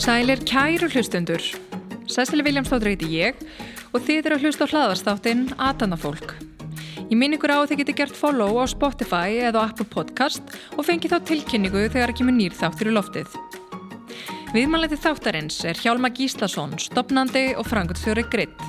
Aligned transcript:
Sælir 0.00 0.40
kæru 0.48 0.88
hlustundur. 0.90 1.42
Sæsili 2.08 2.42
Viljámsdóttir 2.46 2.90
heiti 2.92 3.08
ég 3.20 3.42
og 3.92 4.00
þið 4.06 4.26
eru 4.30 4.36
að 4.38 4.46
hlusta 4.46 4.66
á 4.66 4.70
hlaðarstáttinn 4.72 5.42
Atanafólk. 5.54 6.34
Ég 7.10 7.18
minn 7.20 7.36
ykkur 7.36 7.52
á 7.52 7.58
að 7.60 7.72
þið 7.72 7.82
geti 7.82 7.96
gert 8.00 8.18
follow 8.18 8.58
á 8.58 8.64
Spotify 8.72 9.38
eða 9.50 9.66
Apple 9.68 9.86
Podcast 9.92 10.56
og 10.76 10.86
fengi 10.88 11.10
þá 11.12 11.20
tilkynningu 11.30 11.86
þegar 11.92 12.14
ekki 12.14 12.26
með 12.28 12.38
nýr 12.40 12.58
þáttur 12.58 12.90
í 12.90 12.96
loftið. 12.96 13.49
Viðmæleti 14.50 14.96
þáttarins 14.98 15.60
er 15.62 15.78
Hjálma 15.78 16.08
Gíslason, 16.10 16.72
stopnandi 16.82 17.52
og 17.54 17.68
frangutstjóri 17.70 18.24
Gritt. 18.32 18.64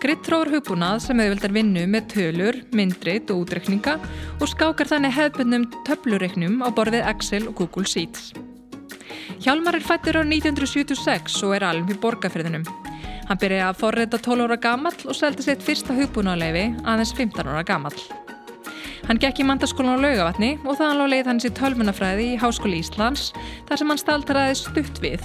Gritt 0.00 0.22
tróður 0.24 0.54
hugbúnað 0.54 1.02
sem 1.04 1.18
auðvildar 1.20 1.52
vinnu 1.52 1.82
með 1.92 2.06
tölur, 2.14 2.56
myndrit 2.72 3.28
og 3.34 3.42
útrekninga 3.42 3.98
og 4.38 4.48
skákar 4.48 4.88
þannig 4.88 5.12
hefðbundnum 5.18 5.66
töflureiknum 5.84 6.62
á 6.64 6.72
borðið 6.72 7.04
Excel 7.10 7.50
og 7.50 7.58
Google 7.60 7.84
Sheets. 7.84 8.30
Hjálmar 9.44 9.76
er 9.76 9.84
fættur 9.84 10.16
á 10.16 10.24
1976 10.24 11.36
og 11.44 11.52
er 11.58 11.66
alveg 11.68 11.98
í 11.98 12.00
borgarferðinum. 12.06 12.64
Hann 13.28 13.42
byrjaði 13.42 13.66
að 13.66 13.82
forreita 13.82 14.22
12 14.24 14.46
ára 14.48 14.58
gamall 14.70 15.04
og 15.04 15.20
seldi 15.20 15.44
sitt 15.44 15.68
fyrsta 15.68 15.98
hugbúnaðleifi 16.00 16.64
aðeins 16.88 17.12
15 17.12 17.44
ára 17.44 17.66
gamall. 17.74 18.27
Hann 19.06 19.20
gekk 19.22 19.42
í 19.42 19.46
mandaskólan 19.46 20.00
á 20.00 20.04
laugavatni 20.04 20.56
og 20.64 20.78
þannig 20.80 21.06
á 21.06 21.12
leið 21.14 21.30
hans 21.30 21.46
í 21.46 21.54
tölvunafræði 21.54 22.30
í 22.32 22.38
Háskóli 22.42 22.82
Íslands 22.82 23.30
þar 23.68 23.82
sem 23.82 23.92
hann 23.92 24.02
staltraði 24.02 24.56
stutt 24.58 25.02
við. 25.04 25.22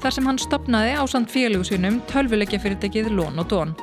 Þar 0.00 0.16
sem 0.16 0.30
hann 0.30 0.40
stopnaði 0.40 0.94
á 0.96 1.04
samt 1.10 1.32
félugsunum 1.32 2.00
tölvuleikja 2.10 2.62
fyrirtekið 2.64 3.12
Lón 3.12 3.42
og 3.42 3.50
Dón 3.52 3.76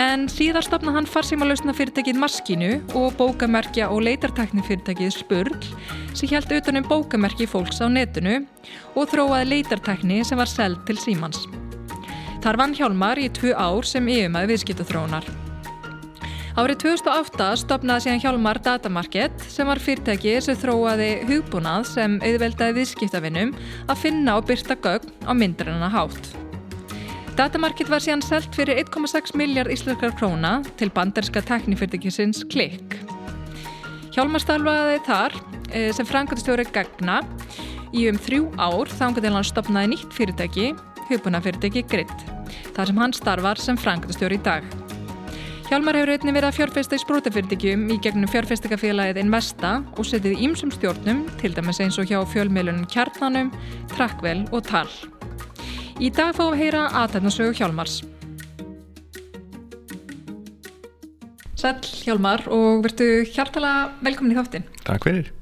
en 0.00 0.26
síðar 0.30 0.64
stopnað 0.64 0.96
hann 0.96 1.08
farsímalösna 1.10 1.74
fyrirtækið 1.76 2.20
Maskínu 2.20 2.70
og 2.98 3.16
bókamerkja 3.18 3.90
og 3.92 4.04
leitartakni 4.06 4.64
fyrirtækið 4.66 5.12
Spurl 5.14 5.58
sem 6.16 6.30
held 6.32 6.52
utanum 6.56 6.86
bókamerki 6.88 7.48
fólks 7.48 7.82
á 7.84 7.86
netinu 7.92 8.42
og 8.96 9.10
þróaði 9.12 9.50
leitartakni 9.52 10.22
sem 10.24 10.40
var 10.40 10.50
seld 10.50 10.82
til 10.88 10.98
símans. 11.00 11.44
Þar 12.42 12.58
vann 12.58 12.76
Hjálmar 12.76 13.20
í 13.22 13.28
tvu 13.32 13.54
ár 13.54 13.86
sem 13.86 14.08
yfirmæði 14.08 14.54
viðskiptathróunar. 14.54 15.41
Árið 16.52 16.82
2008 16.82 17.44
stopnaði 17.62 18.04
síðan 18.04 18.18
Hjálmar 18.20 18.58
Datamarket 18.60 19.44
sem 19.48 19.64
var 19.64 19.78
fyrirtæki 19.80 20.34
sem 20.44 20.58
þróaði 20.60 21.22
hugbúnað 21.30 21.86
sem 21.88 22.18
auðveldaði 22.20 22.74
viðskiptavinnum 22.76 23.54
að 23.88 24.02
finna 24.02 24.34
og 24.36 24.50
byrta 24.50 24.76
gögn 24.84 25.14
á 25.24 25.32
myndarinnar 25.32 25.94
hátt. 25.94 26.28
Datamarkið 27.38 27.94
var 27.94 28.04
síðan 28.04 28.24
selt 28.26 28.52
fyrir 28.52 28.82
1,6 28.82 29.32
miljard 29.40 29.72
íslenskar 29.72 30.12
króna 30.18 30.58
til 30.76 30.90
banderska 30.92 31.40
teknifyrirtækisins 31.48 32.44
Klikk. 32.52 32.98
Hjálmar 34.12 34.44
starfaði 34.44 35.00
þar 35.08 35.40
eh, 35.72 35.88
sem 35.96 36.04
frangatistjóri 36.04 36.68
Gagna 36.68 37.22
í 37.96 38.04
um 38.12 38.20
þrjú 38.20 38.52
ár 38.60 38.92
þangar 38.92 39.24
til 39.24 39.32
hann 39.38 39.48
stopnaði 39.54 39.94
nýtt 39.94 40.20
fyrirtæki, 40.20 40.68
hugbúnafyrirtæki 41.08 41.88
Gritt, 41.88 42.30
þar 42.76 42.92
sem 42.92 43.04
hann 43.06 43.16
starfar 43.16 43.68
sem 43.70 43.80
frangatistjóri 43.80 44.36
í 44.36 44.44
dag. 44.44 44.81
Hjálmar 45.62 45.94
hefur 45.94 46.10
einnig 46.10 46.34
verið 46.34 46.48
að 46.48 46.56
fjárfesta 46.56 46.96
í 46.98 47.00
sprútafyrirtækjum 47.00 47.82
í 47.94 47.96
gegnum 48.02 48.30
fjárfestikafélagið 48.32 49.20
Investa 49.22 49.70
og 49.94 50.08
setið 50.08 50.40
ímsum 50.42 50.72
stjórnum, 50.74 51.22
til 51.38 51.52
dæmis 51.54 51.78
eins 51.84 51.98
og 52.02 52.10
hjá 52.10 52.18
fjölmiðlunum 52.32 52.88
Kjarnanum, 52.90 53.52
Trakkvel 53.92 54.42
og 54.50 54.66
Tal. 54.66 54.90
Í 56.02 56.10
dag 56.10 56.34
fáum 56.34 56.56
við 56.56 56.64
heyra 56.64 56.82
aðtæknarsögu 57.04 57.54
Hjálmars. 57.60 58.00
Sæl 61.62 61.78
Hjálmar 62.02 62.42
og 62.50 62.82
verðu 62.88 63.22
hjartala 63.30 63.72
velkomin 64.02 64.34
í 64.34 64.40
þáttinn. 64.40 64.68
Takk 64.82 65.06
fyrir. 65.06 65.32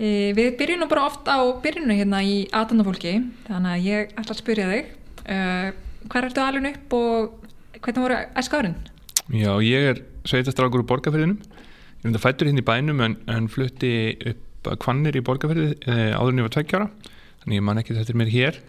E, 0.00 0.32
við 0.32 0.54
byrjum 0.56 0.86
nú 0.86 0.88
bara 0.88 1.04
oft 1.10 1.28
á 1.28 1.36
byrjunu 1.60 2.00
hérna 2.00 2.24
í 2.24 2.46
aðtæknafólki, 2.48 3.18
þannig 3.50 3.76
að 3.76 3.88
ég 3.92 4.14
ætla 4.16 4.32
að 4.32 4.40
spyrja 4.40 4.70
þig. 4.72 4.94
E, 5.28 5.40
hvað 6.08 6.30
ertu 6.30 6.46
alveg 6.48 6.78
upp 6.78 7.02
og 7.04 7.82
hvernig 7.82 8.08
voru 8.08 8.22
æskárin? 8.32 8.78
Já, 9.28 9.58
ég 9.60 9.90
er 9.90 9.98
sveitastrákur 10.24 10.80
úr 10.80 10.88
borgarferðinum. 10.88 11.36
Ég 11.36 12.06
er 12.06 12.12
þetta 12.14 12.20
fættur 12.22 12.48
hérna 12.48 12.62
í 12.62 12.64
bænum 12.64 13.00
en, 13.04 13.16
en 13.28 13.48
flutti 13.52 13.90
upp 14.30 14.70
að 14.72 14.78
kvannir 14.80 15.18
í 15.18 15.22
borgarferði 15.24 15.74
e, 15.84 15.96
áður 16.16 16.32
en 16.32 16.40
ég 16.40 16.46
var 16.46 16.54
tveggjára, 16.54 16.86
þannig 17.42 17.58
ég 17.58 17.66
man 17.66 17.80
ekki 17.82 17.96
þetta 17.98 18.14
er 18.14 18.18
mér 18.22 18.30
hér. 18.32 18.60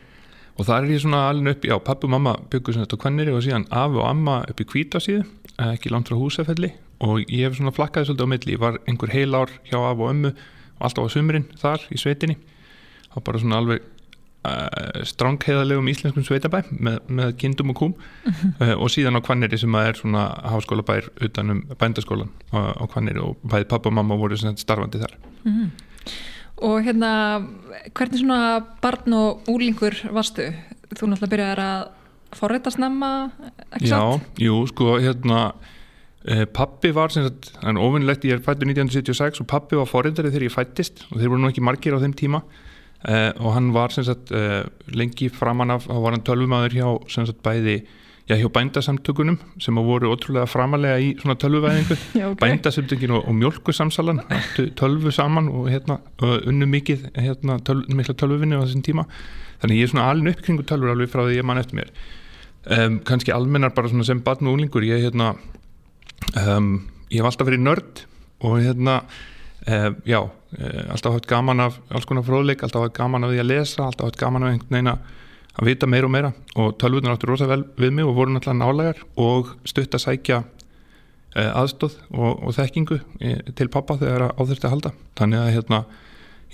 Og 0.59 0.67
það 0.67 0.75
er 0.75 0.91
ég 0.91 1.03
svona 1.05 1.21
alveg 1.29 1.55
upp, 1.55 1.67
já 1.69 1.75
pappu 1.87 2.09
og 2.09 2.13
mamma 2.17 2.33
byggur 2.51 2.75
svona 2.75 2.89
þetta 2.89 2.99
kvenniri 3.05 3.35
og 3.37 3.45
síðan 3.45 3.67
afi 3.71 4.01
og 4.01 4.09
amma 4.09 4.35
upp 4.51 4.59
í 4.59 4.67
kvítasíðu, 4.73 5.23
ekki 5.69 5.93
langt 5.93 6.11
frá 6.11 6.19
húsafelli. 6.19 6.73
Og 7.07 7.23
ég 7.23 7.45
hef 7.47 7.55
svona 7.55 7.71
flakkaði 7.77 8.09
svolítið 8.09 8.27
á 8.27 8.31
milli, 8.33 8.57
ég 8.57 8.63
var 8.65 8.81
einhver 8.83 9.15
heil 9.15 9.39
ár 9.39 9.55
hjá 9.69 9.79
afi 9.79 10.03
og 10.03 10.11
ömmu 10.11 10.33
og 10.33 10.83
alltaf 10.89 11.07
á 11.07 11.13
sumurinn 11.15 11.47
þar 11.61 11.87
í 11.87 12.01
sveitinni. 12.03 12.35
Og 13.15 13.23
bara 13.23 13.39
svona 13.39 13.63
alveg 13.63 13.87
uh, 14.47 15.03
strángheðalegum 15.07 15.89
íslenskum 15.91 16.25
sveitabæ 16.27 16.63
með, 16.71 16.99
með 17.07 17.35
kindum 17.41 17.73
og 17.73 17.79
kúm 17.81 17.93
uh 17.95 18.31
-huh. 18.31 18.53
uh, 18.61 18.75
og 18.83 18.89
síðan 18.93 19.19
á 19.19 19.25
kvanniri 19.25 19.57
sem 19.57 19.75
er 19.75 19.93
svona 19.93 20.29
háskóla 20.43 20.85
bær 20.85 21.09
utanum 21.21 21.63
bændaskólan 21.79 22.31
á, 22.53 22.75
á 22.79 22.83
kvanniri 22.87 23.19
og 23.19 23.37
bæði 23.43 23.69
pappa 23.69 23.89
og 23.89 23.93
mamma 23.93 24.15
voru 24.15 24.37
starfandi 24.37 24.99
þar 24.99 25.17
-huh. 25.43 25.69
Og 26.61 26.83
hérna, 26.83 27.39
hvernig 27.95 28.19
svona 28.19 28.59
barn 28.81 29.13
og 29.13 29.47
úlingur 29.47 29.95
varstu? 30.11 30.51
Þú 30.91 31.07
náttúrulega 31.07 31.31
byrjaði 31.31 31.63
að 31.63 31.87
forreita 32.35 32.71
snemma, 32.73 33.31
ekki 33.71 33.87
Já, 33.87 33.95
satt? 33.95 34.25
Já, 34.37 34.45
jú, 34.45 34.67
sko, 34.67 34.99
hérna, 34.99 35.53
eh, 36.25 36.45
pappi 36.45 36.91
var 36.91 37.09
sem 37.09 37.23
sagt, 37.23 37.53
er 37.63 37.79
ofinnlegt, 37.79 38.25
ég 38.25 38.33
er 38.33 38.43
fættur 38.43 38.67
1976 38.67 39.39
og 39.39 39.47
pappi 39.47 39.75
var 39.79 39.85
forreitari 39.85 40.33
þegar 40.33 40.47
ég 40.49 40.55
fættist 40.55 41.05
og 41.11 41.21
þeir 41.21 41.29
voru 41.29 41.41
nú 41.41 41.49
ekki 41.49 41.63
margir 41.63 41.95
á 41.95 42.03
þeim 42.03 42.13
tíma 42.13 42.43
eh, 43.07 43.31
og 43.39 43.53
hann 43.55 43.71
var 43.75 43.93
sagt 43.95 44.31
eh, 44.35 44.65
lengi 44.91 45.29
framan 45.29 45.71
af, 45.71 45.87
þá 45.87 45.97
var 46.03 46.15
hann 46.15 46.25
tölvumadur 46.27 46.75
hjá 46.75 46.87
sagt 47.07 47.41
bæði 47.45 47.81
já, 48.29 48.35
hjá 48.37 48.49
bændasamtökunum 48.53 49.39
sem 49.59 49.75
voru 49.75 50.11
ótrúlega 50.13 50.45
framalega 50.47 50.99
í 51.01 51.15
svona 51.17 51.37
tölvuvæðingu. 51.39 51.97
Okay. 52.19 52.35
bændasamtökin 52.41 53.11
og, 53.15 53.27
og 53.27 53.35
mjölkusamsalan 53.35 54.19
tölvu 54.79 55.11
saman 55.11 55.49
og 55.49 55.69
hérna 55.71 55.99
unnu 56.21 56.67
mikið 56.69 57.09
hérna, 57.15 57.57
töl, 57.65 57.85
mikla 57.89 58.13
tölvuvinni 58.13 58.59
á 58.59 58.61
þessum 58.61 58.83
tíma. 58.85 59.05
Þannig 59.61 59.79
ég 59.79 59.87
er 59.87 59.91
svona 59.93 60.09
alveg 60.11 60.37
upp 60.37 60.45
kringu 60.45 60.65
tölvur 60.67 60.93
alveg 60.93 61.09
frá 61.11 61.23
því 61.25 61.39
ég 61.39 61.47
mann 61.47 61.61
eftir 61.61 61.79
mér. 61.79 61.89
Um, 62.69 62.99
kannski 63.07 63.33
almennar 63.33 63.73
bara 63.73 63.89
svona 63.89 64.05
sem 64.05 64.21
barn 64.21 64.45
og 64.45 64.57
unglingur 64.57 64.85
ég, 64.85 65.01
hérna, 65.07 65.33
um, 66.43 66.73
ég 67.09 67.21
hef 67.21 67.31
alltaf 67.31 67.47
verið 67.47 67.65
nörd 67.65 68.03
og 68.45 68.59
hérna 68.61 68.99
um, 69.67 69.95
já, 70.05 70.19
eh, 70.57 70.91
alltaf 70.91 71.13
haft 71.13 71.27
gaman 71.27 71.59
af 71.59 71.79
alls 71.89 72.05
konar 72.05 72.23
fróðleik, 72.23 72.63
alltaf 72.63 72.87
haft 72.87 72.97
gaman 72.97 73.23
af 73.23 73.33
því 73.33 73.41
að 73.41 73.49
lesa 73.49 73.85
alltaf 73.85 74.09
haft 74.09 74.19
gaman 74.19 74.43
af 74.43 74.53
einhvern 74.53 74.75
veginn 74.75 74.91
að 74.93 75.65
vita 75.67 75.87
meira 75.87 76.07
og 76.07 76.13
meira. 76.13 76.33
Og 76.55 76.77
tölvunar 76.79 77.17
áttur 77.17 77.33
rosa 77.33 77.47
vel 77.49 77.65
við 77.77 77.91
mig 77.93 78.07
og 78.07 78.15
voru 78.15 78.33
náttúrulega 78.33 78.59
nálegar 78.59 79.01
og 79.19 79.55
stutt 79.67 79.95
að 79.95 80.05
sækja 80.05 80.43
uh, 80.43 81.51
aðstóð 81.61 81.97
og, 82.13 82.43
og 82.43 82.55
þekkingu 82.55 82.99
uh, 82.99 83.41
til 83.55 83.69
pappa 83.71 83.97
þegar 83.99 84.29
á 84.31 84.41
þurfti 84.41 84.69
að 84.69 84.75
halda. 84.75 84.93
Þannig 85.19 85.41
að 85.43 85.51
hérna, 85.57 85.81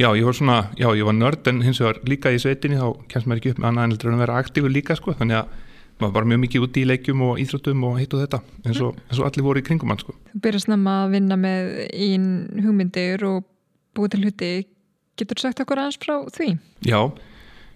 já 0.01 0.09
ég 0.09 0.25
var 0.25 0.39
svona 0.39 0.57
já 0.79 0.89
ég 0.97 1.05
var 1.05 1.19
nörd 1.19 1.51
en 1.51 1.61
hins 1.65 1.83
vegar 1.83 2.01
líka 2.09 2.33
í 2.33 2.41
sveitinni 2.41 2.81
þá 2.81 3.05
kemst 3.11 3.29
maður 3.29 3.43
ekki 3.43 3.53
upp 3.53 3.61
með 3.61 3.71
annað 3.71 4.09
en 4.09 4.17
að 4.17 4.25
vera 4.25 4.41
aktífur 4.41 4.73
líka 4.73 4.97
sko. 4.97 5.15
Þannig 5.19 5.43
að 5.43 5.61
maður 6.01 6.15
var 6.17 6.27
mjög 6.31 6.41
mikið 6.45 6.65
úti 6.67 6.83
í 6.83 6.89
leikjum 6.89 7.21
og 7.25 7.37
íþróttum 7.43 7.85
og 7.87 7.99
hitt 8.01 8.15
og 8.15 8.23
þetta 8.25 8.41
eins 8.65 8.81
og, 8.83 8.97
eins 9.07 9.21
og 9.21 9.29
allir 9.29 9.45
voru 9.45 9.61
í 9.61 9.65
kringum 9.67 9.93
hann 9.93 10.01
sko. 10.01 10.15
Þú 10.33 10.41
byrjast 10.43 10.71
nefna 10.71 10.97
að 11.05 11.15
vinna 11.15 11.37
með 11.39 11.69
ín 11.93 12.25
hugmyndir 12.65 13.23
og 13.29 13.45
búið 13.95 14.15
til 14.15 14.25
hluti 14.25 14.51
getur 15.15 15.39
sagt 15.39 15.63
okkur 15.63 15.79
aðeins 15.85 16.01
frá 16.01 16.17
því? 16.35 16.57
Já 16.83 16.99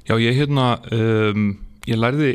Já, 0.10 0.16
ég 0.18 0.34
hérna, 0.34 0.80
um, 0.90 1.52
ég 1.86 1.98
lærði, 2.00 2.32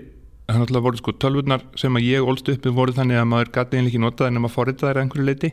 það 0.47 0.55
er 0.55 0.61
náttúrulega 0.61 0.85
voru 0.85 0.99
sko 1.01 1.15
tölvurnar 1.19 1.63
sem 1.81 1.97
að 1.99 2.05
ég 2.07 2.27
ólst 2.29 2.51
upp 2.53 2.69
með 2.69 2.77
voru 2.77 2.95
þannig 2.95 3.19
að 3.19 3.31
maður 3.33 3.51
gæti 3.57 3.79
einlega 3.81 3.91
ekki 3.91 4.03
notað 4.05 4.29
en 4.29 4.39
að 4.39 4.45
maður 4.45 4.55
forrita 4.55 4.87
þær 4.87 5.01
einhverju 5.01 5.27
leiti 5.27 5.51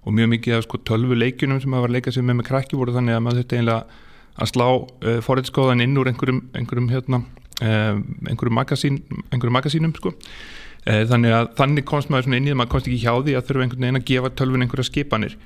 og 0.00 0.16
mjög 0.16 0.30
mikið 0.32 0.56
af 0.56 0.64
sko 0.66 0.80
tölvuleikunum 0.90 1.60
sem 1.62 1.70
maður 1.70 1.84
var 1.84 1.92
að 1.92 1.96
leika 1.98 2.14
sig 2.16 2.26
með 2.26 2.38
með 2.40 2.48
krakki 2.48 2.80
voru 2.80 2.96
þannig 2.96 3.14
að 3.14 3.22
maður 3.22 3.38
þurfti 3.42 3.60
einlega 3.60 4.00
að 4.40 4.50
slá 4.50 4.66
uh, 4.66 5.20
forritskóðan 5.28 5.84
inn 5.84 6.00
úr 6.00 6.10
einhverjum, 6.10 6.42
einhverjum 6.58 6.90
hérna, 6.90 7.22
uh, 7.60 8.00
einhverjum 8.26 8.58
magasín, 8.58 9.00
magasínum 9.30 9.94
sko. 9.96 10.14
Uh, 10.86 11.04
þannig 11.10 11.36
að 11.36 11.48
þannig 11.58 11.88
komst 11.88 12.12
maður 12.12 12.34
inn 12.34 12.48
í 12.48 12.52
það, 12.52 12.60
maður 12.60 12.74
komst 12.74 12.90
ekki 12.90 13.02
hjá 13.04 13.14
því 13.20 13.36
að 13.36 13.48
þurfa 13.48 13.66
einhvern 13.66 13.86
veginn 13.86 14.00
að 14.00 14.06
gefa 14.10 14.34
tölvun 14.40 14.66
einhverja 14.66 14.88
skipanir 14.88 15.38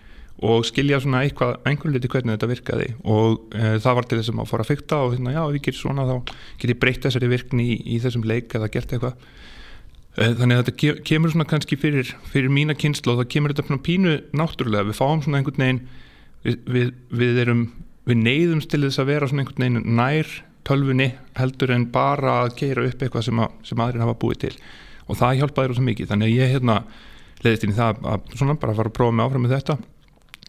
og 0.42 0.64
skilja 0.66 0.98
svona 1.02 1.22
eitthvað, 1.24 1.56
einhvern 1.68 1.94
liti 1.94 2.10
hvernig 2.10 2.34
þetta 2.34 2.50
virkaði. 2.50 2.88
Og 3.06 3.54
e, 3.54 3.76
það 3.82 3.98
var 3.98 4.08
til 4.08 4.18
þess 4.18 4.32
að 4.32 4.36
maður 4.38 4.50
fór 4.50 4.64
að 4.64 4.70
fykta 4.72 4.98
og 5.04 5.14
hérna, 5.14 5.34
já, 5.34 5.42
ég 5.54 5.64
gerir 5.64 5.78
svona 5.78 6.06
þá 6.08 6.14
get 6.58 6.72
ég 6.72 6.80
breytt 6.82 7.06
þessari 7.06 7.30
virkni 7.30 7.66
í, 7.70 7.76
í 7.94 7.98
þessum 8.02 8.26
leik 8.26 8.56
eða 8.58 8.70
gert 8.74 8.94
eitthvað. 8.96 9.28
E, 10.18 10.26
þannig 10.40 10.58
að 10.58 10.64
þetta 10.64 10.96
kemur 11.06 11.34
svona 11.34 11.46
kannski 11.50 11.78
fyrir, 11.78 12.10
fyrir 12.32 12.50
mína 12.52 12.74
kynslu 12.78 13.14
og 13.14 13.22
það 13.22 13.30
kemur 13.36 13.54
þetta 13.54 13.78
pínu 13.86 14.16
náttúrulega, 14.34 14.88
við 14.90 14.98
fáum 14.98 15.22
svona 15.22 15.40
einhvern 15.40 15.64
veginn 15.64 15.80
við, 16.44 16.58
við, 16.66 16.90
við 17.14 17.40
erum 17.44 17.64
við 18.08 18.20
neyðumst 18.20 18.72
til 18.72 18.82
þess 18.84 19.00
að 19.00 19.10
vera 19.14 19.30
svona 19.30 19.44
einhvern 19.44 19.64
veginn 19.64 19.96
nær 19.96 20.34
tölfunni 20.66 21.10
heldur 21.38 21.72
en 21.74 21.88
bara 21.92 22.40
að 22.44 22.54
keira 22.60 22.84
upp 22.88 23.02
eitthvað 23.02 23.26
sem, 23.28 23.40
að, 23.44 23.56
sem 23.68 23.82
aðrin 23.84 24.04
hafa 24.04 24.18
búið 24.20 24.44
til. 24.46 24.54
Og 25.08 25.18
það 25.20 25.40
hjálpaði 25.40 25.76
svo 25.76 25.84
mikið. 25.88 26.12
Þannig 26.12 26.30
að 26.30 26.38
ég 26.38 26.54
hérna 26.54 26.78
leiðist 27.44 27.66
inn 27.66 27.74
í 27.74 27.76
það 27.78 28.06
að 28.08 28.30
svona 28.38 28.56
bara 28.60 28.76
fara 28.76 28.90
að 28.90 28.96
prófa 28.96 29.16
mig 29.16 29.26
áfram 29.26 29.44
með 29.44 29.56
þetta. 29.58 29.76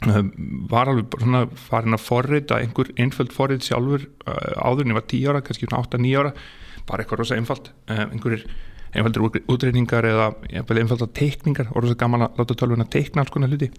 Um, 0.05 0.29
var 0.69 0.91
alveg 0.91 1.17
svona 1.21 1.41
farin 1.55 1.95
að 1.95 2.03
forrita 2.03 2.59
einhver 2.59 2.89
einföld 2.99 3.31
forrit 3.33 3.63
sjálfur 3.63 4.03
uh, 4.27 4.33
áður 4.59 4.83
en 4.83 4.91
ég 4.91 4.97
var 4.97 5.05
10 5.07 5.29
ára, 5.31 5.43
kannski 5.45 5.69
8-9 5.71 6.15
ára. 6.19 6.33
Bara 6.85 7.03
eitthvað 7.03 7.21
rosa 7.23 7.37
einfald 7.39 7.71
um, 7.71 8.01
einhverjir 8.11 8.43
einfaldur 8.95 9.39
útreiningar 9.51 10.07
eða 10.07 10.27
einfaldar 10.55 11.09
teikningar 11.15 11.71
og 11.73 11.83
rosa 11.83 11.97
gaman 11.99 12.27
að 12.27 12.41
láta 12.41 12.59
tölvun 12.59 12.85
að 12.85 12.91
teikna 12.95 13.23
alls 13.23 13.33
konar 13.33 13.51
hluti. 13.51 13.71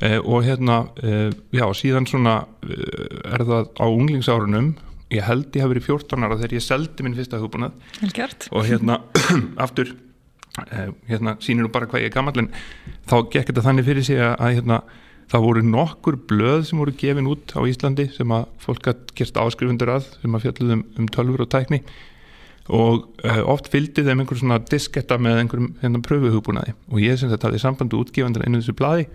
Uh, 0.00 0.18
og 0.24 0.48
hérna 0.48 0.82
uh, 1.04 1.28
já, 1.52 1.66
síðan 1.76 2.08
svona 2.08 2.40
er 2.64 3.44
það 3.44 3.70
á 3.76 3.86
unglingsárunum 3.86 4.72
ég 5.10 5.26
held 5.26 5.56
ég 5.56 5.64
hef 5.64 5.72
verið 5.72 5.88
14 5.88 6.26
ára 6.26 6.38
þegar 6.38 6.56
ég 6.56 6.64
seldi 6.64 7.06
minn 7.06 7.18
fyrsta 7.18 7.40
hugbúnað. 7.42 7.76
Og 8.54 8.66
hérna 8.68 9.00
aftur 9.66 9.94
hérna 11.08 11.36
sínir 11.42 11.64
nú 11.64 11.70
bara 11.72 11.86
hvað 11.86 12.04
ég 12.04 12.10
er 12.10 12.14
gammal 12.14 12.34
en 12.42 12.50
þá 13.08 13.16
gekk 13.30 13.52
þetta 13.52 13.64
þannig 13.68 13.86
fyrir 13.86 14.06
sig 14.06 14.20
að 14.20 14.56
hérna 14.58 14.80
það 15.30 15.44
voru 15.46 15.62
nokkur 15.62 16.16
blöð 16.30 16.64
sem 16.68 16.80
voru 16.80 16.94
gefin 16.98 17.28
út 17.30 17.54
á 17.54 17.60
Íslandi 17.70 18.08
sem 18.16 18.32
að 18.34 18.48
fólk 18.62 18.88
hatt 18.90 19.12
gerst 19.18 19.38
áskrifundur 19.38 19.92
að 19.94 20.08
sem 20.18 20.34
að 20.34 20.46
fjalluðum 20.46 20.82
um 20.98 21.10
tölfur 21.14 21.44
og 21.44 21.50
tækni. 21.54 21.82
Og 22.70 23.06
uh, 23.26 23.42
oft 23.50 23.70
fylgdi 23.70 24.04
þeim 24.06 24.22
einhver 24.22 24.38
svona 24.38 24.60
disketta 24.62 25.18
með 25.22 25.44
einhverjum 25.44 25.70
hérna 25.80 26.02
pröfuhugbúnaði. 26.06 26.74
Og 26.90 27.02
ég 27.02 27.18
sem 27.18 27.30
sagt 27.30 27.46
hafði 27.46 27.62
samband 27.62 27.94
og 27.94 28.04
útgefandur 28.04 28.44
einu 28.46 28.60
þessu 28.60 28.74
bladi 28.78 29.06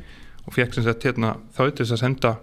og 0.46 0.56
fekk 0.56 0.76
sem 0.76 0.88
sagt 0.88 1.06
hérna 1.08 1.36
þá 1.56 1.62
til 1.68 1.84
þess 1.84 1.96
að 1.96 2.02
senda 2.04 2.34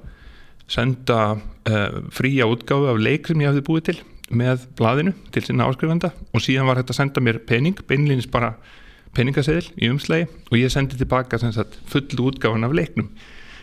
senda 0.73 1.19
uh, 1.37 1.99
fría 2.15 2.49
útgáfi 2.49 2.89
af 2.93 3.01
leik 3.01 3.29
sem 3.29 3.43
ég 3.43 3.53
hafði 3.53 3.67
búið 3.67 3.89
til 3.91 3.99
með 4.33 4.65
bladinu 4.79 5.13
til 5.35 5.45
sinna 5.45 5.67
áskrifanda 5.69 6.13
og 6.33 6.45
síðan 6.45 6.69
var 6.71 6.81
þetta 6.81 6.95
að 6.95 7.01
senda 7.01 7.25
mér 7.25 7.43
pening, 7.49 7.77
beinlýnins 7.89 8.31
bara 8.33 8.55
peningaseðil 9.17 9.69
í 9.77 9.91
umslægi 9.93 10.29
og 10.49 10.57
ég 10.57 10.73
sendi 10.73 10.97
tilbaka 10.97 11.41
sagt, 11.43 11.77
full 11.91 12.31
útgáfan 12.31 12.65
af 12.65 12.77
leiknum 12.77 13.11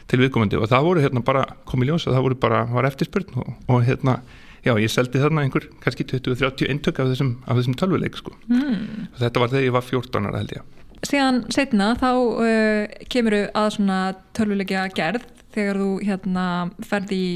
til 0.10 0.22
viðkomandi 0.22 0.60
og 0.60 0.70
það 0.70 0.86
voru 0.86 1.04
hérna 1.06 1.26
bara 1.26 1.46
komið 1.70 1.92
ljós 1.92 2.08
og 2.08 2.16
það 2.16 2.26
voru 2.28 2.40
bara, 2.44 2.62
var 2.70 2.90
eftirspurn 2.90 3.42
og, 3.42 3.50
og 3.70 3.84
hérna, 3.86 4.20
já 4.66 4.74
ég 4.78 4.94
seldi 4.94 5.22
þarna 5.22 5.46
einhver 5.46 5.70
kannski 5.84 6.06
20-30 6.10 6.70
eintök 6.74 7.02
af 7.02 7.12
þessum, 7.14 7.36
þessum 7.48 7.78
tölvuleik 7.82 8.18
sko 8.20 8.34
mm. 8.50 9.10
og 9.14 9.22
þetta 9.22 9.44
var 9.44 9.54
þegar 9.54 9.68
ég 9.68 9.78
var 9.78 9.86
14 9.90 10.30
ára 10.30 10.44
held 10.44 10.56
ég 10.58 10.78
Síðan 11.08 11.46
setna 11.54 11.94
þá 12.00 12.10
uh, 12.12 12.98
kemur 13.12 13.38
að 13.48 13.70
svona 13.78 14.00
tölvuleikja 14.36 14.88
gerð 14.98 15.28
þegar 15.56 15.80
þú 15.80 15.92
hérna 16.06 16.46
ferði 16.86 17.20
í 17.20 17.34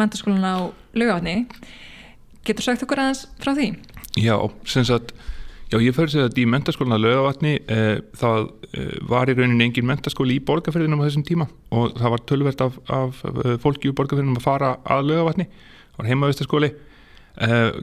mentarskólan 0.00 0.46
á 0.46 0.56
lögafni 0.96 1.42
getur 2.46 2.64
sagt 2.66 2.84
okkur 2.86 3.02
aðeins 3.02 3.26
frá 3.42 3.52
því? 3.56 3.68
Já, 4.20 4.36
sem 4.68 4.86
sagt 4.88 5.12
Já, 5.72 5.78
ég 5.80 5.94
fyrir 5.96 6.26
að 6.26 6.36
í 6.36 6.42
mentaskólinu 6.52 6.98
að 6.98 7.04
lögavatni 7.06 7.52
eh, 7.72 8.02
það 8.20 8.42
eh, 8.76 8.96
var 9.08 9.30
í 9.32 9.34
rauninni 9.38 9.64
engin 9.70 9.86
mentaskóli 9.88 10.34
í 10.36 10.42
borgarferðinum 10.44 11.00
á 11.00 11.06
þessum 11.06 11.24
tíma 11.24 11.46
og 11.72 11.94
það 11.96 12.12
var 12.12 12.24
tölvert 12.28 12.64
af, 12.66 12.76
af 12.92 13.22
eh, 13.30 13.54
fólki 13.62 13.88
í 13.88 13.94
borgarferðinum 13.96 14.36
að 14.36 14.44
fara 14.44 14.74
að 14.84 15.06
lögavatni 15.08 15.46
það 15.48 16.02
var 16.02 16.10
heimavistaskóli 16.10 16.68
eh, 16.68 16.91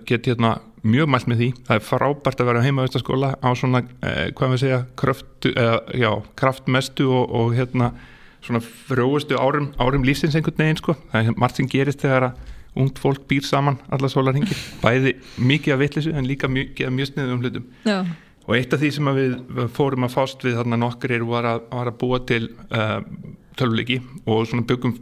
get 0.06 0.28
hérna 0.30 0.60
mjög 0.86 1.10
mælt 1.12 1.28
með 1.28 1.42
því. 1.42 1.50
Það 1.68 1.75
er 1.75 1.86
frábært 1.88 2.42
að 2.44 2.50
vera 2.51 2.62
heimavistaskóla 2.63 3.31
á 3.42 3.50
svona, 3.57 3.81
eh, 4.06 4.30
hvað 4.38 4.54
við 4.54 4.62
segja 4.62 4.80
kraft, 4.96 5.50
já, 5.98 6.12
kraftmestu 6.40 7.10
og, 7.10 7.34
og 7.36 7.56
hérna 7.57 7.92
svona 8.46 8.62
frjóustu 8.63 9.36
árum, 9.36 9.74
árum 9.80 10.06
lífsins 10.07 10.38
einhvern 10.38 10.62
veginn 10.62 10.80
sko, 10.80 10.96
það 11.12 11.28
er 11.28 11.38
margt 11.42 11.60
sem 11.60 11.68
gerist 11.69 12.04
þegar 12.04 12.30
að 12.30 12.56
ungt 12.80 13.01
fólk 13.01 13.25
býr 13.30 13.46
saman 13.46 13.80
alla 13.92 14.10
sólarhingi 14.12 14.56
bæði 14.84 15.16
mikið 15.42 15.75
af 15.75 15.81
vittlisu 15.84 16.13
en 16.16 16.28
líka 16.30 16.50
mikið 16.51 16.88
af 16.88 16.96
mjög 16.96 17.12
sniðum 17.12 17.44
hlutum. 17.44 17.66
Já. 17.88 18.00
og 18.48 18.56
eitt 18.57 18.74
af 18.74 18.81
því 18.81 18.92
sem 18.96 19.12
við 19.18 19.36
fórum 19.75 20.07
að 20.07 20.16
fást 20.16 20.46
við 20.46 20.57
þarna 20.57 20.80
nokkur 20.81 21.13
er 21.13 21.25
var 21.28 21.50
að, 21.50 21.66
var 21.74 21.92
að 21.92 22.00
búa 22.01 22.22
til 22.30 22.48
uh, 22.72 23.01
tölvleiki 23.60 24.00
og 24.25 24.48
svona 24.50 24.66
byggum 24.69 24.96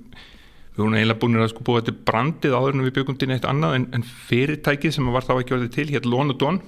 við 0.78 0.84
vorum 0.84 0.98
eiginlega 1.00 1.22
búin 1.24 1.42
að 1.42 1.52
sko 1.52 1.68
búa 1.68 1.84
til 1.84 1.96
brandið 2.08 2.56
áður 2.56 2.78
en 2.78 2.86
við 2.86 2.96
byggum 3.00 3.20
til 3.20 3.32
neitt 3.32 3.50
annað 3.50 3.78
en, 3.80 3.90
en 3.98 4.08
fyrirtækið 4.30 4.96
sem 4.96 5.12
var 5.14 5.28
þá 5.28 5.36
ekki 5.40 5.58
orðið 5.58 5.76
til 5.76 5.88
hér 5.92 6.08
Lón 6.08 6.34
og 6.34 6.40
Dón 6.42 6.62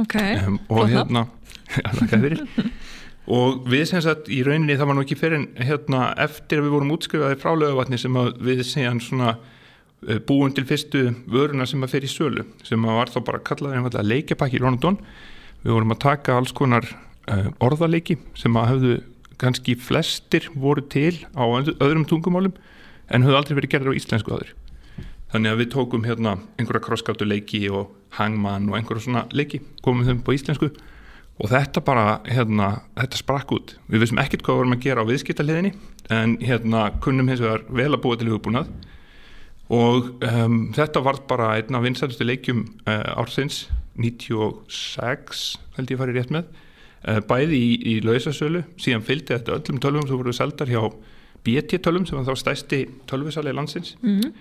okay. 0.00 0.40
um, 0.42 0.58
og 0.72 0.88
hérna 0.90 1.26
og 3.38 3.62
við 3.70 3.86
sem 3.92 4.02
sagt 4.04 4.28
í 4.32 4.42
rauninni 4.46 4.76
það 4.76 4.88
var 4.90 4.98
nú 4.98 5.06
ekki 5.06 5.20
fyrir 5.20 5.46
hérna 5.60 6.10
eftir 6.20 6.60
að 6.60 6.66
við 6.66 6.76
vorum 6.76 6.94
útskrifaði 6.96 7.40
frá 7.40 7.52
lögavatni 7.54 8.00
sem 8.00 8.22
við 8.42 8.64
séum 8.66 9.00
svona 9.04 9.36
Eh, 10.02 10.18
búin 10.18 10.50
til 10.50 10.64
fyrstu 10.66 11.12
vöruna 11.30 11.62
sem 11.68 11.82
að 11.84 11.92
fer 11.92 12.02
í 12.02 12.08
sölu 12.10 12.42
sem 12.66 12.86
að 12.90 12.96
var 12.96 13.10
þá 13.12 13.18
bara 13.22 13.38
kallað 13.46 13.76
einfallega 13.76 14.08
leikjapakki 14.10 14.58
í 14.58 14.62
London 14.64 14.96
við 15.62 15.76
vorum 15.76 15.94
að 15.94 16.00
taka 16.02 16.34
alls 16.34 16.50
konar 16.58 16.88
uh, 17.30 17.52
orðaleiki 17.62 18.16
sem 18.34 18.58
að 18.58 18.66
hafðu 18.72 18.96
kannski 19.38 19.76
flestir 19.78 20.48
voru 20.58 20.82
til 20.90 21.22
á 21.38 21.46
öðrum 21.46 22.02
tungumálum 22.10 22.56
en 23.08 23.26
höfðu 23.26 23.40
aldrei 23.40 23.58
verið 23.58 23.74
gerðir 23.74 23.96
á 23.96 23.98
íslensku 23.98 24.36
aður 24.36 24.54
þannig 25.32 25.52
að 25.52 25.60
við 25.62 25.70
tókum 25.72 26.06
hérna 26.06 26.36
einhverja 26.60 26.84
krosskáttu 26.84 27.26
leiki 27.26 27.64
og 27.72 27.92
hangmann 28.18 28.68
og 28.68 28.76
einhverja 28.76 29.06
svona 29.06 29.26
leiki 29.32 29.62
komum 29.84 30.04
þeim 30.06 30.20
på 30.24 30.36
íslensku 30.36 30.68
og 31.42 31.50
þetta 31.50 31.82
bara 31.84 32.06
hérna, 32.28 32.68
þetta 32.98 33.18
sprakk 33.18 33.54
út. 33.56 33.74
Við 33.90 34.04
vissum 34.04 34.20
ekkert 34.22 34.44
hvað 34.46 34.60
vorum 34.60 34.74
að 34.76 34.82
gera 34.84 35.04
á 35.04 35.08
viðskiptaliðinni 35.08 35.72
en 36.12 36.34
hérna 36.44 36.90
kunnum 37.02 37.30
hins 37.30 37.42
vegar 37.42 37.64
vel 37.72 37.90
að 37.90 38.02
búa 38.04 38.18
til 38.20 38.28
hugbúnað 38.30 38.68
og 39.72 40.10
um, 40.28 40.58
þetta 40.76 41.02
var 41.04 41.22
bara 41.30 41.54
einn 41.56 41.78
af 41.78 41.86
vinsælustu 41.86 42.26
leikjum 42.28 42.66
uh, 42.84 43.16
ársins 43.16 43.64
96 43.96 45.42
held 45.78 45.92
ég 45.92 46.00
farið 46.00 46.20
rétt 46.20 46.34
með 46.34 46.52
uh, 47.08 47.22
bæði 47.28 47.56
í, 47.56 47.72
í 47.94 47.94
lausasölu 48.04 48.66
síðan 48.76 49.06
fylgdi 49.06 49.34
þetta 49.38 49.56
öllum 49.56 49.80
tölvum 49.80 50.06
sem 50.08 50.20
voru 50.20 50.36
seldar 50.36 50.70
hjá 50.70 50.82
BT 51.44 51.80
tölvum 51.82 52.06
sem 52.06 52.18
var 52.18 52.26
þá 52.28 52.38
stæsti 52.38 52.82
tölvisali 53.10 53.54
landsins 53.54 53.96
mm 54.02 54.20
-hmm. 54.20 54.32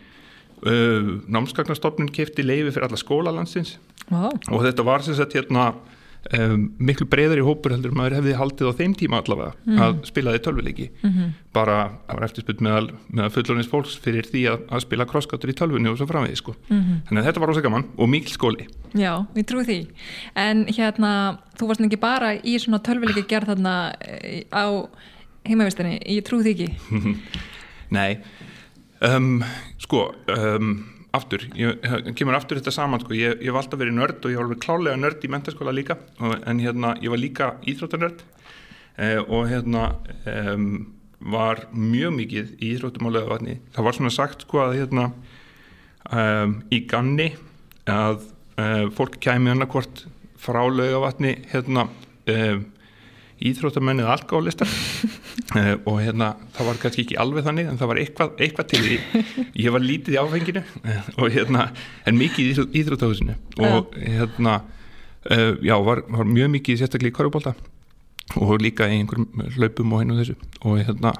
uh, 0.65 1.21
námskagnarstofnun 1.27 2.11
kefti 2.11 2.43
leifi 2.43 2.71
fyrir 2.71 2.87
alla 2.87 2.97
skóla 2.97 3.31
landsins 3.31 3.79
wow. 4.11 4.31
og 4.51 4.65
þetta 4.65 4.83
var 4.85 5.01
sem 5.01 5.15
sagt 5.15 5.33
hérna 5.33 5.73
Um, 6.29 6.67
miklu 6.77 7.07
breyðar 7.09 7.39
í 7.41 7.43
hópur 7.43 7.73
heldur 7.73 7.95
maður 7.97 8.19
hefði 8.19 8.33
haldið 8.37 8.67
á 8.69 8.77
þeim 8.77 8.91
tíma 8.93 9.17
allavega 9.23 9.55
mm. 9.65 9.79
að 9.81 9.95
spila 10.05 10.35
því 10.35 10.41
tölvuleiki 10.45 10.85
mm 10.91 11.09
-hmm. 11.09 11.31
bara 11.49 11.77
að 12.05 12.19
vera 12.19 12.27
eftirsput 12.27 12.61
með, 12.61 12.91
með 13.09 13.31
fullonins 13.33 13.69
fólks 13.71 13.95
fyrir 14.03 14.29
því 14.29 14.43
að, 14.51 14.59
að 14.69 14.83
spila 14.85 15.07
krosskáttur 15.09 15.49
í 15.49 15.55
tölvunni 15.57 15.89
og 15.89 15.97
svo 15.97 16.05
framvegi 16.05 16.37
sko. 16.37 16.53
-hmm. 16.69 17.01
þannig 17.07 17.21
að 17.23 17.25
þetta 17.25 17.41
var 17.41 17.53
ósaka 17.55 17.71
mann 17.73 17.87
og 17.97 18.09
mikil 18.13 18.33
skóli 18.35 18.67
Já, 18.93 19.25
við 19.33 19.47
trúum 19.49 19.65
því 19.65 19.79
en 20.35 20.65
hérna, 20.69 21.11
þú 21.57 21.71
varst 21.71 21.81
ekki 21.81 21.97
bara 21.97 22.35
í 22.37 22.53
svona 22.59 22.83
tölvuleiki 22.85 23.25
gerð 23.25 23.55
þarna 23.55 23.75
eh, 24.05 24.45
á 24.53 24.85
heimavistinni, 25.47 25.99
ég 26.05 26.25
trú 26.27 26.41
því 26.43 26.55
ekki 26.55 27.13
Nei 27.97 28.21
um, 29.01 29.41
sko 29.81 30.09
um 30.37 30.73
aftur, 31.15 31.43
ég 31.59 31.81
kemur 32.15 32.37
aftur 32.37 32.59
þetta 32.59 32.73
saman 32.73 33.01
sko. 33.03 33.15
ég, 33.17 33.41
ég 33.43 33.51
var 33.51 33.65
alltaf 33.65 33.81
verið 33.81 33.97
nörd 33.97 34.23
og 34.23 34.31
ég 34.31 34.39
var 34.39 34.47
alveg 34.47 34.61
klálega 34.63 34.99
nörd 34.99 35.25
í 35.25 35.31
mentaskóla 35.31 35.73
líka 35.75 35.97
en 36.47 36.61
hérna 36.63 36.93
ég 37.03 37.11
var 37.11 37.19
líka 37.19 37.49
íþróttanörd 37.67 38.23
eh, 38.95 39.19
og 39.19 39.49
hérna 39.51 39.89
um, 40.53 40.69
var 41.19 41.65
mjög 41.75 42.15
mikið 42.17 42.53
í 42.57 42.71
íþróttum 42.75 43.11
á 43.11 43.15
lögavatni 43.17 43.59
það 43.75 43.87
var 43.87 43.97
svona 43.97 44.13
sagt 44.15 44.47
sko 44.47 44.63
að 44.63 44.77
hérna 44.79 45.09
um, 46.15 46.55
í 46.71 46.81
ganni 46.89 47.33
að 47.91 48.23
uh, 48.55 48.87
fólk 48.95 49.19
kæmi 49.21 49.51
annarkvort 49.51 50.05
frá 50.41 50.63
lögavatni 50.71 51.35
hérna 51.51 51.89
um, 52.31 52.63
íþróttamennið 53.49 54.09
alkálistar 54.13 54.69
uh, 54.69 55.73
og 55.89 55.97
hérna 56.01 56.33
það 56.55 56.69
var 56.69 56.79
kannski 56.83 57.05
ekki 57.05 57.17
alveg 57.21 57.47
þannig 57.47 57.71
en 57.71 57.79
það 57.79 57.91
var 57.91 58.01
eitthvað, 58.03 58.31
eitthvað 58.45 58.69
til 58.71 58.81
því 58.85 58.99
ég 59.65 59.75
var 59.75 59.85
lítið 59.85 60.15
í 60.15 60.21
áfenginu 60.21 60.63
uh, 60.63 61.09
og 61.17 61.35
hérna 61.35 61.67
en 62.07 62.19
mikið 62.19 62.51
í 62.51 62.67
íþróttahúsinu. 62.81 63.35
Og 63.65 63.97
hérna 63.97 64.61
uh, 64.61 65.51
já 65.61 65.75
var, 65.87 66.05
var 66.07 66.29
mjög 66.29 66.55
mikið 66.57 66.81
sérstaklega 66.81 67.13
í 67.13 67.17
korfbólta 67.19 67.55
og 68.39 68.57
líka 68.63 68.87
í 68.87 69.01
einhverjum 69.01 69.47
hlaupum 69.57 69.93
og 69.93 70.03
hennu 70.03 70.21
þessu. 70.21 70.37
Og 70.63 70.81
hérna 70.83 71.17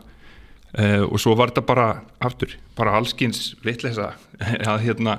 og 1.03 1.17
svo 1.19 1.33
var 1.35 1.49
þetta 1.49 1.65
bara 1.67 1.85
aftur, 2.23 2.53
bara 2.77 2.93
allskins 2.95 3.57
vitleisa 3.59 4.13
að 4.71 4.85
hérna 4.85 5.17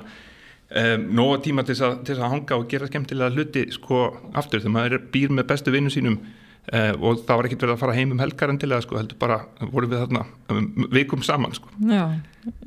Um, 0.73 1.03
nóga 1.13 1.35
tíma 1.45 1.61
til 1.61 1.75
þess 1.77 2.17
að 2.17 2.31
hanga 2.31 2.55
og 2.57 2.63
gera 2.71 2.87
skemmtilega 2.89 3.35
hluti 3.35 3.67
sko 3.75 4.07
aftur 4.33 4.63
þegar 4.63 4.73
maður 4.73 5.03
býr 5.13 5.33
með 5.37 5.45
bestu 5.51 5.69
vinnu 5.69 5.91
sínum 5.93 6.15
Uh, 6.63 6.93
og 7.03 7.25
það 7.27 7.35
var 7.35 7.47
ekkert 7.49 7.63
verið 7.65 7.73
að 7.75 7.81
fara 7.81 7.93
heim 7.97 8.11
um 8.15 8.21
helgar 8.23 8.51
en 8.53 8.57
til 8.61 8.69
að 8.71 8.85
sko, 8.85 8.95
heldur 8.95 9.17
bara, 9.19 9.41
voru 9.67 9.89
við 9.91 10.05
þarna 10.05 10.21
um, 10.53 10.67
vikum 10.95 11.23
saman 11.25 11.51
sko. 11.57 11.67
Já, 11.89 12.05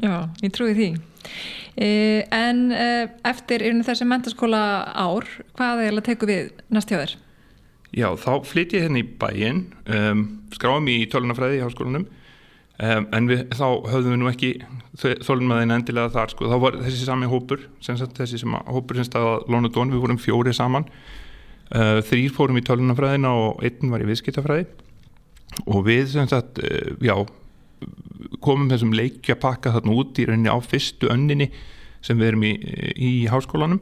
já, 0.04 0.16
ég 0.42 0.52
trúi 0.52 0.74
því 0.76 0.88
uh, 0.92 2.20
En 2.36 2.60
uh, 2.76 3.06
eftir 3.24 3.64
þessi 3.86 4.08
mentaskóla 4.08 4.60
ár, 4.92 5.24
hvað 5.56 5.86
er 5.86 5.96
að 5.96 6.04
teka 6.10 6.28
við 6.28 6.52
næst 6.68 6.92
hjá 6.92 6.98
þér? 7.00 7.16
Já, 7.96 8.10
þá 8.20 8.30
flytti 8.44 8.76
ég 8.76 8.84
hérna 8.84 9.00
í 9.00 9.08
bæin 9.16 9.64
um, 9.88 10.24
skráðum 10.52 10.92
í 10.92 11.00
tölunafræði 11.08 11.62
í 11.62 11.64
háskólanum 11.64 12.04
um, 12.04 13.06
en 13.16 13.32
við, 13.32 13.46
þá 13.56 13.68
höfðum 13.94 14.12
við 14.12 14.20
nú 14.20 14.32
ekki 14.34 14.54
þeim 15.00 15.54
endilega 15.72 16.12
þar 16.12 16.36
sko. 16.36 16.52
þá 16.52 16.58
var 16.60 16.82
þessi 16.84 17.08
sami 17.08 17.32
hópur 17.32 17.64
sem 17.80 17.96
sagt, 17.96 18.16
þessi 18.20 18.44
sem 18.44 18.60
hópur 18.68 19.00
sem 19.00 19.08
staði 19.08 19.38
að 19.38 19.54
Lónu 19.54 19.72
Dón 19.72 19.92
við 19.94 20.04
vorum 20.04 20.20
fjóri 20.20 20.52
saman 20.56 20.84
þrýr 21.70 22.34
fórum 22.34 22.60
í 22.60 22.64
tölunafræðina 22.66 23.32
og 23.34 23.64
einn 23.66 23.92
var 23.92 24.04
í 24.04 24.10
viðskiptafræði. 24.10 24.66
Og 25.66 25.86
við 25.86 26.12
sem 26.12 26.28
sagt, 26.30 26.60
uh, 26.62 26.94
já 27.02 27.16
komum 28.44 28.70
þessum 28.70 28.94
leikja 28.96 29.36
pakka 29.40 29.72
þarna 29.74 29.96
út 29.96 30.18
í 30.20 30.26
rauninni 30.28 30.52
á 30.52 30.58
fyrstu 30.64 31.10
önninni 31.12 31.50
sem 32.04 32.18
við 32.18 32.30
erum 32.32 32.46
í, 32.46 32.52
í 32.94 33.10
háskólanum. 33.30 33.80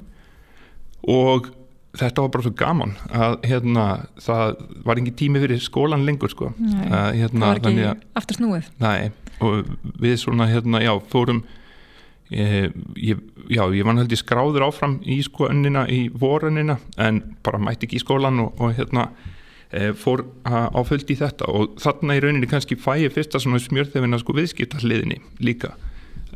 Og 1.10 1.50
þetta 1.94 2.24
var 2.24 2.32
bara 2.34 2.46
svo 2.46 2.54
gaman 2.58 2.94
að 3.14 3.36
hérna, 3.46 3.84
það 4.22 4.56
var 4.86 5.00
ekki 5.00 5.14
tími 5.20 5.42
fyrir 5.42 5.60
skólan 5.62 6.06
lengur 6.08 6.32
sko. 6.32 6.50
Nei, 6.58 6.86
að, 6.88 7.10
hérna, 7.20 7.42
það 7.44 7.50
var 7.50 7.74
ekki 7.74 8.14
aftur 8.20 8.40
snúið. 8.40 8.70
Nei, 8.82 9.12
og 9.44 9.68
við 10.02 10.16
svona 10.24 10.48
hérna, 10.50 10.82
já, 10.82 10.92
fórum 11.12 11.44
eh, 11.44 11.60
ég, 12.30 13.18
já, 13.52 13.62
ég 13.74 13.84
var 13.84 13.96
held 14.00 14.12
ég 14.14 14.20
skráður 14.20 14.64
áfram 14.68 14.98
í 15.04 15.18
sko 15.24 15.48
önnina 15.50 15.84
í 15.92 16.06
vorunina 16.08 16.78
en 16.96 17.22
bara 17.44 17.58
mætti 17.60 17.86
ekki 17.88 17.98
í 18.00 18.04
skólan 18.04 18.40
og, 18.46 18.54
og 18.60 18.72
hérna 18.78 19.08
eh, 19.70 19.90
fór 19.92 20.24
a- 20.48 20.70
á 20.72 20.80
fullt 20.86 21.10
í 21.12 21.18
þetta. 21.20 21.48
Og 21.52 21.76
þarna 21.82 22.16
í 22.16 22.22
rauninni 22.24 22.48
kannski 22.50 22.78
fæ 22.80 22.96
ég 23.04 23.12
fyrsta 23.14 23.40
svona 23.42 23.60
smjörþefina 23.62 24.18
sko 24.22 24.36
viðskipta 24.36 24.80
hliðinni 24.82 25.20
líka. 25.44 25.74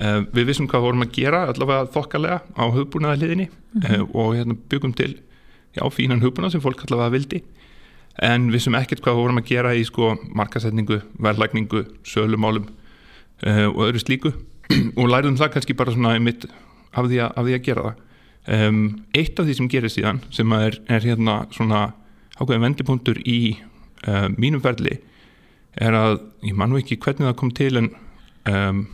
Eh, 0.00 0.20
við 0.34 0.50
vissum 0.52 0.68
hvað 0.70 0.84
vorum 0.88 1.06
að 1.06 1.14
gera 1.16 1.46
allavega 1.50 1.88
þokkalega 1.94 2.42
á 2.54 2.64
hugbúnaða 2.74 3.18
hliðinni 3.22 3.48
eh, 3.84 4.02
og 4.12 4.36
hérna 4.36 4.58
byggum 4.70 4.92
til 4.98 5.14
já, 5.76 5.82
fínan 5.94 6.22
hugbúnað 6.22 6.56
sem 6.56 6.62
fólk 6.64 6.84
allavega 6.86 7.16
vildi. 7.16 7.42
En 8.18 8.48
vissum 8.50 8.74
ekkert 8.74 9.00
hvað 9.04 9.14
vorum 9.20 9.38
að 9.38 9.46
gera 9.52 9.72
í 9.78 9.84
sko 9.86 10.16
markasetningu, 10.34 10.96
verðlækningu 11.22 11.84
sölumálum 12.02 12.64
uh, 13.46 13.68
og 13.70 13.84
öðru 13.84 14.00
slíku 14.02 14.32
og 14.98 15.08
lærðum 15.08 15.38
það 15.40 15.54
kannski 15.54 15.76
bara 15.78 15.94
svona 15.94 16.16
mitt 16.22 16.46
af 16.48 17.08
því 17.08 17.22
að, 17.24 17.32
af 17.32 17.46
því 17.46 17.56
að 17.56 17.64
gera 17.68 17.86
það. 17.88 18.04
Um, 18.48 18.82
eitt 19.12 19.40
af 19.40 19.44
því 19.44 19.54
sem 19.58 19.68
gerir 19.68 19.92
síðan 19.92 20.22
sem 20.32 20.52
er, 20.56 20.78
er 20.88 21.04
hérna 21.04 21.42
svona 21.52 21.90
ákveðin 22.38 22.64
vendipunktur 22.64 23.20
í 23.28 23.58
uh, 24.08 24.28
mínum 24.40 24.62
ferli 24.64 24.94
er 25.78 25.94
að 25.94 26.14
ég 26.46 26.56
man 26.56 26.72
nú 26.72 26.78
ekki 26.80 26.96
hvernig 27.02 27.28
það 27.28 27.36
kom 27.42 27.52
til 27.54 27.74
en 27.82 27.90
um, 28.48 28.86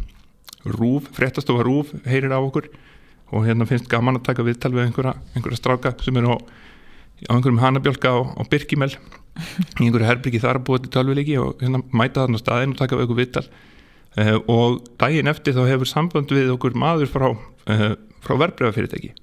Rúf, 0.64 1.10
fréttastofa 1.12 1.64
Rúf 1.66 1.92
heyrir 2.08 2.32
á 2.32 2.40
okkur 2.40 2.70
og 3.34 3.44
hérna 3.46 3.66
finnst 3.68 3.88
gaman 3.90 4.18
að 4.18 4.26
taka 4.30 4.46
viðtal 4.46 4.72
við 4.74 4.86
einhverja, 4.88 5.14
einhverja 5.36 5.60
stráka 5.60 5.92
sem 6.02 6.16
eru 6.20 6.34
á, 6.34 6.36
á 7.28 7.32
einhverjum 7.36 7.60
hanabjálka 7.62 8.10
á, 8.10 8.18
á 8.34 8.42
Birkimel 8.50 8.90
í 8.90 9.86
einhverju 9.86 10.08
herbyggi 10.08 10.42
þar 10.42 10.60
að 10.60 10.66
búa 10.68 10.80
til 10.80 10.92
tölvuleiki 10.94 11.36
og 11.42 11.62
hérna 11.62 11.82
mæta 11.92 12.24
þarna 12.24 12.40
á 12.40 12.44
staðinn 12.44 12.74
og 12.74 12.80
taka 12.80 12.98
við 12.98 13.06
einhver 13.06 13.20
viðtal 13.22 13.46
og 14.46 14.82
daginn 15.00 15.30
eftir 15.30 15.56
þá 15.56 15.64
hefur 15.72 15.90
samband 15.90 16.30
við 16.30 16.52
okkur 16.54 16.76
maður 16.78 17.10
frá, 17.10 17.28
uh, 17.34 17.94
frá 18.22 18.36
verbreyfafyrirtæki 18.44 19.14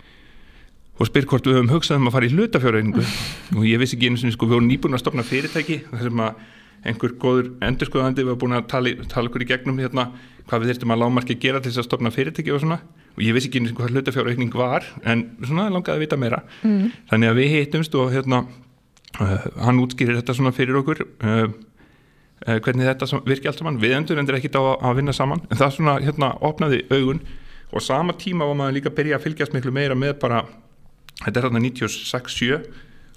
og 1.01 1.09
spyr 1.09 1.25
hvort 1.25 1.47
við 1.47 1.57
höfum 1.57 1.71
hugsað 1.73 1.97
um 1.97 2.09
að 2.09 2.15
fara 2.15 2.27
í 2.27 2.33
hlutafjárreiningu. 2.35 3.03
Og 3.57 3.63
ég 3.65 3.79
vissi 3.81 3.97
ekki 3.97 4.11
einu 4.11 4.19
sinni 4.21 4.35
sko 4.35 4.45
við 4.45 4.59
vorum 4.59 4.67
nýbúin 4.69 4.97
að 4.97 5.01
stopna 5.01 5.25
fyrirtæki 5.25 5.79
þar 5.87 6.03
sem 6.05 6.21
að 6.25 6.43
einhver 6.91 7.15
góður 7.21 7.49
endurskoðandi 7.65 8.25
var 8.25 8.37
búin 8.41 8.57
að 8.57 8.67
tala, 8.69 8.93
tala 9.09 9.29
okkur 9.29 9.45
í 9.45 9.47
gegnum 9.49 9.81
hérna 9.81 10.07
hvað 10.49 10.63
við 10.63 10.71
þurftum 10.71 10.93
að 10.93 11.01
lámarki 11.03 11.35
að 11.37 11.43
gera 11.43 11.61
til 11.61 11.71
þess 11.71 11.81
að 11.83 11.87
stopna 11.87 12.13
fyrirtæki 12.13 12.53
og 12.53 12.61
svona. 12.63 12.79
Og 13.15 13.25
ég 13.25 13.37
vissi 13.37 13.49
ekki 13.49 13.61
einu 13.61 13.71
sinni 13.71 13.79
hvað 13.79 13.95
hlutafjárreikning 13.95 14.53
var 14.57 14.85
en 15.01 15.25
svona 15.41 15.69
langaði 15.73 15.97
að 15.97 16.05
vita 16.05 16.21
meira. 16.21 16.43
Mm. 16.61 16.91
þannig 17.11 17.31
að 17.31 17.41
við 17.41 17.51
hittumst 17.55 17.97
og 17.97 18.13
hérna 18.13 18.43
uh, 18.45 19.45
hann 19.61 19.81
útskýrir 19.81 20.21
þetta 20.21 20.37
svona 20.37 20.53
fyrir 20.57 20.81
okkur. 20.81 21.05
Uh, 21.21 21.47
hvernig 22.45 22.87
þetta 22.89 23.21
virki 23.27 23.49
allt 23.49 23.61
saman? 23.61 23.79
Við 23.81 23.95
endur 23.99 24.19
endur 24.21 24.37
ekkit 24.39 24.57
á 24.57 24.63
að, 24.73 24.95
vinna 24.97 25.13
saman. 25.13 25.43
En 25.49 25.59
það 25.59 25.73
svona 25.75 25.97
hérna 26.01 26.31
opnaði 26.41 26.81
augun. 26.89 27.21
Og 27.71 27.83
sama 27.85 28.15
tíma 28.17 28.47
var 28.49 28.57
maður 28.59 28.79
líka 28.79 28.91
að 28.91 28.97
byrja 28.97 29.17
að 29.19 29.25
fylgjast 29.27 29.53
miklu 29.55 29.73
meira 29.75 29.95
með 29.95 30.17
bara 30.23 30.41
þetta 31.21 31.37
er 31.39 31.45
hérna 31.47 31.61
96-7 31.63 32.57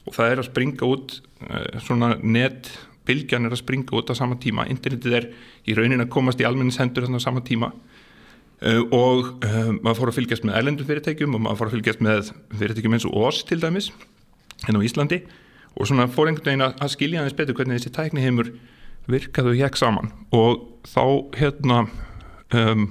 og 0.05 0.15
það 0.15 0.31
er 0.31 0.43
að 0.43 0.49
springa 0.51 0.87
út 0.87 1.17
uh, 1.49 1.81
svona 1.83 2.13
net 2.21 2.69
bylgjan 3.09 3.49
er 3.49 3.57
að 3.57 3.63
springa 3.65 3.97
út 3.97 4.13
á 4.13 4.15
sama 4.17 4.37
tíma. 4.41 4.69
Internetið 4.71 5.17
er 5.19 5.29
í 5.65 5.77
raunin 5.77 6.05
að 6.05 6.13
komast 6.13 6.41
í 6.41 6.47
almennis 6.47 6.79
hendur 6.81 7.07
þarna 7.07 7.21
á 7.21 7.27
sama 7.27 7.43
tíma. 7.45 7.73
Uh, 8.65 8.85
og 8.95 9.33
maður 9.81 9.99
fór 10.03 10.13
að 10.13 10.19
fylgjast 10.21 10.45
með 10.47 10.61
erlendum 10.61 10.89
fyrirtækjum 10.89 11.35
og 11.35 11.43
maður 11.49 11.63
fór 11.63 11.73
að 11.73 11.79
fylgjast 11.79 12.05
með 12.05 12.31
fyrirtækjum 12.61 12.99
eins 12.99 13.09
og 13.09 13.17
OS 13.25 13.43
til 13.49 13.59
dæmis 13.65 13.91
hérna 14.69 14.85
á 14.85 14.87
Íslandi. 14.87 15.25
Og 15.75 15.89
svona 15.91 16.07
fór 16.07 16.31
einhvern 16.31 16.47
veginn 16.47 16.69
að 16.69 16.93
skilja 16.93 17.25
aðeins 17.25 17.37
betur 17.37 17.59
hvernig 17.59 17.81
þessi 17.81 17.93
tækni 17.97 18.23
heimur 18.23 18.53
virkaðu 19.11 19.55
hjekk 19.59 19.79
saman 19.79 20.13
og 20.35 20.63
þá 20.89 21.05
hérna 21.39 21.81
um, 22.55 22.87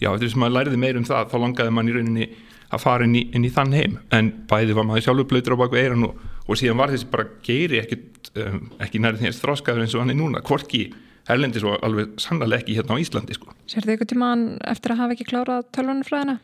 já, 0.00 0.10
eftir 0.12 0.32
sem 0.32 0.42
maður 0.42 0.58
læriði 0.58 0.80
meir 0.82 0.98
um 0.98 1.06
það 1.08 1.30
þá 1.32 1.38
langaði 1.42 1.74
mann 1.74 1.90
í 1.90 1.96
rauninni 1.96 2.28
að 2.74 2.82
fara 2.82 3.06
inn 3.06 3.16
í, 3.18 3.24
inn 3.34 3.46
í 3.46 3.52
þann 3.54 3.74
heim 3.76 3.98
en 4.14 4.30
bæði 4.50 4.76
var 4.76 4.88
maður 4.88 5.06
sjálfur 5.08 5.30
blöytur 5.30 5.56
á 5.58 5.62
baku 5.62 5.78
eiran 5.78 6.06
og, 6.08 6.20
og 6.46 6.58
síðan 6.58 6.80
var 6.80 6.92
þessi 6.94 7.10
bara 7.12 7.28
geiri 7.46 7.80
ekkit, 7.82 8.32
um, 8.40 8.60
ekki 8.82 9.02
nærið 9.02 9.22
því 9.22 9.30
að 9.30 9.40
þróskaður 9.42 9.84
eins 9.84 9.94
og 9.94 10.04
hann 10.04 10.14
er 10.14 10.20
núna 10.20 10.42
hvorki 10.44 10.86
erlendis 11.30 11.64
og 11.64 11.78
alveg 11.84 12.18
sannlega 12.20 12.60
ekki 12.60 12.76
hérna 12.76 12.98
á 12.98 13.02
Íslandi 13.02 13.36
sko. 13.36 13.54
Sér 13.70 13.86
þið 13.86 13.96
ykkur 13.96 14.10
tíman 14.12 14.42
eftir 14.68 14.92
að 14.92 15.00
hafa 15.00 15.16
ekki 15.16 15.28
klárað 15.30 15.70
tölvunarfræðina? 15.76 16.38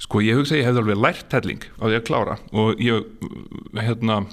Sko 0.00 0.20
ég 0.24 0.40
hugsa 0.40 0.58
ég 0.58 0.66
hefði 0.68 0.82
alveg 0.82 1.00
lært 1.00 1.36
helling 1.36 1.64
á 1.80 1.84
því 1.84 1.96
að 1.96 2.04
klára 2.08 2.36
og 2.52 2.82
ég 2.82 3.06
hérna 3.76 4.24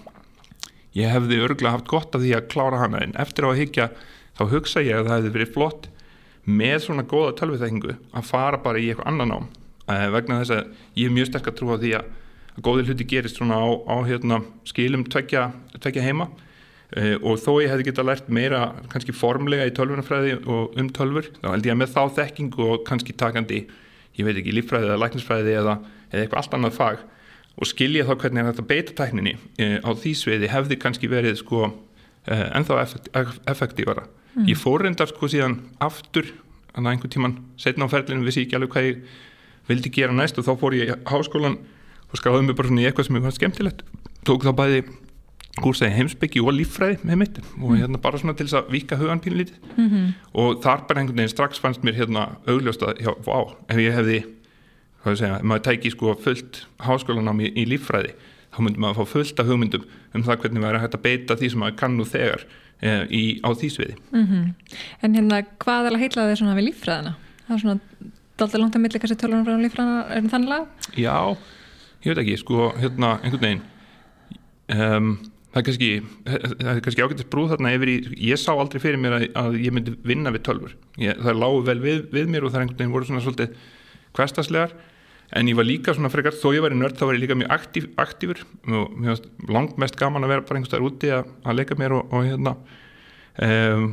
ég 0.97 1.09
hefði 1.13 1.41
örgulega 1.43 1.77
haft 1.77 1.89
gott 1.89 2.15
af 2.15 2.23
því 2.23 2.35
að 2.37 2.47
klára 2.53 2.81
hana 2.83 3.01
en 3.03 3.15
eftir 3.21 3.47
á 3.47 3.49
að 3.51 3.59
higgja 3.61 3.89
þá 4.37 4.43
hugsa 4.51 4.83
ég 4.85 4.99
að 4.99 5.09
það 5.09 5.17
hefði 5.17 5.33
verið 5.37 5.53
flott 5.55 5.89
með 6.43 6.77
svona 6.85 7.05
góða 7.07 7.35
tölviþekkingu 7.39 7.95
að 7.95 8.27
fara 8.27 8.59
bara 8.61 8.81
í 8.81 8.89
eitthvað 8.91 9.11
annan 9.11 9.35
ám 9.37 9.45
eh, 9.89 10.07
vegna 10.13 10.41
þess 10.41 10.55
að 10.57 10.73
ég 10.99 11.09
er 11.09 11.15
mjög 11.15 11.29
sterk 11.29 11.49
að 11.49 11.59
trúa 11.59 11.77
því 11.81 11.93
að, 11.99 12.09
að 12.55 12.65
góði 12.67 12.87
hluti 12.89 13.07
gerist 13.13 13.39
svona 13.39 13.59
á, 13.63 13.67
á 13.87 13.95
hérna, 14.07 14.41
skilum 14.67 15.05
tvekja, 15.07 15.47
tvekja 15.79 16.03
heima. 16.03 16.27
Eh, 16.93 17.15
og 17.25 17.39
þó 17.41 17.55
ég 17.63 17.71
hefði 17.71 17.87
getað 17.87 18.09
lært 18.09 18.27
meira 18.29 18.59
kannski 18.91 19.15
formlega 19.15 19.65
í 19.65 19.73
tölvunarfræði 19.73 20.35
og 20.43 20.75
um 20.77 20.91
tölvur 20.93 21.31
þá 21.39 21.47
held 21.55 21.65
ég 21.69 21.73
að 21.73 21.79
með 21.79 21.95
þá 21.95 22.03
þekkingu 22.19 22.67
og 22.69 22.83
kannski 22.85 23.15
takandi 23.17 23.63
ég 24.13 24.27
veit 24.27 24.37
ekki, 24.37 24.53
líffræði 24.53 24.91
eða 24.91 24.99
læknisfræði 25.01 25.55
eða, 25.57 25.79
eða 26.11 26.21
eitthvað 26.21 26.41
allt 26.43 26.57
annað 26.59 26.75
fag 26.77 27.01
og 27.59 27.69
skilja 27.69 28.05
þá 28.07 28.15
hvernig 28.17 28.41
er 28.41 28.49
þetta 28.51 28.67
beita 28.69 28.95
tækninni 28.97 29.35
e, 29.61 29.67
á 29.83 29.89
því 29.93 30.13
sviði 30.17 30.49
hefði 30.49 30.79
kannski 30.81 31.09
verið 31.11 31.37
sko 31.41 31.67
e, 31.69 32.37
ennþá 32.57 32.79
effekt, 32.81 33.11
effektífara. 33.49 34.07
Mm. 34.33 34.47
Ég 34.49 34.57
fór 34.57 34.81
reyndar 34.81 35.11
sko 35.11 35.29
síðan 35.29 35.59
aftur 35.83 36.31
þannig 36.73 36.87
að 36.87 36.91
einhvern 36.95 37.13
tíman 37.13 37.37
setna 37.61 37.85
á 37.85 37.93
ferlinu 37.93 38.25
vissi 38.25 38.41
ég 38.41 38.47
ekki 38.47 38.57
alveg 38.57 38.73
hvað 38.73 38.89
ég 38.89 39.05
vildi 39.69 39.93
gera 39.93 40.15
næst 40.15 40.39
og 40.41 40.47
þá 40.47 40.53
fór 40.59 40.75
ég 40.79 40.89
í 40.89 40.97
háskólan 41.09 41.59
og 42.09 42.19
skráði 42.19 42.47
mig 42.47 42.57
bara 42.57 42.69
svona 42.69 42.83
í 42.83 42.89
eitthvað 42.89 43.07
sem 43.07 43.17
ég 43.19 43.25
fannst 43.27 43.41
skemmtilegt 43.41 43.83
tók 44.27 44.45
þá 44.45 44.53
bæði 44.57 44.83
kúrsaði 45.61 45.93
heimsbyggi 45.99 46.41
og 46.41 46.55
líffræði 46.57 46.97
með 47.05 47.19
mitt 47.21 47.39
og 47.61 47.75
hérna 47.77 47.99
bara 48.01 48.17
svona 48.17 48.33
til 48.37 48.47
þess 48.47 48.57
að 48.57 48.71
vika 48.73 48.97
hugan 48.97 49.21
pínlítið 49.21 49.59
Mm 49.77 49.89
-hmm. 49.89 50.13
og 50.33 50.61
þar 50.63 50.87
bara 50.87 50.99
einhvern 50.99 51.17
veginn 51.17 51.29
strax 51.29 51.59
fannst 51.59 51.83
mér 51.83 51.95
hérna 51.95 52.37
augljóst 52.47 52.81
að, 52.81 53.01
já, 53.01 53.11
vá, 53.25 53.53
ef 53.69 53.77
ég 53.77 53.93
hefði 53.93 54.25
hvað 55.03 55.15
ég 55.15 55.19
segja, 55.21 55.39
ef 55.39 55.47
maður 55.51 55.65
tæki 55.67 55.91
sko 55.93 56.15
fullt 56.23 56.61
háskólanám 56.83 57.41
í, 57.43 57.51
í 57.59 57.65
líffræði 57.69 58.13
þá 58.53 58.59
myndi 58.63 58.83
maður 58.83 59.01
fá 59.01 59.13
fullt 59.17 59.41
af 59.41 59.49
hugmyndum 59.49 59.87
um 60.13 60.25
það 60.25 60.43
hvernig 60.43 60.63
maður 60.63 60.77
er 60.77 60.85
hægt 60.85 60.97
að 60.97 61.05
beita 61.07 61.37
því 61.39 61.49
sem 61.51 61.63
maður 61.63 61.77
kann 61.81 61.97
nú 61.97 62.05
þegar 62.07 62.45
e, 62.79 62.93
í, 63.09 63.23
á 63.41 63.49
því 63.51 63.71
sviði. 63.73 63.97
En 64.13 65.17
hérna, 65.17 65.41
hvað 65.63 65.89
er 65.89 65.97
að 65.97 66.03
heitla 66.05 66.27
þig 66.29 66.39
svona 66.41 66.57
við 66.59 66.69
líffræðina? 66.69 67.15
Það 67.47 67.55
er 67.55 67.63
svona 67.63 68.11
daldið 68.39 68.63
langt 68.63 68.77
að 68.77 68.85
milli 68.85 69.01
kannski 69.03 69.19
tölvunarfræðina 69.23 69.59
og 69.59 69.67
líffræðina 69.67 69.99
er 70.15 70.31
þannig 70.33 70.53
lag? 70.53 70.87
Já, 70.97 71.17
ég 72.05 72.13
veit 72.13 72.23
ekki, 72.23 72.39
sko, 72.41 72.71
hérna 72.79 73.15
einhvern 73.21 73.47
veginn 73.47 73.63
um, 74.73 75.11
það 75.53 75.59
er 75.59 75.67
kannski 75.67 75.89
það 76.25 76.81
kannski 76.85 77.05
ágættist 77.05 77.29
brúð 77.33 77.53
þarna 77.53 77.73
yfir 77.77 77.91
í 77.91 77.97
ég 78.29 78.41
sá 78.41 78.51
aldrei 78.53 78.81
fyrir 78.81 79.01
mér 79.01 79.19
að, 79.19 79.27
að 79.37 79.59
ég 79.61 79.75
myndi 79.75 79.93
vinna 80.05 80.33
við 80.33 80.45
tölfur, 80.47 80.73
ég, 81.01 81.19
það 81.21 81.39
lágu 81.43 81.61
vel 81.67 81.77
við, 81.83 82.01
við 82.13 82.31
mér 82.33 82.47
og 82.47 82.53
það 82.53 82.59
er 82.59 82.65
einhvern 82.65 82.81
veginn 82.81 82.95
voru 82.95 83.09
svona 83.09 83.23
svolítið 83.25 83.59
hverstaslegar, 84.17 84.73
en 85.33 85.49
ég 85.49 85.57
var 85.57 85.65
líka 85.67 85.93
svona 85.95 86.11
frekar, 86.13 86.35
þó 86.37 86.53
ég 86.53 86.63
var 86.63 86.73
í 86.75 86.77
nörd, 86.77 86.95
þá 86.97 87.07
var 87.07 87.17
ég 87.17 87.23
líka 87.23 87.37
mjög 87.37 87.53
aktív, 87.55 87.89
aktífur. 88.01 88.41
Varst 88.67 89.27
langt 89.49 89.77
mest 89.81 89.97
gaman 89.99 90.25
að 90.25 90.33
vera 90.35 90.45
bara 90.45 90.59
einhvers 90.59 90.73
þar 90.73 90.87
úti 90.87 91.11
að, 91.13 91.29
að 91.43 91.59
leika 91.59 91.77
mér 91.79 91.95
og, 91.97 92.13
og 92.13 92.27
hérna 92.27 92.55
um, 93.41 93.87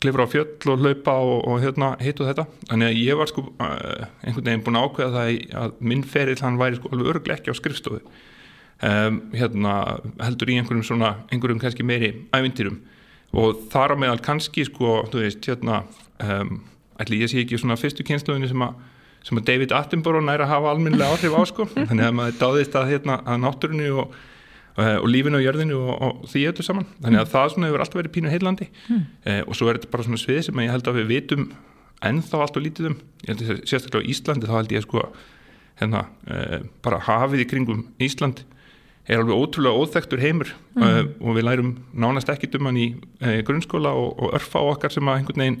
klifra 0.00 0.26
á 0.26 0.32
fjöll 0.32 0.72
og 0.72 0.82
hlaupa 0.82 1.14
og, 1.20 1.36
og 1.46 1.62
hérna 1.62 1.92
hitt 2.00 2.20
og 2.22 2.30
þetta, 2.30 2.46
þannig 2.72 2.90
að 2.90 3.00
ég 3.04 3.20
var 3.20 3.30
sko 3.30 3.46
uh, 3.46 4.06
einhvern 4.24 4.48
veginn 4.48 4.66
búin 4.66 4.80
að 4.80 4.86
ákveða 4.88 5.14
það 5.16 5.58
að 5.62 5.80
minn 5.92 6.04
ferill 6.14 6.38
hann 6.40 6.60
væri 6.60 6.80
sko 6.80 6.92
alveg 6.94 7.12
örglega 7.14 7.38
ekki 7.38 7.54
á 7.54 7.60
skrifstofu. 7.60 8.02
Um, 8.80 9.18
hérna, 9.36 9.74
heldur 10.24 10.50
í 10.50 10.56
einhverjum 10.56 10.86
svona 10.88 11.12
einhverjum 11.28 11.60
kannski 11.60 11.84
meiri 11.84 12.14
ævintýrum. 12.32 12.80
Og 13.36 13.66
þar 13.70 13.94
á 13.94 13.96
meðal 14.00 14.22
kannski 14.24 14.64
sko, 14.66 15.02
þú 15.12 15.20
veist, 15.22 15.44
hérna 15.46 15.82
um, 16.24 16.62
ætli 16.98 17.20
ég 17.20 17.30
sé 17.30 17.44
ekki 17.44 17.60
svona 17.60 17.76
fyrstu 17.78 18.06
kynsluðinni 18.08 18.48
sem 18.50 18.64
að 18.64 18.80
sem 19.26 19.40
að 19.40 19.46
David 19.50 19.72
Attenborough 19.76 20.24
næri 20.24 20.46
að 20.46 20.52
hafa 20.54 20.74
almennilega 20.74 21.14
áhrif 21.14 21.36
á 21.36 21.42
sko, 21.50 21.66
þannig 21.88 22.06
að 22.06 22.14
maður 22.18 22.36
dáðist 22.40 22.76
að, 22.78 22.92
hérna, 22.94 23.18
að 23.24 23.42
náttúrunni 23.44 23.90
og, 23.92 24.14
og, 24.76 24.86
og 24.90 25.08
lífinu 25.10 25.40
og 25.40 25.44
jörðinu 25.44 25.80
og, 25.80 25.90
og 26.06 26.30
því 26.32 26.44
öllu 26.52 26.66
saman. 26.66 26.86
Þannig 27.00 27.22
að 27.24 27.34
það 27.34 27.50
svona 27.54 27.70
hefur 27.70 27.84
alltaf 27.84 28.00
verið 28.00 28.14
pínu 28.16 28.32
heillandi. 28.32 28.70
Mm. 28.88 29.02
eh, 29.26 29.42
og 29.44 29.58
svo 29.58 29.68
er 29.68 29.80
þetta 29.80 29.92
bara 29.92 30.08
svona 30.08 30.22
svið 30.22 30.40
sem 30.48 30.62
að 30.62 30.66
ég 30.66 30.74
held 30.76 30.90
að 30.90 31.02
við 31.02 31.12
vitum 31.14 31.50
ennþá 32.10 32.40
allt 32.44 32.56
og 32.56 32.64
lítið 32.64 32.90
um. 32.92 32.96
Ég 33.26 33.34
held 33.34 33.44
að 33.44 33.60
sérstaklega 33.68 34.08
á 34.08 34.10
Íslandi 34.14 34.48
þá 34.48 34.56
held 34.56 34.74
ég 34.74 34.86
sko 34.86 35.04
hérna, 35.80 36.06
uh, 36.28 36.56
bara 36.84 37.00
hafið 37.06 37.44
í 37.44 37.48
kringum 37.48 37.84
Ísland 38.02 38.42
er 39.10 39.20
alveg 39.20 39.36
ótrúlega 39.36 39.80
óþektur 39.80 40.22
heimur. 40.22 40.52
Mm. 40.76 40.82
uh, 40.84 41.02
og 41.24 41.38
við 41.38 41.46
lærum 41.48 41.70
nánast 41.92 42.32
ekki 42.32 42.50
um 42.58 42.68
hann 42.70 42.80
í 42.80 42.88
uh, 42.96 43.40
grunnskóla 43.46 43.92
og, 43.96 44.12
og 44.20 44.34
örfa 44.38 44.64
á 44.64 44.70
okkar 44.74 44.94
sem 44.94 45.08
að 45.08 45.20
einhvern 45.20 45.44
veginn 45.44 45.60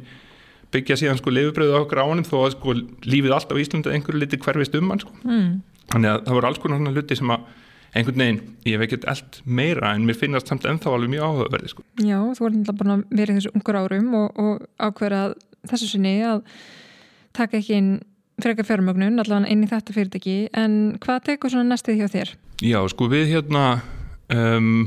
byggja 0.74 0.98
síðan 1.00 1.18
sko 1.20 1.32
lifibröðu 1.34 1.80
okkar 1.80 2.02
á 2.02 2.10
hann 2.10 2.26
þó 2.26 2.36
að 2.44 2.54
sko 2.56 2.76
lífið 3.06 3.34
allt 3.36 3.50
á 3.50 3.60
Íslandi 3.60 3.94
einhverju 3.94 4.22
liti 4.22 4.40
hverfist 4.40 4.76
um 4.78 4.92
hann 4.92 5.02
sko 5.02 5.16
mm. 5.24 5.50
þannig 5.94 6.12
að 6.12 6.22
það 6.28 6.38
voru 6.38 6.50
alls 6.50 6.62
konar 6.62 6.94
hluti 6.94 7.18
sem 7.18 7.34
að 7.34 7.48
einhvern 7.96 8.22
veginn, 8.22 8.40
ég 8.66 8.76
hef 8.76 8.84
ekkert 8.86 9.06
allt 9.10 9.40
meira 9.44 9.94
en 9.96 10.04
mér 10.06 10.18
finnast 10.18 10.50
samt 10.50 10.66
ennþá 10.68 10.92
alveg 10.94 11.10
mjög 11.10 11.24
áhugaverði 11.26 11.72
sko. 11.72 11.84
Já, 11.98 12.18
þú 12.36 12.44
var 12.44 12.52
alltaf 12.52 12.78
bara 12.78 12.96
verið 13.08 13.40
þessu 13.40 13.52
ungur 13.58 13.78
árum 13.80 14.12
og, 14.18 14.38
og 14.38 14.60
ákverða 14.78 15.22
þessu 15.70 15.90
sinni 15.90 16.14
að 16.26 16.44
taka 17.36 17.58
ekki 17.58 17.76
inn 17.78 17.90
frekar 18.40 18.68
fjármögnun, 18.68 19.18
allavega 19.20 19.50
inn 19.52 19.66
í 19.66 19.68
þetta 19.68 19.96
fyrirtæki 19.96 20.36
en 20.56 20.76
hvað 21.02 21.24
tekur 21.26 21.52
svona 21.52 21.74
næstið 21.74 22.00
hjá 22.00 22.12
þér? 22.14 22.32
Já, 22.64 22.78
sko 22.92 23.08
við 23.10 23.34
hérna 23.34 23.64
um, 24.32 24.86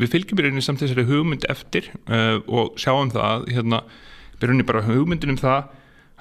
við 0.00 0.14
fylgjum 0.16 0.40
byrjunni 0.40 0.64
samt 0.64 0.82
þessari 0.82 1.06
hugmynd 1.06 1.46
eftir 1.52 1.92
uh, 2.08 2.40
og 2.48 2.80
sjáum 2.80 3.12
það 3.12 3.46
hérna, 3.52 3.82
byrjunni 4.42 4.66
bara 4.66 4.84
hugmyndin 4.86 5.34
um 5.34 5.40
það 5.40 5.70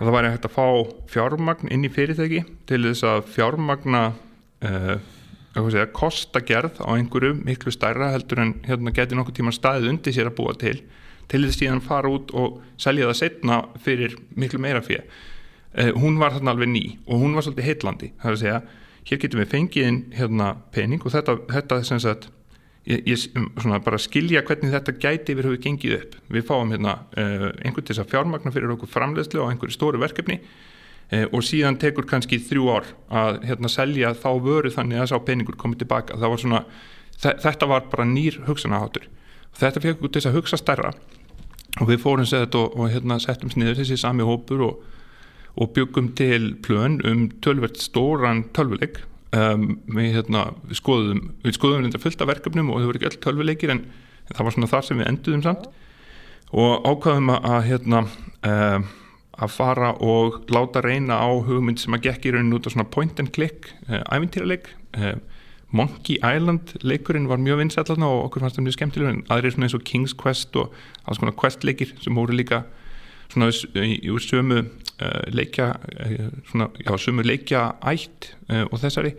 að 0.01 0.07
það 0.07 0.15
væri 0.15 0.29
hægt 0.33 0.45
að 0.47 0.55
fá 0.55 0.67
fjármagn 1.13 1.71
inn 1.73 1.85
í 1.85 1.91
fyrirtæki 1.93 2.43
til 2.69 2.81
þess 2.87 3.05
að 3.05 3.19
fjármagna 3.35 4.03
uh, 4.65 4.95
segja, 5.53 5.87
kostagerð 5.93 6.81
á 6.81 6.89
einhverju 6.95 7.35
miklu 7.41 7.73
stærra 7.73 8.11
heldur 8.15 8.41
en 8.41 8.55
hérna 8.65 8.93
geti 8.95 9.17
nokkuð 9.17 9.37
tíma 9.41 9.53
staðið 9.55 9.91
undir 9.91 10.15
sér 10.15 10.31
að 10.31 10.37
búa 10.39 10.55
til 10.57 10.77
til 11.31 11.43
þess 11.45 11.63
að 11.67 11.83
fara 11.85 12.11
út 12.11 12.33
og 12.35 12.59
selja 12.81 13.11
það 13.11 13.19
setna 13.21 13.61
fyrir 13.83 14.17
miklu 14.35 14.59
meira 14.63 14.81
fyrir 14.85 15.05
uh, 15.77 15.91
hún 16.01 16.19
var 16.21 16.37
þarna 16.37 16.55
alveg 16.55 16.71
ný 16.73 16.85
og 17.05 17.21
hún 17.21 17.37
var 17.37 17.45
svolítið 17.45 17.69
heitlandi 17.69 18.13
það 18.21 18.29
er 18.31 18.37
að 18.37 18.43
segja, 18.45 18.61
hér 19.09 19.23
getum 19.25 19.43
við 19.43 19.53
fengið 19.55 19.89
inn 19.91 20.03
hérna 20.17 20.53
pening 20.73 21.05
og 21.05 21.13
þetta, 21.13 21.37
þetta 21.51 21.81
sem 21.87 22.01
sagt 22.01 22.31
ég, 22.89 23.05
ég 23.11 23.21
svona 23.21 23.79
bara 23.83 23.99
skilja 24.01 24.43
hvernig 24.47 24.73
þetta 24.73 24.97
gæti 25.01 25.37
við 25.37 25.49
höfum 25.49 25.63
gengið 25.67 25.97
upp. 25.99 26.19
Við 26.31 26.47
fáum 26.47 26.73
hérna 26.73 26.97
uh, 27.13 27.47
einhvern 27.61 27.85
til 27.85 27.93
þess 27.93 28.05
að 28.05 28.11
fjármagna 28.15 28.53
fyrir 28.55 28.75
okkur 28.75 28.91
framlegslu 28.91 29.43
á 29.43 29.49
einhverju 29.51 29.77
stóru 29.77 30.01
verkefni 30.01 30.41
Eh, 31.11 31.25
og 31.35 31.43
síðan 31.43 31.75
tekur 31.75 32.05
kannski 32.07 32.37
þrjú 32.39 32.69
ár 32.71 32.85
að 33.11 33.41
hérna, 33.49 33.67
selja 33.71 34.13
þá 34.15 34.29
vöru 34.45 34.69
þannig 34.71 35.01
að 35.01 35.17
að 35.17 35.25
peningur 35.27 35.57
komið 35.59 35.81
tilbaka 35.81 36.15
var 36.15 36.39
svona, 36.39 36.61
þetta 37.19 37.67
var 37.67 37.89
bara 37.91 38.05
nýr 38.07 38.37
hugsanaháttur. 38.47 39.09
Þetta 39.59 39.83
fekk 39.83 40.05
út 40.07 40.15
þess 40.15 40.29
að 40.29 40.37
hugsa 40.39 40.59
stærra. 40.61 40.93
Og 41.81 41.89
við 41.89 41.99
fórum 42.05 42.27
sér 42.27 42.47
og, 42.55 42.77
og 42.79 42.93
hérna, 42.93 43.19
settum 43.19 43.51
sniður 43.51 43.81
þessi 43.81 43.99
sami 43.99 44.23
hópur 44.23 44.63
og, 44.69 44.85
og 45.59 45.73
byggum 45.75 46.13
til 46.15 46.53
plön 46.63 47.01
um 47.03 47.27
tölvert 47.43 47.83
stóran 47.83 48.45
tölvuleik 48.55 49.03
um, 49.37 49.67
við, 49.95 50.15
hérna, 50.17 50.45
við 50.69 50.79
skoðum 50.81 51.21
við 51.45 51.57
skoðum 51.57 51.85
þetta 51.87 52.03
fullt 52.03 52.23
af 52.23 52.31
verkefnum 52.31 52.71
og 52.71 52.81
þau 52.81 52.89
voru 52.89 53.01
ekki 53.01 53.09
öll 53.11 53.21
tölvuleikir 53.25 53.75
en 53.75 53.85
það 54.31 54.47
var 54.47 54.55
svona 54.55 54.71
þar 54.71 54.87
sem 54.87 55.01
við 55.01 55.11
enduðum 55.11 55.45
samt. 55.45 55.69
Og 56.51 56.87
ákvaðum 56.87 57.31
að 57.37 57.59
hérna 57.69 58.03
um, 58.03 58.87
að 59.41 59.53
fara 59.55 59.93
og 60.03 60.41
láta 60.51 60.83
reyna 60.83 61.17
á 61.23 61.29
hugmynd 61.31 61.79
sem 61.81 61.95
að 61.95 62.09
gekk 62.09 62.27
í 62.27 62.33
rauninu 62.35 62.59
út 62.59 62.67
á 62.67 62.73
svona 62.73 62.89
point 62.91 63.19
and 63.23 63.31
click 63.35 63.71
uh, 63.87 64.03
ævintýraleg 64.11 64.67
uh, 64.99 65.15
Monkey 65.71 66.19
Island 66.19 66.75
leikurinn 66.83 67.29
var 67.31 67.39
mjög 67.39 67.61
vinsætlan 67.61 68.03
og 68.03 68.25
okkur 68.27 68.43
fannst 68.43 68.59
það 68.59 68.65
mjög 68.67 68.75
skemmtilega 68.75 69.13
en 69.15 69.23
aðrið 69.31 69.55
svona 69.55 69.69
eins 69.69 69.77
og 69.77 69.85
King's 69.87 70.15
Quest 70.19 70.57
og 70.59 70.75
alls 71.07 71.21
konar 71.21 71.37
quest 71.39 71.63
leikir 71.63 71.93
sem 72.03 72.15
voru 72.15 72.35
líka 72.35 72.65
svona 73.31 73.49
í 73.51 74.11
sömu 74.25 74.61
uh, 74.61 75.21
leikja 75.31 75.73
svona, 76.51 76.69
já, 76.83 76.91
sömu 76.99 77.25
leikja 77.25 77.69
ætt 77.81 78.33
og 78.67 78.77
þessari. 78.81 79.15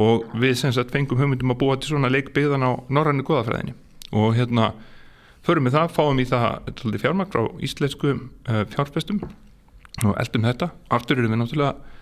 Og 0.00 0.24
við 0.40 0.56
sem 0.56 0.72
sagt 0.72 0.92
fengum 0.94 1.20
hugmyndum 1.20 1.52
að 1.52 1.60
búa 1.60 1.76
til 1.76 1.92
svona 1.92 2.08
leikbyggðan 2.12 2.64
á 2.64 2.72
norrannu 2.88 3.26
goðafræðinni. 3.28 3.74
Og 4.16 4.32
hérna 4.38 4.70
förum 5.44 5.68
við 5.68 5.76
það, 5.76 5.92
fáum 5.92 6.20
í 6.22 6.26
það 6.28 7.00
fjármagn 7.02 7.32
frá 7.32 7.42
íslensku 7.60 8.14
fjárfestum 8.72 9.20
og 10.00 10.14
eldum 10.16 10.46
þetta, 10.48 10.70
aftur 10.96 11.20
erum 11.20 11.34
við 11.34 11.42
náttúrulega 11.42 11.92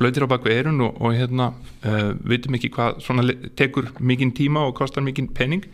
blöytir 0.00 0.24
á 0.24 0.32
bakvið 0.32 0.56
eirun 0.56 0.82
og, 0.86 0.96
og 1.02 1.14
hérna 1.16 1.50
uh, 1.84 2.12
vitum 2.28 2.56
ekki 2.56 2.72
hvað 2.72 3.02
svona 3.04 3.24
tekur 3.58 3.90
mikinn 4.00 4.32
tíma 4.36 4.64
og 4.68 4.76
kostar 4.78 5.04
mikinn 5.04 5.28
penning 5.36 5.66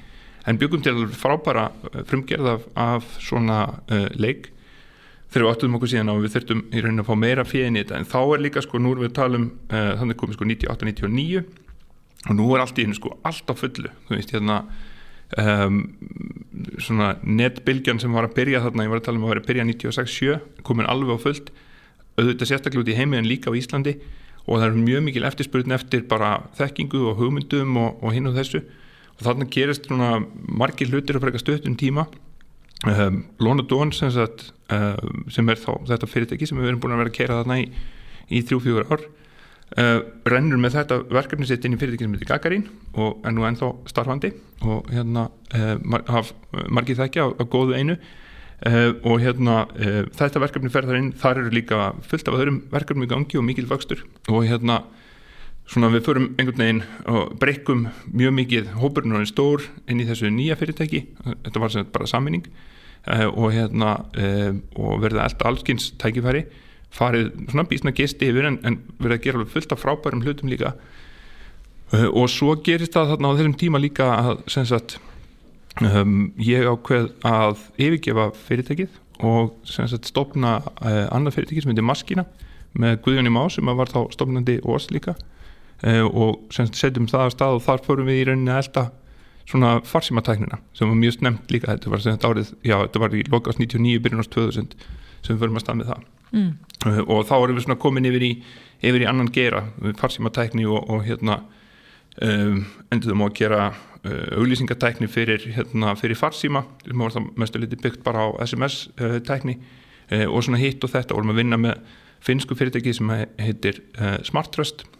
en 0.47 0.59
byggum 0.59 0.83
til 0.83 1.09
frábæra 1.11 1.69
eh, 1.91 2.05
frumgerð 2.07 2.49
af, 2.53 2.67
af 2.79 3.07
svona 3.23 3.61
uh, 3.91 4.07
leik 4.15 4.53
þegar 5.37 5.47
við 5.47 5.53
áttum 5.53 5.77
okkur 5.77 5.91
síðan 5.93 6.11
og 6.13 6.23
við 6.25 6.33
þurftum 6.33 6.61
í 6.73 6.83
rauninu 6.83 7.03
að 7.03 7.09
fá 7.11 7.17
meira 7.21 7.45
fyrir 7.45 7.73
þetta. 7.77 8.01
En 8.01 8.09
þá 8.09 8.19
er 8.23 8.43
líka 8.43 8.63
sko, 8.65 8.81
nú 8.81 8.93
erum 8.95 9.05
við 9.05 9.11
að 9.11 9.17
tala 9.19 9.41
um 9.41 9.47
uh, 9.69 9.93
þannig 10.01 10.19
komið 10.23 10.39
sko 10.39 10.49
98-99 10.49 11.43
og 12.27 12.37
nú 12.39 12.47
er 12.55 12.63
allt 12.63 12.79
í 12.81 12.87
hennu 12.87 12.97
sko 12.97 13.13
allt 13.27 13.53
á 13.53 13.55
fullu. 13.57 13.93
Þú 14.09 14.17
veist 14.17 14.33
hérna 14.33 14.59
um, 15.45 15.81
svona 16.83 17.13
netbylgjan 17.23 18.01
sem 18.03 18.17
var 18.17 18.31
að 18.31 18.37
byrja 18.39 18.63
þarna, 18.65 18.87
ég 18.87 18.95
var 18.95 19.03
að 19.03 19.09
tala 19.11 19.21
um 19.21 19.27
að 19.29 19.35
vera 19.35 19.45
að 19.45 19.51
byrja 19.51 19.67
96-7 19.69 20.65
komin 20.67 20.89
alveg 20.91 21.21
á 21.21 21.25
fullt. 21.27 21.53
Auðvitað 22.17 22.53
sérstaklega 22.53 22.87
út 22.87 22.93
í 22.95 22.97
heimi 22.97 23.21
en 23.21 23.29
líka 23.29 23.53
á 23.53 23.59
Íslandi. 23.59 23.99
Og 24.47 24.63
það 24.63 24.69
er 24.71 24.85
mjög 24.87 25.03
mikil 25.05 25.27
eftirspurðin 25.27 25.77
eftir 25.77 26.07
bara 26.09 26.37
þekkingu 26.57 27.03
og 27.11 27.21
hugmyndum 27.21 27.77
og, 27.83 27.99
og 28.01 28.15
hinn 28.15 28.31
og 28.31 28.39
þessu. 28.39 28.63
Og 29.19 29.27
þarna 29.27 29.49
gerist 29.53 29.89
svona 29.89 30.23
margir 30.33 30.89
hlutir 30.93 31.19
að 31.19 31.27
freka 31.27 31.43
stöðtum 31.43 31.77
tíma 31.77 32.07
um, 32.85 33.21
Lona 33.41 33.63
Dón 33.63 33.93
sem, 33.93 34.11
sagt, 34.13 34.51
um, 34.73 35.25
sem 35.33 35.49
er 35.49 35.61
þá 35.61 35.73
þetta 35.93 36.11
fyrirtæki 36.11 36.49
sem 36.49 36.59
við 36.61 36.73
erum 36.73 36.83
búin 36.83 36.97
að 36.97 37.05
vera 37.05 37.13
að 37.13 37.19
kera 37.19 37.39
þarna 37.41 37.61
í, 37.63 37.71
í 38.29 38.43
þrjú-fjögur 38.47 38.91
ár 38.91 39.07
uh, 39.07 40.03
rennur 40.29 40.61
með 40.61 40.79
þetta 40.81 41.01
verkefni 41.17 41.49
sitt 41.49 41.65
inn 41.65 41.77
í 41.77 41.81
fyrirtæki 41.81 42.07
sem 42.07 42.19
heitir 42.19 42.31
Gagarín 42.31 42.69
og 42.95 43.25
er 43.27 43.35
nú 43.37 43.47
ennþá 43.49 43.73
starfandi 43.91 44.35
og 44.67 44.93
hérna 44.93 45.29
uh, 45.57 45.75
mar, 45.83 46.07
margir 46.69 47.01
þekkja 47.01 47.27
á, 47.27 47.29
á 47.37 47.45
góðu 47.45 47.77
einu. 47.79 47.99
Uh, 48.57 48.95
og 49.05 49.19
hérna 49.21 49.67
þetta 50.17 50.41
verkefni 50.41 50.71
fer 50.73 50.87
þar 50.89 50.97
inn, 50.97 51.11
þar 51.13 51.43
eru 51.43 51.51
líka 51.53 51.91
fullt 52.09 52.31
af 52.31 52.39
öðrum 52.39 52.63
verkefni 52.73 53.05
í 53.05 53.11
gangi 53.11 53.37
og 53.37 53.45
mikil 53.45 53.67
vöxtur. 53.69 54.01
Og 54.33 54.47
hérna 54.49 54.79
svona 55.67 55.91
við 55.95 56.05
förum 56.07 56.29
einhvern 56.37 56.63
veginn 56.63 56.83
og 57.11 57.35
breykum 57.41 57.87
mjög 58.13 58.37
mikið. 58.41 58.69
Hópurinn 58.81 59.17
og 59.17 59.23
einn 59.23 59.31
stór 59.31 59.67
inn 59.87 60.03
í 60.03 60.07
þessu 60.09 60.31
nýja 60.33 60.59
fyrirtæki. 60.61 61.03
Þetta 61.25 61.63
var 61.63 61.75
sem 61.75 61.89
bara 61.95 62.11
saminning 62.11 62.47
uh, 62.47 63.27
og 63.33 63.51
hérna 63.57 63.97
og 64.77 65.03
verða 65.03 65.27
alltaf 65.27 65.51
allskynns 65.51 65.91
tækifæri. 66.03 66.47
Farið 66.97 67.33
svona 67.51 67.67
bísna 67.69 67.93
gesti 67.97 68.31
yfir 68.31 68.47
en, 68.49 68.61
en 68.65 68.79
verða 69.03 69.19
að 69.19 69.27
gera 69.27 69.51
fullt 69.57 69.75
af 69.75 69.83
frábærum 69.83 70.23
hlutum 70.25 70.53
líka. 70.53 70.77
Og 71.93 72.31
svo 72.31 72.57
gerist 72.67 72.97
það 72.97 73.13
þarna 73.13 73.29
á 73.31 73.37
þessum 73.39 73.59
tíma 73.59 73.79
líka 73.79 74.09
að 74.17 74.41
sagt 74.51 74.97
Um, 75.85 76.31
ég 76.41 76.65
ákveð 76.65 77.11
að 77.29 77.59
yfirgefa 77.77 78.31
fyrirtækið 78.47 78.95
og 79.29 79.51
sagt, 79.69 80.09
stopna 80.09 80.55
uh, 80.65 81.03
annað 81.13 81.35
fyrirtækið 81.35 81.67
sem 81.67 81.73
heitir 81.75 81.85
Maskina 81.85 82.25
með 82.81 83.03
Guðjóni 83.05 83.33
Má 83.33 83.43
sem 83.53 83.69
var 83.69 83.93
þá 83.93 84.07
stopnandi 84.15 84.57
ós 84.65 84.89
líka. 84.89 85.13
uh, 85.13 85.36
og 85.85 86.47
sagt, 86.55 86.79
setjum 86.79 87.09
það 87.11 87.27
að 87.27 87.35
stað 87.35 87.57
og 87.59 87.65
þar 87.67 87.83
fórum 87.85 88.09
við 88.09 88.21
í 88.23 88.29
rauninni 88.31 88.53
að 88.55 88.63
elda 88.63 88.85
svona 89.47 89.73
farsímatæknina 89.87 90.59
sem 90.75 90.89
var 90.89 90.99
mjög 90.99 91.19
snemt 91.19 91.51
líka. 91.53 91.75
Þetta 91.75 91.91
var, 91.93 92.07
árið, 92.31 92.53
já, 92.67 92.77
þetta 92.81 93.03
var 93.03 93.17
í 93.17 93.25
lokast 93.31 93.61
99 93.63 94.03
byrjun 94.03 94.23
ást 94.25 94.33
2000 94.35 94.73
sem 95.23 95.35
við 95.35 95.43
fórum 95.43 95.59
að 95.59 95.67
stað 95.67 95.81
með 95.81 95.91
það. 95.93 96.07
Mm. 96.33 96.49
uh, 96.87 97.03
og 97.15 97.21
þá 97.29 97.35
erum 97.37 97.61
við 97.61 97.77
komin 97.83 98.09
yfir 98.09 98.25
í, 98.27 98.31
yfir 98.83 99.05
í 99.05 99.07
annan 99.07 99.31
gera 99.33 99.63
farsímatækni 100.01 100.67
og, 100.67 100.81
og 100.91 101.05
hérna 101.07 101.39
um, 102.23 102.65
enduðum 102.91 103.23
á 103.23 103.27
að 103.29 103.37
gera 103.39 103.61
auglýsingatækni 104.07 105.09
fyrir, 105.11 105.43
hérna, 105.51 105.97
fyrir 105.99 106.19
farsíma 106.19 106.61
sem 106.85 107.01
var 107.03 107.15
það 107.15 107.31
mestu 107.43 107.59
litið 107.59 107.81
byggt 107.83 108.05
bara 108.07 108.27
á 108.27 108.29
SMS-tækni 108.45 109.57
uh, 109.57 109.65
uh, 110.15 110.27
og 110.31 110.45
svona 110.47 110.61
hitt 110.63 110.85
og 110.87 110.93
þetta 110.93 111.17
vorum 111.17 111.33
að 111.35 111.41
vinna 111.41 111.59
með 111.59 111.81
finsku 112.27 112.55
fyrirtæki 112.59 112.95
sem 112.95 113.11
heitir 113.43 113.81
Smartrust 114.27 114.85
uh, 114.85 114.93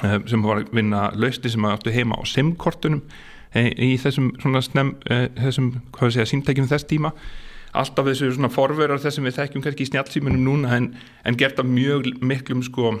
sem 0.00 0.42
var 0.42 0.62
að 0.62 0.72
vinna 0.74 1.10
lausti 1.14 1.50
sem 1.52 1.64
áttu 1.68 1.92
heima 1.94 2.16
á 2.18 2.22
SIM-kortunum 2.26 3.02
uh, 3.04 3.70
í 3.76 3.94
þessum 4.00 4.32
svona 4.40 4.62
snem, 4.64 4.94
þessum, 5.38 5.72
hvað 5.92 6.08
við 6.08 6.14
segja, 6.16 6.30
símtækjum 6.32 6.70
þess 6.70 6.88
tíma. 6.90 7.12
Alltaf 7.76 8.08
þessu 8.08 8.32
svona 8.32 8.50
forverar 8.52 9.00
þessum 9.00 9.28
við 9.28 9.38
þekkjum 9.38 9.64
kannski 9.64 9.86
í 9.86 9.90
snjálfsímunum 9.92 10.42
núna 10.44 10.76
en, 10.76 10.90
en 11.24 11.38
gert 11.40 11.60
af 11.60 11.68
mjög 11.68 12.10
miklum 12.20 12.64
sko, 12.66 12.96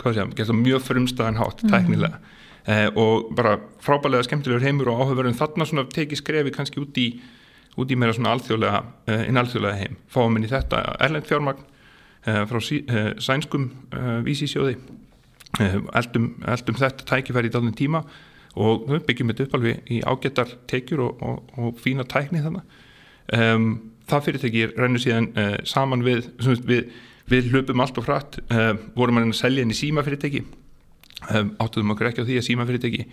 hvað 0.00 0.18
segja, 0.18 0.30
gert 0.38 0.52
af 0.54 0.60
mjög 0.60 0.86
frumstæðan 0.86 1.40
hátt 1.40 1.64
tæknilega. 1.66 2.16
Mm 2.16 2.22
-hmm 2.22 2.34
eh, 2.66 2.88
og 2.96 3.32
bara 3.36 3.58
frábælega 3.80 4.26
skemmtilegur 4.26 4.64
heimur 4.64 4.90
og 4.90 5.00
áhugaverðin 5.00 5.38
þarna 5.38 5.66
svona 5.66 5.86
tekið 5.92 6.20
skrefi 6.20 6.52
kannski 6.54 6.82
út 6.82 6.98
í, 6.98 7.06
út 7.78 7.90
í 7.90 7.98
meira 7.98 8.14
svona 8.16 8.34
alþjóðlega, 8.34 8.82
eh, 9.06 9.24
inn 9.28 9.40
alþjóðlega 9.40 9.80
heim. 9.80 9.96
Fáum 10.10 10.36
inn 10.36 10.46
í 10.46 10.50
þetta 10.50 10.82
erlend 11.06 11.28
fjármagn 11.28 11.62
eh, 12.26 12.42
frá 12.50 12.60
sí, 12.60 12.82
eh, 12.88 13.12
sænskum 13.22 13.70
eh, 13.92 14.20
vísísjóði 14.26 14.76
eh, 14.76 14.94
eldum, 15.58 16.30
eldum 16.44 16.78
þetta 16.80 17.08
tækifæri 17.08 17.50
í 17.50 17.54
dálun 17.54 17.76
tíma 17.76 18.04
og 18.56 18.86
byggjum 19.06 19.32
þetta 19.32 19.46
upp 19.46 19.58
alveg 19.58 19.92
í 19.92 20.00
ágættar 20.04 20.54
tekjur 20.68 21.04
og, 21.06 21.22
og, 21.22 21.52
og 21.60 21.80
fína 21.80 22.06
tækni 22.08 22.40
þannig 22.44 22.78
um, 23.36 23.68
það 24.08 24.24
fyrirtæki 24.28 24.64
rennur 24.76 25.02
síðan 25.02 25.30
saman 25.66 26.04
við, 26.06 26.28
við 26.68 26.88
við 27.30 27.50
hlupum 27.52 27.82
allt 27.82 27.98
og 28.00 28.08
hratt. 28.08 28.38
Uh, 28.50 28.72
vorum 28.98 29.20
að 29.20 29.34
selja 29.38 29.64
henni 29.64 29.76
símafyrirtæki. 29.76 30.42
Um, 31.32 31.54
áttuðum 31.62 31.94
okkur 31.94 32.10
ekki 32.10 32.22
á 32.22 32.28
því 32.28 32.40
að 32.40 32.46
símafyrirtæki 32.50 33.06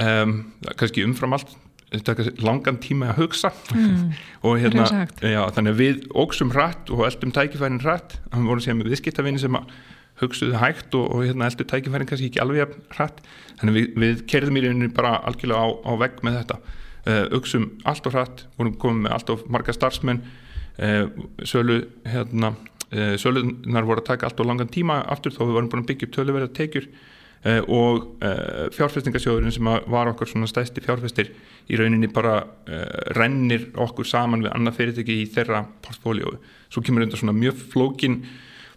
um, 0.00 0.38
kannski 0.80 1.04
umfram 1.04 1.36
allt 1.36 1.50
þetta 1.90 2.14
er 2.22 2.44
langan 2.46 2.78
tíma 2.82 3.10
að 3.12 3.24
hugsa. 3.24 3.50
Mm. 3.74 4.12
og 4.46 4.60
hérna, 4.62 4.86
já, 5.18 5.40
þannig 5.56 5.74
að 5.74 5.80
við 5.82 6.04
óksum 6.14 6.52
hratt 6.54 6.90
og 6.94 7.04
eldum 7.06 7.34
tækifærin 7.34 7.82
hratt. 7.82 8.18
Hann 8.34 8.46
voru 8.50 8.64
sér 8.64 8.78
með 8.78 8.92
viðskiptavinni 8.94 9.42
sem 9.42 9.58
að 9.58 9.72
hugsuðu 10.20 10.58
hægt 10.60 10.94
og, 10.98 11.06
og 11.14 11.24
hérna 11.24 11.48
eldu 11.48 11.64
tækifærin 11.64 12.08
kannski 12.08 12.28
ekki 12.30 12.42
alveg 12.42 12.74
hratt. 12.94 13.22
Þannig 13.60 13.76
við, 13.76 13.88
við 14.02 14.22
kerðum 14.30 14.58
í 14.60 14.64
rauninni 14.64 14.92
bara 14.96 15.16
algjörlega 15.28 15.60
á, 15.64 15.68
á 15.88 15.92
vegg 16.00 16.20
með 16.26 16.40
þetta. 16.40 16.58
Uh, 17.00 17.22
uksum 17.38 17.70
allt 17.88 18.08
og 18.08 18.16
hratt, 18.16 18.44
vorum 18.58 18.74
komið 18.80 19.06
með 19.06 19.14
allt 19.16 19.32
of 19.32 19.46
marga 19.48 19.72
starfsmenn. 19.72 20.20
Uh, 20.80 21.06
sölu 21.48 21.78
hérna 22.08 22.52
uh, 22.52 23.14
sölunar 23.20 23.88
voru 23.88 24.04
að 24.04 24.10
taka 24.10 24.28
allt 24.28 24.42
og 24.42 24.50
langan 24.50 24.72
tíma 24.72 25.00
aftur 25.08 25.32
þó 25.32 25.46
við 25.46 25.56
vorum 25.56 25.72
búin 25.72 25.86
að 25.86 25.92
byggja 25.92 26.10
upp 26.10 26.18
töluverða 26.18 26.52
tekjur. 26.60 26.92
Og 27.72 28.18
fjárfestingasjóðurinn 28.76 29.54
sem 29.56 29.64
var 29.64 30.10
okkur 30.10 30.28
svona 30.28 30.44
stæsti 30.44 30.82
fjárfestir 30.84 31.30
í 31.72 31.78
rauninni 31.80 32.10
bara 32.12 32.34
rennir 33.16 33.62
okkur 33.80 34.04
saman 34.04 34.44
við 34.44 34.52
annað 34.52 34.76
fyrirtæki 34.76 35.16
í 35.22 35.24
þeirra 35.32 35.62
portfóliói. 35.80 36.34
Svo 36.68 36.84
kemur 36.84 37.06
þetta 37.06 37.22
svona 37.22 37.32
mjög 37.38 37.62
flókin 37.72 38.18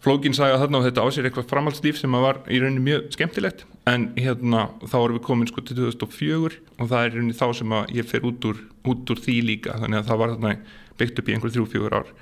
flókin 0.04 0.36
saga 0.36 0.60
þarna 0.62 0.82
og 0.82 0.88
þetta 0.88 1.06
á 1.06 1.08
sér 1.16 1.30
eitthvað 1.30 1.50
framhaldslíf 1.52 2.00
sem 2.00 2.18
að 2.18 2.26
var 2.26 2.42
í 2.52 2.60
rauninni 2.60 2.84
mjög 2.84 3.08
skemmtilegt. 3.16 3.64
En 3.90 4.10
hérna 4.20 4.68
þá 4.84 4.98
erum 5.00 5.18
við 5.18 5.26
komin 5.30 5.50
sko 5.50 5.64
til 5.64 5.80
2004 5.80 6.60
og 6.78 6.92
það 6.92 7.00
er 7.00 7.10
í 7.10 7.18
rauninni 7.18 7.40
þá 7.40 7.48
sem 7.60 7.76
að 7.80 7.96
ég 8.00 8.12
fer 8.12 8.28
út 8.28 8.50
úr, 8.50 8.62
út 8.92 9.14
úr 9.14 9.24
því 9.24 9.40
líka. 9.48 9.80
Þannig 9.80 10.02
að 10.02 10.12
það 10.12 10.22
var 10.22 10.36
þarna 10.36 10.54
byggt 11.00 11.20
upp 11.22 11.32
í 11.32 11.36
einhver 11.36 11.56
þrjú, 11.56 11.68
fjögur 11.72 11.98
ár. 12.02 12.14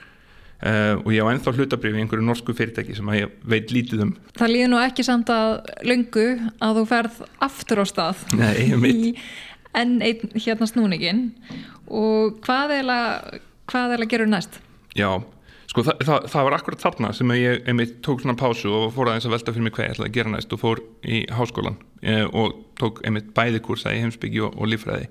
Uh, 0.62 1.00
og 1.02 1.08
ég 1.10 1.26
á 1.26 1.32
ennþá 1.32 1.56
hlutabrif 1.58 1.96
í 1.98 2.02
einhverju 2.04 2.22
norsku 2.22 2.54
fyrirtæki 2.54 2.94
sem 2.94 3.08
að 3.10 3.24
ég 3.24 3.38
veit 3.50 3.72
lítið 3.74 4.04
um. 4.06 4.12
Það 4.38 4.52
líður 4.52 4.70
nú 4.70 4.78
ekki 4.78 5.06
samt 5.08 5.32
að 5.34 5.56
löngu 5.89 6.26
að 6.62 6.78
þú 6.78 6.84
ferð 6.91 7.15
aftur 7.41 7.82
á 7.82 7.86
stað 7.89 8.22
Nei, 8.38 8.70
í 8.70 9.15
enn 9.74 9.96
einn 10.06 10.36
hérna 10.36 10.67
snúningin 10.70 11.24
og 11.89 12.46
að 12.46 12.76
hvað 13.72 13.96
er 13.96 14.04
að 14.04 14.12
gera 14.12 14.28
næst? 14.30 14.60
Já, 14.94 15.17
sko 15.71 15.86
það, 15.88 16.05
það, 16.07 16.29
það 16.34 16.47
var 16.47 16.55
akkurat 16.57 16.86
þarna 16.86 17.12
sem 17.15 17.34
ég 17.38 17.67
einmitt 17.71 17.99
tók 18.05 18.23
svona 18.23 18.38
pásu 18.39 18.71
og 18.75 18.89
fór 18.95 19.12
aðeins 19.12 19.27
að 19.29 19.36
velta 19.38 19.53
fyrir 19.55 19.67
mig 19.67 19.75
hvað 19.75 19.88
ég 19.88 19.93
ætlaði 19.95 20.12
að 20.12 20.17
gera 20.17 20.34
næst 20.36 20.55
og 20.55 20.62
fór 20.62 20.81
í 21.07 21.21
háskólan 21.31 21.77
eh, 22.03 22.25
og 22.27 22.57
tók 22.79 22.99
einmitt 23.07 23.31
bæði 23.38 23.62
kursa 23.63 23.93
í 23.95 24.01
heimsbyggi 24.03 24.43
og, 24.47 24.57
og 24.57 24.71
lífræði 24.71 25.07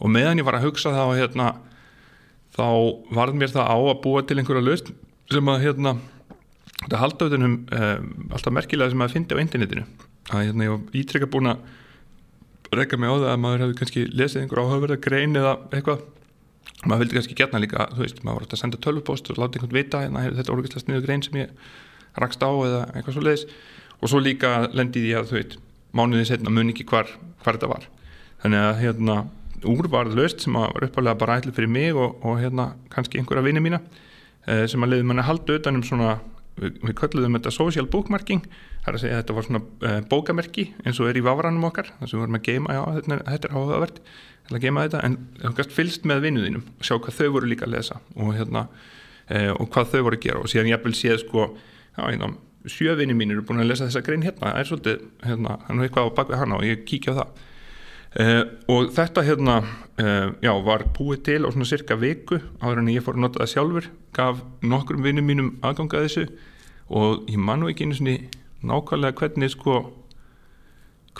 og 0.00 0.14
meðan 0.14 0.40
ég 0.40 0.48
var 0.48 0.56
að 0.56 0.70
hugsa 0.70 0.94
þá 0.96 1.04
hérna 1.18 1.50
þá 2.56 2.66
varð 3.14 3.36
mér 3.38 3.52
það 3.52 3.68
á 3.70 3.76
að 3.76 4.00
búa 4.04 4.24
til 4.26 4.40
einhverja 4.40 4.66
löst 4.66 4.90
sem 5.30 5.52
að 5.52 5.66
hérna 5.66 5.94
þetta 6.80 7.02
halda 7.02 7.28
utanum 7.28 7.58
um, 7.76 8.08
alltaf 8.34 8.54
merkilega 8.56 8.92
sem 8.92 9.04
að 9.04 9.14
fyndi 9.14 9.36
á 9.36 9.42
internetinu. 9.42 9.84
Að 10.30 10.46
hérna 10.48 10.66
ég 10.66 10.72
var 10.74 10.96
ítrekka 11.02 11.28
búin 11.30 11.52
að 11.52 12.78
rekka 12.80 12.98
mig 13.00 13.10
á 13.10 13.14
það 13.18 13.28
að 13.32 13.42
maður 13.44 13.64
hefði 13.64 13.78
kannski 13.80 14.06
lesið 14.14 14.42
einhver 14.44 14.62
áhugaverða 14.62 14.98
grein 15.04 15.38
eða 15.38 15.54
eitthvað 15.70 16.04
maður 16.84 17.04
vildi 17.04 17.18
kannski 17.18 17.36
getna 17.38 17.60
líka, 17.60 17.86
þú 17.94 18.04
veist, 18.04 18.22
maður 18.24 18.40
voru 18.40 18.50
að 18.50 18.62
senda 18.62 18.80
tölvupost 18.80 19.30
og 19.30 19.40
láta 19.40 19.58
einhvern 19.58 19.76
vita, 19.76 20.02
hérna, 20.04 20.22
heyrðu, 20.24 20.38
þetta 20.38 20.50
er 20.50 20.54
orðvæslega 20.56 20.84
sniðu 20.84 21.04
grein 21.04 21.24
sem 21.26 21.40
ég 21.40 21.50
rakst 22.20 22.44
á 22.44 22.50
eða 22.50 22.80
eitthvað 22.94 23.16
svo 23.16 23.24
leiðis 23.26 23.44
og 24.00 24.12
svo 24.12 24.22
líka 24.24 24.52
lendi 24.72 25.02
því 25.04 25.12
að, 25.18 25.28
þú 25.28 25.36
veit, 25.36 25.58
mánuðið 25.96 26.30
setna 26.30 26.54
mun 26.54 26.72
ekki 26.72 26.86
hvar, 26.88 27.12
hvar 27.44 27.58
þetta 27.58 27.70
var. 27.70 27.86
Þannig 28.40 28.64
að, 28.64 28.72
hérna, 28.80 29.16
úrvarð 29.68 30.16
löst 30.16 30.44
sem 30.44 30.56
að 30.56 30.70
var 30.76 30.86
uppalega 30.88 31.20
bara 31.20 31.38
ætlu 31.40 31.52
fyrir 31.56 31.72
mig 31.72 31.92
og, 31.92 32.16
og 32.24 32.40
hérna, 32.40 32.70
kannski 32.92 33.20
einhverja 33.20 33.44
vini 33.44 33.60
mína 33.60 33.82
eh, 34.46 34.64
sem 34.70 34.80
að 34.80 34.94
leiði 34.94 35.08
manni 35.10 35.24
að 35.24 35.30
halda 35.34 35.58
utan 35.60 35.80
um 35.80 35.84
svona 35.84 36.14
við, 36.60 36.78
við 36.80 36.96
kölluðum 37.00 37.36
þetta 37.38 37.52
social 37.54 37.86
bookmarking. 37.90 38.42
Það 38.80 38.90
er 38.90 38.96
að 38.96 39.04
segja 39.04 39.16
að 39.18 39.22
þetta 39.22 39.36
var 39.36 39.46
svona 39.46 39.60
uh, 39.60 39.98
bókamerki 40.08 40.66
eins 40.84 41.00
og 41.02 41.10
er 41.10 41.20
í 41.20 41.24
vafranum 41.24 41.66
okkar 41.68 41.90
þar 41.98 42.08
sem 42.08 42.16
við 42.16 42.22
vorum 42.24 42.38
að 42.38 42.46
geima, 42.48 42.76
já 42.76 42.82
þetta 42.96 43.50
er 43.50 43.56
áhugavert 43.56 44.00
til 44.50 44.58
að 44.58 44.64
geima 44.66 44.84
þetta 44.86 45.00
en 45.06 45.16
þú 45.38 45.52
kannski 45.56 45.76
fylgst 45.76 46.06
með 46.10 46.24
vinnuðinum 46.26 46.62
og 46.66 46.86
sjá 46.86 46.96
hvað 46.96 47.18
þau 47.20 47.28
voru 47.36 47.50
líka 47.50 47.66
að 47.68 47.74
lesa 47.76 47.98
og, 48.16 48.32
hérna, 48.34 48.64
uh, 49.30 49.52
og 49.54 49.68
hvað 49.70 49.92
þau 49.92 50.00
voru 50.08 50.18
að 50.18 50.24
gera. 50.24 50.40
Og 50.42 50.50
síðan 50.50 50.70
ég 50.72 50.82
vil 50.86 50.96
séð 50.98 51.20
sko 51.22 51.44
hérna, 52.00 52.32
sjövinni 52.70 53.14
mín 53.16 53.30
eru 53.34 53.44
búin 53.46 53.62
að 53.62 53.70
lesa 53.70 53.86
þessa 53.86 54.02
grein 54.06 54.26
hérna. 54.26 54.50
Það 54.50 54.58
er 54.58 54.70
svolítið, 54.70 55.06
hérna, 55.28 55.54
hann 55.68 55.78
er 55.78 55.86
eitthvað 55.86 56.10
á 56.10 56.16
bakvið 56.18 56.42
hana 56.42 56.58
og 56.58 56.66
ég 56.66 56.82
kíkja 56.88 57.14
á 57.14 57.18
það. 57.20 57.46
Uh, 58.10 58.42
og 58.74 58.90
þetta 58.96 59.22
hérna 59.22 59.56
uh, 59.62 60.32
já, 60.42 60.50
var 60.66 60.82
búið 60.96 61.22
til 61.28 61.38
á 61.46 61.48
svona 61.54 61.70
cirka 61.70 61.94
viku 61.94 62.40
áður 62.58 62.82
en 62.82 62.90
ég 62.90 63.04
fór 63.06 63.14
að 63.14 63.22
nota 63.22 63.44
það 63.44 63.52
sjálfur 63.52 63.86
gaf 64.18 64.40
nokkrum 64.66 65.06
vinnum 65.06 65.30
mínum 65.30 65.52
aðganga 65.62 66.00
að 66.00 66.08
þessu. 66.08 66.26
Og 66.90 67.30
ég 67.30 67.38
man 67.38 67.62
nú 67.62 67.70
ekki 67.70 67.86
einu 67.86 68.00
svona 68.00 68.18
nákvæmlega 68.66 69.14
hvernig 69.22 69.54
sko 69.54 69.78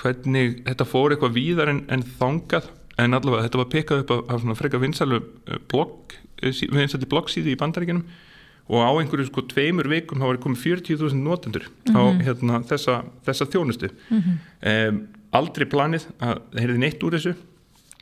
hvernig 0.00 0.60
þetta 0.66 0.86
fór 0.88 1.14
eitthvað 1.14 1.36
víðar 1.38 1.70
en, 1.70 1.84
en 1.94 2.02
þangað 2.18 2.68
en 3.00 3.16
allavega 3.16 3.46
þetta 3.46 3.62
var 3.62 3.70
pikkað 3.74 4.02
upp 4.04 4.12
af, 4.14 4.24
af 4.28 4.42
svona 4.42 4.58
freka 4.58 4.80
vinsalu 4.82 5.20
blogg 5.70 6.18
vinsali 6.40 7.08
bloggsíðu 7.10 7.52
í 7.52 7.58
bandaríkinum 7.60 8.04
og 8.70 8.82
á 8.86 8.90
einhverju 9.00 9.26
sko 9.28 9.44
tveimur 9.50 9.88
vikum 9.90 10.20
þá 10.22 10.28
var 10.28 10.40
komið 10.42 10.64
40.000 10.64 11.22
notendur 11.24 11.66
mm 11.66 11.94
-hmm. 11.94 11.98
á 11.98 12.02
hérna, 12.26 12.60
þessa, 12.70 13.02
þessa 13.26 13.46
þjónustu 13.50 13.90
mm 13.90 14.20
-hmm. 14.20 14.36
um, 14.88 15.00
aldrei 15.32 15.66
planið 15.66 16.06
að 16.20 16.42
það 16.52 16.60
heyrði 16.60 16.78
neitt 16.78 17.02
úr 17.02 17.16
þessu 17.16 17.34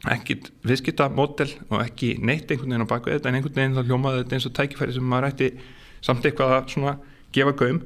ekkit 0.06 0.52
viðskiptamódel 0.62 1.50
og 1.70 1.80
ekki 1.82 2.18
neitt 2.22 2.50
einhvern 2.50 2.70
veginn 2.70 2.86
á 2.86 2.92
baku 2.92 3.10
þetta 3.10 3.28
en 3.28 3.34
einhvern 3.34 3.54
veginn 3.54 3.74
þá 3.74 3.86
hljómaði 3.88 4.22
þetta 4.22 4.36
eins 4.36 4.46
og 4.46 4.54
tækifæri 4.54 4.92
sem 4.94 5.08
maður 5.08 5.28
ætti 5.32 5.48
samt 6.00 6.26
eitthvað 6.26 6.54
að 6.54 6.68
svona 6.74 6.98
gefa 7.32 7.52
gaum 7.58 7.80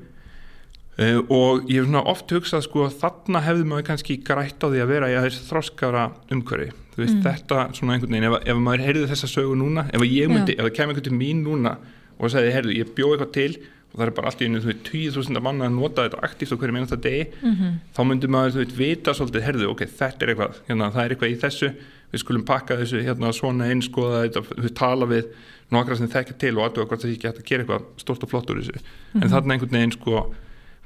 uh, 0.99 1.19
og 1.33 1.67
ég 1.71 1.81
hef 1.81 1.89
svona 1.89 2.05
oft 2.13 2.33
hugsað 2.37 2.67
sko 2.67 2.89
þarna 3.03 3.45
hefði 3.47 3.69
maður 3.71 3.89
kannski 3.91 4.19
grætt 4.27 4.63
á 4.63 4.67
því 4.69 4.85
að 4.85 4.93
vera 4.95 5.11
í 5.13 5.19
aðeins 5.19 5.43
þróskara 5.49 6.07
umhverfi 6.33 6.71
veist 6.97 7.17
mm. 7.17 7.25
þetta 7.25 7.67
svona 7.77 7.97
einhvern 7.97 8.17
veginn 8.17 8.29
ef, 8.29 8.39
ef 8.53 8.59
maður 8.61 8.87
heyrði 8.87 9.11
þessa 9.13 9.31
sögu 9.31 9.55
núna 9.57 9.87
ef 9.93 10.05
ég 10.05 10.33
myndi, 10.33 10.57
Já. 10.57 10.61
ef 10.61 10.69
það 10.69 10.75
kemur 10.79 10.95
einhvern 10.95 11.09
til 11.09 11.21
mín 11.21 11.45
núna 11.47 11.77
og 12.19 12.33
sagði, 12.33 12.53
heyrðu, 12.57 12.75
ég 12.77 12.93
bjóð 12.97 13.15
eitthvað 13.17 13.33
til 13.37 13.53
og 13.93 13.99
það 14.01 14.07
er 14.07 14.13
bara 14.17 14.31
allt 14.31 14.43
í 14.43 14.47
einu, 14.49 14.61
þú 14.63 14.71
veit, 14.71 14.85
20.000 14.89 15.43
manna 15.45 15.67
að 15.69 15.75
nota 15.77 16.05
þetta 16.07 16.21
aktíft 16.25 16.55
á 16.55 16.57
hverju 16.57 16.75
minnasta 16.77 16.97
degi 16.97 17.25
Mm 17.43 17.55
-hmm. 17.57 17.73
þá 17.97 18.01
myndi 18.09 18.29
maður, 18.29 18.53
þú 18.53 18.61
veit, 18.63 18.77
vita 18.79 19.15
svolítið, 19.15 19.47
heyrðu, 19.47 19.67
ok, 19.69 19.83
þetta 19.85 20.23
er 20.23 20.29
eitthvað, 20.33 20.55
hérna, 20.69 20.93
það 20.93 21.05
er 21.05 21.11
eitthvað 21.11 21.33
í 21.33 21.41
þessu 21.43 21.69
við 22.13 22.21
skulum 22.21 22.45
pakka 22.45 22.77
þessu, 22.77 23.03
hérna, 23.05 23.33
svona 23.33 23.69
einskoða 23.69 24.23
þetta, 24.25 24.41
við 24.63 24.75
tala 24.75 25.07
við 25.07 25.25
nokkra 25.73 25.97
sem 25.97 26.09
þekkja 26.09 26.39
til 26.39 26.59
og 26.59 26.65
aðtöða 26.65 26.89
hvort 26.89 27.01
það 27.01 27.09
sé 27.09 27.17
ekki 27.17 27.29
hægt 27.29 27.43
að 27.43 27.49
gera 27.49 27.63
eitthvað 27.63 27.83
stort 27.97 28.23
og 28.23 28.31
flott 28.31 28.51
úr 28.51 28.61
þessu, 28.61 28.81
en 29.15 29.29
þarna 29.29 29.53
einhvern 29.55 29.77
veginn 29.77 29.93
sko, 29.93 30.35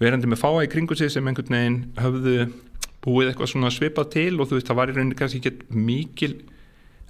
verandi 0.00 0.28
með 0.28 0.42
fáa 0.42 0.64
í 0.66 0.70
kringu 0.72 0.96
sig 0.98 1.10
sem 1.14 1.26
einhvern 1.30 1.54
veginn 1.56 1.78
höfðu 2.02 2.34
búið 3.06 3.30
eitthvað 3.30 3.50
svona 3.52 3.70
svipað 3.70 4.10
til 4.16 4.34
og 4.40 4.48
þú 4.50 4.58
veist, 4.58 4.66
það 4.68 4.76
var 4.80 4.90
í 4.90 4.94
rauninni 4.96 5.16
kannski 5.18 5.38
ekki 5.40 5.52
mikil 5.70 6.32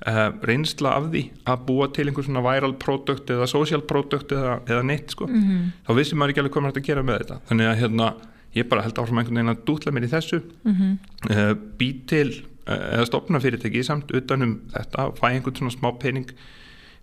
uh, 0.07 0.29
reynsla 0.47 0.93
af 0.99 1.07
því 1.11 1.23
að 1.49 1.63
búa 1.71 1.89
til 1.97 2.07
einhver 2.11 2.27
svona 2.27 2.43
viral 2.45 2.75
product 2.83 3.31
eða 3.33 3.49
social 3.51 3.81
product 3.89 4.35
eða, 4.37 4.59
eða 4.69 4.83
neitt 4.85 5.15
sko 5.17 5.27
Mhm. 5.27 5.73
þá 5.89 5.95
vissum 5.97 6.19
maður 6.21 6.35
ekki 6.35 6.43
alveg 6.45 6.53
hvað 6.57 6.67
maður 6.67 6.77
ætti 6.77 6.85
að 6.85 6.91
gera 6.91 7.03
með 7.09 7.19
þetta 7.23 7.39
þannig 7.49 7.71
að 7.73 7.81
hérna, 7.83 8.11
ég 8.57 8.69
bara 8.69 8.83
held 8.87 9.01
áfram 9.03 9.19
einhvern 9.23 9.41
veginn 9.41 9.55
að 9.55 9.65
dútla 9.67 9.93
mér 9.97 10.05
í 10.07 10.13
þessu 10.13 10.43
Mhm. 10.65 10.99
uh, 11.31 11.55
bý 11.79 11.89
til 12.07 12.29
uh, 12.69 12.99
eða 12.99 13.07
stopna 13.07 13.41
fyrirtæki 13.41 13.83
samt 13.85 14.13
utanum 14.13 14.61
þetta 14.77 15.11
fæ 15.17 15.27
einhvern 15.33 15.57
svona 15.57 15.75
smá 15.75 15.91
pening 15.99 16.29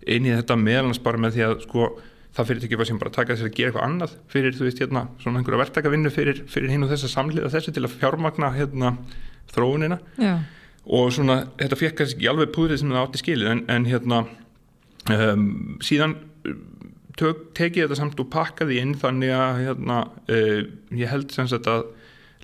inn 0.06 0.24
í 0.26 0.32
þetta 0.36 0.56
meðalans 0.56 1.02
bara 1.02 1.18
með 1.18 1.32
því 1.34 1.42
að 1.50 1.62
sko 1.66 1.90
það 2.34 2.48
fyrirtæki 2.50 2.78
var 2.78 2.88
sem 2.88 2.98
bara 2.98 3.12
að 3.12 3.18
taka 3.18 3.36
sér 3.38 3.48
að 3.50 3.56
gera 3.56 3.70
eitthvað 3.70 3.86
annað 3.86 4.14
fyrir 4.32 4.56
þú 4.56 4.66
veist 4.66 4.82
hérna 4.82 5.04
svona 5.22 5.40
einhverja 5.40 5.60
verktakavinnu 5.62 6.12
fyrir, 6.14 6.42
fyrir 6.50 6.72
hinn 6.72 6.86
og 6.86 6.90
þessa 6.90 7.10
samliða 7.12 7.50
þessu 7.52 7.74
til 7.74 7.84
að 7.86 7.96
fjármagna 8.00 8.50
hérna 8.56 8.94
þróunina 9.54 10.00
Já. 10.18 10.34
og 10.84 11.12
svona 11.14 11.40
þetta 11.60 11.80
fekk 11.80 11.98
kannski 12.00 12.18
ekki 12.18 12.30
alveg 12.32 12.54
púðrið 12.56 12.82
sem 12.82 12.94
það 12.94 13.02
átti 13.04 13.22
skilið 13.22 13.52
en, 13.52 13.64
en 13.70 13.88
hérna 13.90 14.20
um, 15.14 15.48
síðan 15.84 16.16
um, 16.50 16.62
tök, 17.20 17.44
tekið 17.54 17.86
þetta 17.86 18.00
samt 18.02 18.22
og 18.24 18.30
pakkaði 18.34 18.80
inn 18.82 18.96
þannig 18.98 19.34
að 19.38 19.60
hérna, 19.62 20.00
uh, 20.26 20.62
ég 20.98 21.12
held 21.14 21.34
sem 21.34 21.50
sagt 21.50 21.70
að 21.70 21.86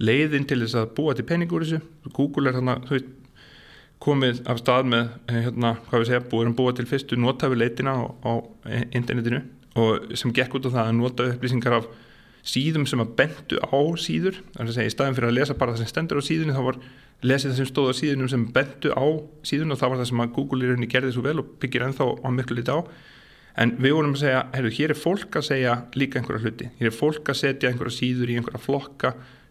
leiðin 0.00 0.46
til 0.48 0.62
þess 0.62 0.78
að 0.80 0.92
búa 0.96 1.16
til 1.16 1.26
pening 1.28 1.50
úr 1.52 1.66
þessu 1.66 2.12
Google 2.14 2.48
er 2.52 2.60
þannig 2.60 2.86
að 2.86 3.08
komið 4.00 4.38
af 4.48 4.60
stað 4.62 4.86
með 4.88 5.08
eh, 5.28 5.42
hérna, 5.44 5.74
hvað 5.90 6.02
við 6.02 6.08
segja, 6.08 6.20
búið 6.30 6.46
að 6.48 6.54
búa 6.56 6.72
til 6.76 6.86
fyrstu 6.88 7.18
notafi 7.20 7.58
leitina 7.58 7.92
á, 8.00 8.02
á 8.24 8.32
internetinu 8.96 9.42
og 9.78 10.14
sem 10.18 10.32
gekk 10.34 10.56
út 10.58 10.66
á 10.66 10.70
það 10.70 10.86
að 10.86 10.96
nota 10.98 11.28
upplýsingar 11.34 11.76
af 11.78 11.90
síðum 12.46 12.86
sem 12.88 13.02
að 13.02 13.14
bentu 13.18 13.60
á 13.60 13.78
síður. 14.00 14.40
Þannig 14.56 14.72
að 14.72 14.76
segja, 14.78 14.90
í 14.90 14.94
staðin 14.94 15.16
fyrir 15.18 15.30
að 15.30 15.38
lesa 15.38 15.56
bara 15.60 15.74
það 15.74 15.82
sem 15.82 15.92
stendur 15.92 16.20
á 16.20 16.22
síðunni 16.24 16.56
þá 16.56 16.62
var 16.66 16.76
lesið 17.20 17.50
það 17.50 17.58
sem 17.60 17.68
stóð 17.68 17.90
á 17.92 17.94
síðunum 18.00 18.30
sem 18.32 18.44
bentu 18.54 18.88
á 18.96 19.06
síðun 19.46 19.74
og 19.74 19.80
það 19.80 19.90
var 19.92 20.00
það 20.00 20.10
sem 20.10 20.22
að 20.24 20.34
Google 20.38 20.64
í 20.64 20.70
rauninni 20.70 20.90
gerði 20.90 21.12
svo 21.14 21.24
vel 21.26 21.38
og 21.42 21.46
byggir 21.60 21.84
ennþá 21.86 22.04
á 22.16 22.28
miklu 22.32 22.56
liti 22.56 22.72
á. 22.72 22.80
En 23.60 23.68
við 23.82 23.92
vorum 23.98 24.14
að 24.14 24.22
segja, 24.22 24.40
heyrðu, 24.54 24.70
hér 24.78 24.90
er 24.94 24.98
fólk 24.98 25.36
að 25.36 25.48
segja 25.50 25.72
líka 25.98 26.16
einhverja 26.20 26.44
hluti, 26.46 26.66
hér 26.78 26.88
er 26.88 26.96
fólk 26.96 27.24
að 27.28 27.40
setja 27.42 27.68
einhverja 27.68 27.96
síður 27.98 28.30
í 28.30 28.36
einhverja 28.38 28.62
flokka 28.62 29.10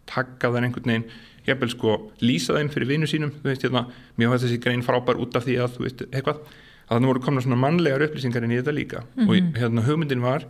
takka 0.09 0.49
þær 0.49 0.65
einhvern 0.65 0.89
veginn. 0.89 1.09
Vil 1.49 1.71
sko 1.71 1.91
lýsa 2.21 2.53
þeim 2.57 2.69
fyrir 2.69 2.89
vinnu 2.91 3.07
sínum 3.09 3.31
þú 3.33 3.47
veist, 3.49 3.63
hérna, 3.65 3.89
mér 4.17 4.27
að 6.89 6.97
þannig 6.97 7.11
voru 7.13 7.21
komna 7.25 7.43
svona 7.45 7.59
mannlegar 7.61 8.03
upplýsingar 8.07 8.45
inn 8.45 8.55
í 8.55 8.59
þetta 8.59 8.73
líka. 8.73 9.03
Og 9.27 9.35
hérna 9.59 9.85
hugmyndin 9.85 10.25
var 10.25 10.47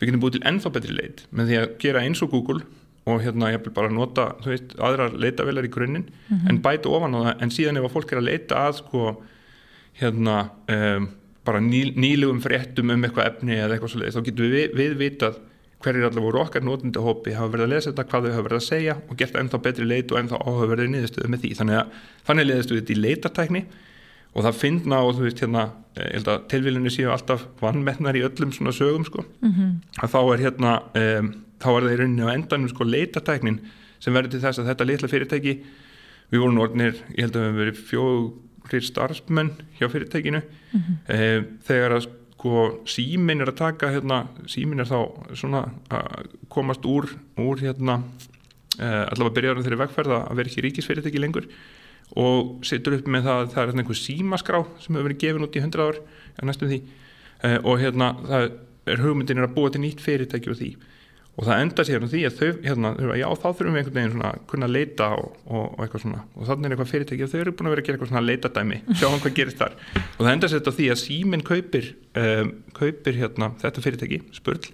við 0.00 0.08
getum 0.08 0.22
búið 0.22 0.38
til 0.38 0.46
ennþá 0.48 0.72
betri 0.74 0.96
leit 0.96 1.24
með 1.34 1.50
því 1.50 1.58
að 1.60 1.72
gera 1.82 2.04
eins 2.06 2.22
og 2.24 2.32
Google 2.32 2.62
og 3.10 3.22
hérna 3.24 3.50
ég 3.52 3.62
vil 3.64 3.72
bara 3.74 3.92
nota 3.92 4.30
þú 4.44 4.52
veist, 4.52 4.74
aðrar 4.80 5.16
leitavelar 5.16 5.66
í 5.66 5.72
grunninn 5.72 6.06
en 6.48 6.60
bæta 6.64 6.88
ofan 6.92 7.16
á 7.16 7.20
það 7.20 7.44
en 7.44 7.54
síðan 7.56 7.80
ef 7.80 7.88
að 7.88 7.94
fólk 7.96 8.12
er 8.12 8.20
að 8.20 8.28
leita 8.28 8.62
að 8.68 8.78
sko 8.80 9.04
hérna 10.00 10.36
um, 10.70 11.08
bara 11.44 11.60
ný, 11.64 11.92
nýlegum 11.96 12.40
fréttum 12.44 12.92
um 12.92 13.04
eitthvað 13.04 13.32
efni 13.32 13.56
eða 13.56 13.76
eitthvað 13.76 13.92
svo 13.92 14.00
leiðis 14.00 14.18
þá 14.18 14.26
getum 14.28 14.52
við, 14.54 14.74
við 14.76 14.96
vitað 15.00 15.40
hverjir 15.80 16.04
allavega 16.04 16.26
voru 16.26 16.40
okkar 16.42 16.64
notendahópi 16.64 17.34
hafa 17.36 17.52
verið 17.54 17.66
að 17.66 17.72
lesa 17.72 17.90
þetta, 17.90 18.04
hvað 18.10 18.26
þau 18.26 18.34
hafa 18.34 18.46
verið 18.46 18.58
að 18.58 18.66
segja 18.66 18.96
og 19.00 19.20
gert 19.20 19.38
ennþá 19.40 19.60
betri 19.64 19.86
leit 19.88 20.12
og 20.12 20.18
ennþá 20.20 20.40
áhugaverðið 20.44 20.90
niðurstöðu 20.92 21.30
með 21.32 21.44
því. 21.44 21.52
Þannig 21.60 21.78
að 21.78 21.94
þannig 22.28 22.48
leiðist 22.50 22.74
við 22.74 22.80
þetta 22.80 22.92
í 22.92 22.98
leitartækni 23.00 23.62
og 24.34 24.44
það 24.46 24.58
finna 24.60 25.02
og 25.04 25.16
þú 25.16 25.26
veist 25.26 25.42
hérna 25.42 25.66
að 26.00 26.44
tilvílunni 26.50 26.92
séu 26.92 27.10
alltaf 27.10 27.48
vannmennar 27.60 28.16
í 28.16 28.22
öllum 28.22 28.52
svona 28.54 28.72
sögum 28.72 29.04
sko. 29.04 29.24
Mhm. 29.42 29.80
að 30.02 30.12
þá 30.14 30.20
er 30.22 30.44
hérna 30.44 30.74
um, 30.94 31.32
þá 31.60 31.68
er 31.70 31.82
það 31.82 31.92
í 31.92 31.98
rauninni 32.00 32.26
á 32.26 32.34
endanum 32.34 32.70
sko 32.70 32.84
leitartæknin 32.84 33.60
sem 34.00 34.14
verður 34.14 34.30
til 34.30 34.40
þess 34.44 34.62
að 34.62 34.70
þetta 34.70 34.86
litla 34.86 35.10
fyrirtæki 35.10 35.56
við 36.30 36.40
vorum 36.40 36.62
orðinir, 36.62 36.94
ég 37.18 37.26
held 37.26 37.36
að 37.36 37.42
við 37.42 37.48
höfum 37.48 37.60
verið 37.60 37.82
fjórir 37.90 38.86
starfsmenn 38.86 39.50
hjá 39.80 39.88
fyrirtækinu. 39.90 40.42
Um, 41.10 41.46
þegar 41.66 41.96
að 41.98 42.06
sko 42.06 42.62
símin 42.88 43.42
er 43.42 43.50
að 43.50 43.58
taka 43.58 43.90
hérna, 43.92 44.22
símin 44.48 44.80
er 44.80 44.88
þá 44.88 45.34
svona 45.36 45.66
að 45.90 46.30
komast 46.48 46.86
úr, 46.88 47.10
úr 47.36 47.60
hérna 47.60 47.98
uh, 48.00 49.04
allavega 49.10 49.34
byrjarum 49.36 49.66
þeirri 49.66 49.80
vegferð 49.82 50.14
að 50.16 50.38
vera 50.38 50.48
ekki 50.48 50.64
ríkisfyrirtæki 50.64 51.20
lengur 51.20 51.50
og 52.18 52.64
setur 52.66 52.98
upp 52.98 53.10
með 53.10 53.28
það 53.28 53.40
að 53.40 53.52
það 53.54 53.62
er 53.62 53.82
einhver 53.82 54.00
símaskrá 54.00 54.62
sem 54.82 54.96
hefur 54.96 55.08
verið 55.08 55.22
gefin 55.22 55.46
út 55.46 55.56
í 55.56 55.62
100 55.62 55.84
ár 55.86 56.00
því. 56.60 56.80
Uh, 57.40 57.58
og 57.64 57.80
hérna 57.80 58.14
það 58.26 58.46
er 58.90 59.02
hugmyndin 59.04 59.44
að 59.44 59.54
búa 59.56 59.70
til 59.72 59.84
nýtt 59.84 60.02
fyrirtæki 60.04 60.50
og 60.52 60.58
því. 60.58 60.70
Og 61.40 61.46
það 61.46 61.62
enda 61.62 61.84
sér 61.86 62.02
um 62.04 62.10
því 62.10 62.20
að 62.26 62.40
þau 62.40 62.48
hérna, 62.66 62.90
já 63.16 63.26
þá 63.30 63.46
þurfum 63.46 63.76
við 63.76 63.80
einhvern 63.80 63.96
veginn 63.96 64.14
svona 64.16 64.30
að 64.34 64.40
kunna 64.50 64.68
leita 64.68 65.06
og, 65.16 65.36
og, 65.46 65.62
og 65.70 65.84
eitthvað 65.84 66.02
svona. 66.02 66.22
Og 66.36 66.48
þannig 66.48 66.66
er 66.66 66.74
eitthvað 66.74 66.90
fyrirtæki 66.90 67.24
og 67.24 67.30
þau 67.32 67.38
eru 67.40 67.54
búin 67.54 67.70
að 67.70 67.74
vera 67.74 67.84
að 67.84 67.86
gera 67.86 67.96
eitthvað 67.96 68.10
svona 68.10 68.24
leitadæmi. 68.26 68.80
Sjáum 69.00 69.22
hvað 69.22 69.36
gerist 69.38 69.62
þar. 69.62 69.76
Og 70.02 70.20
það 70.20 70.32
enda 70.34 70.50
sér 70.50 70.60
þetta 70.60 70.74
því 70.76 70.88
að 70.90 71.00
síminn 71.04 71.46
kaupir 71.46 71.88
um, 72.24 72.52
kaupir 72.76 73.20
hérna 73.22 73.52
þetta 73.62 73.84
fyrirtæki 73.86 74.20
spurl 74.36 74.72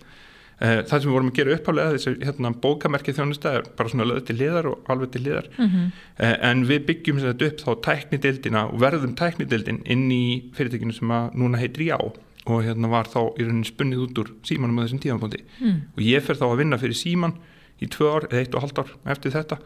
það 0.61 0.89
sem 0.89 1.11
við 1.11 1.13
vorum 1.17 1.31
að 1.31 1.35
gera 1.37 1.55
upphálega 1.59 1.93
þessi 1.97 2.13
hérna 2.25 2.51
bókamerkið 2.65 3.17
þjónusta 3.19 3.51
er 3.59 3.67
bara 3.77 3.91
svona 3.93 4.07
löð 4.09 4.23
til 4.27 4.37
liðar 4.41 4.67
og 4.71 4.87
alveg 4.89 5.11
til 5.13 5.23
liðar 5.27 5.49
Mhm. 5.59 5.83
uh, 6.21 6.37
en 6.51 6.63
við 6.65 6.87
byggjum 6.89 7.19
þetta 7.21 7.51
upp 7.51 7.59
þá 7.61 7.71
tæknidildina 7.89 8.63
og 8.73 8.81
verðum 8.81 9.13
tæknidildin 9.19 9.83
inn 9.85 10.07
í 10.11 10.23
fyrirtækinu 10.57 10.95
sem 10.97 11.09
að 11.13 11.35
núna 11.37 11.59
heitir 11.61 11.85
Já 11.91 11.99
og 12.01 12.63
hérna 12.65 12.89
var 12.89 13.05
þá 13.11 13.35
í 13.37 13.43
rauninni 13.45 13.67
spunnið 13.69 14.05
út 14.07 14.19
úr 14.23 14.29
símanum 14.47 14.79
á 14.81 14.85
þessum 14.87 15.03
tíðanbóndi 15.03 15.41
Mm. 15.61 15.81
og 15.97 16.01
ég 16.03 16.23
fer 16.23 16.37
þá 16.41 16.47
að 16.49 16.57
vinna 16.63 16.79
fyrir 16.79 16.95
síman 16.97 17.35
í 17.83 17.87
tvö 17.91 18.07
ár 18.17 18.29
eða 18.31 18.41
eitt 18.41 18.55
og 18.55 18.63
halvt 18.63 18.79
ár 18.79 18.91
eftir 19.13 19.33
þetta 19.35 19.59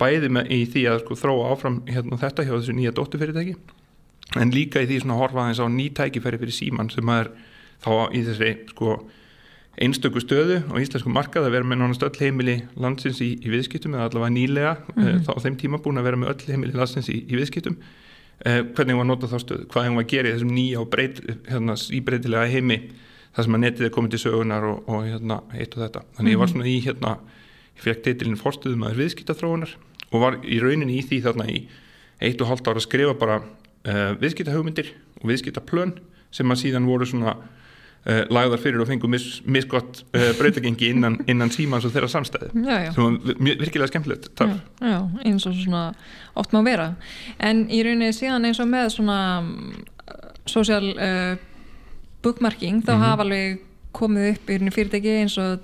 bæði 0.00 0.28
með 0.32 0.50
í 0.50 0.66
því 0.66 0.82
að 0.90 1.00
sko, 1.04 1.14
þróa 1.14 1.52
áfram 1.52 1.82
hérna, 1.86 2.18
þetta 2.18 2.42
hjá 2.42 2.54
þessu 2.58 2.72
nýja 2.74 2.90
dótturfyrirtæki 2.96 3.54
en 4.40 4.50
líka 4.50 4.80
í 4.82 4.86
því 4.88 5.02
svona 5.02 5.14
að 5.14 5.20
horfa 5.22 5.40
aðeins 5.44 5.60
á 5.62 5.66
ný 5.68 5.86
tækifæri 5.92 6.38
fyrir 6.40 6.56
síman 6.56 6.90
sem 6.90 7.08
er 7.12 7.28
þá 7.84 8.10
í 8.16 8.24
þessi 8.24 8.68
sko 8.72 8.96
einstöku 9.80 10.20
stöðu 10.20 10.58
og 10.68 10.80
íslensku 10.82 11.08
markað 11.12 11.46
að 11.48 11.54
vera 11.56 11.64
með 11.64 11.78
nánast 11.80 12.02
öll 12.04 12.18
heimili 12.20 12.58
landsins 12.76 13.20
í, 13.24 13.30
í 13.40 13.48
viðskiptum 13.52 13.94
eða 13.96 14.10
allavega 14.10 14.34
nýlega 14.34 14.72
mm 14.92 15.02
Mhm. 15.02 15.22
þá 15.24 15.30
á 15.32 15.38
þeim 15.46 15.56
tíma 15.56 15.78
búin 15.82 15.98
að 15.98 16.04
vera 16.10 16.16
með 16.20 16.32
öll 16.34 16.50
heimili 16.52 16.72
landsins 16.76 17.08
í, 17.08 17.22
í 17.24 17.36
viðskiptum. 17.38 17.76
Eh, 18.44 18.62
hvernig 18.74 18.96
var 18.98 19.04
að 19.04 19.08
nota 19.08 19.26
þá 19.30 19.38
stöðu, 19.40 19.66
hvað 19.70 19.84
hefum 19.86 19.98
að 20.02 20.08
gera 20.12 20.28
í 20.28 20.32
þessum 20.34 20.52
nýja 20.52 20.80
og 20.80 20.90
breyt, 20.90 21.20
hérna, 21.48 21.76
íbreytilega 21.94 22.50
heimi 22.50 22.78
þar 23.32 23.44
sem 23.44 23.54
að 23.54 23.62
netið 23.62 23.86
er 23.86 23.90
komið 23.94 24.10
til 24.10 24.22
sögunar 24.26 24.64
og, 24.66 24.82
og 24.88 25.04
hérna, 25.06 25.40
eitt 25.54 25.76
og 25.76 25.82
þetta? 25.86 26.02
Þannig 26.18 26.32
ég 26.34 26.38
var 26.42 26.50
svona 26.52 26.66
í 26.68 26.76
hérna, 26.84 27.12
ég 27.78 27.82
fekk 27.86 28.02
titilin 28.02 28.36
fórstuðum 28.36 28.82
að 28.84 28.98
viðskiptaþróunar 28.98 29.76
og 30.12 30.20
var 30.20 30.36
í 30.44 30.58
rauninni 30.60 30.98
í 30.98 31.06
því 31.06 31.22
þarna 31.24 31.46
í 31.48 31.62
eitt 32.20 32.42
og 32.42 32.50
halvt 32.50 32.68
ára 32.68 32.82
að 32.82 32.86
skrifa 32.88 33.14
bara 33.16 33.38
uh, 33.40 34.12
viðskiptahugmyndir 34.20 34.90
og 35.22 35.30
viðskiptaplön 35.30 35.94
sem 36.34 36.50
að 36.50 36.60
síðan 36.66 36.86
voru 36.90 37.06
svona 37.08 37.36
uh, 38.06 38.22
lagðar 38.32 38.58
fyrir 38.62 38.80
og 38.82 38.88
fengu 38.90 39.08
mis, 39.10 39.40
misgott 39.46 40.02
uh, 40.14 40.32
brautagengi 40.38 40.90
innan, 40.94 41.18
innan 41.30 41.50
símans 41.54 41.84
og 41.86 41.92
þeirra 41.94 42.08
samstæði 42.12 42.50
sem 42.52 43.02
var 43.02 43.38
virkilega 43.62 43.90
skemmtilegt 43.92 44.30
Já, 44.40 44.58
já, 44.82 44.98
eins 45.24 45.46
og 45.46 45.54
svona 45.58 45.84
oft 46.34 46.52
má 46.54 46.62
vera. 46.64 46.94
En 47.38 47.66
í 47.70 47.82
rauninni 47.84 48.12
síðan 48.16 48.46
eins 48.48 48.60
og 48.62 48.68
með 48.72 48.88
svona 48.96 49.18
mm, 49.42 49.82
social 50.46 50.88
uh, 50.96 51.34
bookmarking 52.22 52.82
þá 52.86 52.92
Mhm. 52.96 53.02
hafa 53.04 53.22
alveg 53.26 53.60
komið 53.92 54.30
upp 54.32 54.48
í 54.50 54.56
rauninni 54.56 54.72
fyrirtæki 54.74 55.16
eins 55.20 55.38
og 55.38 55.60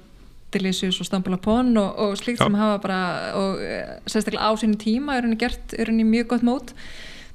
Delicious 0.52 0.96
og 1.00 1.06
Stumble 1.06 1.36
Upon 1.36 1.76
og, 1.76 1.98
og 1.98 2.16
slíkt 2.16 2.40
Já. 2.40 2.44
sem 2.46 2.54
hafa 2.56 2.78
bara 2.80 3.00
og 3.36 3.58
uh, 3.60 3.98
sérstaklega 4.08 4.48
á 4.48 4.52
sinni 4.56 4.76
tíma 4.80 5.16
er 5.16 5.22
rauninni 5.26 5.38
gert 5.40 5.74
er 5.76 5.86
rauninni 5.90 6.08
mjög 6.08 6.28
gott 6.34 6.42
mót. 6.46 6.72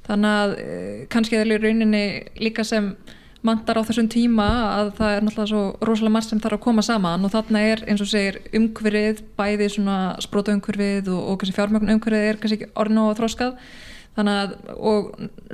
Þannig 0.08 0.30
að 0.40 0.54
uh, 0.58 1.04
kannski 1.12 1.36
er 1.38 1.46
í 1.54 1.58
rauninni 1.62 2.04
líka 2.42 2.64
sem 2.66 2.94
mandar 3.44 3.80
á 3.80 3.86
þessum 3.86 4.08
tíma 4.12 4.46
að 4.80 4.90
það 4.98 5.14
er 5.14 5.24
náttúrulega 5.24 5.50
svo 5.50 5.62
rosalega 5.84 6.14
margt 6.16 6.30
sem 6.30 6.40
þarf 6.42 6.58
að 6.58 6.64
koma 6.64 6.84
saman 6.84 7.26
og 7.26 7.32
þarna 7.34 7.64
er 7.72 7.82
eins 7.88 8.02
og 8.04 8.08
segir 8.08 8.40
umhverfið 8.56 9.24
bæði 9.38 9.70
svona 9.74 9.98
spróta 10.24 10.54
umhverfið 10.56 11.10
og, 11.12 11.20
og 11.28 11.40
kannski 11.40 11.56
fjármögn 11.58 11.92
umhverfið 11.96 12.28
er 12.30 12.40
kannski 12.40 12.60
ekki 12.60 12.70
orðin 12.80 13.02
og 13.04 13.18
þróskað 13.18 13.58
þannig 14.14 14.40
að 14.40 14.54
og 14.78 15.08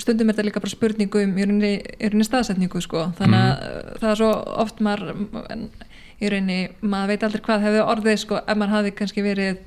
stundum 0.05 0.31
er 0.31 0.37
þetta 0.37 0.46
líka 0.46 0.62
bara 0.62 0.74
spurningum 0.74 1.38
í 1.38 1.46
rauninni, 1.48 2.24
staðsetningu 2.29 2.83
sko 2.85 3.07
þannig 3.18 3.40
að 3.40 3.53
mm. 3.53 4.00
það 4.03 4.11
er 4.11 4.20
svo 4.20 4.33
oft 4.64 4.83
maður 4.85 5.07
í 6.20 6.31
rauninni, 6.31 6.59
maður 6.85 7.14
veit 7.14 7.24
aldrei 7.26 7.44
hvað 7.46 7.64
hefði 7.66 7.87
orðið 7.94 8.20
sko 8.24 8.42
ef 8.44 8.61
maður 8.61 8.76
hafi 8.76 8.94
kannski 9.00 9.24
verið 9.24 9.62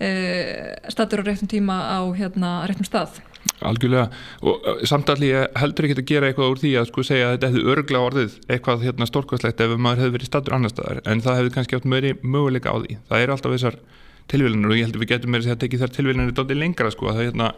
statur 0.00 1.20
á 1.20 1.24
réttum 1.28 1.50
tíma 1.50 1.76
á 1.92 2.00
hérna 2.16 2.52
réttum 2.70 2.88
stað. 2.88 3.20
Algjörlega. 3.64 4.08
Og 4.44 4.84
samt 4.88 5.10
allir 5.12 5.34
ég 5.34 5.58
heldur 5.60 5.88
ekki 5.88 5.96
að 5.98 6.08
gera 6.08 6.30
eitthvað 6.30 6.54
úr 6.54 6.60
því 6.60 6.72
að 6.80 6.88
sko 6.90 7.04
segja 7.04 7.28
að 7.28 7.34
þetta 7.34 7.50
hefði 7.50 7.74
örgla 7.74 8.02
orðið 8.06 8.36
eitthvað 8.48 8.84
hérna 8.86 9.08
stórkvæslegt 9.08 9.62
ef 9.64 9.74
maður 9.76 10.04
hefði 10.04 10.16
verið 10.16 10.30
statur 10.30 10.56
annar 10.56 10.72
staðar 10.72 11.02
en 11.04 11.24
það 11.24 11.38
hefði 11.40 11.54
kannski 11.56 11.78
átt 11.78 11.88
meiri 11.92 12.14
möguleika 12.22 12.72
á 12.72 12.76
því. 12.80 12.98
Það 13.10 13.24
er 13.24 13.34
alltaf 13.34 13.56
þessar 13.56 13.78
tilvílanir 14.30 14.72
og 14.72 14.78
ég 14.78 14.88
heldur 14.88 15.04
við 15.04 15.12
getum 15.14 15.34
meira 15.34 15.54
að 15.54 15.62
tekið 15.64 15.84
þær 15.84 15.94
tilvílanir 15.96 16.36
dálítið 16.36 16.60
lengra 16.60 16.92
sko 16.94 17.10
að 17.10 17.18
það 17.18 17.28
hérna 17.28 17.48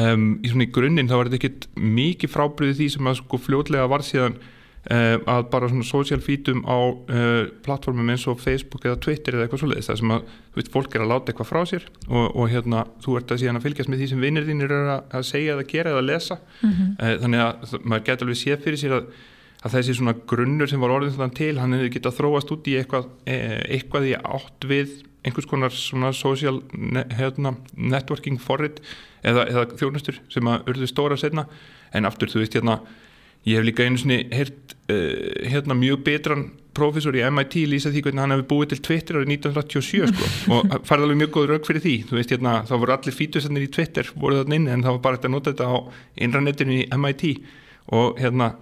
um, 0.00 0.26
í 0.42 0.50
í 0.50 0.70
grunninn 0.74 1.10
þá 1.10 1.16
var 1.16 1.30
þetta 1.30 1.40
ekkit 1.40 1.68
mikið 1.98 2.34
frábriðið 2.34 2.80
því 2.80 2.88
sem 2.94 3.10
að 3.10 3.20
sko 3.20 3.40
fljótlega 3.46 3.90
var 3.90 4.06
síðan 4.06 4.38
að 4.88 5.42
bara 5.52 5.68
svona 5.68 5.84
social 5.84 6.22
feedum 6.24 6.62
á 6.64 6.78
uh, 6.80 7.48
plattformum 7.64 8.12
eins 8.14 8.22
og 8.30 8.38
Facebook 8.40 8.86
eða 8.88 8.96
Twitter 9.04 9.36
eða 9.36 9.44
eitthvað 9.44 9.74
það 9.76 9.98
sem 10.00 10.14
að 10.14 10.22
þú 10.30 10.60
veist, 10.60 10.70
fólk 10.72 10.94
er 10.96 11.04
að 11.04 11.10
láta 11.10 11.32
eitthvað 11.32 11.50
frá 11.50 11.60
sér 11.68 11.84
og, 12.08 12.30
og 12.32 12.46
hérna, 12.48 12.86
þú 13.04 13.18
ert 13.20 13.34
að 13.34 13.42
síðan 13.42 13.60
að 13.60 13.66
fylgjast 13.66 13.92
með 13.92 14.00
því 14.00 14.08
sem 14.12 14.24
vinnir 14.24 14.46
þínir 14.48 14.72
eru 14.72 14.94
að, 14.94 15.02
að 15.18 15.26
segja 15.28 15.56
eða 15.56 15.66
gera 15.68 15.92
eða 15.92 16.06
lesa. 16.06 16.38
Mm 16.62 16.72
uh, 16.96 17.12
þannig 17.20 17.44
að 17.44 17.76
maður 17.84 18.06
getur 18.08 18.26
alveg 18.26 18.40
séð 18.40 18.64
fyrir 18.64 18.80
sér 18.80 18.96
að, 18.96 19.12
að 19.60 19.76
þessi 19.76 19.98
svona 19.98 20.16
grunnur 20.32 20.72
sem 20.72 20.80
var 20.80 20.96
orðin 20.96 21.16
þannig 21.18 21.36
til, 21.36 21.52
hann 21.60 21.76
hefði 21.76 21.92
getað 21.98 22.16
þróast 22.16 22.54
út 22.56 22.72
í 22.72 22.78
eitthvað, 22.80 23.12
eh, 23.28 23.60
eitthvað 23.76 24.08
í 24.08 24.14
átt 24.16 24.64
við 24.64 24.96
einhvers 25.24 25.48
konar 25.48 25.74
svona 25.74 26.12
social 26.16 26.62
ne, 26.72 27.04
hérna, 27.18 27.54
networking 27.76 28.40
forrit 28.40 28.80
eða, 29.22 29.44
eða 29.44 29.66
þjónustur 29.76 30.20
sem 30.32 30.48
að 30.48 30.72
urðu 30.72 30.88
stóra 30.88 31.18
setna 31.20 31.46
en 31.92 32.08
aftur 32.08 32.32
þú 32.32 32.40
veist 32.40 32.56
hérna 32.56 32.80
ég 33.48 33.58
hef 33.58 33.66
líka 33.66 33.86
einu 33.86 34.00
svona 34.00 34.18
heyrt 34.34 34.74
uh, 34.92 35.48
hérna 35.50 35.76
mjög 35.78 36.02
betran 36.06 36.48
professor 36.76 37.16
í 37.18 37.22
MIT 37.26 37.56
lýsa 37.66 37.90
því 37.90 38.04
hvernig 38.06 38.22
hann 38.22 38.34
hefði 38.36 38.46
búið 38.52 38.68
til 38.72 38.80
Twitter 38.86 39.18
árið 39.18 39.32
1987 39.34 40.12
sko. 40.12 40.28
Og 40.54 40.76
farið 40.86 41.06
alveg 41.06 41.18
mjög 41.24 41.32
góð 41.34 41.48
rauk 41.50 41.66
fyrir 41.66 41.84
því. 41.84 41.94
Þú 42.08 42.18
veist 42.20 42.34
hérna 42.34 42.52
þá 42.68 42.74
voru 42.76 42.94
allir 42.94 43.16
fítusennir 43.16 43.66
í 43.66 43.72
Twitter 43.74 44.12
voru 44.14 44.38
þarna 44.40 44.58
inni 44.60 44.72
en 44.76 44.84
það 44.86 44.96
var 44.96 45.02
bara 45.06 45.18
hægt 45.18 45.26
að 45.28 45.34
nota 45.34 45.54
þetta 45.54 45.66
á 45.66 45.76
innranetinu 46.26 46.78
í 46.78 46.86
MIT 47.00 47.24
og 47.98 48.20
hérna 48.22 48.52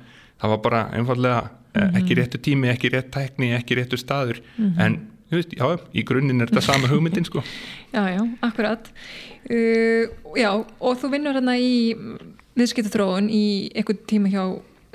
það 0.40 0.54
var 0.54 0.60
bara 0.64 0.82
einfallega 0.96 1.44
mm 1.44 1.54
ekki 1.78 2.16
réttu 2.18 2.38
tími, 2.42 2.66
ekki 2.72 2.88
rétt 2.90 3.10
tækni, 3.14 3.52
ekki 3.54 3.76
réttu 3.78 3.98
staður. 4.00 4.40
En 4.58 4.96
þú 5.30 5.36
veist, 5.36 5.52
já, 5.54 5.66
í 5.94 6.02
grunninn 6.08 6.42
er 6.42 6.50
þetta 6.50 6.64
sama 6.64 6.88
hugmyndin 6.90 7.26
sko. 7.28 7.44
Já, 7.92 8.00
já, 8.16 8.22
akkurat. 8.42 8.88
Uh, 9.46 10.08
Já, 10.34 10.50
og 10.58 10.98
þú 10.98 11.12
vinnur 11.12 11.38
hérna 11.38 11.54
í 11.60 11.70
viðskiptaþróun 12.58 13.30
í 13.32 13.44
einhvern 13.74 14.02
tíma 14.10 14.32
hjá 14.32 14.42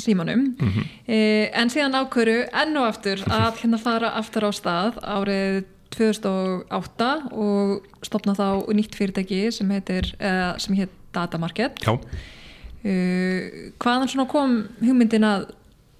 símanum. 0.01 0.49
Mm 0.59 0.69
uh, 0.73 1.45
en 1.53 1.69
síðan 1.69 1.97
ákvöru 1.99 2.43
enn 2.49 2.77
og 2.81 2.89
aftur 2.89 3.23
að 3.29 3.61
hérna 3.61 3.79
fara 3.81 4.13
aftur 4.19 4.49
á 4.49 4.51
stað 4.55 4.99
árið 5.03 5.63
2008 5.93 7.09
og 7.31 7.83
stopna 8.01 8.33
þá 8.33 8.65
nýtt 8.73 8.95
fyrirtæki 8.97 9.51
sem 9.53 9.69
heitir, 9.69 10.09
uh, 10.17 10.57
sem 10.57 10.75
heit 10.79 10.93
Datamarket. 11.13 11.77
Uh, 11.85 13.73
hvaðan 13.77 14.09
svona 14.09 14.25
kom 14.27 14.63
hugmyndin 14.81 15.27
að 15.27 15.51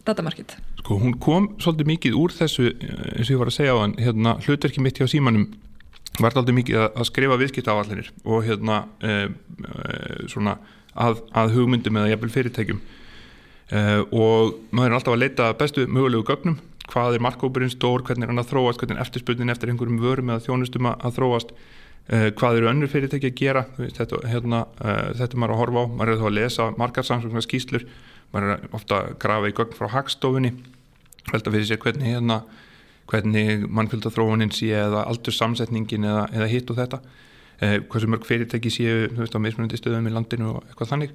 Datamarket? 0.04 0.58
sko 0.84 1.00
hún 1.00 1.16
kom 1.16 1.48
svolítið 1.64 1.90
mikið 1.94 2.16
úr 2.20 2.34
þessu 2.36 2.68
eins 2.74 3.30
og 3.30 3.32
ég 3.32 3.40
var 3.40 3.52
að 3.52 3.56
segja 3.56 3.76
á 3.76 3.80
hann, 3.80 3.96
hérna 4.04 4.36
hlutverki 4.44 4.84
mitt 4.84 5.00
hjá 5.00 5.08
símanum 5.08 5.48
var 6.20 6.36
svolítið 6.36 6.58
mikið 6.60 6.80
að, 6.82 6.88
að 7.00 7.08
skrifa 7.10 7.38
viðskiptaáallinir 7.40 8.10
og 8.28 8.44
hérna 8.44 8.80
e, 9.00 9.14
e, 9.32 10.28
svona 10.32 10.58
að, 10.96 11.24
að 11.34 11.56
hugmyndum 11.58 12.00
eða 12.00 12.14
jafnvel 12.14 12.34
fyrirtækjum. 12.34 12.82
E, 13.74 13.82
og 14.14 14.58
maður 14.72 14.92
er 14.92 14.98
alltaf 14.98 15.16
að 15.16 15.24
leita 15.24 15.50
bestu 15.60 15.86
mögulegu 15.88 16.26
gögnum. 16.28 16.60
Hvað 16.92 17.18
er 17.18 17.24
markkópurinn 17.24 17.72
stór, 17.72 18.04
hvernig 18.06 18.28
er 18.28 18.34
hann 18.34 18.42
að 18.42 18.52
þróast? 18.52 18.82
Hvernig 18.82 19.00
er 19.00 19.06
eftirspurnin 19.06 19.54
eftir 19.54 19.72
einhverjum 19.72 20.02
vörum 20.04 20.34
eða 20.34 20.44
þjónustum 20.48 20.90
að, 20.92 21.14
þróast? 21.16 21.54
Uh, 22.04 22.28
hvað 22.36 22.58
eru 22.60 22.68
önnur 22.68 22.92
fyrirtæki 22.92 23.30
að 23.32 23.38
gera? 23.40 23.62
Þetta, 23.80 24.20
hérna, 24.28 24.66
uh, 24.84 25.14
þetta 25.16 25.38
er 25.38 25.40
maður 25.40 25.56
að 25.56 25.62
horfa 25.62 25.84
á. 25.84 25.86
Maður 25.94 26.12
er 26.12 26.20
þá 26.20 26.28
að 26.28 26.36
lesa 26.36 26.68
markarsamsvöngna 26.82 27.46
skýslur 27.46 27.88
maður 28.34 28.56
er 28.58 28.68
ofta 28.76 29.00
að 29.00 29.16
grafa 29.24 29.50
í 29.50 29.56
gögn 29.56 29.78
frá 29.78 29.88
hagstofunni. 29.94 30.52
Velta 31.32 31.54
fyrir 31.54 31.70
sér 31.70 31.80
hvernig 31.80 32.10
hérna, 32.12 32.42
hvernig 33.08 33.64
mannfjöldathróunin 33.72 34.52
sé 34.52 34.74
eða 34.76 35.06
aldursamsetningin 35.14 36.10
eða, 36.10 36.26
eða 36.36 36.50
hitt 36.52 36.74
og 36.74 36.82
þetta. 36.82 37.00
uh, 37.00 37.24
hversu 37.64 38.10
mörg 38.12 38.26
fyrirtæki 38.28 38.72
séu 38.74 39.08
veist, 39.16 39.36
á 39.36 39.40
mismunandi 39.40 39.78
stöðum 39.80 40.10
í 40.10 40.14
landinu 40.14 40.50
og 40.56 40.64
eitthvað 40.68 40.90
þannig. 40.94 41.14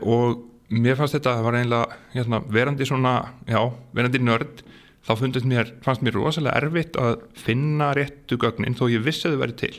Og 0.00 0.40
mér 0.70 0.98
fannst 0.98 1.16
þetta 1.18 1.36
að 1.36 1.46
var 1.46 1.58
einlega 1.58 1.98
hérna, 2.14 2.40
verandi 2.50 2.86
svona, 2.88 3.14
já, 3.48 3.60
verandi 3.96 4.22
nörd 4.22 4.62
þá 5.06 5.44
mér, 5.48 5.72
fannst 5.82 6.02
mér 6.04 6.18
rosalega 6.18 6.60
erfitt 6.60 6.96
að 7.00 7.24
finna 7.34 7.92
réttu 7.96 8.38
gögnin 8.40 8.76
þó 8.78 8.86
ég 8.92 9.04
vissi 9.04 9.28
að 9.28 9.36
þau 9.36 9.42
verið 9.44 9.60
til. 9.62 9.74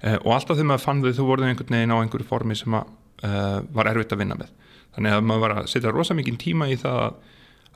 Eh, 0.00 0.16
og 0.24 0.32
alltaf 0.36 0.56
þegar 0.56 0.70
maður 0.70 0.84
fann 0.84 1.02
þau 1.04 1.12
þú 1.16 1.26
voruð 1.28 1.48
einhvern 1.48 1.76
veginn 1.76 1.92
á 1.92 2.00
einhverju 2.00 2.28
formi 2.28 2.56
sem 2.56 2.72
að, 2.72 2.86
eh, 3.22 3.60
var 3.72 3.86
erfitt 3.86 4.12
að 4.12 4.18
vinna 4.22 4.36
með. 4.36 4.50
Þannig 4.94 5.12
að 5.12 5.24
maður 5.24 5.40
var 5.40 5.50
að 5.56 5.68
setja 5.68 5.92
rosalega 5.92 6.20
mikið 6.22 6.38
tíma 6.38 6.70
í 6.70 6.76
það 6.76 7.14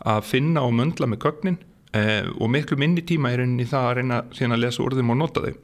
að, 0.05 0.25
finna 0.25 0.61
og 0.63 0.73
möndla 0.73 1.07
með 1.07 1.19
gögnin 1.19 1.59
eh, 1.93 2.27
og 2.41 2.51
miklu 2.51 2.77
minni 2.77 3.03
tíma 3.03 3.33
er 3.33 3.41
inn 3.41 3.61
í 3.61 3.65
það 3.65 3.85
að 3.89 3.95
reyna 3.97 4.23
síðan 4.33 4.57
að 4.57 4.65
lesa 4.65 4.83
þeim 4.83 5.11
og 5.11 5.17
nota 5.17 5.41
þau. 5.41 5.55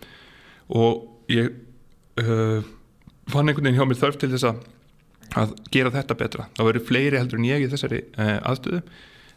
Og 0.70 1.08
ég 1.28 1.50
eh, 2.24 2.68
fann 3.30 3.48
einhvern 3.48 3.68
veginn 3.68 3.80
hjá 3.80 3.88
mér 3.88 4.00
þörf 4.00 4.20
til 4.20 4.32
þess 4.34 4.48
að 4.50 4.60
að 5.38 5.54
gera 5.72 5.92
þetta 5.94 6.16
betra. 6.18 6.48
Það 6.56 6.68
verður 6.70 6.86
fleiri 6.88 7.20
heldur 7.20 7.40
en 7.40 7.48
ég 7.48 7.64
í 7.64 7.70
þessari 7.70 8.02
uh, 8.18 8.36
aðstöðu. 8.50 8.82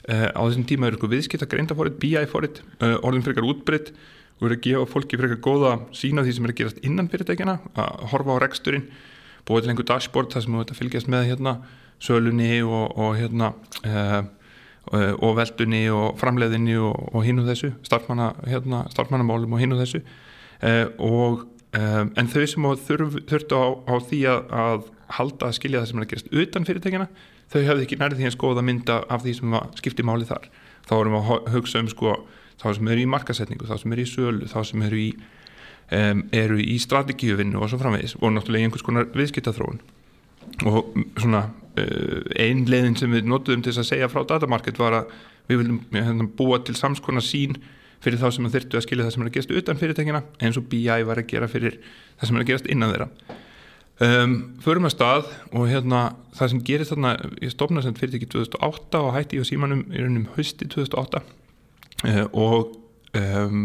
Uh, 0.03 0.27
á 0.35 0.41
þessum 0.41 0.65
tíma 0.67 0.89
eru 0.89 0.97
eitthvað 0.97 1.15
viðskipt 1.15 1.45
að 1.45 1.51
greinda 1.53 1.77
fórið, 1.77 1.97
BI 2.01 2.25
fórið, 2.31 2.59
uh, 2.79 2.97
orðin 3.05 3.25
frekar 3.25 3.47
útbreytt 3.47 3.93
og 4.39 4.47
eru 4.49 4.57
að 4.57 4.65
gefa 4.65 4.89
fólki 4.91 5.19
frekar 5.21 5.41
góða 5.45 5.73
sína 5.95 6.25
því 6.25 6.35
sem 6.35 6.47
er 6.47 6.53
að 6.53 6.59
gerast 6.59 6.83
innan 6.83 7.09
fyrirtækjana, 7.11 7.57
að 7.79 8.03
horfa 8.11 8.35
á 8.35 8.43
reksturinn, 8.43 8.87
búið 9.47 9.63
til 9.63 9.73
einhver 9.73 9.87
dashboard 9.93 10.33
þar 10.33 10.43
sem 10.43 10.57
þú 10.57 10.63
ert 10.63 10.73
að 10.73 10.79
fylgjast 10.81 11.11
með 11.13 11.27
hérna 11.29 11.53
sölunni 12.03 12.49
og, 12.65 12.97
og 12.99 13.15
hérna 13.19 13.53
og 14.91 15.37
veldunni 15.37 15.85
og 15.93 16.17
framleiðinni 16.19 16.75
og, 16.81 16.97
og 17.13 17.23
hinn 17.23 17.39
og 17.39 17.47
þessu, 17.47 17.69
starfmanna, 17.87 18.33
hérna, 18.49 18.81
starfmannamálum 18.91 19.55
og 19.55 19.61
hinn 19.61 19.75
og 19.75 19.79
þessu 19.79 20.01
og 20.99 21.45
Um, 21.73 22.11
en 22.21 22.27
þau 22.29 22.43
sem 22.45 22.65
þurftu 22.85 23.57
á, 23.57 23.65
á 23.89 23.95
því 24.05 24.19
að, 24.29 24.51
að 24.53 24.83
halda 25.17 25.47
að 25.49 25.55
skilja 25.57 25.81
það 25.81 25.89
sem 25.89 25.99
er 25.99 26.05
að 26.05 26.11
gerast 26.11 26.35
utan 26.43 26.67
fyrirtækina 26.67 27.07
þau 27.49 27.63
hafði 27.65 27.85
ekki 27.87 27.97
nærið 27.97 28.19
því 28.19 28.27
að 28.29 28.35
skoða 28.35 28.63
mynda 28.65 28.99
af 29.09 29.23
því 29.23 29.33
sem 29.39 29.55
skipti 29.79 30.05
máli 30.05 30.27
þar. 30.29 30.45
Þá 30.85 30.93
erum 30.99 31.15
við 31.17 31.31
að 31.33 31.49
hugsa 31.55 31.81
um 31.81 31.89
sko 31.89 32.13
þá 32.61 32.67
sem 32.77 32.91
eru 32.93 33.03
í 33.03 33.09
markasetningu, 33.09 33.67
þá 33.67 33.75
sem 33.81 33.95
eru 33.95 34.05
í 34.05 34.11
sölu 34.11 34.49
þá 34.51 34.59
sem 34.69 34.85
eru 34.85 35.01
í, 35.01 35.09
um, 35.97 36.23
eru 36.43 36.61
í 36.61 36.77
strategíuvinnu 36.81 37.59
og 37.59 37.71
svo 37.71 37.81
framvegis 37.81 38.17
og 38.21 38.33
náttúrulega 38.35 38.69
einhvers 38.69 38.85
konar 38.85 39.09
viðskiptathróun 39.17 39.81
og 40.69 40.93
svona 41.17 41.47
uh, 41.49 42.19
ein 42.39 42.65
leiðin 42.69 42.97
sem 42.99 43.13
við 43.13 43.29
notuðum 43.29 43.65
til 43.65 43.75
að 43.75 43.89
segja 43.89 44.11
frá 44.11 44.23
datamarket 44.29 44.79
var 44.81 45.01
að 45.01 45.15
við 45.49 45.63
viljum 45.63 45.81
hérna, 45.95 46.29
búa 46.37 46.61
til 46.63 46.75
samskona 46.77 47.23
sín 47.23 47.57
fyrir 48.03 48.19
þá 48.21 48.27
sem 48.35 48.51
þurftu 48.51 48.79
að 48.79 48.85
skilja 48.85 49.07
það 49.07 49.15
sem 49.15 49.23
er 49.23 49.29
að 49.29 49.37
gerast 49.37 49.55
utan 49.61 49.79
fyrirtækina 49.79 50.21
eins 50.43 50.59
og 50.59 50.67
BI 50.71 50.99
var 51.07 51.21
að 51.21 51.31
gera 51.31 51.49
fyrir 51.51 51.79
það 52.19 52.29
sem 52.29 52.37
er 52.37 52.43
að 52.43 52.51
gerast 52.51 52.69
innan 52.73 52.93
þeirra. 52.93 53.09
Um, 54.03 54.37
förum 54.63 54.87
að 54.89 54.95
stað 54.95 55.27
og 55.53 55.67
hérna 55.69 56.03
það 56.33 56.53
sem 56.53 56.61
gerist 56.65 56.93
þarna, 56.95 57.11
ég 57.45 57.51
stofnaði 57.53 57.87
sem 57.87 57.97
fyrirtæki 57.99 58.29
2008 58.33 59.01
og 59.05 59.11
hætti 59.13 59.37
ég 59.37 59.45
á 59.45 59.51
símanum 59.51 59.83
í 59.93 60.01
raunum 60.01 60.31
hösti 60.33 60.65
2008 60.73 61.21
uh, 61.21 62.23
og 62.33 62.73
um, 63.13 63.59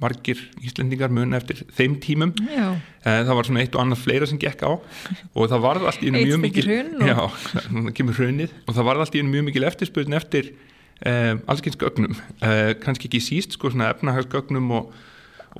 margir 0.00 0.40
íslendingar 0.64 1.12
mun 1.12 1.36
eftir 1.36 1.60
þeim 1.76 1.98
tímum. 2.02 2.32
Uh, 2.40 2.72
það 3.04 3.34
var 3.38 3.48
svona 3.50 3.62
eitt 3.62 3.76
og 3.76 3.84
annað 3.84 4.02
fleira 4.06 4.30
sem 4.30 4.40
gekk 4.40 4.64
á 4.64 4.72
og 4.72 5.44
það 5.52 5.66
var 5.68 5.82
allt 5.92 6.06
í 6.06 6.14
mjög 6.14 6.40
mikil 6.42 6.66
og... 6.72 7.04
já, 7.04 7.18
það 7.68 7.92
kemur 8.00 8.18
hrunnið 8.20 8.56
og 8.64 8.78
það 8.78 8.88
var 8.88 9.02
allt 9.04 9.20
í 9.20 9.26
mjög 9.28 9.48
mikil 9.50 9.68
eftirspurn 9.68 10.16
eftir 10.18 10.54
Um, 11.04 11.42
allskyns 11.44 11.76
gögnum. 11.76 12.14
Uh, 12.40 12.72
kannski 12.80 13.10
ekki 13.10 13.20
síst 13.20 13.52
sko 13.52 13.68
svona 13.68 13.90
efnahagsgögnum 13.92 14.70
og, 14.78 14.94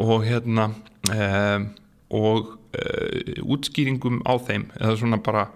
og 0.00 0.24
hérna 0.24 0.70
um, 1.12 1.66
og 2.08 2.54
uh, 2.72 3.42
útskýringum 3.44 4.22
á 4.24 4.32
þeim. 4.40 4.70
Eða 4.80 4.94
svona 4.96 5.20
bara 5.20 5.50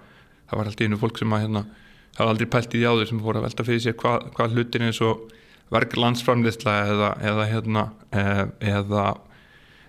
það 0.50 0.58
var 0.58 0.68
alltaf 0.68 0.84
einu 0.84 1.00
fólk 1.00 1.22
sem 1.22 1.32
að 1.32 1.46
hérna 1.46 1.64
það 2.10 2.20
var 2.26 2.32
aldrei 2.34 2.50
pælt 2.52 2.74
í 2.74 2.82
því 2.82 2.90
áður 2.90 3.08
sem 3.08 3.24
voru 3.24 3.40
að 3.40 3.46
velta 3.48 3.66
fyrir 3.70 3.82
sér 3.86 3.96
hvað 4.02 4.28
hva 4.36 4.48
hlutin 4.52 4.86
eins 4.90 5.00
og 5.06 5.24
verk 5.72 5.96
landsframleysla 5.96 6.76
eða, 6.90 7.10
eða 7.30 7.48
hérna 7.54 7.84
uh, 8.12 8.44
eða 8.60 9.04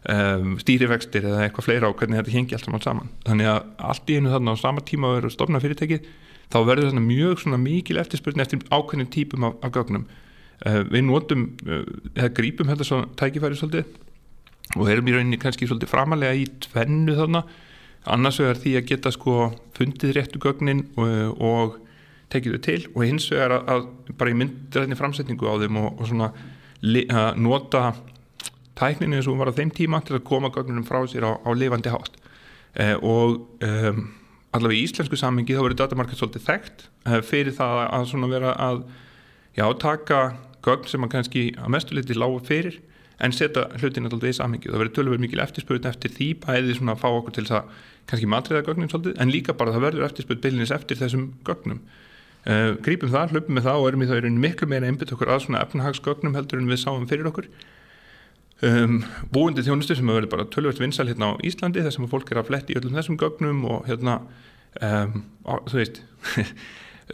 um, 0.08 0.58
stýrivextir 0.62 1.26
eða 1.28 1.46
eitthvað 1.46 1.68
fleira 1.68 1.92
á 1.92 1.96
hvernig 1.98 2.22
þetta 2.22 2.36
hengi 2.38 2.58
allt 2.58 2.88
saman. 2.88 3.12
Þannig 3.28 3.52
að 3.52 3.62
allt 3.92 4.12
í 4.12 4.20
einu 4.22 4.32
þarna 4.34 4.56
á 4.56 4.64
sama 4.64 4.88
tíma 4.88 5.16
verður 5.18 5.36
stofna 5.36 5.62
fyrirtækið 5.64 6.08
þá 6.52 6.60
verður 6.68 6.92
þetta 6.92 7.04
mjög 7.06 7.46
mikil 7.62 8.00
eftirspurning 8.02 8.44
eftir 8.44 8.64
ákveðnum 8.70 9.12
típum 9.14 9.48
af, 9.48 9.58
af 9.64 9.74
gögnum. 9.76 10.06
Uh, 10.62 10.84
við 10.92 11.06
notum 11.08 11.48
uh, 11.66 11.84
eða 12.16 12.34
grípum 12.38 12.70
þetta 12.70 12.86
svo 12.86 13.04
tækifæri 13.18 13.58
svolítið 13.58 14.78
og 14.78 14.90
erum 14.92 15.10
í 15.10 15.16
rauninni 15.16 15.40
kannski 15.42 15.68
svolítið 15.68 15.92
framalega 15.92 16.38
í 16.38 16.46
tvennu 16.68 17.16
þarna. 17.18 17.44
Annars 18.12 18.40
vegar 18.42 18.60
því 18.62 18.76
að 18.78 18.88
geta 18.92 19.12
sko 19.14 19.36
fundið 19.78 20.16
réttu 20.18 20.42
gögnin 20.42 20.86
og, 20.98 21.42
og 21.42 21.76
tekið 22.32 22.56
þau 22.56 22.64
til 22.66 22.80
og 22.94 23.04
hins 23.06 23.28
vegar 23.34 23.58
að, 23.58 23.68
að 23.74 24.16
bara 24.18 24.32
í 24.32 24.38
myndræðinni 24.40 24.98
framsetningu 24.98 25.50
á 25.50 25.56
þeim 25.62 25.82
og, 25.82 25.92
og 26.00 26.10
svona 26.10 26.32
að 26.82 27.42
nota 27.42 27.84
tækninu 28.80 29.20
eins 29.20 29.30
og 29.30 29.38
var 29.42 29.52
á 29.52 29.58
þeim 29.58 29.74
tíma 29.76 30.02
til 30.06 30.18
að 30.18 30.26
koma 30.30 30.50
gögnunum 30.54 30.88
frá 30.88 31.04
sér 31.10 31.28
á, 31.30 31.32
á 31.38 31.50
lifandi 31.54 31.94
hátt. 31.94 32.18
Uh, 32.72 32.96
og 33.04 33.64
um, 33.68 34.06
allavega 34.56 34.80
í 34.80 34.86
íslensku 34.86 35.20
sammingi 35.20 35.56
þá 35.56 35.64
verður 35.64 35.80
datamarkað 35.82 36.22
svolítið 36.22 36.48
þekkt 36.48 36.86
uh, 37.08 37.20
fyrir 37.26 37.56
það 37.56 37.82
að 37.88 38.08
svona 38.12 38.32
vera 38.32 38.54
að 38.60 38.82
já, 39.58 39.66
taka 39.80 40.22
gögn 40.66 40.90
sem 40.92 41.06
að 41.06 41.14
kannski 41.16 41.44
að 41.58 41.74
mestu 41.76 41.98
liti 41.98 42.18
lága 42.18 42.44
fyrir 42.48 42.80
en 43.22 43.34
setja 43.36 43.68
hlutin 43.78 44.10
alltaf 44.10 44.30
í 44.30 44.36
sammingi 44.36 44.72
það 44.72 44.84
verður 44.84 44.96
tölverð 44.98 45.24
mikil 45.26 45.42
eftirspöðun 45.44 45.90
eftir 45.92 46.14
því 46.16 46.30
bæði 46.46 46.78
svona 46.78 46.96
að 46.96 47.04
fá 47.04 47.10
okkur 47.10 47.36
til 47.38 47.48
það 47.50 47.82
kannski 48.10 48.30
matriða 48.34 48.64
gögnin 48.68 48.92
svolítið 48.92 49.20
en 49.22 49.34
líka 49.34 49.58
bara 49.58 49.76
það 49.76 49.86
verður 49.88 50.08
eftirspöðun 50.08 50.46
byllinis 50.46 50.74
eftir 50.74 51.00
þessum 51.00 51.28
gögnum. 51.48 51.84
Uh, 52.42 52.72
grípum 52.82 53.12
það, 53.14 53.36
hlupum 53.36 53.54
með 53.58 53.68
það 53.68 53.82
og 53.84 53.92
erum 53.92 54.04
í 54.04 54.08
það 54.10 54.30
miklu 54.42 54.68
meira 54.72 54.90
einbit 54.90 55.14
okkur 55.14 55.30
að 55.30 55.44
svona 55.46 55.62
efnahagsgögnum 55.62 56.34
heldur 56.34 56.58
en 56.58 56.72
við 56.72 56.82
sáum 56.82 57.06
fyrir 57.10 57.30
okkur 57.30 57.52
Um, 58.62 59.00
búindi 59.34 59.64
þjónustu 59.66 59.96
sem 59.98 60.06
hefur 60.06 60.20
verið 60.20 60.34
bara 60.36 60.44
tölvöld 60.54 60.78
vinsal 60.78 61.08
hérna 61.10 61.32
á 61.34 61.42
Íslandi 61.42 61.82
þar 61.82 61.94
sem 61.96 62.10
fólk 62.12 62.30
er 62.30 62.40
að 62.44 62.52
fletti 62.52 62.76
í 62.76 62.78
öllum 62.78 62.94
þessum 62.94 63.18
gögnum 63.18 63.64
og 63.66 63.88
hérna 63.88 64.20
um, 64.86 65.16
á, 65.50 65.54
þú 65.66 65.80
veist 65.80 66.02
uh, 66.38 66.52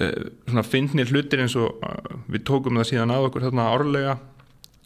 svona 0.49 0.65
finnir 0.67 1.07
hlutir 1.07 1.45
eins 1.45 1.55
og 1.55 1.79
uh, 1.87 2.17
við 2.27 2.43
tókum 2.49 2.75
það 2.81 2.89
síðan 2.89 3.13
að 3.15 3.29
okkur 3.29 3.47
þarna 3.47 3.69
árlega 3.71 4.17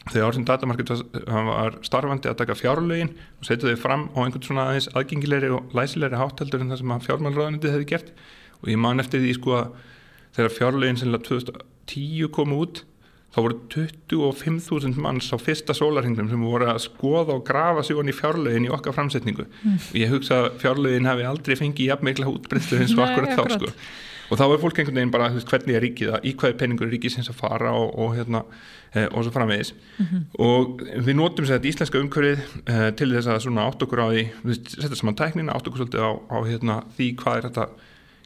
þegar 0.09 0.37
sem 0.37 0.45
datamarked 0.45 0.93
var 1.29 1.79
starfandi 1.85 2.29
að 2.29 2.37
taka 2.43 2.57
fjárlögin 2.57 3.11
og 3.13 3.49
setja 3.49 3.69
þau 3.71 3.81
fram 3.81 4.05
á 4.13 4.19
einhvern 4.21 4.45
svona 4.45 4.67
aðeins 4.69 4.89
aðgengilegri 4.93 5.51
og 5.53 5.75
læsilegri 5.77 6.21
hátteldur 6.21 6.61
en 6.61 6.73
það 6.73 6.81
sem 6.81 6.93
að 6.93 7.09
fjármálraðanandi 7.09 7.73
hefði 7.73 7.89
gert. 7.91 8.13
Og 8.61 8.71
ég 8.73 8.81
man 8.81 9.01
eftir 9.01 9.21
því 9.21 9.35
sko 9.37 9.57
að 9.59 9.75
þegar 10.37 10.55
fjárlögin 10.57 11.01
sem 11.01 11.13
2010 11.13 12.31
kom 12.33 12.55
út 12.57 12.81
þá 13.31 13.39
voru 13.39 13.57
25.000 13.71 14.99
manns 14.99 15.31
á 15.31 15.37
fyrsta 15.39 15.75
sólarhengum 15.75 16.29
sem 16.31 16.43
voru 16.43 16.67
að 16.67 16.81
skoða 16.83 17.37
og 17.37 17.45
grafa 17.47 17.83
sig 17.87 17.95
í 17.95 18.15
fjárlegin 18.15 18.67
í 18.67 18.71
okkar 18.75 18.95
framsetningu 18.97 19.45
mm. 19.47 19.77
og 19.79 19.99
ég 19.99 20.11
hugsa 20.11 20.39
að 20.41 20.47
fjárlegin 20.63 21.07
hefði 21.07 21.27
aldrei 21.29 21.59
fengið 21.59 21.93
jafnveikla 21.93 22.31
útbreyðstu 22.31 22.81
eins 22.81 22.95
og 22.97 23.05
akkurat 23.05 23.37
þá 23.39 23.55
sko. 23.55 23.71
og 24.31 24.41
þá 24.41 24.43
er 24.47 24.61
fólk 24.65 24.81
einhvern 24.81 24.99
veginn 24.99 25.13
bara 25.15 25.29
veist, 25.31 25.47
hvernig 25.47 25.77
er 25.77 25.85
ríkið 25.85 26.11
það, 26.11 26.27
í 26.27 26.57
peningur 26.59 26.89
er 26.89 26.93
ríkið 26.97 27.15
sem 27.15 27.31
að 27.31 27.39
fara 27.39 27.71
og, 27.79 27.95
og, 27.95 28.11
hérna, 28.19 28.43
eh, 28.91 29.07
og 29.07 29.23
svo 29.23 29.33
framvegis 29.37 29.73
mm 29.79 30.05
-hmm. 30.05 30.27
og 30.49 30.83
við 31.07 31.15
notum 31.15 31.47
sér 31.47 31.59
þetta 31.59 31.71
íslenska 31.71 32.03
umhverfið 32.03 32.43
eh, 32.67 32.91
til 32.99 33.09
þess 33.15 33.31
að 33.31 33.41
svona 33.47 33.67
átt 33.67 33.87
okkur 33.87 34.03
á 34.03 34.07
því 34.11 34.59
setja 34.67 34.95
saman 34.95 35.15
tæknina, 35.15 35.55
átt 35.55 35.67
okkur 35.67 35.85
svolítið 35.85 36.03
á, 36.03 36.11
á 36.19 36.37
hérna, 36.43 36.83
því 36.97 37.15
hvað 37.15 37.37
er 37.37 37.47
þetta 37.47 37.67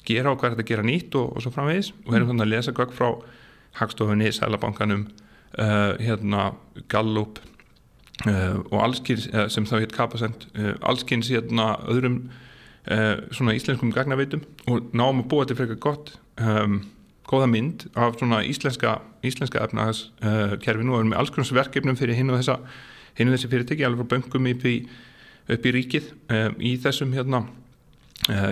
gera 0.05 0.31
og 0.31 0.39
hvað 0.39 0.49
er 0.49 0.55
þetta 0.55 0.69
gera 0.69 0.83
nýtt 0.85 1.15
og, 1.15 1.35
og 1.35 1.41
svo 1.41 1.51
framvegis 1.51 1.93
og 2.05 2.13
erum 2.15 2.29
þannig 2.29 2.45
að 2.45 2.53
lesa 2.53 2.71
gögg 2.71 2.93
frá 2.93 3.09
Hagstofunni, 3.75 4.31
Sælabankanum 4.31 5.07
uh, 5.59 5.95
hérna 5.99 6.53
Gallup 6.87 7.39
uh, 8.27 8.59
og 8.71 8.83
allskins 8.83 9.27
uh, 9.33 9.47
sem 9.51 9.67
þá 9.67 9.79
heit 9.81 9.95
Kapasend 9.95 10.47
allskins 10.81 11.31
hérna 11.33 11.75
öðrum 11.91 12.25
svona 13.33 13.55
íslenskum 13.57 13.89
gagnaveitum. 13.89 14.43
Og 14.69 14.91
náum 14.93 15.23
að 15.23 15.29
búa 15.31 15.45
til 15.49 15.55
frekar 15.57 15.79
gott 15.81 16.11
um, 16.37 16.83
góða 17.25 17.47
mynd 17.49 17.87
af 17.97 18.19
svona 18.19 18.43
íslenska 18.45 18.99
íslenska 19.25 19.63
efnaðaskerfi 19.65 20.85
nú 20.85 20.93
erum 20.93 21.09
við 21.09 21.17
alls 21.17 21.33
konar 21.33 21.49
verkefnum 21.57 21.97
fyrir 21.97 22.13
hinn 22.13 22.29
og 22.29 22.37
þessa 22.37 22.59
hinn 23.17 23.31
og 23.31 23.33
þessi 23.33 23.49
fyrirtæki 23.49 23.87
alveg 23.87 24.03
frá 24.03 24.11
böngum 24.13 24.51
upp 24.51 24.67
í, 24.69 24.75
upp 25.49 25.65
í 25.65 25.73
ríkið 25.79 26.11
um, 26.29 26.59
í 26.61 26.75
þessum 26.85 27.17
hérna 27.17 27.41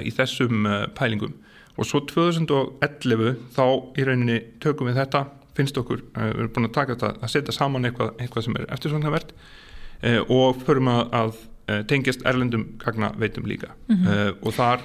í 0.01 0.09
þessum 0.17 0.65
pælingum 0.97 1.37
og 1.77 1.87
svo 1.89 2.03
2011 2.09 3.37
þá 3.55 3.65
í 3.97 4.05
rauninni 4.05 4.39
tökum 4.63 4.89
við 4.89 4.99
þetta 5.01 5.25
finnst 5.57 5.77
okkur, 5.77 6.03
uh, 6.15 6.29
við 6.31 6.43
erum 6.43 6.53
búin 6.55 6.69
að 6.69 6.75
taka 6.77 6.95
þetta 6.95 7.13
að 7.19 7.33
setja 7.33 7.55
saman 7.55 7.89
eitthvað, 7.89 8.13
eitthvað 8.21 8.47
sem 8.47 8.57
er 8.59 8.67
eftirsvonavert 8.73 9.33
uh, 9.33 10.19
og 10.33 10.61
förum 10.65 10.91
að, 10.93 11.03
að 11.19 11.31
uh, 11.37 11.79
tengjast 11.89 12.25
erlendum 12.29 12.67
gagna 12.81 13.13
veitum 13.19 13.47
líka. 13.49 13.73
Mhm. 13.91 14.41
og 14.41 14.57
þar 14.57 14.83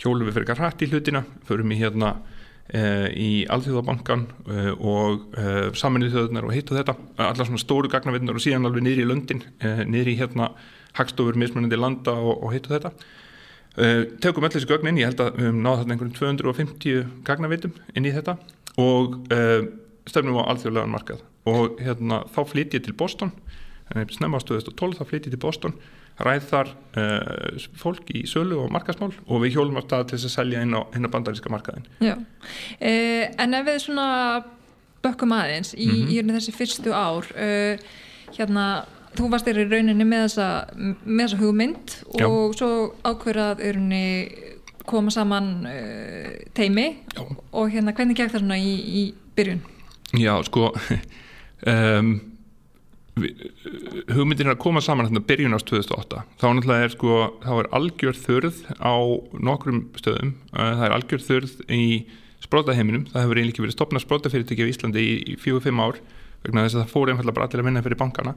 hjólum 0.00 0.28
við 0.28 0.36
fyrir 0.36 0.46
eitthvað 0.46 0.64
hrætt 0.64 0.84
í 0.84 0.90
hlutina 0.90 1.24
förum 1.48 1.72
í 1.74 1.78
hérna 1.80 2.14
uh, 2.16 3.08
í 3.12 3.30
Alþjóðabankan 3.50 4.26
uh, 4.48 4.72
og 4.78 5.40
saminnið 5.78 6.16
þjóðunar 6.16 6.48
og 6.48 6.54
hitt 6.56 6.70
og 6.72 6.80
þetta. 6.80 6.96
Allar 7.26 7.48
svona 7.48 7.62
stóru 7.62 7.90
gagnaveitunar 7.92 8.38
og 8.38 8.44
síðan 8.44 8.68
alveg 8.70 8.86
niður 8.86 9.04
í 9.04 9.08
löndin 9.10 9.42
uh, 9.60 9.82
niður 9.86 10.14
í 10.14 10.18
hérna 10.20 10.52
hagstofur 10.98 11.38
mismunandi 11.38 11.78
landa 11.78 12.16
og, 12.18 12.40
og 12.44 12.54
hitt 12.54 12.66
og 12.66 12.78
þetta 12.78 13.18
tökum 14.20 14.44
öll 14.44 14.50
þessi 14.54 14.66
gögn 14.68 14.88
inn, 14.90 14.98
ég 14.98 15.10
held 15.12 15.20
að 15.22 15.36
við 15.38 15.46
höfum 15.46 15.62
náð 15.64 15.78
þarna 15.80 15.94
einhverjum 15.94 16.16
250 16.42 17.04
gagnaveitum 17.28 17.72
inn 17.96 18.08
í 18.08 18.12
þetta 18.16 18.34
og 18.80 19.14
uh, 19.32 19.62
stefnum 20.10 20.40
á 20.42 20.48
alþjóðlegan 20.50 20.90
markað. 20.94 21.22
Og 21.50 21.78
hérna, 21.80 22.24
þá 22.34 22.40
flytt 22.50 22.74
ég 22.76 22.84
til 22.84 22.94
Boston 22.98 23.30
uh, 23.94 24.04
snemma 24.12 24.40
á 24.40 24.44
2012 24.44 24.98
þá 25.00 25.04
flytt 25.08 25.28
ég 25.30 25.34
til 25.36 25.40
Boston 25.42 25.74
ræð 26.20 26.46
þar 26.50 26.70
uh, 27.00 27.60
fólk 27.80 28.10
í 28.12 28.26
sölu 28.28 28.58
og 28.64 28.72
markaðsmál 28.74 29.14
og 29.24 29.40
við 29.44 29.54
hjólum 29.56 29.78
stað 29.80 30.10
til 30.10 30.18
þess 30.18 30.28
að 30.28 30.34
selja 30.34 30.64
inn 30.66 30.74
á, 30.76 30.80
á 30.84 31.08
bandaríska 31.14 31.48
markaðin 31.52 31.86
Já, 32.04 32.16
eh, 32.76 33.30
en 33.40 33.56
ef 33.56 33.64
við 33.70 33.78
svona 33.86 34.08
bökkum 35.00 35.32
aðeins 35.32 35.72
í, 35.72 35.86
Mhm. 35.88 36.10
í 36.12 36.18
hérna 36.18 36.36
þessi 36.36 36.52
fyrstu 36.58 36.92
ár 36.92 37.24
uh, 37.32 37.80
hérna, 38.36 38.66
þú 39.18 39.28
varst 39.32 39.48
þér 39.48 39.62
í 39.64 39.66
rauninni 39.70 40.06
með 40.06 40.24
þessa, 40.26 40.48
með 41.04 41.22
þessa 41.24 41.40
hugmynd 41.40 41.94
Já. 42.20 42.26
og 42.28 42.56
svo 42.58 42.70
ákveður 43.02 43.42
að 43.44 43.62
rauninni 43.66 44.06
koma 44.90 45.12
saman 45.14 45.50
uh, 45.68 46.32
teimi 46.56 46.88
Já. 47.14 47.22
og 47.26 47.70
hérna 47.72 47.94
hvernig 47.96 48.18
gekk 48.18 48.34
það 48.34 48.44
svona 48.44 48.58
í, 48.58 48.74
í 48.74 49.02
byrjun? 49.38 49.62
Já, 50.18 50.32
sko 50.46 50.70
um, 51.72 52.14
hugmyndin 53.20 54.48
er 54.48 54.54
að 54.54 54.62
koma 54.62 54.82
saman 54.84 55.10
hérna 55.10 55.22
byrjun 55.26 55.54
ást 55.58 55.68
2008 55.70 56.24
þá 56.40 56.46
náttúrulega 56.48 56.86
er 56.86 56.94
sko, 56.94 57.18
þá 57.44 57.52
er 57.58 57.70
algjör 57.80 58.18
þörð 58.24 58.64
á 58.78 58.94
nokkrum 59.50 59.84
stöðum 60.00 60.34
Uh, 60.50 60.72
það 60.74 60.86
er 60.86 60.94
algjör 60.96 61.22
þörð 61.22 61.52
í 61.70 61.84
sprótaheiminum, 62.42 63.04
það 63.12 63.22
hefur 63.22 63.38
ekki 63.42 63.62
verið 63.62 63.76
stopnað 63.76 64.02
sprótafyrirtæki 64.02 64.64
á 64.66 64.70
Íslandi 64.72 65.02
í, 65.04 65.12
í 65.30 65.36
fjögur 65.38 65.62
fimm 65.62 65.82
ár 65.84 66.00
vegna 66.42 66.64
þess 66.64 66.78
að 66.78 66.82
það 66.82 66.94
fór 66.94 67.12
einfallega 67.12 67.36
bara 67.36 67.46
allir 67.46 67.62
að 67.62 67.68
vinna 67.68 67.82
fyrir 67.84 68.00
bankana 68.00 68.34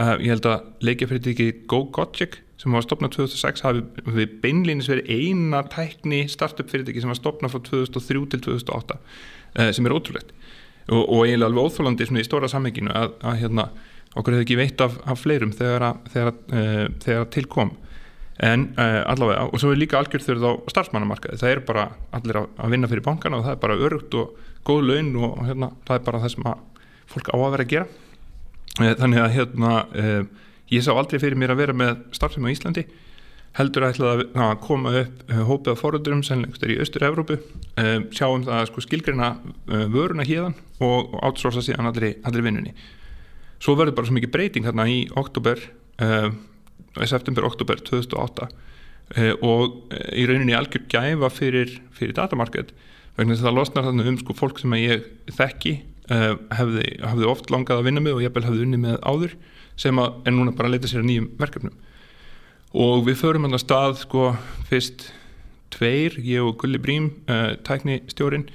uh, 0.00 0.16
ég 0.22 0.32
held 0.32 0.48
að 0.48 0.88
leikjafyrirtæki 0.88 1.48
GoGogic 1.70 2.40
sem 2.62 2.74
var 2.76 2.84
stopnað 2.84 3.16
2006 3.16 3.64
hafi 3.66 4.26
beinlýnis 4.42 4.90
verið 4.90 5.10
eina 5.10 5.64
tækni 5.72 6.24
startup 6.30 6.70
fyrirtæki 6.70 7.02
sem 7.02 7.10
var 7.10 7.18
stopnað 7.18 7.54
frá 7.54 7.62
2003 7.66 8.26
til 8.34 8.44
2008 8.46 8.98
uh, 8.98 9.70
sem 9.74 9.88
er 9.88 9.96
ótrúlegt. 9.96 10.34
Og, 10.90 11.02
og 11.02 11.24
eiginlega 11.26 11.48
alveg 11.50 11.70
óþólandi 11.70 12.06
í 12.18 12.26
stóra 12.26 12.50
samhenginu 12.50 12.92
að, 12.94 13.16
að 13.22 13.40
hérna, 13.42 13.68
okkur 14.14 14.36
hefði 14.36 14.46
ekki 14.46 14.58
veitt 14.58 14.84
af, 14.84 14.98
af 15.08 15.22
fleirum 15.22 15.54
þegar, 15.54 15.88
að, 15.88 16.12
þegar, 16.14 16.30
að, 16.32 16.54
uh, 16.58 16.84
þegar 17.04 17.24
að 17.24 17.32
til 17.36 17.48
kom. 17.50 17.74
En 18.42 18.68
uh, 18.74 19.02
allavega, 19.12 19.48
og 19.50 19.60
svo 19.62 19.70
er 19.74 19.78
líka 19.78 19.98
algjörð 19.98 20.28
þurfið 20.28 20.46
á 20.48 20.52
starfsmannamarkaði, 20.72 21.40
það 21.42 21.54
er 21.54 21.64
bara 21.66 21.88
allir 22.16 22.40
að, 22.42 22.70
vinna 22.72 22.90
fyrir 22.90 23.04
bankana 23.06 23.38
og 23.38 23.46
það 23.46 23.56
er 23.56 23.60
bara 23.66 23.80
örugt 23.88 24.16
og 24.18 24.38
góð 24.66 24.86
laun 24.88 25.12
og, 25.18 25.36
hérna, 25.46 25.68
það 25.86 25.98
er 25.98 26.06
bara 26.08 26.22
það 26.22 26.34
sem 26.36 26.48
fólk 27.12 27.30
á 27.34 27.36
að 27.36 27.52
vera 27.56 27.66
að 27.66 27.74
gera 27.74 28.10
þannig 28.78 29.20
að 29.20 29.34
hérna 29.36 29.72
uh, 29.84 30.20
ég 30.72 30.84
sá 30.84 30.92
aldrei 30.94 31.20
fyrir 31.20 31.38
mér 31.38 31.52
að 31.52 31.62
vera 31.64 31.76
með 31.76 32.04
starfsemi 32.16 32.48
á 32.48 32.54
Íslandi 32.54 32.86
heldur 33.58 33.84
að 33.84 33.92
ætla 33.92 34.12
að, 34.16 34.52
koma 34.64 34.94
upp 35.02 35.24
uh, 35.28 35.42
hópið 35.48 35.74
af 35.74 35.82
foröldurum 35.82 36.22
sennlegstur 36.24 36.72
í 36.72 36.78
Östur-Evrópu 36.80 37.36
uh, 37.36 37.98
sjáum 38.14 38.46
það 38.46 38.60
að 38.60 38.68
sko 38.70 38.84
skilgreina 38.86 39.28
uh, 39.36 39.84
vöruna 39.92 40.24
hérðan 40.24 40.56
og, 40.80 41.12
outsourca 41.20 41.64
síðan 41.64 41.90
allir, 41.90 42.16
allir 42.24 42.46
vinnunni. 42.46 42.72
Svo 43.62 43.76
verður 43.78 43.98
bara 43.98 44.08
svo 44.08 44.16
mikið 44.16 44.32
breyting 44.32 44.66
hérna 44.66 44.88
í 44.90 45.04
oktober 45.20 45.60
september-oktober 46.98 47.82
2008 47.84 48.48
uh, 48.48 49.34
og 49.44 49.92
í 50.16 50.24
rauninni 50.28 50.56
algjör 50.56 50.88
gæfa 50.90 51.30
fyrir, 51.30 51.76
fyrir 51.94 52.16
datamarked 52.16 52.72
vegna 53.18 53.34
þess 53.34 53.44
að 53.44 53.50
það 53.50 53.58
losnar 53.58 53.88
þarna 53.88 54.08
um 54.08 54.18
sko 54.22 54.36
fólk 54.36 54.62
sem 54.62 54.80
ég 54.80 55.04
þekki 55.36 55.76
hefði, 56.12 56.84
hefði 57.00 57.28
oft 57.30 57.50
langað 57.52 57.80
að 57.80 57.88
vinna 57.88 58.02
með 58.04 58.18
og 58.18 58.22
ég 58.24 58.36
hefði 58.36 58.66
unni 58.66 58.80
með 58.82 58.98
áður 59.00 59.36
sem 59.80 59.98
að 59.98 60.28
er 60.28 60.34
núna 60.36 60.54
bara 60.56 60.70
leita 60.72 60.90
sér 60.90 61.02
að 61.02 61.08
nýjum 61.08 61.28
verkefnum. 61.40 61.74
Og 62.72 63.04
við 63.06 63.18
förum 63.20 63.48
að 63.48 63.60
stað 63.60 63.98
sko 64.00 64.30
fyrst 64.70 65.10
tveir, 65.72 66.18
ég 66.24 66.44
og 66.44 66.56
Gulli 66.60 66.80
Brím 66.80 67.10
uh, 67.28 67.52
tæknistjórin 67.64 68.46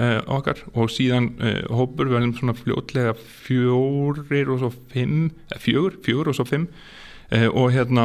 uh, 0.00 0.20
okkar. 0.38 0.60
Og 0.74 0.92
síðan 0.92 1.32
uh, 1.40 1.62
hópur 1.72 2.10
verðum 2.12 2.34
svona 2.36 2.56
fljótlega 2.56 3.16
fjórir 3.16 4.52
og 4.52 4.62
svo 4.62 4.72
fimm, 4.92 5.30
eh, 5.52 5.60
fjögur, 5.60 5.98
fjögur 6.04 6.32
og 6.32 6.38
svo 6.38 6.48
fimm. 6.48 6.70
Og 7.26 7.72
hérna 7.74 8.04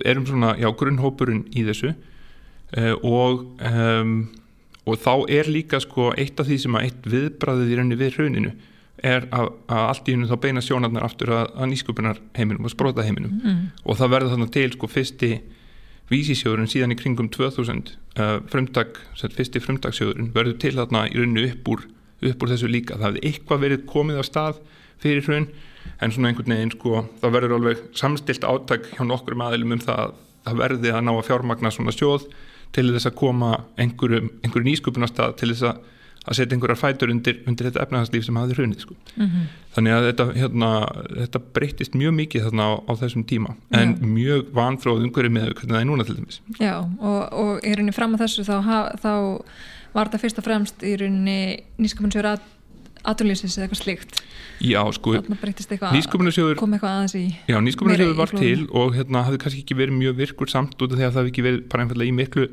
erum 0.00 0.24
svona, 0.24 0.54
já, 0.56 0.70
grunnhópurinn 0.72 1.42
í 1.52 1.60
þessu. 1.66 1.90
Uh, 2.74 2.94
og 3.04 3.42
um, 3.60 4.14
og 4.84 5.00
þá 5.00 5.12
er 5.32 5.48
líka 5.48 5.80
sko 5.80 6.10
eitt 6.18 6.40
af 6.40 6.48
því 6.48 6.60
sem 6.60 6.76
að 6.78 6.86
eitt 6.88 7.08
viðbræðið 7.08 7.72
í 7.72 7.78
rauninni 7.78 8.00
við 8.00 8.18
hruninu 8.18 8.52
er 9.04 9.26
að, 9.34 9.50
að 9.68 9.82
allt 9.90 10.08
í 10.08 10.14
hennu 10.14 10.28
þá 10.30 10.36
beina 10.44 10.62
sjónarnar 10.64 11.04
aftur 11.06 11.32
að, 11.34 11.50
að 11.56 11.70
nýsköpunar 11.72 12.20
heiminum 12.36 12.68
og 12.68 12.72
spróta 12.72 13.04
heiminum 13.04 13.40
Mm. 13.44 13.66
og 13.84 13.98
það 13.98 14.12
verður 14.14 14.34
þarna 14.34 14.50
til 14.54 14.70
sko 14.72 14.88
fyrsti 14.88 15.30
vísisjóðurinn 16.12 16.70
síðan 16.70 16.92
í 16.92 16.98
kringum 17.00 17.28
2000 17.32 17.94
uh, 18.20 18.38
frumtak, 18.52 19.00
fyrsti 19.16 19.60
frumtaksjóðurinn 19.64 20.32
verður 20.34 20.58
til 20.60 20.74
þarna 20.76 21.06
í 21.08 21.16
rauninu 21.16 21.46
upp 21.48 21.70
úr, 21.72 21.84
upp 22.30 22.44
úr 22.44 22.52
þessu 22.52 22.68
líka, 22.70 22.98
það 23.00 23.06
hefði 23.08 23.24
eitthvað 23.30 23.64
verið 23.64 23.86
komið 23.88 24.20
á 24.20 24.24
stað 24.28 24.60
fyrir 25.02 25.24
hrun 25.26 25.48
en 26.00 26.12
svona 26.12 26.30
einhvern 26.30 26.54
veginn 26.54 26.74
sko, 26.74 27.04
það 27.20 27.34
verður 27.36 27.56
alveg 27.58 27.82
samstilt 27.96 28.44
áttak 28.48 28.88
hjá 28.92 29.04
nokkur 29.04 29.36
aðilum 29.36 29.76
um 29.76 29.82
það 29.84 30.02
að 30.04 30.14
það 30.44 30.60
verði 30.60 30.92
að 30.92 31.04
ná 31.04 31.12
að 31.14 31.26
fjármagna 31.28 31.72
svona 31.72 31.94
sjóð 31.96 32.28
til 32.74 32.88
þess 32.92 33.06
að 33.10 33.18
koma 33.22 33.50
einhverjum, 33.80 34.30
einhverjum 34.44 34.70
nýsköpunarstað 34.72 35.36
til 35.40 35.52
þess 35.54 35.68
að 35.72 35.82
að 36.24 36.38
setja 36.38 36.56
einhverjar 36.56 36.78
fætur 36.80 37.10
undir, 37.12 37.34
undir 37.44 37.66
þetta 37.68 37.82
efnahagslíf 37.84 38.22
sem 38.24 38.36
hafði 38.40 38.54
hrunið 38.56 38.78
sko. 38.80 38.94
Mhm. 39.20 39.42
þannig 39.76 39.92
að 39.92 40.06
þetta, 40.08 40.24
hérna, 40.38 40.68
þetta 41.18 41.40
breytist 41.58 41.96
mjög 42.00 42.14
mikið 42.16 42.46
þarna 42.46 42.64
á, 42.64 42.72
á 42.88 42.92
þessum 43.02 43.24
tíma 43.28 43.50
en 43.76 43.92
Já. 43.92 44.06
mjög 44.14 44.46
vanfróð 44.56 45.02
umhverju 45.04 45.32
með 45.34 45.50
hvernig 45.58 45.74
það 45.74 45.80
er 45.82 45.88
núna 45.90 46.06
til 46.08 46.16
dæmis 46.16 46.40
Já, 46.62 46.74
og, 46.80 47.20
og 47.42 47.52
í 47.60 47.74
rauninni 47.74 47.92
fram 47.92 48.14
að 48.16 48.24
þessu 48.24 48.46
þá, 48.48 48.54
ha- 48.64 48.92
þá 49.02 49.12
var 49.92 50.08
þetta 50.08 50.22
fyrst 50.24 50.40
og 50.40 50.46
fremst 50.48 50.86
í 50.86 50.94
rauninni 51.02 51.38
nýskapunsjóður 51.76 52.30
aðurlýsins 53.04 53.56
eða 53.58 53.66
eitthvað 53.66 53.80
slíkt? 53.82 54.22
Já, 54.64 54.80
sko, 54.96 55.16
nýsköpunarsjóður 55.94 56.60
kom 56.60 56.76
eitthvað 56.76 56.94
aðeins 56.94 57.16
í 57.18 57.24
Já, 57.50 57.58
nýsköpunarsjóður 57.66 58.18
var 58.20 58.32
til 58.34 58.68
og 58.70 58.94
hérna 58.96 59.24
hafði 59.26 59.40
kannski 59.42 59.64
ekki 59.64 59.76
verið 59.78 59.98
mjög 59.98 60.16
virkur 60.22 60.52
samt 60.52 60.78
út 60.78 60.94
af 60.94 60.98
því 60.98 61.04
að 61.04 61.10
það 61.10 61.20
hafði 61.20 61.32
ekki 61.34 61.46
verið 61.48 61.62
bara 61.72 61.86
einfallega 61.86 62.12
í 62.12 62.16
miklu 62.20 62.48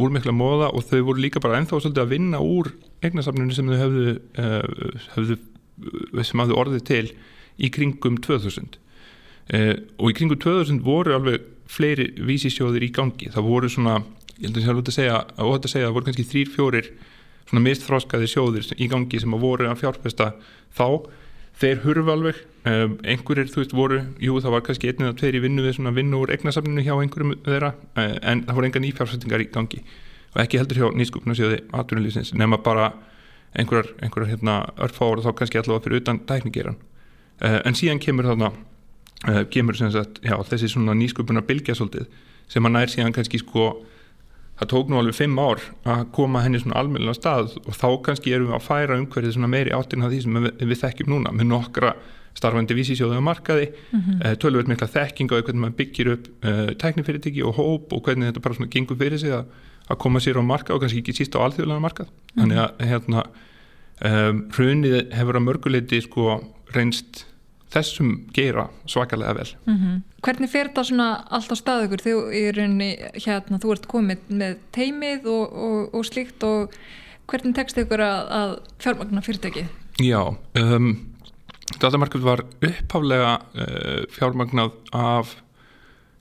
úr 0.00 0.12
mikla 0.14 0.32
móða 0.32 0.70
og 0.72 0.86
þau 0.88 1.02
voru 1.10 1.20
líka 1.20 1.42
bara 1.44 1.58
ennþá 1.60 1.76
svolítið 1.76 2.04
að 2.04 2.12
vinna 2.14 2.40
úr 2.40 2.70
eignasafninu 3.04 3.52
sem 3.52 3.68
þau 3.68 3.80
höfðu, 3.82 4.14
uh, 4.40 5.02
höfðu 5.18 5.36
uh, 5.36 6.22
sem 6.24 6.40
hafðu 6.40 6.56
orðið 6.56 6.84
til 6.88 7.04
í 7.60 7.70
kringum 7.74 8.16
2000 8.24 8.78
uh, 8.78 9.74
og 10.00 10.08
í 10.08 10.16
kringum 10.16 10.40
2000 10.40 10.80
voru 10.86 11.16
alveg 11.18 11.44
fleiri 11.68 12.10
vísisjóðir 12.20 12.86
í 12.86 12.92
gangi. 12.94 13.30
Það 13.32 13.48
voru 13.48 13.70
svona, 13.72 13.98
ég 14.38 14.48
held 14.48 14.60
að 14.60 14.66
sjálf 14.66 14.82
að 14.82 14.96
segja 14.96 15.20
að 15.20 15.48
óhætt 15.48 15.68
að 15.68 15.72
segja 15.72 15.84
að 15.84 15.90
það 15.90 15.96
voru 15.96 16.08
kannski 16.08 16.26
þrýr, 16.30 16.50
fjórir 16.54 16.90
svona 17.48 17.64
mistþróskaði 17.66 18.30
sjóðir 18.30 18.72
í 18.76 18.88
gangi 18.92 19.20
sem 19.20 19.36
að 19.36 19.44
voru 19.44 19.68
að 19.70 19.80
fjárfesta 19.82 20.32
þá 20.76 20.86
þeir 21.60 21.82
hurfu 21.84 22.12
alveg. 22.14 22.42
Um, 22.64 22.94
einhverjir, 23.04 23.50
þú 23.52 23.60
veist, 23.60 23.74
voru, 23.76 23.98
jú 24.24 24.38
það 24.40 24.54
var 24.54 24.62
kannski 24.64 24.88
einn 24.88 25.04
eða 25.04 25.16
tveir 25.20 25.36
í 25.36 25.42
vinnu 25.44 25.64
við 25.66 25.74
svona 25.76 25.92
vinnu 25.92 26.22
úr 26.22 26.32
eignasafninu 26.32 26.80
hjá 26.86 26.94
einhverjum 26.96 27.34
þeirra, 27.44 27.74
uh, 27.92 28.14
en 28.24 28.46
það 28.46 28.56
voru 28.56 28.68
enga 28.70 28.80
nýfjárfestingar 28.80 29.44
í 29.44 29.48
gangi. 29.52 29.82
Og 30.32 30.38
ekki 30.40 30.62
heldur 30.62 30.80
hjá 30.80 30.86
nýskupunarsjóði 30.96 31.58
atvinnulífsins, 31.76 32.32
nema 32.40 32.56
bara 32.64 32.88
einhverjar, 33.54 33.92
einhverjar 34.02 34.32
hérna 34.32 34.56
örfáur 34.82 35.22
þá 35.22 35.32
kannski 35.38 35.60
allavega 35.60 35.84
fyrir 35.84 36.02
utan 36.02 36.20
tæknigeran 36.26 36.78
uh, 37.42 37.60
en 37.64 37.76
síðan 37.78 38.00
kemur 38.02 38.28
þarna 38.30 38.50
uh, 38.50 39.42
kemur 39.50 39.78
sem 39.78 39.92
sagt, 39.94 40.20
já, 40.26 40.34
þessi 40.50 40.72
svona 40.72 40.96
nýskupunar 40.98 41.46
bylgja 41.48 41.76
svolítið, 41.78 42.08
sem 42.50 42.66
að 42.66 42.74
nær 42.76 42.92
síðan 42.92 43.14
kannski 43.14 43.40
sko 43.42 43.68
það 44.58 44.70
tók 44.70 44.90
nú 44.90 44.98
alveg 45.00 45.16
fimm 45.18 45.38
ár 45.42 45.62
að 45.90 46.02
koma 46.14 46.42
henni 46.44 46.60
svona 46.62 46.78
almennilega 46.78 47.18
stað 47.18 47.56
og 47.64 47.74
þá 47.74 47.88
kannski 48.06 48.34
erum 48.34 48.52
við 48.52 48.58
að 48.58 48.66
færa 48.68 48.98
umhverfið 49.00 49.34
svona 49.36 49.50
meiri 49.50 49.74
áttina 49.74 50.10
því 50.12 50.20
sem 50.24 50.38
við, 50.44 50.52
við 50.62 50.80
þekkjum 50.84 51.10
núna 51.10 51.32
með 51.34 51.50
nokkra 51.50 51.94
starfandi 52.34 52.74
vísisjóðu 52.74 53.18
á 53.18 53.22
markaði 53.22 53.68
mm. 53.70 54.00
-hmm. 54.00 54.38
tölvöld 54.42 54.70
mikla 54.70 54.90
þekking 54.90 55.30
á 55.30 55.38
hvernig 55.38 55.62
maður 55.62 55.78
byggir 55.80 56.12
upp 56.14 56.28
uh, 56.46 56.70
tæknifyrirtæki 56.82 57.42
og 57.46 57.58
hóp 57.58 57.94
og 57.94 58.02
hvernig 58.06 58.30
þetta 58.30 58.44
bara 58.46 58.58
svona 58.58 58.70
gengur 58.74 58.98
fyrir 58.98 59.18
sig 59.18 59.34
að, 59.34 59.44
að 59.90 60.00
koma 60.02 60.22
sér 60.22 60.38
á 60.38 60.42
markað 60.42 60.76
og 60.76 60.80
kannski 60.82 61.02
ekki 61.02 61.16
síst 61.18 61.38
á 61.38 61.44
alþjóðlega 61.46 61.82
markað 61.82 62.10
þannig 62.34 62.62
að 62.64 62.86
hérna 62.90 63.26
um, 64.02 64.42
hrunið 64.54 64.98
hefur 65.14 65.38
að 65.38 65.46
mörguleiti 65.46 66.02
sko 66.02 66.40
reynst 66.74 67.26
þessum 67.74 68.10
geira 68.34 68.68
svakalega 68.86 69.38
vel. 69.40 69.54
Mm 69.66 70.02
Hvernig 70.24 70.48
fer 70.48 70.70
þetta 70.70 70.84
svona 70.88 71.06
allt 71.28 71.52
á 71.52 71.56
stað 71.58 71.82
ykkur? 71.84 72.02
Rauninni, 72.56 72.96
hérna, 73.12 73.58
þú 73.60 73.72
ert 73.74 73.88
komið 73.90 74.18
með 74.28 74.54
teimið 74.72 75.26
og, 75.28 75.52
og, 75.52 75.80
og 75.98 76.06
slíkt 76.08 76.46
og 76.48 76.72
hvernig 77.28 77.54
tekst 77.58 77.76
ykkur 77.76 78.00
að, 78.00 78.30
að 78.38 78.54
fjármagna 78.80 79.20
fyrirtækið? 79.20 79.68
Já, 80.00 80.22
um, 80.32 80.88
datamarkað 81.76 82.24
var 82.24 82.44
upphaflega 82.64 83.34
uh, 83.36 84.04
fjármagnað 84.16 84.72
af 84.96 85.36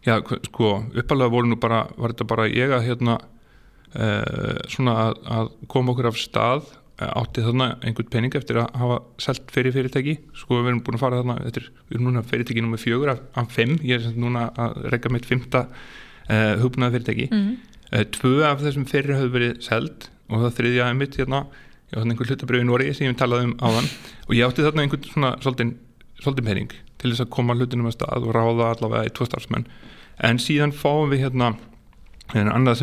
já, 0.03 0.19
sko, 0.49 0.83
upphaflega 0.91 1.31
voru 1.31 1.53
nú 1.53 1.59
bara 1.61 1.85
var 1.95 2.13
þetta 2.13 2.27
bara 2.27 2.49
ég 2.51 2.75
að 2.75 2.87
hérna 2.89 3.17
uh, 3.21 4.59
svona 4.67 4.97
að, 5.07 5.19
að 5.37 5.51
koma 5.71 5.93
okkur 5.93 6.11
af 6.11 6.19
stað 6.19 6.71
átti 7.01 7.41
þarna 7.41 7.67
einhvern 7.81 8.09
pening 8.13 8.35
eftir 8.37 8.59
að 8.61 8.75
hafa 8.77 8.99
selt 9.21 9.49
fyrir 9.53 9.73
fyrirtæki. 9.73 10.17
Sko 10.37 10.59
við 10.59 10.71
erum 10.71 10.83
búin 10.85 10.97
að 10.99 11.03
fara 11.03 11.19
þarna 11.21 11.37
eftir, 11.47 11.69
við 11.89 11.97
erum 11.97 12.09
núna 12.09 12.23
fyrirtæki 12.29 12.61
nummið 12.63 12.83
fjögur 12.85 13.13
af, 13.15 13.19
af 13.39 13.51
fimm, 13.53 13.79
ég 13.81 13.97
er 13.97 14.17
núna 14.19 14.51
að 14.53 14.71
reyka 14.93 15.09
mitt 15.13 15.25
fymta 15.25 15.65
uh, 15.65 16.53
hugbúnaða 16.61 16.97
fyrirtæki 16.97 17.27
mm 17.31 17.39
-hmm. 17.39 17.55
uh, 17.97 18.03
tvö 18.17 18.45
af 18.45 18.61
þessum 18.61 18.85
fyrir 18.85 19.15
hafðu 19.17 19.33
verið 19.33 19.61
selt 19.65 20.09
og 20.29 20.45
það 20.45 20.55
þriðja 20.59 20.89
er 20.89 20.93
mitt 20.93 21.17
hérna, 21.17 21.45
ég 21.91 21.97
var 21.97 22.05
einhver 22.05 22.27
hlutabröð 22.27 22.61
í 22.61 22.63
Nóri 22.69 22.93
sem 22.93 23.07
ég 23.07 23.17
talaði 23.17 23.43
um 23.49 23.57
áðan. 23.59 23.89
Og 24.29 24.35
ég 24.35 24.45
átti 24.47 24.61
þarna 24.63 24.81
einhvern 24.81 25.03
svona 25.03 25.37
svolítið, 25.41 26.45
pening 26.45 26.71
til 26.97 27.11
þess 27.11 27.21
að 27.21 27.29
koma 27.29 27.53
hlutinum 27.53 27.85
að 27.89 27.93
stað 27.97 28.23
og 28.23 28.35
ráða 28.35 28.69
allavega 28.71 29.05
í 29.05 29.09
tvo 29.09 29.25
starfsmenn. 29.25 29.65
En 30.23 30.37
síðan 30.39 30.71
fáum 30.71 31.09
við 31.09 31.19
hérna 31.25 31.57
annað 32.33 32.75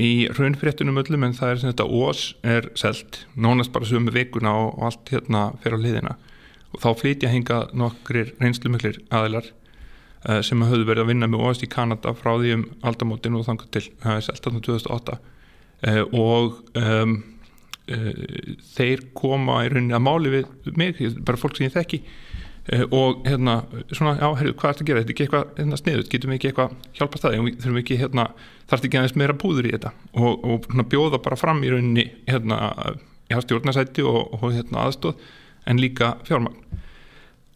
í 0.00 0.26
raunfréttunum 0.34 0.98
öllum 1.02 1.26
en 1.26 1.34
það 1.36 1.50
er 1.50 1.60
sem 1.60 1.72
þetta 1.72 1.86
ós 1.86 2.22
er 2.42 2.70
selt, 2.78 3.24
nánast 3.38 3.72
bara 3.74 3.88
sömu 3.88 4.14
vikuna 4.14 4.54
og, 4.64 4.72
og 4.78 4.88
allt 4.88 5.12
hérna 5.14 5.44
fyrir 5.62 5.78
á 5.78 5.84
liðina 5.84 6.16
og 6.74 6.80
þá 6.82 6.88
flytja 7.00 7.30
hinga 7.30 7.60
nokkrir 7.76 8.32
reynslumiklir 8.40 8.98
aðilar 9.14 9.50
uh, 9.50 10.40
sem 10.46 10.64
hafðu 10.66 10.88
verið 10.88 11.04
að 11.04 11.12
vinna 11.12 11.30
með 11.30 11.46
ós 11.46 11.62
í 11.62 11.70
Kanada 11.70 12.14
frá 12.18 12.32
því 12.32 12.56
um 12.58 12.66
aldamótin 12.86 13.38
og 13.38 13.46
þangar 13.46 13.70
til 13.76 13.84
það 14.02 14.18
er 14.18 14.26
selt 14.26 14.42
áttum 14.42 14.64
2008 14.66 15.16
uh, 15.20 16.02
og 16.10 16.58
um, 16.80 17.16
uh, 17.94 18.12
þeir 18.74 19.06
koma 19.14 19.62
í 19.64 19.72
rauninni 19.72 19.96
að 19.96 20.06
máli 20.08 20.34
við 20.38 20.74
mig, 20.74 20.98
bara 21.22 21.40
fólk 21.40 21.58
sem 21.58 21.68
ég 21.68 21.76
þekki 21.76 22.02
og 22.72 23.26
hérna, 23.28 23.58
svona, 23.92 24.14
já, 24.16 24.28
herru, 24.38 24.54
hvað 24.56 24.70
er 24.70 24.76
þetta 24.76 24.84
að 24.84 24.88
gera? 24.88 25.00
Þetta 25.00 25.10
er 25.10 25.14
ekki 25.14 25.24
eitthvað 25.24 25.58
hérna, 25.58 25.78
sniðut, 25.80 26.06
getum 26.12 26.30
við 26.32 26.38
ekki 26.38 26.48
eitthvað 26.50 26.76
hjálpa 26.96 27.20
það, 27.20 27.34
þurfum 27.60 27.76
við 27.76 27.82
ekki, 27.82 27.98
hérna 28.00 28.24
þarf 28.70 28.86
ekki 28.88 29.00
aðeins 29.00 29.16
meira 29.20 29.36
búður 29.42 29.68
í 29.68 29.72
þetta? 29.74 29.92
Og, 30.16 30.30
og 30.48 30.68
hérna, 30.70 30.86
bjóða 30.94 31.20
bara 31.26 31.36
fram 31.36 31.60
í 31.60 31.72
rauninni 31.74 32.06
hérna, 32.30 32.60
já, 33.28 33.36
stjórnarsætti 33.44 34.06
og, 34.08 34.32
og 34.38 34.46
hérna 34.54 34.86
aðstóð, 34.86 35.20
en 35.68 35.82
líka 35.82 36.14
fjármagn. 36.24 36.80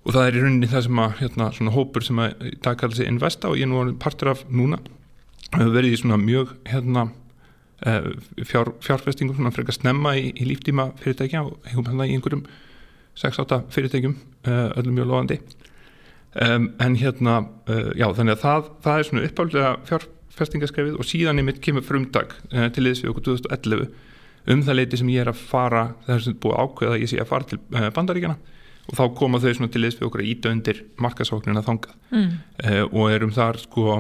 Og 0.05 0.13
það 0.13 0.27
er 0.27 0.37
í 0.37 0.45
rauninni 0.45 0.71
það 0.75 0.87
sem 0.91 1.03
að, 1.07 1.17
hérna, 1.23 1.49
svona 1.57 1.75
hópur 1.79 2.05
sem 2.05 2.23
að 2.25 2.47
það 2.67 2.79
kallar 2.83 3.01
sig 3.01 3.09
Investa 3.09 3.49
og 3.49 3.57
ég 3.57 3.65
er 3.65 3.73
nú 3.73 3.97
partur 4.05 4.35
af 4.35 4.45
núna, 4.53 4.83
hefur 5.55 5.73
verið 5.73 5.97
í 5.97 6.03
svona 6.03 6.21
mjög, 6.21 6.53
hérna 6.69 7.09
uh, 7.89 8.13
fjár, 8.45 8.75
fjárfestingum, 8.85 9.41
svona 9.41 9.57
frekar 9.57 9.77
snemma 9.77 10.19
í, 10.21 10.35
í 10.37 10.53
líftíma 10.53 10.91
fyrirtækja 11.01 11.47
og 11.49 11.69
hérna 11.73 12.05
í 12.05 12.17
einhverjum 12.17 12.45
6-8 13.19 13.63
fyrirtækjum 13.75 14.15
uh, 14.49 14.69
öllum 14.79 14.99
mjög 14.99 15.09
loðandi 15.11 15.39
um, 15.39 16.69
en 16.81 16.99
hérna, 16.99 17.41
uh, 17.71 17.89
já 17.99 18.07
þannig 18.17 18.37
að 18.37 18.45
það, 18.45 18.69
það 18.85 18.99
er 18.99 19.09
svona 19.09 19.25
uppáldlega 19.29 19.73
fjárfestingaskrefið 19.89 20.99
og 20.99 21.09
síðan 21.09 21.43
er 21.43 21.49
mitt 21.49 21.63
kemur 21.65 21.87
frumdag 21.87 22.37
uh, 22.53 22.69
til 22.75 22.87
liðs 22.87 23.03
við 23.05 23.15
okkur 23.15 23.27
2011 23.33 23.89
um 24.49 24.63
það 24.65 24.79
leiti 24.79 25.01
sem 25.01 25.11
ég 25.13 25.25
er 25.25 25.33
að 25.33 25.43
fara 25.51 25.89
það 26.07 26.15
er 26.15 26.25
svona 26.27 26.43
búið 26.45 26.63
ákveða 26.63 26.95
að 26.95 27.03
ég 27.03 27.13
sé 27.13 27.21
að 27.21 27.31
fara 27.33 27.51
til 27.51 27.61
bandaríkjana 27.69 28.39
og 28.89 28.97
þá 28.97 29.03
koma 29.19 29.41
þau 29.43 29.51
svona 29.53 29.73
til 29.75 29.83
liðs 29.85 29.99
við 29.99 30.07
okkur 30.09 30.23
að 30.23 30.31
íta 30.31 30.53
undir 30.55 30.79
markasóknina 30.97 31.61
þangað. 31.61 31.97
Mm. 32.09 32.31
og 32.89 33.11
erum 33.13 33.35
þar 33.37 33.59
sko 33.61 33.99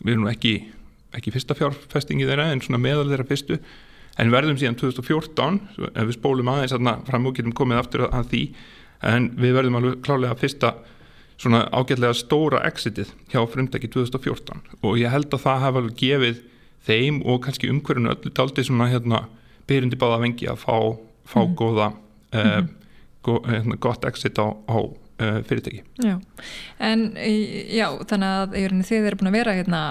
við 0.00 0.16
erum 0.16 0.26
ekki, 0.32 0.54
ekki 1.14 1.32
fyrsta 1.36 1.54
fjárfestingi 1.54 2.26
þeirra 2.26 2.48
en 2.50 2.62
svona 2.64 2.80
meðal 2.82 3.06
þeirra 3.12 3.28
fyrstu 3.28 3.60
en 4.18 4.32
verðum 4.32 4.58
síðan 4.60 4.78
2014 4.78 5.60
ef 5.90 6.08
við 6.08 6.16
spólum 6.16 6.50
aðeins 6.52 6.74
aðna 6.76 6.98
fram 7.08 7.28
og 7.28 7.36
getum 7.36 7.54
komið 7.56 7.80
aftur 7.80 8.06
að 8.08 8.28
því 8.32 8.42
en 9.04 9.30
við 9.38 9.56
verðum 9.58 9.78
alveg 9.80 10.02
klálega 10.06 10.38
fyrsta 10.38 10.74
svona 11.40 11.64
ágætlega 11.74 12.14
stóra 12.16 12.62
exitið 12.68 13.10
hjá 13.32 13.40
frumdæki 13.50 13.90
2014 13.90 14.62
og 14.80 14.98
ég 15.00 15.12
held 15.12 15.32
að 15.34 15.44
það 15.46 15.64
hafa 15.66 15.82
alveg 15.82 15.98
gefið 16.00 16.42
þeim 16.86 17.20
og 17.26 17.42
kannski 17.46 17.70
umhverjunu 17.72 18.12
öllu 18.12 18.32
taldi 18.36 18.64
svona 18.66 18.90
hérna 18.92 19.24
byrjundi 19.68 19.98
báða 19.98 20.20
vengi 20.22 20.48
að 20.50 20.60
fá, 20.62 20.76
fá 21.26 21.40
mm. 21.42 21.54
góða 21.58 21.88
mm 21.90 22.40
-hmm. 22.40 22.62
uh, 22.62 22.68
go, 23.22 23.40
hérna, 23.48 23.76
gott 23.80 24.04
exit 24.04 24.38
á, 24.38 24.46
á 24.52 24.78
uh, 24.78 25.40
fyrirtæki 25.48 25.82
Já, 26.04 26.20
en 26.78 27.16
já 27.16 27.88
þannig 28.06 28.28
að 28.28 28.84
þið 28.84 29.06
eru 29.06 29.16
búin 29.16 29.32
að 29.32 29.38
vera 29.38 29.54
hérna, 29.58 29.82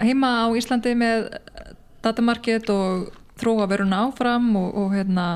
heima 0.00 0.30
á 0.44 0.56
Íslandi 0.56 0.94
með 0.94 1.28
datamarked 2.02 2.70
og 2.70 3.12
þróa 3.40 3.68
veruna 3.70 4.04
áfram 4.08 4.52
og, 4.60 4.68
og 4.74 4.94
hérna, 4.96 5.26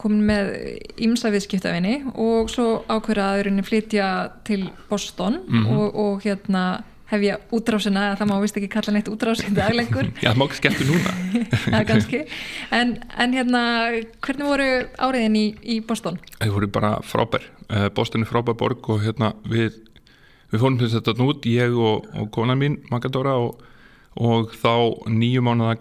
komin 0.00 0.24
með 0.26 0.52
ímsa 1.04 1.30
viðskiptafinni 1.32 1.98
og 2.14 2.50
svo 2.50 2.82
ákverðaðurinn 2.90 3.62
flytja 3.66 4.06
til 4.46 4.70
Boston 4.88 5.40
mm 5.46 5.64
-hmm. 5.64 5.76
og, 5.76 5.94
og 5.94 6.24
hérna 6.24 6.64
hef 7.12 7.20
ég 7.26 7.52
útrásina, 7.52 8.14
það 8.16 8.30
má 8.30 8.34
vist 8.40 8.56
ekki 8.56 8.70
kalla 8.72 8.94
neitt 8.94 9.08
útrásina 9.12 9.52
daglengur. 9.58 10.08
Já, 10.24 10.30
það 10.30 10.38
má 10.40 10.44
ekki 10.46 10.60
skemmtu 10.60 10.86
núna. 10.88 11.12
Það 11.74 11.86
kannski. 11.90 12.20
En, 12.72 12.94
en 13.20 13.36
hérna, 13.36 13.62
hvernig 14.24 14.48
voru 14.48 14.68
áriðin 14.96 15.36
í, 15.36 15.46
í 15.62 15.80
Boston? 15.84 16.18
Það 16.38 16.54
voru 16.56 16.70
bara 16.72 16.92
frábær. 17.04 17.44
Eh, 17.68 17.88
Boston 17.96 18.24
er 18.24 18.30
frábær 18.32 18.56
borg 18.56 18.88
og 18.94 19.04
hérna 19.04 19.34
við, 19.44 19.76
við 20.52 20.64
fórum 20.64 20.80
til 20.80 20.88
þetta 20.94 21.16
nút, 21.20 21.48
ég 21.52 21.76
og, 21.76 22.08
og 22.16 22.32
konan 22.32 22.60
mín, 22.62 22.80
Magadóra 22.92 23.36
og, 23.44 23.60
og 24.16 24.56
þá 24.56 24.72
nýju 25.12 25.44
mánuða 25.44 25.76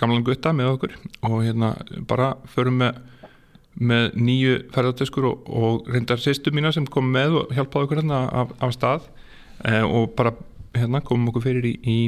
gamlan 0.00 0.24
gutta 0.26 0.52
með 0.56 0.74
okkur 0.74 0.96
og 1.26 1.38
hérna 1.44 1.72
bara 2.08 2.34
förum 2.52 2.80
með, 2.82 3.00
með 3.76 4.18
nýju 4.18 4.58
ferðartöskur 4.74 5.28
og, 5.30 5.48
og 5.48 5.88
reyndar 5.92 6.20
sýstu 6.22 6.52
mína 6.54 6.72
sem 6.74 6.86
kom 6.88 7.08
með 7.12 7.40
og 7.40 7.56
hjálpaði 7.56 7.88
okkur 7.88 8.02
hérna 8.02 8.20
af, 8.42 8.52
af 8.60 8.76
stað 8.76 9.08
eh, 9.64 9.82
og 9.84 10.12
bara 10.18 10.34
hérna 10.76 11.02
komum 11.04 11.30
okkur 11.32 11.46
fyrir 11.46 11.70
í, 11.70 11.74
í 11.80 11.98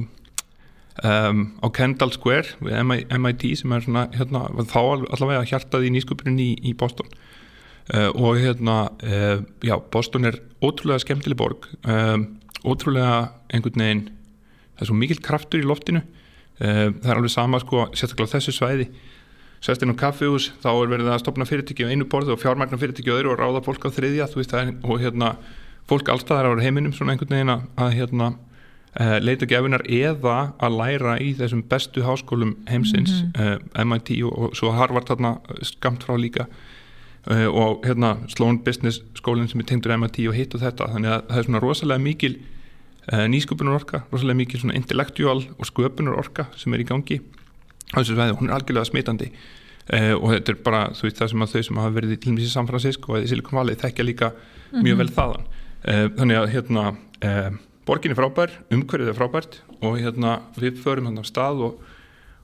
um, 1.04 1.46
á 1.64 1.66
Kendall 1.74 2.12
Square 2.16 2.58
við 2.60 3.16
MIT 3.16 3.48
sem 3.62 3.72
er 3.72 3.86
svona 3.86 4.06
hérna 4.16 4.44
þá 4.68 4.80
allavega 4.82 5.46
hjartað 5.48 5.88
í 5.88 5.94
nýskupurinn 5.94 6.40
í, 6.44 6.52
í 6.68 6.74
Boston. 6.76 7.08
Eh, 7.88 8.10
og 8.12 8.36
hérna 8.36 8.90
eh, 9.00 9.40
já, 9.64 9.78
Boston 9.92 10.28
er 10.28 10.36
ótrúlega 10.60 11.00
skemmtileg 11.06 11.40
borg 11.40 11.70
ótrúlega 12.66 13.30
einhvern 13.54 13.80
veginn 13.80 14.06
það 14.76 14.82
er 14.82 14.88
svo 14.90 14.96
mikil 14.98 15.20
kraftur 15.24 15.62
í 15.62 15.68
loftinu 15.68 16.02
það 16.58 17.10
er 17.10 17.16
alveg 17.16 17.30
sama 17.32 17.60
sko, 17.62 17.86
sérstaklega 17.94 18.38
þessu 18.38 18.52
svæði 18.56 18.88
sérst 19.64 19.82
inn 19.82 19.94
á 19.94 19.96
kaffihús, 19.98 20.52
þá 20.62 20.68
er 20.70 20.90
verið 20.92 21.12
að 21.12 21.22
stopna 21.22 21.46
fyrirtæki 21.48 21.86
á 21.86 21.90
einu 21.90 22.06
borðu 22.10 22.34
og 22.34 22.42
fjármagnar 22.42 22.78
fyrirtæki 22.80 23.10
á 23.10 23.18
öðru 23.18 23.32
og 23.34 23.40
ráða 23.40 23.62
fólk 23.66 23.88
á 23.90 23.94
þriðja, 23.94 24.28
þú 24.30 24.40
veist 24.40 24.54
það 24.54 24.62
er 24.62 24.74
og 24.86 25.02
hérna, 25.02 25.30
fólk 25.90 26.10
allstaðar 26.12 26.54
á 26.54 26.62
heiminum 26.62 26.94
svona 26.94 27.14
einhvern 27.14 27.34
veginn 27.34 27.54
að 27.56 27.94
hérna 27.96 28.30
uh, 29.00 29.16
leita 29.24 29.48
gefinar 29.50 29.82
eða 29.88 30.36
að 30.62 30.78
læra 30.78 31.16
í 31.22 31.32
þessum 31.38 31.64
bestu 31.70 32.04
háskólum 32.06 32.54
heimsins 32.70 33.22
mm 33.22 33.32
-hmm. 33.34 33.64
uh, 33.78 33.84
MIT 33.84 34.10
og, 34.22 34.38
og 34.38 34.56
svo 34.56 34.72
Harvard 34.76 35.08
þarna 35.10 35.38
skamt 35.62 36.04
frá 36.06 36.14
líka 36.16 36.46
uh, 37.26 37.48
og 37.48 37.82
hérna 37.86 38.18
Sloan 38.28 38.62
Business 38.62 39.02
skólinn 39.14 39.48
sem 39.48 39.60
er 39.60 39.66
tengdur 39.66 39.96
MIT 39.96 40.28
og 40.28 40.34
hitt 40.34 40.54
og 40.54 40.60
þetta, 40.60 40.92
þannig 40.92 41.10
að 41.10 41.22
það 41.28 41.38
er 41.38 41.44
svona 41.44 41.60
rosalega 41.60 41.98
mikil 41.98 42.38
Eh, 42.38 42.57
nýsköpunar 43.08 43.78
orka, 43.78 44.02
rosalega 44.12 44.36
mikið 44.42 44.62
svona 44.62 44.76
intellectual 44.76 45.40
og 45.56 45.68
sköpunar 45.68 46.18
orka 46.20 46.48
sem 46.60 46.74
er 46.76 46.82
í 46.82 46.88
gangi 46.88 47.20
á 47.92 48.00
þessu 48.00 48.16
sveiði, 48.16 48.36
hún 48.36 48.50
er 48.50 48.58
algjörlega 48.58 48.88
smitandi. 48.88 49.30
Eh, 49.88 50.12
og 50.12 50.34
þetta 50.34 50.52
er 50.52 50.58
bara 50.64 50.80
þú 50.92 51.06
veist 51.06 51.20
það 51.22 51.30
sem 51.32 51.44
að 51.44 51.52
þau 51.54 51.62
sem 51.68 51.80
hafa 51.80 51.94
verið 51.96 52.26
í 52.28 52.48
San 52.52 52.68
Francisco 52.68 53.14
og 53.14 53.24
í 53.24 53.30
Silicon 53.30 53.56
Valley 53.56 53.78
þekkja 53.80 54.04
líka 54.04 54.28
mm 54.28 54.36
-hmm. 54.36 54.82
mjög 54.84 54.98
vel 54.98 55.08
þaðan. 55.08 55.44
Eh, 55.84 56.08
þannig 56.18 56.36
að 56.36 56.50
hérna 56.52 56.96
eh, 57.22 57.50
borgin 57.86 58.12
er 58.12 58.20
frábær, 58.20 58.50
umhverfið 58.70 59.08
er 59.08 59.16
frábært 59.16 59.60
og 59.80 59.98
hérna 59.98 60.42
við 60.58 60.82
förum 60.84 61.06
hann 61.06 61.18
á 61.18 61.24
stað 61.24 61.62
og, 61.64 61.80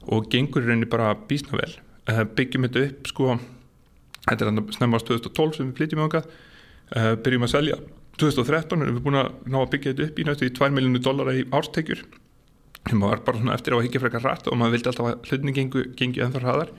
og 0.08 0.30
gengur 0.30 0.62
í 0.62 0.66
rauninni 0.66 0.88
bara 0.88 1.14
bísna 1.14 1.58
vel. 1.60 1.76
Eh, 2.08 2.24
byggjum 2.24 2.64
þetta 2.64 2.86
upp 2.88 3.06
sko 3.06 3.38
þetta 4.24 4.48
er 4.48 4.72
snemma 4.72 4.96
á 4.96 5.04
2012 5.04 5.56
sem 5.56 5.68
við 5.68 5.76
flytjum 5.76 6.00
á 6.00 6.08
okkar 6.08 6.24
eh, 6.96 7.14
byrjum 7.20 7.46
að 7.46 7.52
selja 7.52 7.76
2013 8.20 8.84
erum 8.84 8.98
við 8.98 9.06
búin 9.06 9.18
að 9.18 9.30
ná 9.50 9.58
að 9.60 9.70
byggja 9.72 9.92
þetta 9.92 10.06
upp 10.08 10.20
í 10.20 10.26
næstu 10.28 10.46
í 10.46 10.52
2 10.54 10.68
miljónu 10.74 11.00
dólara 11.02 11.34
í 11.34 11.46
árstekjur. 11.54 12.04
Sem 12.84 13.00
var 13.02 13.22
bara 13.26 13.40
svona 13.40 13.56
eftir 13.56 13.74
á 13.74 13.76
að 13.78 13.86
higgja 13.86 14.02
frekar 14.02 14.24
rætt 14.26 14.50
og 14.50 14.58
maður 14.60 14.76
vildi 14.76 14.90
alltaf 14.90 15.08
að 15.08 15.28
hlutinni 15.30 15.54
gengi, 15.56 15.84
gengi 15.98 16.22
ennþá 16.22 16.42
hraðar. 16.44 16.72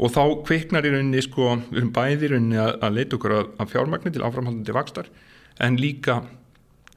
Og 0.00 0.12
þá 0.14 0.22
kviknar 0.48 0.88
í 0.88 0.92
rauninni 0.94 1.22
sko, 1.22 1.52
við 1.68 1.82
erum 1.82 1.94
bæði 1.94 2.26
í 2.26 2.32
rauninni 2.32 2.60
að, 2.60 2.72
að 2.80 2.96
leita 2.96 3.18
okkur 3.18 3.36
að, 3.36 3.50
að 3.60 3.72
fjármagnir 3.74 4.14
til 4.16 4.24
áframhaldandi 4.24 4.76
vakstar 4.76 5.10
en 5.60 5.76
líka 5.76 6.22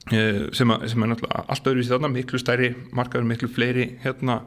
e, 0.07 0.21
sem, 0.55 0.71
að, 0.71 0.87
sem 0.93 1.03
er 1.03 1.11
náttúrulega 1.11 1.45
allt 1.51 1.69
öðru 1.69 1.83
í 1.83 1.89
þarna, 1.89 2.11
miklu 2.13 2.39
stærri 2.39 2.69
markaður, 2.95 3.27
miklu 3.33 3.51
fleiri 3.51 3.89
hérna 4.05 4.39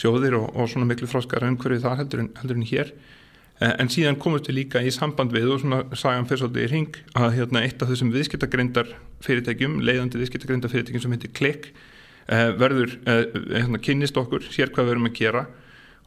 sjóðir 0.00 0.38
og, 0.38 0.48
og 0.56 0.70
svona 0.72 0.88
miklu 0.88 1.10
þróskar 1.10 1.44
umhverfið 1.50 1.84
þar 1.84 2.00
heldur 2.00 2.24
en, 2.24 2.30
heldur 2.40 2.56
en 2.56 2.68
hér. 2.72 2.94
Eh, 2.94 3.19
en 3.60 3.90
síðan 3.92 4.16
komumst 4.20 4.48
við 4.48 4.56
líka 4.56 4.80
í 4.80 4.90
samband 4.94 5.34
við 5.34 5.50
og 5.52 5.60
svona 5.60 5.82
sagan 5.98 6.26
fyrir 6.28 6.46
svolítið 6.46 6.64
í 6.64 6.70
ring 6.70 6.98
að 7.18 7.34
hérna, 7.36 7.62
eitt 7.66 7.82
af 7.82 7.90
þessum 7.90 8.12
viðskiptagreindar 8.14 8.94
fyrirtækjum, 9.24 9.80
leiðandi 9.84 10.20
viðskiptagreindar 10.22 10.72
fyrirtækjum 10.72 11.04
sem 11.04 11.16
heitir 11.16 11.34
Klikk 11.36 11.68
eh, 11.68 12.50
verður, 12.56 12.96
eh, 13.04 13.26
hérna, 13.58 13.80
kynnist 13.84 14.16
okkur, 14.20 14.46
sér 14.48 14.72
hvað 14.72 14.88
við 14.88 14.96
erum 14.96 15.10
að 15.10 15.18
gera 15.20 15.46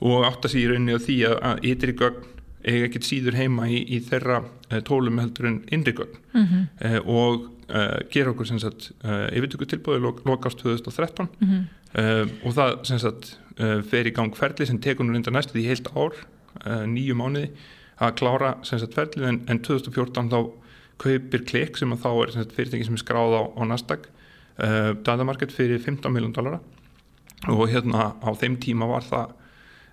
og 0.01 0.25
átt 0.25 0.47
að 0.47 0.55
sé 0.55 0.63
í 0.63 0.67
rauninni 0.71 0.97
á 0.97 1.05
því 1.05 1.19
að, 1.29 1.37
að 1.51 1.67
ytri 1.69 1.97
gögn 2.01 2.29
eiga 2.63 2.87
ekkert 2.87 3.05
síður 3.05 3.37
heima 3.37 3.67
í, 3.69 3.83
í 3.85 3.99
þeirra 4.01 4.41
tólum 4.87 5.19
heldur 5.19 5.49
en 5.49 5.61
innri 5.75 5.93
gögn 5.93 6.15
mm 6.31 6.45
-hmm. 6.47 7.09
og 7.11 7.49
gera 8.11 8.31
okkur 8.31 8.47
sem 8.47 8.59
sagt 8.59 8.93
yfirtöku 9.03 9.67
tilbúið 9.67 10.05
lokast 10.23 10.63
2013 10.63 11.27
mm 11.27 11.49
-hmm. 11.49 12.29
og 12.47 12.55
það 12.55 12.85
sem 12.87 12.99
sagt 12.99 13.37
fer 13.91 14.07
í 14.07 14.15
gang 14.15 14.35
ferli 14.35 14.65
sem 14.65 14.79
tekur 14.79 15.03
nú 15.03 15.11
reynda 15.11 15.31
næstu 15.31 15.59
því 15.59 15.67
heilt 15.67 15.91
ár 15.91 16.15
nýju 16.89 17.15
mánuði 17.19 17.49
að 18.03 18.15
klára 18.19 18.55
ferli 18.65 19.27
en, 19.29 19.41
en 19.47 19.59
2014 19.63 20.29
þá 20.31 20.39
kaupir 21.03 21.43
klik 21.49 21.77
sem 21.77 21.91
að 21.93 22.03
þá 22.05 22.09
er 22.13 22.53
fyrirtæki 22.55 22.87
sem 22.87 22.97
er 22.97 23.03
skráð 23.03 23.37
á, 23.37 23.43
á 23.57 23.61
Nasdaq 23.67 24.07
datamarket 25.03 25.51
fyrir 25.51 25.81
15 25.81 26.13
miljón 26.13 26.33
dollara 26.35 26.59
og 27.51 27.69
hérna 27.69 28.13
á 28.23 28.29
þeim 28.39 28.57
tíma 28.61 28.87
var 28.87 29.05
það 29.07 29.31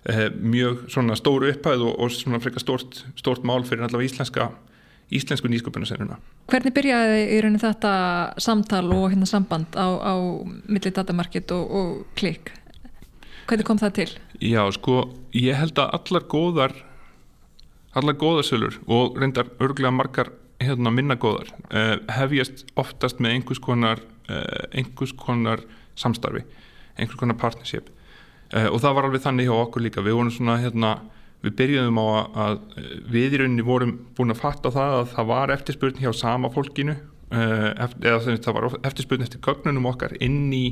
eh, 0.09 0.27
mjög 0.31 0.85
svona 0.91 1.17
stóru 1.19 1.51
upphæð 1.51 1.85
og, 1.87 1.95
og 1.99 2.11
svona 2.15 2.39
frekar 2.43 2.63
stort, 2.63 3.01
stort 3.19 3.43
mál 3.47 3.65
fyrir 3.67 3.87
allavega 3.87 4.11
íslenska 4.11 4.51
íslensku 5.11 5.49
nýsköpunarseruna. 5.51 6.15
Hvernig 6.47 6.71
byrjaði 6.75 7.23
í 7.35 7.39
raunin 7.43 7.59
þetta 7.59 7.91
samtal 8.39 8.85
og 8.95 9.09
hérna 9.11 9.27
samband 9.27 9.75
á, 9.75 9.87
á 9.99 10.13
milli 10.71 10.91
datamarkit 10.95 11.51
og, 11.51 11.65
og 11.67 11.89
klik? 12.15 12.53
Hvernig 13.49 13.67
kom 13.67 13.81
það 13.81 13.97
til? 13.97 14.09
Já, 14.41 14.63
sko, 14.73 15.03
ég 15.37 15.53
held 15.53 15.77
að 15.77 15.91
allar 15.99 16.23
góðar 16.25 16.71
allar 17.93 18.15
góðarsölur 18.17 18.79
og 18.89 19.19
reyndar 19.19 19.51
örglega 19.61 19.91
margar 19.93 20.31
hérna 20.61 20.89
minna 20.93 21.17
góðar 21.19 21.51
eh, 21.69 21.99
hefjast 22.15 22.63
oftast 22.79 23.21
með 23.21 23.35
einhvers 23.35 23.61
konar 23.61 24.01
eh, 24.31 24.81
einhvers 24.81 25.13
konar 25.19 25.61
samstarfi 25.99 26.41
einhvers 26.97 27.19
konar 27.19 27.37
partnership. 27.37 27.89
Uh, 28.51 28.67
og 28.67 28.81
það 28.83 28.97
var 28.97 29.07
alveg 29.07 29.23
þannig 29.23 29.47
hjá 29.47 29.53
okkur 29.55 29.85
líka. 29.85 30.03
Við 30.03 30.17
vorum 30.17 30.33
svona 30.33 30.57
hérna 30.59 30.89
við 31.41 31.55
byrjuðum 31.61 32.01
á 32.03 32.05
að, 32.43 32.57
við 33.13 33.37
í 33.37 33.39
rauninni 33.41 33.63
vorum 33.65 33.93
búin 34.17 34.33
að 34.33 34.41
fatta 34.41 34.73
það 34.73 34.97
að 34.97 35.07
það 35.13 35.29
var 35.31 35.53
eftirspurn 35.55 36.01
hjá 36.01 36.11
sama 36.17 36.51
fólkinu 36.53 36.97
uh, 36.97 37.69
eða 38.03 38.35
það 38.35 38.57
var 38.57 38.67
eftirspurn 38.89 39.25
eftir 39.25 39.41
gögnunum 39.45 39.87
okkar 39.93 40.17
inn 40.19 40.51
í 40.53 40.65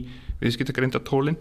viðskiptagreinda 0.44 1.02
tólinn 1.08 1.40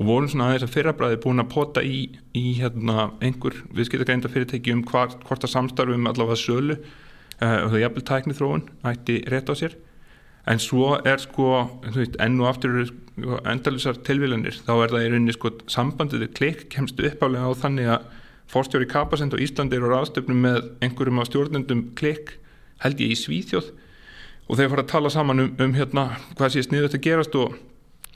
og 0.00 0.08
vorum 0.08 0.30
svona 0.32 0.48
aðeins 0.48 0.64
að 0.64 0.72
fyrrabræði 0.78 1.20
búin 1.20 1.42
að 1.42 1.50
pota 1.52 1.82
í, 1.84 2.06
í 2.32 2.44
hérna, 2.56 3.10
einhver 3.20 3.58
viðskiptagreinda 3.76 4.30
fyrirtæki 4.32 4.72
um 4.72 4.80
hvort, 4.88 5.18
hvort 5.28 5.44
að 5.44 5.52
samstarfum 5.52 6.08
allavega 6.08 6.40
sölu 6.40 6.78
uh, 6.78 7.58
og 7.66 7.74
það 7.74 7.82
jafnvel 7.82 8.04
tækni 8.08 8.36
þróun 8.38 8.64
ætti 8.88 9.18
rétt 9.28 9.52
á 9.52 9.54
sér. 9.60 9.76
En 10.48 10.62
svo 10.62 10.94
er 11.04 11.20
sko 11.20 11.50
veist, 11.92 12.16
enn 12.16 12.40
og 12.40 12.48
aftur 12.48 12.80
endalusar 13.44 14.00
tilvílanir 14.06 14.56
þá 14.64 14.72
er 14.78 14.94
það 14.94 15.04
í 15.04 15.10
rauninni 15.12 15.36
sko 15.36 15.52
sambandið 15.68 16.30
klikk 16.38 16.64
kemst 16.72 17.00
uppálega 17.04 17.52
á 17.52 17.60
þannig 17.60 17.92
að 17.92 18.08
fórstjóri 18.50 18.88
Kapasend 18.90 19.36
og 19.36 19.42
Íslandi 19.44 19.76
eru 19.76 19.92
á 19.92 20.00
aðstöfnum 20.00 20.40
með 20.46 20.62
einhverjum 20.82 21.20
á 21.20 21.28
stjórnendum 21.28 21.84
klikk 21.98 22.38
held 22.82 23.02
ég 23.04 23.12
í 23.12 23.18
Svíþjóð. 23.20 23.68
Og 24.48 24.58
þeir 24.58 24.72
fara 24.72 24.84
að 24.86 24.92
tala 24.94 25.12
saman 25.12 25.44
um, 25.44 25.50
um 25.60 25.76
hérna 25.76 26.06
hvað 26.32 26.56
sé 26.56 26.64
sniðut 26.66 26.96
að 26.96 27.04
gerast 27.04 27.36
og, 27.38 27.54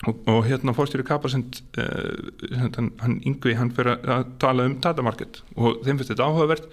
og, 0.08 0.22
og 0.30 0.40
hérna 0.48 0.74
fórstjóri 0.76 1.06
Kapasend 1.06 1.60
uh, 1.80 2.58
hann, 2.60 2.90
hann 3.02 3.20
yngvi 3.26 3.56
hann 3.58 3.72
fyrir 3.74 4.00
að 4.00 4.26
tala 4.42 4.66
um 4.68 4.78
datamarket 4.84 5.42
og 5.56 5.80
þeim 5.84 6.00
finnst 6.00 6.12
þetta 6.14 6.28
áhugavert. 6.28 6.66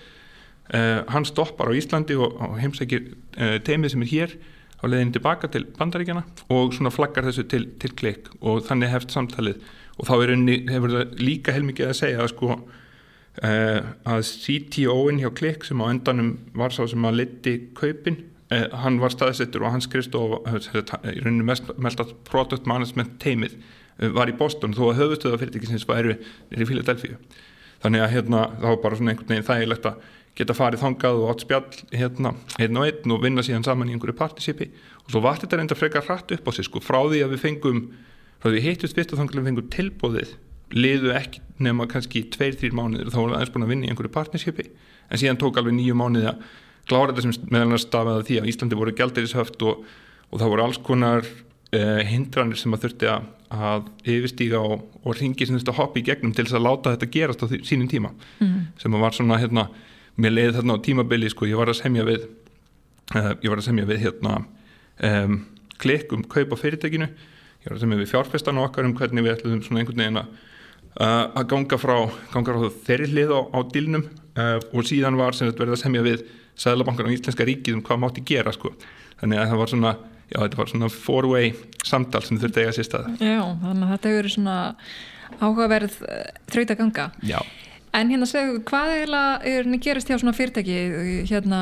Uh, 0.72 1.02
hann 1.12 1.28
stoppar 1.28 1.72
á 1.72 1.76
Íslandi 1.76 2.16
og, 2.16 2.38
og 2.40 2.58
heimsækir 2.62 3.12
uh, 3.12 3.58
teimið 3.66 3.96
sem 3.96 4.06
er 4.06 4.12
hér 4.12 4.36
á 4.82 4.84
leðinu 4.90 5.16
tilbaka 5.18 5.50
til 5.52 5.68
bandaríkjana 5.78 6.24
og 6.54 6.76
svona 6.76 6.94
flaggar 6.94 7.28
þessu 7.28 7.46
til, 7.52 7.68
til 7.82 7.96
klikk 7.98 8.32
og 8.40 8.64
þannig 8.68 8.94
hefst 8.94 9.16
samtalið. 9.16 9.60
Og 10.00 10.08
þá 10.08 10.14
er 10.18 10.36
unni, 10.38 10.62
hefur 10.72 10.96
það 10.96 11.20
líka 11.22 11.54
heilmikið 11.54 11.92
að 11.92 12.00
segja 12.00 12.24
að 12.24 12.32
sko 12.32 12.56
að 13.40 14.26
CTO-in 14.28 15.22
hjá 15.22 15.30
klikk 15.32 15.64
sem 15.64 15.80
á 15.80 15.88
endanum 15.88 16.34
var 16.58 16.74
sá 16.76 16.82
sem 16.90 17.06
að 17.08 17.20
liti 17.22 17.54
kaupin, 17.78 18.18
uh, 18.52 18.66
hann 18.84 19.00
var 19.02 19.14
staðsettur 19.16 19.66
og 19.66 19.76
hans 19.76 19.88
skristof 19.90 20.40
í 20.46 21.20
rauninu 21.24 21.48
mest, 21.48 22.04
að 22.04 22.16
product 22.30 22.70
management 22.70 23.18
teimið 23.24 23.58
uh, 23.58 24.12
var 24.16 24.32
í 24.32 24.38
Boston 24.38 24.76
þó 24.78 24.92
að 24.92 25.02
höfustöða 25.02 25.42
fyrirtækisins 25.42 25.88
væri 25.90 26.20
í 26.52 26.68
Philadelphia 26.68 27.20
þannig 27.82 28.06
að 28.06 28.16
hérna 28.16 28.48
þá 28.60 28.68
var 28.68 28.82
bara 28.84 29.00
svona 29.00 29.14
einhvern 29.14 29.34
veginn 29.34 29.48
þægilegt 29.48 29.88
að 29.90 30.10
geta 30.38 30.56
farið 30.56 30.84
þangað 30.86 31.20
og 31.22 31.32
átt 31.34 31.44
spjall 31.44 31.66
hérna 31.92 32.32
einn 32.62 32.80
og 32.80 32.88
einn 32.88 33.14
og 33.16 33.26
vinna 33.26 33.44
síðan 33.44 33.66
saman 33.68 33.90
í 33.92 33.96
einhverju 33.96 34.16
participi. 34.16 34.70
Og 35.04 35.12
svo 35.12 35.24
var 35.26 35.42
þetta 35.42 35.60
reynda 35.60 35.78
frekar 35.78 36.06
hratt 36.08 36.32
upp 36.32 36.48
á 36.48 36.52
sig 36.56 36.68
sko 36.68 36.82
frá 36.84 37.02
því 37.04 37.26
að 37.26 37.36
við 37.36 37.44
fengum 37.44 37.82
frá 38.40 38.48
því 38.48 38.56
við 38.56 38.68
hittust 38.70 38.98
fyrst 38.98 39.14
að 39.16 39.26
við 39.36 39.50
fengum 39.50 39.70
tilbóðið 39.76 40.34
liðu 40.72 41.12
ekki 41.18 41.42
nema 41.60 41.88
kannski 41.92 42.24
2-3 42.32 42.72
mánuðir 42.72 43.12
þá 43.12 43.18
vorum 43.20 43.34
við 43.34 43.40
aðeins 43.42 43.54
búin 43.54 43.66
að 43.66 43.74
vinna 43.74 43.88
í 43.88 43.92
einhverju 43.92 44.14
participi. 44.16 44.70
En 45.12 45.20
síðan 45.20 45.42
tók 45.42 45.60
alveg 45.60 45.76
nýju 45.76 45.98
mánuði 46.00 46.32
að 46.32 46.46
klára 46.92 47.14
þetta 47.14 47.26
sem 47.26 47.52
meðal 47.52 47.78
að 47.78 47.84
stafaða 47.86 48.26
því 48.28 48.40
að 48.42 48.50
Íslandi 48.52 48.80
voru 48.80 48.96
gældeirishöft 48.98 49.64
og, 49.68 49.86
og 50.30 50.42
það 50.42 50.52
voru 50.54 50.66
alls 50.66 50.82
konar 50.86 51.28
uh, 51.28 52.02
hindranir 52.08 52.60
sem 52.60 52.76
að 52.76 52.86
þurfti 52.86 53.10
að, 53.12 53.30
að 53.56 53.88
yfirstíga 54.16 54.62
og, 54.62 54.84
og 55.02 55.18
ringi 55.20 55.48
sem 55.48 55.58
þurfti 55.58 55.74
að 55.74 55.80
hoppa 55.80 56.02
í 56.02 56.06
gegnum 56.12 56.36
til 56.36 56.46
þess 56.46 56.60
að 56.60 56.68
láta 56.68 56.96
þetta 56.96 57.12
gerast 57.16 57.46
á 57.46 57.48
því, 57.48 57.62
sínum 57.68 57.90
tíma. 57.92 58.14
Mm. 58.44 58.60
sem 58.82 58.98
að 58.98 59.06
var 59.08 59.18
svona 59.18 59.40
hérna 59.42 59.68
mér 60.22 60.36
leiði 60.36 60.56
þarna 60.60 60.78
á 60.78 60.84
tímabili 60.86 61.32
sko, 61.32 61.48
ég 61.50 61.60
var 61.60 61.72
að 61.72 61.80
semja 61.82 62.06
við 62.08 62.28
uh, 63.16 63.34
ég 63.40 63.50
var 63.50 63.62
að 63.62 63.68
semja 63.70 63.88
við 63.90 64.06
hérna 64.06 64.38
um, 65.08 65.42
klikk 65.82 66.14
um 66.14 66.24
kaup 66.28 66.54
á 66.54 66.58
fyrirtekinu 66.60 67.08
ég 67.08 67.68
var 67.70 67.78
að 67.78 67.84
semja 67.86 68.02
við 68.02 68.12
fjárfestan 68.12 68.60
og 68.60 68.70
okkar 68.70 68.88
um 68.90 68.96
hvernig 68.98 69.26
við 69.26 69.38
ætlum 69.38 69.62
svona 69.66 69.82
einhvern 69.82 70.04
veginn 70.04 70.22
að 70.22 70.34
uh, 71.00 71.28
að 71.38 71.48
ganga 71.54 71.80
frá, 71.80 71.96
ganga 72.34 72.56
frá 72.58 72.76
þeirri 72.88 73.10
hlið 73.12 73.34
á, 73.38 73.40
á 73.56 73.60
dílnum. 73.72 74.08
Uh, 74.32 74.58
og 74.72 74.88
síðan 74.88 75.20
var 75.20 75.36
sem 75.36 75.50
þetta 75.50 75.66
verið 75.66 75.76
að 75.76 75.84
semja 75.84 76.06
við 76.06 76.22
Sæðlabankan 76.60 77.08
og 77.08 77.16
Íslenska 77.16 77.48
ríkið 77.48 77.78
um 77.78 77.86
hvað 77.86 78.02
mátti 78.04 78.26
gera 78.26 78.54
sko. 78.56 78.74
Þannig 79.22 79.42
að 79.42 79.54
það 79.54 79.62
var 79.62 79.72
svona 79.74 79.96
já 80.32 80.38
þetta 80.40 80.60
var 80.62 80.70
svona 80.72 80.92
four-way 80.92 81.50
samtal 81.84 82.22
sem 82.24 82.40
þurfti 82.40 82.64
eiga 82.64 82.76
sér 82.76 82.88
stað. 82.88 83.10
Já, 83.20 83.42
þannig 83.64 83.88
að 83.88 83.92
þetta 83.96 84.12
hefur 84.12 84.22
verið 84.22 84.36
svona 84.38 84.60
áhugaverð 85.42 86.00
þraut 86.52 86.72
að 86.72 86.80
ganga 86.86 87.12
Já. 87.26 87.42
En 87.92 88.08
hérna 88.08 88.24
segðu, 88.24 88.62
hvað 88.70 88.90
er 88.96 89.10
henni 89.66 89.76
gerist 89.84 90.08
hjá 90.08 90.16
svona 90.16 90.32
fyrirtæki, 90.32 90.76
hérna 91.28 91.58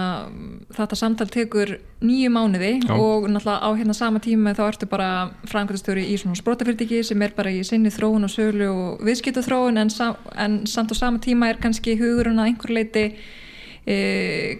þetta 0.78 0.98
samtal 1.00 1.26
tekur 1.34 1.72
nýju 2.06 2.30
mánuði 2.30 2.76
Já. 2.84 2.94
og 2.94 3.26
náttúrulega 3.34 3.66
á 3.66 3.70
hérna 3.74 3.96
sama 3.98 4.22
tíma 4.22 4.54
þá 4.54 4.62
ertu 4.68 4.90
bara 4.92 5.10
framkvæmstjóri 5.50 6.06
í 6.06 6.20
svona 6.22 6.38
sprótafyrirtæki 6.38 7.02
sem 7.08 7.26
er 7.26 7.34
bara 7.34 7.50
í 7.50 7.64
sinni 7.66 7.90
þróun 7.90 8.30
og 8.30 8.34
sölu 8.36 8.70
og 8.70 9.02
viðskiptu 9.10 9.42
þróun 9.42 9.82
en, 9.82 9.90
en 10.38 10.62
samt 10.70 10.94
á 10.94 10.96
sama 11.02 11.18
tíma 11.18 11.50
er 11.50 11.58
kannski 11.64 11.98
hugurinn 11.98 12.38
að 12.38 12.52
einhver 12.52 12.78
leiti 12.78 13.08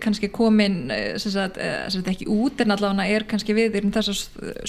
kannski 0.02 0.30
komin 0.34 0.90
e, 0.94 1.00
sem 1.22 1.34
sagt, 1.34 1.60
e, 1.62 1.70
sem 1.90 2.00
sagt 2.00 2.12
ekki 2.14 2.30
út 2.32 2.62
en 2.64 2.74
allavega 2.76 3.06
er 3.06 3.28
kannski 3.30 3.54
við 3.58 3.78
í 3.78 3.84
þessar 3.94 4.20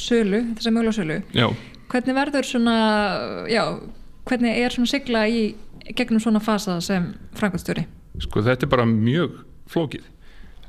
sölu, 0.00 0.42
þessar 0.58 0.76
mögulega 0.76 0.96
sölu. 0.98 1.18
Já. 1.36 1.46
Hvernig 1.90 2.16
verður 2.18 2.46
svona, 2.46 2.76
já, 3.50 3.64
hvernig 4.28 4.60
er 4.60 4.74
svona 4.74 4.90
sigla 4.90 5.24
í 5.30 5.42
gegnum 5.96 6.22
svona 6.22 6.42
fasa 6.42 6.78
sem 6.84 7.12
frangvöldstjóri? 7.38 7.86
Sko 8.20 8.42
þetta 8.44 8.66
er 8.66 8.72
bara 8.72 8.86
mjög 8.88 9.40
flókið 9.70 10.06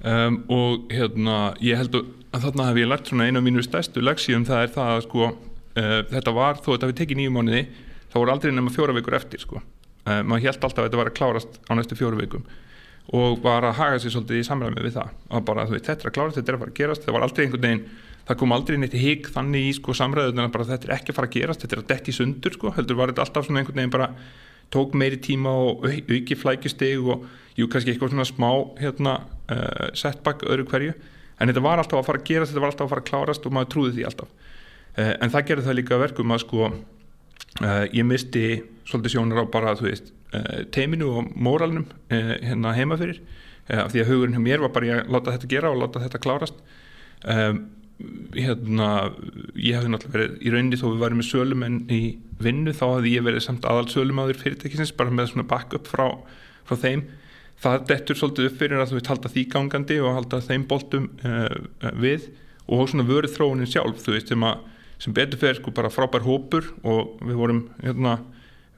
um, 0.05 0.41
og 0.51 0.91
hérna 0.93 1.37
ég 1.63 1.79
held 1.79 1.97
að 2.31 2.45
þarna 2.45 2.69
hef 2.69 2.81
ég 2.81 2.89
lært 2.89 3.11
svona 3.11 3.27
einu 3.27 3.41
af 3.41 3.45
mínu 3.45 3.63
stærstu 3.65 4.03
leksíum 4.03 4.45
það 4.47 4.65
er 4.65 4.73
það 4.75 4.91
að 4.95 5.03
sko 5.07 5.27
uh, 5.27 5.99
þetta 6.11 6.35
var 6.37 6.59
þó 6.61 6.69
þetta 6.73 6.91
við 6.91 6.99
tekið 7.01 7.21
nýju 7.21 7.35
mánuði 7.35 7.63
þá 8.11 8.17
voru 8.19 8.35
aldrei 8.35 8.55
nema 8.55 8.73
fjóra 8.73 8.95
vikur 8.97 9.17
eftir 9.17 9.43
sko 9.43 9.61
uh, 9.61 10.21
maður 10.21 10.47
held 10.47 10.67
alltaf 10.67 10.83
að 10.83 10.89
þetta 10.89 11.01
var 11.01 11.11
að 11.11 11.17
klárast 11.19 11.59
á 11.67 11.71
næstu 11.77 11.97
fjóru 11.99 12.21
vikum 12.21 12.45
og 13.09 13.41
var 13.43 13.65
að 13.67 13.77
haga 13.79 13.99
sér 13.99 14.13
svolítið 14.13 14.39
í 14.39 14.45
samræmi 14.47 14.85
við 14.85 14.95
það. 14.99 15.09
Að 15.31 15.43
bara 15.49 15.65
þú 15.67 15.75
veit 15.75 15.87
þetta 15.89 16.05
er 16.05 16.09
að 16.11 16.15
klárast, 16.17 16.37
þetta 16.37 16.51
er 16.51 16.55
að 16.55 16.61
fara 16.61 16.71
að 16.71 16.79
gerast 16.79 17.03
það 17.05 17.15
var 17.15 17.25
aldrei 17.25 17.43
einhvern 17.45 17.65
veginn, 17.65 17.83
það 18.27 18.39
kom 18.39 18.55
aldrei 18.55 18.77
neitt 18.77 18.95
hík 19.01 19.23
þannig 19.33 19.61
í 19.67 19.73
sko 19.75 19.91
samræðun 19.97 20.43
að 20.45 20.53
bara 20.53 20.69
þetta 20.69 20.87
er 20.87 20.95
ekki 20.95 21.11
að 21.11 21.17
fara 21.17 21.27
að 21.31 21.35
gerast 21.35 21.61
þetta 21.65 21.75
er 21.75 21.81
að 21.81 21.89
detti 21.91 22.11
sundur 22.15 22.53
sko, 22.55 22.71
heldur 22.77 22.99
var 22.99 23.11
þetta 23.11 23.23
alltaf 23.25 23.47
svona 23.47 23.59
einhvern 23.61 23.81
veginn 23.81 23.95
bara 23.97 24.09
tók 24.71 24.93
meiri 24.95 25.17
tíma 25.19 25.51
og 25.51 25.83
auki 25.89 26.35
flækjusteg 26.37 27.01
og 27.01 27.25
jú 27.57 27.67
kannski 27.67 27.91
eitthvað 27.91 28.13
svona 28.13 28.27
smá 28.29 28.51
hérna, 28.79 29.13
uh, 29.51 29.89
setback 29.97 30.45
öðru 30.47 30.65
hverju. 30.71 30.93
En 31.41 31.47
þetta 31.49 31.65
var 31.65 31.77
alltaf 31.81 31.99
að 31.99 32.07
fara 32.07 32.19
að 32.21 32.29
gera 32.29 32.45
þetta 32.47 32.61
var 32.61 32.71
alltaf 32.71 32.85
að 32.85 32.93
fara 32.93 33.01
að 33.03 33.09
klárast 33.09 33.45
og 33.45 33.51
maður 33.57 33.71
trúði 33.73 33.91
því 33.97 34.03
alltaf. 34.07 34.29
Uh, 34.95 35.13
en 35.19 35.31
það 35.33 35.47
veist 40.31 40.71
teiminu 40.75 41.11
og 41.19 41.31
móralnum 41.35 41.85
hérna 42.09 42.75
heima 42.77 42.97
fyrir. 42.99 43.21
Af 43.71 43.93
því 43.93 44.01
að 44.01 44.09
hugurinn 44.09 44.35
hjá 44.35 44.43
mér 44.43 44.63
var 44.63 44.73
bara 44.75 44.97
að 45.01 45.13
láta 45.13 45.35
þetta 45.35 45.51
gera 45.51 45.71
og 45.71 45.79
láta 45.83 46.01
þetta 46.03 46.21
klárast. 46.23 46.59
Hérna, 48.33 48.87
ég 49.53 49.77
hefði 49.77 49.91
náttúrulega 49.93 50.15
verið 50.15 50.37
í 50.41 50.51
rauninni 50.51 50.79
þó 50.79 50.87
við 50.87 51.01
varum 51.03 51.19
með 51.21 51.27
sölumenn 51.27 51.81
í 51.93 52.01
vinnu 52.41 52.73
þá 52.73 52.85
hefði 52.95 53.11
ég 53.13 53.25
verið 53.27 53.43
samt 53.45 53.67
aðal 53.69 53.91
sölumadur 53.91 54.39
fyrirtækisins 54.41 54.93
bara 54.97 55.13
með 55.13 55.33
svona 55.33 55.45
backup 55.51 55.85
frá, 55.91 56.07
frá 56.65 56.79
þeim. 56.81 57.03
Það 57.61 57.83
dettur 57.91 58.17
svolítið 58.17 58.47
upp 58.49 58.57
fyrir 58.57 58.81
að 58.81 58.89
þú 58.89 58.97
veit 58.97 59.11
halda 59.11 59.31
því 59.35 59.43
gangandi 59.53 59.99
og 60.01 60.15
halda 60.17 60.41
þeim 60.47 60.65
boltum 60.71 61.11
við 62.01 62.31
og 62.71 62.89
svona 62.89 63.05
vörð 63.05 63.35
þróunin 63.35 63.69
sjálf 63.69 64.01
þú 64.01 64.15
veist 64.15 64.31
sem, 64.31 64.45
að, 64.47 64.63
sem 65.01 65.15
betur 65.15 65.41
fyrir 65.41 65.59
sko 65.59 65.73
bara 65.75 65.91
frábær 65.93 66.25
hópur 66.25 66.71
og 66.81 67.19
við 67.21 67.37
vorum 67.37 67.61
hérna 67.83 68.17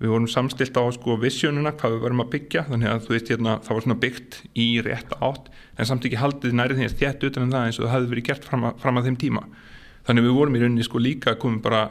við 0.02 0.12
vorum 0.12 0.30
samstilt 0.32 0.78
á 0.78 0.84
sko 0.96 1.18
visjónuna 1.22 1.74
hvað 1.78 1.96
við 1.96 2.06
varum 2.06 2.24
að 2.24 2.32
byggja 2.34 2.66
þannig 2.70 2.90
að 2.92 3.04
þú 3.06 3.14
veist 3.14 3.30
hérna 3.32 3.58
það 3.64 3.76
var 3.78 3.86
svona 3.86 4.00
byggt 4.04 4.40
í 4.60 4.68
rétt 4.84 5.14
átt 5.20 5.52
en 5.78 5.90
samt 5.90 6.08
ekki 6.08 6.20
haldið 6.20 6.56
nærið 6.60 6.82
því 6.82 6.88
að 6.88 6.98
þétt 7.02 7.28
utan 7.30 7.46
en 7.46 7.54
það 7.54 7.68
eins 7.68 7.80
og 7.80 7.86
það 7.86 7.94
hefði 7.96 8.12
verið 8.14 8.28
gert 8.30 8.48
fram 8.50 8.66
að, 8.68 8.80
fram 8.84 9.00
að 9.00 9.08
þeim 9.10 9.20
tíma. 9.22 9.44
Þannig 10.04 10.26
við 10.26 10.36
vorum 10.40 10.58
í 10.58 10.64
rauninni 10.64 10.88
sko 10.88 11.02
líka 11.02 11.36
komum 11.40 11.62
bara 11.64 11.84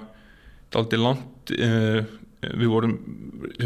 aldrei 0.76 1.00
langt 1.00 1.52
uh, 1.56 2.02
við 2.42 2.70
vorum 2.72 2.96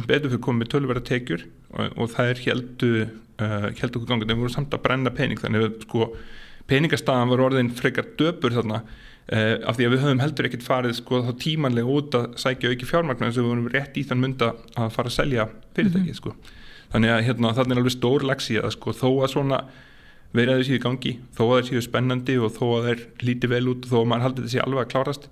betur 0.06 0.30
fyrir 0.30 0.42
komið 0.44 0.62
með 0.62 0.72
tölverða 0.74 1.04
tekjur 1.10 1.46
og, 1.46 1.96
og 1.96 2.10
það 2.12 2.32
er 2.32 2.42
heldu 2.44 2.90
uh, 3.02 3.68
heldu 3.80 4.00
okkur 4.00 4.10
gangið 4.10 4.28
en 4.28 4.34
við 4.34 4.42
vorum 4.44 4.56
samt 4.56 4.76
að 4.76 4.84
brenna 4.84 5.12
pening 5.16 5.40
þannig 5.40 5.66
að 5.66 5.78
sko 5.86 6.08
peningastafan 6.70 7.30
var 7.32 7.44
orðin 7.46 7.72
frekar 7.74 8.10
döpur 8.18 8.54
þarna 8.56 8.82
Uh, 9.26 9.58
af 9.66 9.74
því 9.74 9.88
að 9.88 9.90
við 9.90 10.02
höfum 10.04 10.20
heldur 10.22 10.46
ekkert 10.46 10.62
farið 10.62 10.92
sko 11.00 11.18
þá 11.26 11.32
tímanlega 11.42 11.90
út 11.90 12.14
að 12.14 12.26
sækja 12.38 12.68
auki 12.70 12.86
fjármagnar 12.86 13.26
eins 13.26 13.38
og 13.40 13.42
við 13.42 13.50
vorum 13.50 13.72
rétt 13.72 13.96
í 13.98 14.04
þann 14.06 14.20
mynda 14.22 14.52
að 14.78 14.92
fara 14.94 15.10
að 15.10 15.16
selja 15.16 15.48
fyrirtækið 15.74 15.98
mm 15.98 16.12
-hmm. 16.12 16.20
sko 16.20 16.30
þannig 16.92 17.10
að 17.10 17.24
hérna 17.26 17.50
þannig 17.56 17.74
er 17.74 17.80
alveg 17.80 17.94
stór 17.96 18.22
leksi 18.22 18.54
að 18.60 18.70
sko 18.76 18.94
þó 18.94 19.10
að 19.26 19.32
svona 19.32 19.58
verið 20.30 20.52
að 20.52 20.58
þessi 20.60 20.74
í 20.78 20.84
gangi 20.84 21.12
þó 21.34 21.42
að 21.42 21.50
það 21.56 21.66
séu 21.66 21.82
spennandi 21.82 22.38
og 22.38 22.54
þó 22.54 22.66
að 22.68 22.82
það 22.84 22.92
er 22.92 23.00
lítið 23.26 23.48
vel 23.50 23.66
út 23.72 23.82
og 23.82 23.90
þó 23.90 23.98
að 23.98 24.08
mann 24.12 24.22
haldi 24.22 24.42
þessi 24.46 24.62
alveg 24.62 24.80
að 24.84 24.90
klárast 24.94 25.24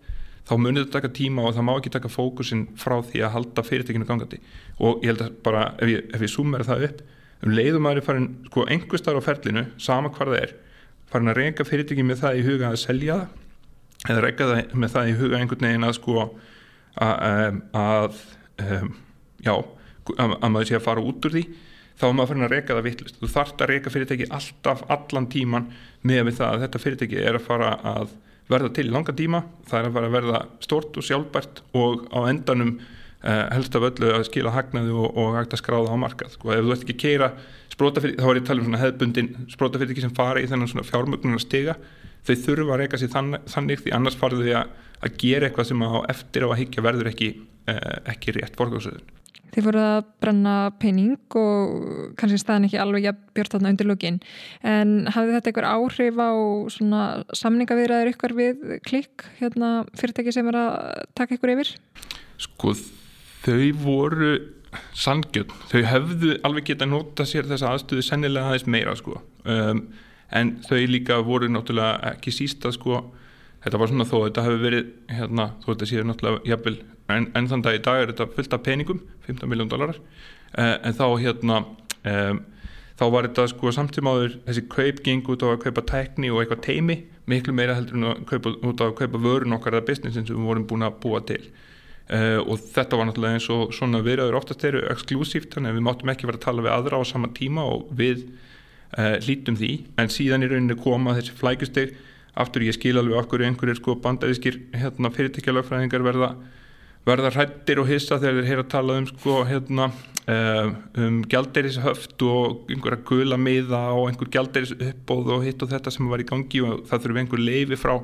þá 0.43 0.55
munir 0.59 0.83
þetta 0.83 0.99
taka 0.99 1.15
tíma 1.15 1.47
og 1.47 1.55
það 1.55 1.67
má 1.71 1.75
ekki 1.79 1.95
taka 1.95 2.11
fókusin 2.11 2.67
frá 2.75 2.99
því 2.99 3.19
að 3.23 3.35
halda 3.37 3.63
fyrirtækinu 3.63 4.05
gangandi 4.11 4.39
og 4.83 4.99
ég 5.07 5.15
held 5.15 5.23
að 5.23 5.31
bara 5.47 5.63
ef 5.79 5.87
ég, 5.89 6.03
ef 6.11 6.21
ég 6.21 6.35
sumera 6.35 6.67
það 6.67 6.83
upp 6.91 6.99
um 7.47 7.55
leiðum 7.55 7.87
að 7.87 7.91
það 7.95 7.97
er 8.03 8.07
farin 8.11 8.29
sko 8.51 8.67
eða 14.05 14.25
regga 14.25 14.49
það 14.51 14.75
með 14.83 14.97
það 14.97 15.11
í 15.11 15.15
huga 15.21 15.41
einhvern 15.41 15.69
veginn 15.69 15.89
að 15.89 15.95
sko 15.99 16.25
að, 17.05 17.61
að 17.75 18.19
já, 19.45 19.55
að, 19.55 20.35
að 20.35 20.51
maður 20.51 20.69
sé 20.71 20.77
að 20.79 20.87
fara 20.89 21.05
út 21.05 21.29
úr 21.29 21.37
því 21.39 21.45
þá 21.95 22.05
er 22.09 22.15
maður 22.19 22.31
farin 22.33 22.47
að 22.47 22.55
reyka 22.55 22.77
það 22.77 22.87
vittlust 22.89 23.19
þú 23.21 23.31
þarft 23.33 23.65
að 23.65 23.71
reyka 23.71 23.95
fyrirtæki 23.95 24.29
alltaf 24.35 24.85
allan 24.93 25.31
tíman 25.31 25.71
með 26.03 26.29
við 26.29 26.39
það 26.41 26.53
að 26.53 26.65
þetta 26.65 26.83
fyrirtæki 26.85 27.23
er 27.23 27.39
að 27.39 27.47
fara 27.49 27.73
að 27.95 28.15
verða 28.51 28.73
til 28.77 28.89
í 28.89 28.93
langa 28.93 29.15
tíma. 29.17 29.43
Það 29.69 29.79
er 29.79 29.89
að 29.89 29.97
fara 29.97 30.11
að 30.11 30.17
verða 30.19 30.43
stort 30.65 30.99
og 31.01 31.07
sjálfbært 31.07 31.63
og 31.81 32.05
á 32.13 32.19
endanum 32.29 32.75
uh, 33.25 33.45
helst 33.55 33.77
af 33.79 33.87
öllu 33.89 34.13
að 34.13 34.27
skila 34.29 34.53
hagnaði 34.55 34.95
og, 34.95 35.07
og 35.17 35.39
hægt 35.39 35.57
að 35.57 35.63
skráða 35.63 35.97
á 35.97 36.03
markað 36.03 36.35
sko, 36.37 36.53
ef 36.53 36.65
þú 36.65 36.75
ert 36.75 36.85
ekki 36.85 36.97
að 36.97 37.05
keira 37.05 37.31
þá 37.75 37.85
er 38.05 38.11
ég 38.15 38.43
að 38.43 38.49
tala 38.51 38.65
um 38.65 38.79
hefðbundin 38.79 39.31
sprótafyrirtæki 39.51 40.05
sem 40.05 40.15
fara 40.15 40.43
í 40.43 40.51
þennan 40.51 40.87
fjármögnunar 40.87 41.43
stiga 41.43 41.79
þau 42.25 42.35
þurfa 42.47 42.77
að 42.77 42.81
reyka 42.83 43.01
sér 43.01 43.13
þann, 43.13 43.35
þannig 43.51 43.83
því 43.83 43.97
annars 43.97 44.17
farðu 44.21 44.47
þau 44.47 44.55
að, 44.61 44.79
að 45.05 45.19
gera 45.25 45.49
eitthvað 45.49 45.69
sem 45.71 45.85
á 45.85 45.93
eftir 46.15 46.47
á 46.47 46.49
að 46.49 46.59
higgja 46.63 46.87
verður 46.87 47.11
ekki, 47.11 47.35
eh, 47.71 47.93
ekki 48.15 48.39
rétt 48.39 48.59
forgáðsöðun. 48.59 49.13
Þið 49.55 49.67
voru 49.69 49.83
að 49.87 50.07
brenna 50.25 50.55
pening 50.83 51.37
og 51.39 52.15
kannski 52.19 52.41
staðin 52.43 52.67
ekki 52.67 52.81
alveg 52.83 53.05
að 53.07 53.21
björta 53.37 53.59
þarna 53.61 53.71
undir 53.71 53.87
lókin 53.87 54.17
en 54.67 54.95
hafði 55.15 55.37
þetta 55.37 55.53
einhver 55.53 55.69
áhrif 55.69 56.19
á 56.19 56.33
samningaviðraður 57.39 58.11
ykkur 58.11 58.35
við 58.35 58.65
klikk 58.89 59.29
hérna, 59.39 59.85
fyrirtæki 59.95 60.35
sem 60.35 60.51
er 60.51 60.59
að 60.59 61.05
taka 61.15 61.39
ykkur 61.39 61.55
yfir? 61.55 61.71
Sko 62.43 62.75
þau 63.45 63.63
voru 63.85 64.33
sangjöld, 64.99 65.55
þau 65.71 65.83
hefðu 65.87 66.35
alveg 66.47 66.73
geta 66.73 66.91
nota 66.91 67.27
sér 67.29 67.47
þessa 67.47 67.77
aðstöðu 67.77 68.03
sennilega 68.03 68.51
aðeins 68.51 68.67
meira 68.75 68.97
sko 68.99 69.21
um, 69.47 69.85
en 70.33 70.57
þau 70.65 70.81
líka 70.89 71.21
voru 71.27 71.51
náttúrulega 71.53 72.15
ekki 72.15 72.33
sísta 72.35 72.73
sko, 72.75 73.03
þetta 73.65 73.81
var 73.81 73.93
svona 73.93 74.09
þó 74.09 74.17
þetta 74.27 74.47
hefur 74.47 74.65
verið, 74.65 74.91
hérna, 75.13 75.51
þó 75.65 75.69
þetta 75.73 75.91
séu 75.91 76.07
náttúrulega 76.09 76.51
jafnvel, 76.53 76.79
en, 77.13 77.29
en 77.37 77.51
þann 77.51 77.65
dag 77.67 77.79
í 77.79 77.85
dag 77.85 78.03
er 78.03 78.13
þetta 78.13 78.31
fullt 78.37 78.57
af 78.57 78.65
peningum, 78.65 79.05
15 79.29 79.51
miljón 79.51 79.71
dólarar 79.73 80.01
eh, 80.01 80.77
en 80.81 80.97
þá 80.97 81.07
hérna 81.21 81.61
eh, 82.09 82.35
þá 82.99 83.05
var 83.11 83.29
þetta 83.29 83.49
sko 83.51 83.73
samtímaður 83.75 84.39
þessi 84.47 84.65
kaup 84.71 85.03
ging 85.07 85.29
út 85.33 85.45
á 85.45 85.49
að 85.51 85.63
kaupa 85.67 85.85
tekni 85.91 86.31
og 86.31 86.43
eitthvað 86.43 86.65
teimi, 86.69 86.99
miklu 87.31 87.55
meira 87.57 87.77
heldur 87.79 87.99
en 87.99 88.11
að 88.13 88.25
kaupa 88.31 88.55
út 88.55 88.83
á 88.83 88.85
að 88.87 88.97
kaupa 89.01 89.23
vörun 89.27 89.57
okkar 89.57 89.79
eða 89.79 89.89
businessin 89.89 90.27
sem 90.27 90.37
við 90.37 90.51
vorum 90.51 90.67
búin 90.71 90.87
að 90.87 90.99
búa 91.03 91.23
til. 91.27 91.43
Uh, 92.05 92.37
og 92.45 92.61
þetta 92.61 92.99
var 93.01 93.09
náttúrulega 93.09 93.39
eins 93.39 93.47
og 93.49 93.71
svona 93.73 94.03
viðraður 94.05 94.37
oftast 94.37 94.65
eru 94.69 94.83
exklusíft 94.93 95.55
þannig 95.55 95.73
að 95.73 95.79
við 95.79 95.85
máttum 95.87 96.11
ekki 96.13 96.27
vera 96.29 96.37
að 96.37 96.45
tala 96.45 96.65
við 96.67 96.75
aðra 96.75 96.99
á 97.01 97.03
sama 97.09 97.31
tíma 97.33 97.65
og 97.65 97.87
við 97.97 98.27
uh, 98.99 99.17
lítum 99.27 99.59
því 99.61 99.73
en 100.01 100.13
síðan 100.13 100.47
í 100.47 100.51
rauninni 100.51 100.77
koma 100.81 101.17
þessi 101.19 101.37
flækusteg 101.39 101.95
aftur 102.35 102.67
ég 102.67 102.75
skil 102.77 102.97
alveg 102.99 103.21
okkur 103.23 103.45
einhverjir 103.47 103.79
sko 103.79 103.95
bandarískir 104.03 104.59
hérna, 104.75 105.11
fyrirtækjalagfræðingar 105.15 106.03
verða, 106.03 106.33
verða 107.07 107.31
hrættir 107.37 107.81
og 107.83 107.89
hissa 107.91 108.19
þegar 108.19 108.41
þeir 108.41 108.51
heyra 108.51 108.65
að 108.67 108.73
tala 108.75 108.99
um 108.99 109.09
sko 109.11 109.41
hérna 109.49 109.89
uh, 109.91 110.75
um 110.99 111.21
gjaldeirishöft 111.31 112.25
og 112.27 112.71
einhverja 112.73 113.03
gula 113.07 113.39
miða 113.41 113.87
og 113.95 114.09
einhver 114.11 114.31
gjaldeiris 114.35 114.75
uppbóð 114.77 115.35
og 115.37 115.47
hitt 115.47 115.63
og 115.63 115.73
þetta 115.75 115.95
sem 115.95 116.11
var 116.11 116.23
í 116.23 116.29
gangi 116.29 116.65
og 116.65 116.87
það 116.91 117.05
þurfum 117.05 117.23
einhver 117.25 117.45
leifi 117.45 117.81
frá 117.81 117.99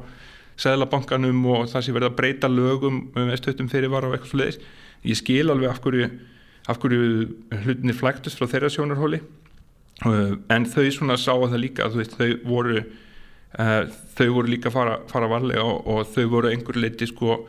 Sæðlabankanum 0.61 1.45
og 1.49 1.69
það 1.73 1.85
sem 1.87 1.97
verða 1.97 2.11
að 2.11 2.17
breyta 2.19 2.49
lögum 2.53 2.97
um 3.17 3.31
stöttum 3.39 3.71
fyrirvara 3.73 4.11
og 4.11 4.17
eitthvað 4.17 4.35
sluðis 4.35 4.59
ég 5.09 5.17
skil 5.17 5.47
alveg 5.49 5.71
af 5.71 5.81
hverju, 5.81 6.09
af 6.69 6.81
hverju 6.83 7.05
hlutinni 7.63 7.97
flæktust 7.97 8.37
frá 8.37 8.51
þeirra 8.51 8.69
sjónarhóli 8.75 9.23
en 10.01 10.67
þau 10.73 10.87
svona 10.95 11.19
sá 11.21 11.33
að 11.35 11.51
það 11.53 11.63
líka 11.67 11.89
veist, 11.93 12.17
þau 12.17 12.31
voru 12.49 12.81
uh, 12.81 13.83
þau 14.17 14.29
voru 14.39 14.55
líka 14.55 14.73
fara, 14.73 15.01
fara 15.11 15.29
varlega 15.29 15.65
og, 15.65 15.87
og 15.87 16.13
þau 16.15 16.27
voru 16.33 16.53
einhver 16.53 16.81
leiti 16.81 17.09
sko 17.11 17.43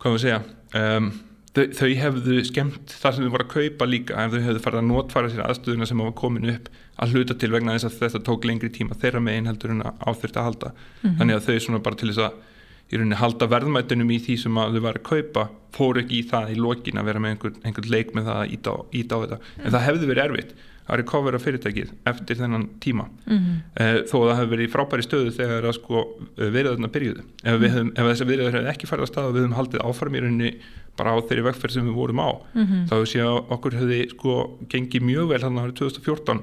hvað 0.00 0.14
maður 0.14 0.24
segja 0.24 0.40
um, 0.80 1.10
þau, 1.56 1.64
þau 1.76 1.90
hefðu 2.00 2.40
skemmt 2.48 2.96
það 2.96 3.16
sem 3.16 3.26
þau 3.26 3.34
voru 3.36 3.46
að 3.46 3.54
kaupa 3.54 3.88
líka 3.90 4.24
ef 4.24 4.34
þau 4.34 4.42
hefðu 4.48 4.64
farið 4.64 4.82
að 4.82 4.90
notfæra 4.90 5.32
sér 5.32 5.46
aðstöðuna 5.46 5.88
sem 5.90 6.02
hafa 6.04 6.18
komin 6.22 6.52
upp 6.54 6.68
að 6.96 7.14
hluta 7.14 7.36
til 7.36 7.52
vegna 7.52 7.76
þess 7.76 7.88
að 7.90 7.96
þetta 8.02 8.24
tók 8.26 8.46
lengri 8.48 8.72
tíma 8.72 8.96
þeirra 9.00 9.22
megin 9.24 9.48
heldur 9.50 9.74
en 9.74 9.84
að 9.84 10.04
áþurft 10.08 10.38
að 10.40 10.46
halda. 10.48 10.70
Mm 10.72 11.08
-hmm. 11.08 11.16
þannig 11.18 11.36
að 11.36 11.48
þau 11.48 11.64
svona 11.66 11.82
bara 11.84 12.00
til 12.00 12.08
þess 12.12 12.24
að 12.26 12.38
í 12.86 12.96
rauninni 12.96 13.18
halda 13.18 13.48
verðmættunum 13.50 14.10
í 14.14 14.18
því 14.22 14.36
sem 14.38 14.58
að 14.62 14.76
þau 14.76 14.82
var 14.86 14.98
að 15.00 15.08
kaupa 15.10 15.48
fóru 15.74 16.00
ekki 16.02 16.20
í 16.20 16.26
það 16.30 16.52
í 16.54 16.56
lokin 16.60 17.00
að 17.00 17.08
vera 17.10 17.20
með 17.20 17.30
einhver, 17.34 17.54
einhver 17.66 17.88
leik 17.90 18.14
með 18.14 18.28
það 18.30 18.40
að 18.42 18.52
íta 18.56 18.70
á, 18.70 18.76
íta 18.94 19.16
á 19.16 19.22
þetta. 19.22 19.38
En 19.64 19.72
það 19.74 19.86
hefðu 19.86 20.10
verið 20.12 20.24
erfitt 20.24 20.52
að 20.86 21.00
recovera 21.00 21.40
fyrirtækið 21.42 21.92
eftir 22.06 22.38
þennan 22.38 22.66
tíma 22.82 23.08
mm 23.08 23.36
-hmm. 23.36 23.56
uh, 23.80 23.98
þó 24.06 24.16
að 24.20 24.28
það 24.28 24.38
hefur 24.38 24.52
verið 24.52 24.66
í 24.66 24.72
frábæri 24.72 25.06
stöðu 25.06 25.32
þegar 25.34 25.66
að 25.66 25.76
sko 25.80 26.02
eh, 26.38 26.50
viðræðurna 26.54 26.90
byrjuðu 26.94 27.22
ef, 27.42 27.54
mm 27.58 27.66
-hmm. 27.66 27.90
ef 27.96 28.10
þessi 28.10 28.28
viðræður 28.30 28.58
hefði 28.58 28.72
ekki 28.72 28.90
farið 28.90 29.06
að 29.06 29.12
staða 29.12 29.32
við 29.32 29.42
hefum 29.42 29.58
haldið 29.58 29.86
áfarmýrunni 29.86 30.52
bara 30.96 31.12
á 31.12 31.16
þeirri 31.26 31.46
vegferð 31.48 31.74
sem 31.74 31.88
við 31.88 31.98
vorum 31.98 32.22
á 32.22 32.30
mm 32.30 32.64
-hmm. 32.64 32.86
þá 32.90 32.96
sé 33.06 33.20
að 33.20 33.36
okkur 33.56 33.78
hefði 33.80 34.00
sko 34.10 34.58
gengið 34.68 35.02
mjög 35.02 35.28
vel 35.28 35.42
hann 35.42 35.58
árið 35.58 35.78
2014 35.82 36.40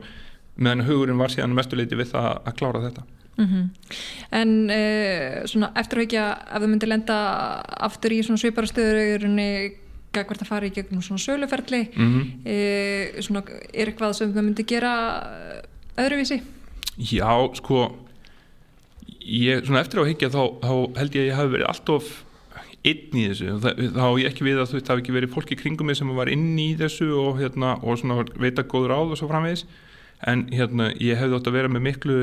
meðan 0.55 0.85
hugurinn 0.85 1.17
var 1.17 1.31
síðan 1.31 1.55
mestuleiti 1.55 1.95
við 1.95 2.11
það 2.13 2.29
að 2.45 2.57
klára 2.57 2.83
þetta 2.83 3.03
mhm. 3.37 3.69
En 4.31 4.69
uh, 4.69 5.45
svona 5.45 5.71
eftirhaukja 5.75 6.25
ef 6.51 6.61
það 6.61 6.69
myndi 6.69 6.87
lenda 6.87 7.17
aftur 7.79 8.11
í 8.11 8.23
svona 8.23 8.37
svipara 8.37 8.67
stöður 8.67 9.25
hvert 10.13 10.43
að 10.43 10.49
fara 10.49 10.67
í 10.69 10.73
gegnum 10.73 11.01
svona 11.01 11.23
söluferli 11.23 11.81
mm 11.89 12.09
-hmm. 12.13 12.25
e, 12.45 13.21
svona, 13.25 13.43
er 13.73 13.89
eitthvað 13.89 14.13
sem 14.13 14.33
það 14.33 14.45
myndi 14.45 14.65
gera 14.69 14.93
öðruvísi? 15.97 16.41
Já, 16.97 17.55
sko 17.57 17.95
ég, 19.25 19.65
svona 19.65 19.81
eftir 19.81 20.03
á 20.03 20.09
higgja 20.09 20.29
þá, 20.29 20.43
þá 20.61 20.73
held 20.99 21.15
ég 21.15 21.21
að 21.21 21.29
ég 21.29 21.37
hafi 21.39 21.53
verið 21.55 21.69
alltof 21.71 22.11
inn 22.83 23.15
í 23.15 23.27
þessu, 23.31 23.53
þá 23.63 24.01
há 24.03 24.09
ég 24.19 24.27
ekki 24.27 24.43
við 24.43 24.59
að 24.59 24.67
þú 24.67 24.75
veist, 24.75 24.85
það 24.87 24.93
hafi 24.93 25.03
ekki 25.03 25.15
verið 25.15 25.33
fólki 25.33 25.55
kringum 25.55 25.87
mig 25.87 25.97
sem 25.97 26.09
var 26.15 26.31
inn 26.31 26.57
í 26.59 26.73
þessu 26.75 27.07
og 27.15 27.39
hérna, 27.39 27.77
og 27.79 27.99
svona 27.99 28.25
veita 28.35 28.65
góður 28.67 28.91
áð 28.97 29.13
og 29.15 29.19
svo 29.21 29.29
framvegis, 29.31 29.63
en 30.27 30.45
hérna 30.51 30.89
ég 30.99 31.19
hefði 31.19 31.39
átt 31.39 31.47
að 31.47 31.57
vera 31.57 31.71
með 31.71 31.85
miklu 31.87 32.17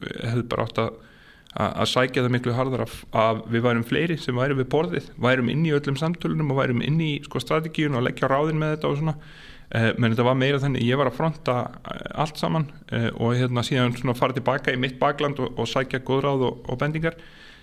hefði 0.00 0.46
bara 0.48 0.64
átt 0.64 0.80
að 0.80 0.96
að 1.56 1.88
sækja 1.88 2.22
það 2.24 2.32
miklu 2.34 2.54
harðar 2.54 2.84
að, 2.84 2.94
að 3.16 3.38
við 3.48 3.62
værum 3.64 3.84
fleiri 3.88 4.16
sem 4.20 4.36
værum 4.36 4.58
við 4.60 4.68
borðið, 4.74 5.06
værum 5.16 5.48
inn 5.52 5.64
í 5.66 5.72
öllum 5.74 5.96
samtölunum 5.98 6.52
og 6.52 6.60
værum 6.60 6.82
inn 6.84 6.98
í 7.00 7.12
sko, 7.24 7.40
strategíun 7.42 7.96
og 7.98 8.04
leggja 8.04 8.28
ráðin 8.28 8.60
með 8.60 8.74
þetta 8.76 8.90
og 8.90 8.98
svona. 9.00 9.14
Eh, 9.68 9.90
menn 10.00 10.14
þetta 10.14 10.24
var 10.24 10.36
meira 10.40 10.60
þannig, 10.60 10.84
ég 10.88 10.96
var 10.96 11.10
að 11.10 11.18
fronta 11.18 11.56
eh, 11.92 12.04
allt 12.22 12.38
saman 12.40 12.70
eh, 12.88 13.10
og 13.20 13.34
hérna 13.36 13.64
síðan 13.66 13.96
fara 14.16 14.36
tilbaka 14.36 14.72
í 14.72 14.80
mitt 14.80 14.96
bakland 15.00 15.40
og, 15.44 15.58
og 15.60 15.68
sækja 15.68 16.00
góðráð 16.08 16.46
og, 16.46 16.62
og 16.72 16.78
bendingar 16.80 17.18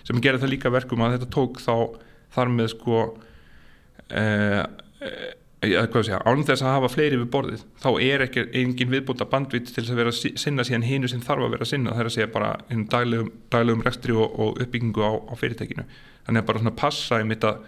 sem 0.06 0.20
gera 0.22 0.38
það 0.38 0.52
líka 0.54 0.74
verkum 0.74 1.02
að 1.02 1.16
þetta 1.16 1.32
tók 1.34 1.58
þá 1.64 1.98
þar 2.36 2.52
með 2.54 2.70
sko 2.76 3.00
eh, 4.14 4.62
ánum 5.64 6.44
þess 6.46 6.62
að 6.62 6.74
hafa 6.76 6.90
fleiri 6.92 7.18
við 7.18 7.30
borðið 7.32 7.62
þá 7.82 7.88
er 8.04 8.24
ekki 8.26 8.44
engin 8.60 8.92
viðbúta 8.92 9.26
bandvít 9.30 9.72
til 9.74 9.86
að 9.86 10.02
vera 10.02 10.12
sinna 10.14 10.66
síðan 10.68 10.86
hínu 10.86 11.10
sem 11.10 11.24
þarf 11.24 11.48
að 11.48 11.56
vera 11.56 11.66
sinna. 11.66 11.94
Það 11.96 12.04
er 12.04 12.10
að 12.10 12.16
segja 12.16 12.28
bara 12.34 12.52
daglegum, 12.70 13.32
daglegum 13.54 13.86
rekstri 13.86 14.14
og, 14.14 14.36
og 14.40 14.60
uppbyggingu 14.62 15.02
á, 15.02 15.12
á 15.26 15.34
fyrirtekinu 15.40 15.88
þannig 16.26 16.42
að 16.42 16.48
bara 16.50 16.62
svona 16.62 16.76
passa 16.76 17.22
í 17.22 17.28
mitt 17.28 17.46
að, 17.48 17.64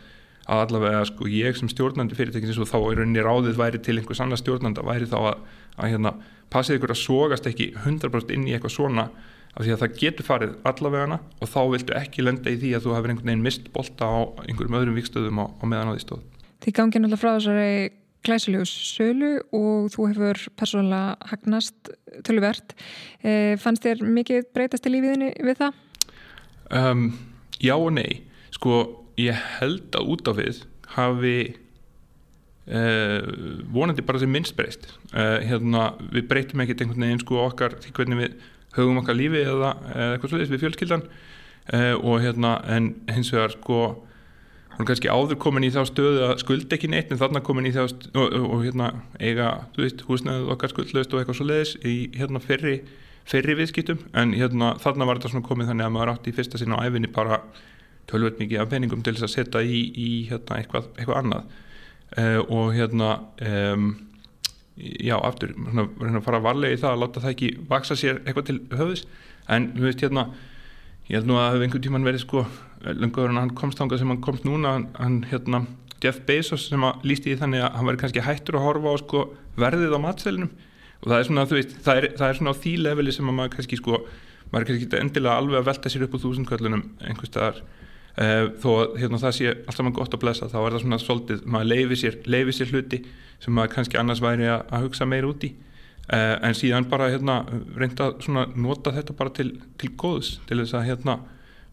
allavega 0.47 1.05
sko 1.09 1.27
ég 1.31 1.57
sem 1.59 1.71
stjórnandi 1.71 2.17
fyrirtekinu 2.17 2.53
og 2.63 2.69
þá 2.69 2.77
er 2.79 3.01
rauninni 3.01 3.25
ráðið 3.25 3.57
væri 3.59 3.81
til 3.83 3.97
einhvers 3.97 4.21
annars 4.23 4.43
stjórnanda 4.43 4.85
væri 4.85 5.09
þá 5.09 5.17
að, 5.19 5.41
að 5.77 5.91
hérna, 5.93 6.13
passið 6.53 6.79
ykkur 6.79 6.93
að 6.93 7.01
sógast 7.01 7.49
ekki 7.49 7.73
100% 7.83 8.31
inn 8.35 8.47
í 8.47 8.55
eitthvað 8.55 8.77
svona 8.77 9.09
af 9.57 9.65
því 9.65 9.73
að 9.73 9.81
það 9.81 9.99
getur 9.99 10.27
farið 10.27 10.55
allavegana 10.69 11.19
og 11.41 11.49
þá 11.49 11.59
viltu 11.73 11.95
ekki 11.97 12.23
lenda 12.23 12.53
í 12.53 12.59
því 12.61 12.73
að 12.77 12.85
þú 12.85 12.95
hefur 12.95 13.13
einhvern 13.13 13.31
veginn 13.31 13.45
mist 13.47 13.69
bolta 13.73 14.07
á 14.07 14.17
einhverjum 14.45 14.77
öðrum 14.79 14.99
vikstöðum 14.99 15.41
á, 15.41 15.45
á 15.49 15.63
meðan 15.65 15.91
á 15.91 15.93
því 15.97 16.03
stóð 16.05 16.36
Þið 16.63 16.77
gangið 16.79 17.03
náttúrulega 17.03 17.21
frá 17.21 17.31
þessari 17.37 17.71
glæsilegus 18.27 18.71
sölu 18.91 19.33
og 19.55 19.91
þú 19.93 20.07
hefur 20.11 20.41
persónulega 20.59 21.29
hagnast 21.31 21.91
tölvert. 22.27 22.73
E, 23.21 23.55
fannst 23.61 23.85
þér 23.85 24.03
mikið 24.03 24.49
breytast 24.55 24.87
í 24.89 24.93
lífiðinni 24.93 25.31
við 25.47 25.61
það? 25.61 25.77
Um, 26.73 27.05
já 27.63 27.75
og 27.77 27.93
nei. 27.95 28.23
Sko, 28.55 28.81
ég 29.19 29.37
held 29.59 29.95
að 29.95 30.11
út 30.13 30.29
af 30.31 30.37
við 30.39 30.65
hafi 30.97 31.37
uh, 32.71 33.21
vonandi 33.73 34.05
bara 34.05 34.21
sem 34.21 34.31
minnst 34.31 34.57
breyst. 34.57 34.89
Uh, 35.13 35.39
hérna, 35.45 35.91
við 36.13 36.27
breytum 36.31 36.63
ekkert 36.63 36.83
einhvern 36.83 37.07
veginn 37.07 37.23
sko 37.23 37.41
okkar 37.45 37.77
því 37.83 37.93
hvernig 37.99 38.23
við 38.23 38.37
höfum 38.77 39.01
okkar 39.01 39.17
lífi 39.17 39.43
eða, 39.43 39.73
eða 39.93 40.11
eitthvað 40.15 40.33
svolítið 40.33 40.55
við 40.55 40.63
fjölskyldan 40.65 41.05
uh, 41.07 41.95
og 42.01 42.21
hérna, 42.25 42.57
en 42.71 42.91
hins 43.13 43.31
vegar 43.33 43.55
sko 43.55 43.81
hún 44.77 44.85
er 44.85 44.89
kannski 44.91 45.09
áður 45.09 45.39
komin 45.41 45.65
í 45.65 45.71
þá 45.73 45.81
stöðu 45.89 46.25
að 46.27 46.35
skuld 46.43 46.73
ekki 46.75 46.89
neitt 46.93 47.09
en 47.11 47.17
þarna 47.17 47.41
komin 47.45 47.65
í 47.65 47.73
þá 47.73 47.87
stöðu 47.89 48.21
og, 48.21 48.35
og, 48.37 48.47
og 48.53 48.65
hérna 48.67 48.89
eiga, 49.17 49.47
þú 49.73 49.83
veist, 49.83 50.03
húsnæðið 50.05 50.51
okkar 50.53 50.73
skuldlaust 50.73 51.15
og 51.15 51.21
eitthvað 51.21 51.39
svo 51.39 51.47
leiðis 51.49 51.71
í 51.81 51.95
hérna 52.13 52.41
fyrri, 52.43 52.75
fyrri 53.27 53.57
viðskiptum. 53.57 54.03
En 54.13 54.35
hérna 54.37 54.75
þarna 54.83 55.07
var 55.09 55.17
þetta 55.17 55.33
svona 55.33 55.47
komið 55.47 55.71
þannig 55.71 55.87
að 55.87 55.95
maður 55.95 56.13
átti 56.13 56.29
í 56.29 56.37
fyrsta 56.37 56.61
sinna 56.61 56.77
á 56.77 56.85
æfinni 56.85 57.09
bara 57.15 57.41
tölvöld 58.07 58.37
mikið 58.39 58.61
af 58.61 58.69
peningum 58.71 59.01
til 59.03 59.15
þess 59.17 59.25
að 59.27 59.33
setja 59.33 59.63
í, 59.65 59.81
í 59.97 60.11
hérna 60.29 60.61
eitthvað, 60.61 60.91
eitthvað 60.95 61.23
annað. 61.23 61.55
Uh, 62.17 62.39
og 62.45 62.69
hérna 62.77 63.09
um, 63.49 63.89
já, 64.77 65.17
aftur, 65.17 65.57
svona, 65.57 65.89
hérna 66.03 66.21
fara 66.23 66.43
varlega 66.45 66.77
í 66.77 66.79
það 66.79 66.93
að 66.93 67.01
láta 67.01 67.25
það 67.25 67.33
ekki 67.33 67.49
vaksa 67.67 67.97
sér 67.97 68.21
eitthvað 68.21 68.47
til 68.47 68.59
höfðis 68.77 69.03
en, 69.51 69.71
þú 69.73 69.89
veist, 69.89 70.05
hérna 70.05 70.29
ég 71.09 71.17
held 71.17 71.27
nú 71.27 71.39
að 71.41 71.65
einhvern 71.65 71.83
tíman 71.83 72.07
verið 72.07 72.23
sko 72.23 72.45
lengur 72.85 73.31
en 73.31 73.41
hann 73.41 73.55
komst 73.57 73.81
ánga 73.81 73.99
sem 73.99 74.09
hann 74.11 74.23
komst 74.23 74.45
núna 74.47 74.77
hann, 74.99 75.23
hérna 75.31 75.65
Jeff 76.03 76.21
Bezos 76.27 76.67
sem 76.69 76.83
að 76.85 77.07
lísti 77.09 77.33
í 77.33 77.39
þannig 77.39 77.63
að 77.65 77.77
hann 77.79 77.89
væri 77.89 78.01
kannski 78.03 78.25
hættur 78.25 78.59
að 78.59 78.67
horfa 78.67 78.93
á 78.93 78.95
sko 79.01 79.25
verðið 79.57 79.97
á 79.97 79.99
matselinum 80.03 80.51
og 81.01 81.09
það 81.09 81.17
er 81.17 81.27
svona 81.29 81.45
þú 81.49 81.57
veist 81.57 81.75
það 81.85 81.99
er, 82.01 82.07
það 82.19 82.29
er 82.29 82.39
svona 82.39 82.53
á 82.53 82.61
því 82.61 82.73
leveli 82.85 83.13
sem 83.15 83.29
að 83.29 83.37
maður 83.39 83.55
kannski 83.57 83.79
sko 83.81 84.01
maður 84.51 84.63
er 84.63 84.69
kannski 84.71 85.01
endilega 85.01 85.35
alveg 85.41 85.59
að 85.59 85.67
velta 85.67 85.91
sér 85.91 86.07
upp 86.07 86.15
úr 86.15 86.23
þúsundkvöldunum 86.23 86.83
einhvers 87.03 87.31
staðar. 87.31 87.61
Uh, 88.17 88.47
þó 88.57 88.69
að 88.73 88.95
hérna, 89.03 89.19
það 89.21 89.33
sé 89.37 89.49
alltaf 89.53 89.83
maður 89.85 89.97
gott 89.99 90.15
að 90.15 90.21
blessa 90.23 90.49
þá 90.49 90.57
er 90.63 90.73
það 90.73 90.83
svona 90.83 90.97
svolítið, 91.03 91.41
maður 91.53 91.67
leifi 91.69 91.97
sér, 92.01 92.15
leifi 92.25 92.55
sér 92.57 92.71
hluti 92.73 92.99
sem 93.43 93.53
maður 93.53 93.73
kannski 93.75 93.99
annars 94.01 94.23
væri 94.23 94.47
að, 94.49 94.63
að 94.73 94.85
hugsa 94.87 95.05
meir 95.09 95.27
út 95.27 95.45
í. 95.45 95.51
Uh, 96.07 96.33
en 96.47 96.57
síðan 96.57 96.87
bara 96.89 97.11
hérna 97.11 97.41
reynda 97.77 98.09
að 98.15 98.55
nota 98.57 98.93
þetta 98.95 99.17
bara 99.19 99.33
til, 99.37 99.51
til 99.77 99.91
góðs 99.99 100.37
til 100.49 100.61
þess 100.63 100.77
að 100.79 100.87
hérna 100.87 101.17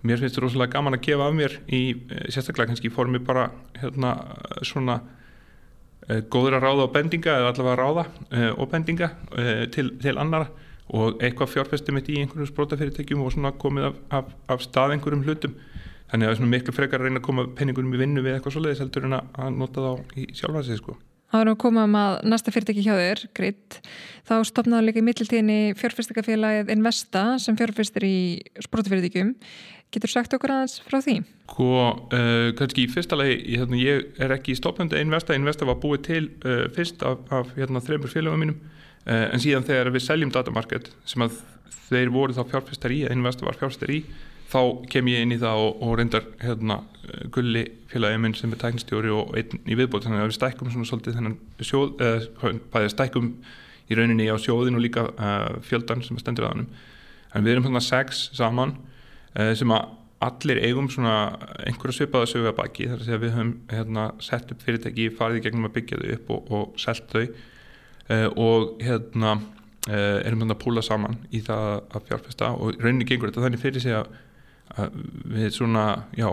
mér 0.05 0.21
finnst 0.21 0.37
þetta 0.37 0.45
rosalega 0.45 0.77
gaman 0.77 0.99
að 0.99 1.05
gefa 1.07 1.29
af 1.29 1.37
mér 1.37 1.59
í 1.67 1.83
eh, 1.95 2.27
sérstaklega 2.33 2.73
kannski 2.73 2.91
í 2.91 2.95
formi 2.95 3.21
bara 3.25 3.49
hérna 3.81 4.15
svona 4.67 4.99
e, 6.09 6.21
góður 6.33 6.59
að 6.59 6.67
ráða 6.67 6.87
og 6.87 6.93
bendinga 6.95 7.39
eða 7.41 7.55
allavega 7.55 7.79
ráða 7.81 8.05
e, 8.29 8.51
og 8.53 8.69
bendinga 8.73 9.11
e, 9.33 9.55
til, 9.75 9.95
til 10.03 10.17
annara 10.21 10.51
og 10.95 11.23
eitthvað 11.25 11.55
fjárfestum 11.55 11.97
mitt 11.97 12.11
í 12.13 12.19
einhverjum 12.21 12.51
sprótafyrirtækjum 12.51 13.25
og 13.25 13.33
svona 13.33 13.55
komið 13.57 13.89
af, 13.89 14.03
af, 14.21 14.37
af 14.53 14.67
stað 14.67 14.99
einhverjum 14.99 15.25
hlutum 15.25 15.57
þannig 16.11 16.27
að 16.27 16.29
það 16.29 16.35
er 16.35 16.41
svona 16.43 16.53
miklu 16.53 16.77
frekar 16.77 17.01
að 17.01 17.09
reyna 17.09 17.23
að 17.23 17.27
koma 17.31 17.49
penningunum 17.57 17.97
í 17.97 18.05
vinnu 18.05 18.25
við 18.25 18.37
eitthvað 18.37 18.59
svoleiðis 18.59 18.85
heldur 18.85 19.09
en 19.09 19.19
að 19.19 19.51
nota 19.57 19.89
þá 19.89 20.21
í 20.21 20.29
sjálfansið 20.37 20.81
sko 20.83 21.01
Það 21.35 21.41
var 21.41 21.49
að 21.51 21.57
koma 21.65 21.85
um 21.89 21.95
að 21.99 22.13
næsta 22.31 22.53
fyrirtæki 22.55 22.83
hjá 22.85 22.93
þér, 22.95 23.21
Grit, 23.35 23.77
þá 24.23 24.35
stopnaðu 24.47 24.85
líka 24.87 25.01
í 25.01 25.07
mittiltíðinni 25.09 25.57
fjárfyrstikafélagið 25.81 26.69
Investa 26.71 27.23
sem 27.43 27.57
fjárfyrstir 27.59 28.07
í 28.07 28.19
sprótafyrirtækjum. 28.63 29.33
Getur 29.95 30.11
sagt 30.11 30.35
okkur 30.35 30.51
aðeins 30.51 30.81
frá 30.83 30.99
því? 31.05 31.21
Sko, 31.47 31.71
uh, 32.11 32.49
kannski 32.59 32.83
í 32.83 32.91
fyrsta 32.91 33.19
lagi, 33.19 33.37
hérna, 33.55 33.79
ég 33.79 34.21
er 34.25 34.35
ekki 34.35 34.57
stopnandi 34.59 34.99
Investa, 34.99 35.37
Investa 35.39 35.69
var 35.69 35.79
búið 35.83 36.01
til 36.09 36.23
uh, 36.43 36.65
fyrst 36.75 37.03
af, 37.07 37.21
af 37.35 37.53
hérna, 37.55 37.83
þreymur 37.85 38.11
félagum 38.11 38.43
mínum, 38.43 38.57
uh, 39.07 39.29
en 39.29 39.43
síðan 39.43 39.67
þegar 39.69 39.93
við 39.95 40.07
seljum 40.09 40.33
datamarked 40.35 40.89
sem 41.07 41.23
að 41.23 41.37
þeir 41.93 42.11
voru 42.15 42.35
þá 42.35 42.43
fjárfyrstar 42.51 42.95
í, 42.95 43.05
Investa 43.15 43.47
var 43.47 43.59
fjárfyrstar 43.61 43.93
í, 43.95 44.01
þá 44.51 44.59
kem 44.91 45.11
ég 45.13 45.23
inn 45.23 45.35
í 45.37 45.39
það 45.43 45.63
og, 45.63 45.85
og 45.87 45.93
reyndar 46.01 46.27
hérna, 46.43 46.81
gulli 47.35 47.63
félagið 47.93 48.25
minn 48.25 48.35
sem 48.39 48.55
er 48.55 48.61
tæknistjóri 48.65 49.13
og 49.15 49.31
einn 49.39 49.63
í 49.63 49.77
viðbót 49.79 50.09
þannig 50.09 50.25
að 50.25 50.31
við 50.33 50.37
stækkum 50.39 50.73
svona 50.73 50.89
svolítið 50.89 51.19
þennan 51.19 51.39
sjóð 51.61 52.03
eða 52.03 52.91
stækkum 52.93 53.31
í 53.91 53.99
rauninni 53.99 54.27
á 54.31 54.37
sjóðin 54.41 54.79
og 54.79 54.85
líka 54.85 55.07
fjöldan 55.67 56.05
sem 56.07 56.19
stendur 56.21 56.47
að 56.49 56.55
hann 56.55 56.67
en 57.35 57.47
við 57.47 57.55
erum 57.55 57.67
svona 57.67 57.83
sex 57.85 58.29
saman 58.37 58.77
sem 59.35 59.75
að 59.75 59.89
allir 60.25 60.61
eigum 60.63 60.87
svona 60.89 61.15
einhverja 61.67 61.99
svipaða 61.99 62.29
sögu 62.31 62.49
að 62.49 62.59
baki 62.61 62.87
þar 62.87 63.01
að 63.01 63.09
segja 63.09 63.21
við 63.25 63.33
höfum 63.35 63.51
hérna, 63.73 64.05
sett 64.23 64.53
upp 64.55 64.63
fyrirtæki 64.63 65.09
farið 65.19 65.41
í 65.41 65.43
gegnum 65.45 65.67
að 65.69 65.75
byggja 65.75 65.99
þau 66.01 66.13
upp 66.15 66.31
og, 66.31 66.53
og 66.55 66.79
selt 66.81 67.11
þau. 67.11 67.25
Uh, 68.05 68.29
og 68.39 68.85
hérna 68.85 69.35
erum 69.85 70.41
við 70.41 70.55
að 70.55 70.61
púla 70.63 70.81
saman 70.85 71.19
í 71.29 71.43
það 71.45 71.67
að 71.93 72.07
fjárfesta 72.09 72.47
og 72.57 72.79
rauninni 72.81 73.05
gengur 73.05 73.29
þetta 73.29 73.43
þannig 73.45 73.61
fyrir 73.61 73.83
sig 73.85 73.93
að 73.99 74.95
við 75.29 75.51
svona, 75.59 75.83
já 76.17 76.31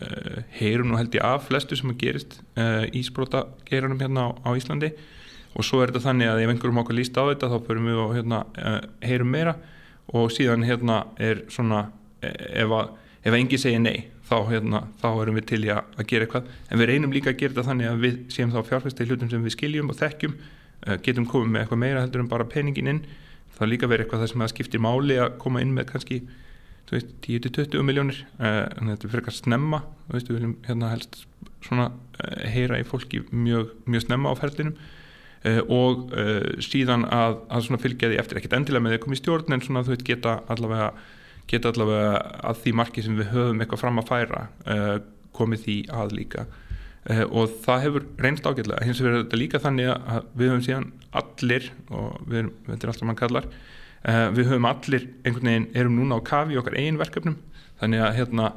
uh, 0.00 0.40
heyrum 0.58 0.90
nú 0.90 0.98
held 0.98 1.14
ég 1.16 1.24
af 1.24 1.46
flestu 1.48 1.78
sem 1.78 1.92
að 1.92 2.00
gerist 2.02 2.38
uh, 2.58 2.84
í 2.88 3.02
spróta 3.06 3.46
geirunum 3.68 4.00
hérna 4.00 4.30
á, 4.32 4.48
á 4.48 4.50
Íslandi. 4.58 4.92
Og 5.56 5.64
svo 5.64 5.80
er 5.80 5.92
þetta 5.92 6.10
þannig 6.10 6.30
að 6.30 6.42
ef 6.42 6.52
einhverjum 6.52 6.82
okkur 6.82 6.98
líst 6.98 7.16
á 7.16 7.24
þetta 7.24 7.50
þá 7.52 7.58
förum 7.68 7.88
við 7.88 8.02
og 8.02 8.16
hérna 8.16 8.42
uh, 8.60 8.80
heyrum 9.04 9.32
meira. 9.32 9.56
Og 10.14 10.28
síðan 10.30 10.66
hérna 10.66 11.04
er 11.18 11.46
svona 11.50 11.86
ef 12.62 12.76
að, 12.80 12.92
ef 13.26 13.38
engi 13.38 13.60
segir 13.60 13.82
nei 13.82 14.06
þá, 14.26 14.36
hérna, 14.50 14.82
þá 15.00 15.08
erum 15.22 15.38
við 15.38 15.48
til 15.52 15.62
í 15.66 15.72
að, 15.74 15.90
að 15.96 16.08
gera 16.10 16.26
eitthvað. 16.26 16.50
En 16.70 16.80
við 16.80 16.90
reynum 16.90 17.14
líka 17.14 17.32
að 17.32 17.40
gera 17.42 17.54
þetta 17.54 17.68
þannig 17.70 17.90
að 17.90 18.02
við 18.04 18.18
séum 18.34 18.54
þá 18.54 18.60
fjárfæsti 18.70 19.06
hlutum 19.06 19.30
sem 19.32 19.46
við 19.46 19.54
skiljum 19.54 19.92
og 19.92 20.00
þekkjum 20.00 20.34
getum 21.02 21.26
komið 21.26 21.52
með 21.52 21.62
eitthvað 21.62 21.82
meira 21.82 22.02
heldur 22.04 22.22
en 22.22 22.30
bara 22.30 22.48
peningin 22.50 22.90
inn. 22.92 23.04
Það 23.56 23.70
líka 23.72 23.88
verið 23.90 24.06
eitthvað 24.06 24.22
það 24.22 24.32
sem 24.32 24.44
að 24.44 24.52
skiptir 24.52 24.82
máli 24.84 25.16
að 25.20 25.38
koma 25.42 25.62
inn 25.64 25.72
með 25.74 25.88
kannski 25.92 26.20
10-20 26.90 27.82
miljónir 27.82 28.20
en 28.38 28.92
þetta 28.92 29.10
fyrir 29.10 29.30
að 29.32 29.38
snemma. 29.40 29.80
Við 30.12 30.30
viljum 30.34 30.54
hérna 30.66 30.92
helst 30.92 31.24
svona 31.64 31.88
uh, 31.90 32.44
heyra 32.52 32.78
í 32.78 32.86
fólki 32.86 33.24
mjög, 33.32 33.72
mjög 33.88 34.06
snemma 34.06 34.34
á 34.34 34.34
ferlinum. 34.38 34.76
Og 35.70 36.08
síðan 36.64 37.04
að, 37.12 37.36
að 37.54 37.76
fylgja 37.78 38.08
því 38.10 38.16
eftir. 38.18 38.38
Ekkert 38.40 38.56
endilega 38.56 38.82
með 38.82 38.92
því 38.92 38.96
að 38.98 39.02
koma 39.04 39.14
í 39.14 39.18
stjórn 39.20 39.54
en 39.54 39.60
svona 39.62 39.82
þú 39.86 39.92
veit 39.92 40.02
geta 40.08 40.32
allavega 40.50 40.88
geta 41.50 41.72
allavega 41.72 42.12
að 42.50 42.62
því 42.64 42.76
marki 42.80 43.04
sem 43.06 43.18
við 43.18 43.32
höfum 43.34 43.60
eitthvað 43.62 43.82
fram 43.84 44.00
að 44.02 44.08
færa 44.10 44.40
komið 45.36 45.62
því 45.66 45.76
að 45.94 46.14
líka. 46.16 46.46
Og 47.28 47.52
það 47.62 47.82
hefur 47.84 48.06
reynst 48.24 48.48
ágætlega. 48.48 48.82
Hins 48.82 49.00
vegar 49.04 49.20
þetta 49.20 49.38
líka 49.38 49.60
þannig 49.62 49.92
að 49.94 50.30
við 50.34 50.50
höfum 50.50 50.64
síðan 50.66 50.86
allir 51.20 51.68
og 51.94 52.16
við 52.26 52.40
erum, 52.40 52.54
þetta 52.66 52.86
er 52.86 52.92
alltaf 52.92 53.06
mann 53.06 53.20
kallar 53.20 53.46
Uh, 54.06 54.28
við 54.30 54.52
höfum 54.52 54.68
allir 54.68 55.04
einhvern 55.26 55.48
veginn, 55.50 55.64
erum 55.74 55.96
núna 55.98 56.20
á 56.20 56.22
kafi 56.22 56.58
okkar 56.60 56.76
eigin 56.78 56.98
verkefnum. 57.00 57.40
Þannig 57.80 58.04
að 58.06 58.12
hérna 58.20 58.50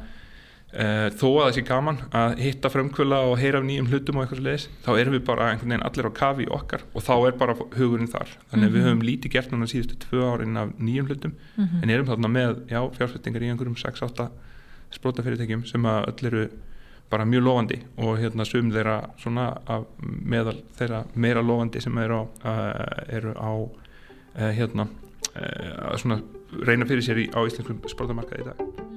uh, 0.74 1.08
þó 1.16 1.26
að 1.30 1.42
það 1.42 1.54
sé 1.56 1.64
gaman 1.68 2.00
að 2.16 2.36
hitta 2.44 2.72
frumkvöla 2.74 3.20
og 3.30 3.36
heyra 3.42 3.62
af 3.62 3.66
nýjum 3.68 3.90
hlutum 3.92 4.20
og 4.20 4.26
eitthvað 4.26 4.42
sliðis 4.42 4.68
þá 4.86 4.92
erum 4.94 5.16
við 5.18 5.26
bara 5.30 5.50
einhvern 5.52 5.74
veginn 5.74 5.86
allir 5.90 6.10
á 6.10 6.20
kafi 6.20 6.46
í 6.46 6.52
okkar 6.60 6.86
og 6.94 7.06
þá 7.06 7.14
er 7.18 7.38
bara 7.42 7.58
hugurinn 7.58 8.12
þar 8.12 8.32
þannig 8.52 8.70
að 8.70 8.76
við 8.76 8.80
mhm. 8.80 8.88
höfum 8.90 9.04
lítið 9.10 9.36
gert 9.36 9.54
núna 9.54 9.70
síðustu 9.72 10.00
tvö 10.06 10.24
árin 10.34 10.62
af 10.62 10.72
nýjum 10.78 11.10
hlutum 11.10 11.34
mm 11.34 11.66
-hmm. 11.66 11.84
en 11.84 11.90
erum 11.90 12.10
þarna 12.10 12.34
með 12.38 12.56
já, 12.70 12.82
fjárfæstingar 12.98 13.44
í 13.44 13.52
einhverjum 13.52 13.76
6-8 13.76 14.30
sprótafyrirtækjum 14.92 15.66
sem 15.66 15.86
að 15.86 16.08
öll 16.14 16.28
eru 16.28 16.50
bara 17.10 17.26
mjög 17.26 17.44
lofandi 17.44 17.82
og 17.98 18.20
hérna 18.20 18.46
sum 18.46 18.72
þeirra 18.72 19.10
svona 19.18 19.58
meðal 20.02 20.62
þeirra 20.78 21.06
meira 21.16 21.42
lofandi 21.42 21.82
sem 21.82 21.98
eru 21.98 22.22
á, 22.22 22.24
uh, 22.46 23.16
eru 23.16 23.34
á 23.34 23.54
hérna 24.54 24.88
Eh, 25.38 25.74
að 25.86 26.00
svona 26.02 26.16
reyna 26.66 26.88
fyrir 26.90 27.06
sér 27.06 27.20
í, 27.22 27.28
á 27.30 27.40
íslenskum 27.46 27.84
sportamarkaði 27.92 28.42
í 28.42 28.48
dag 28.48 28.89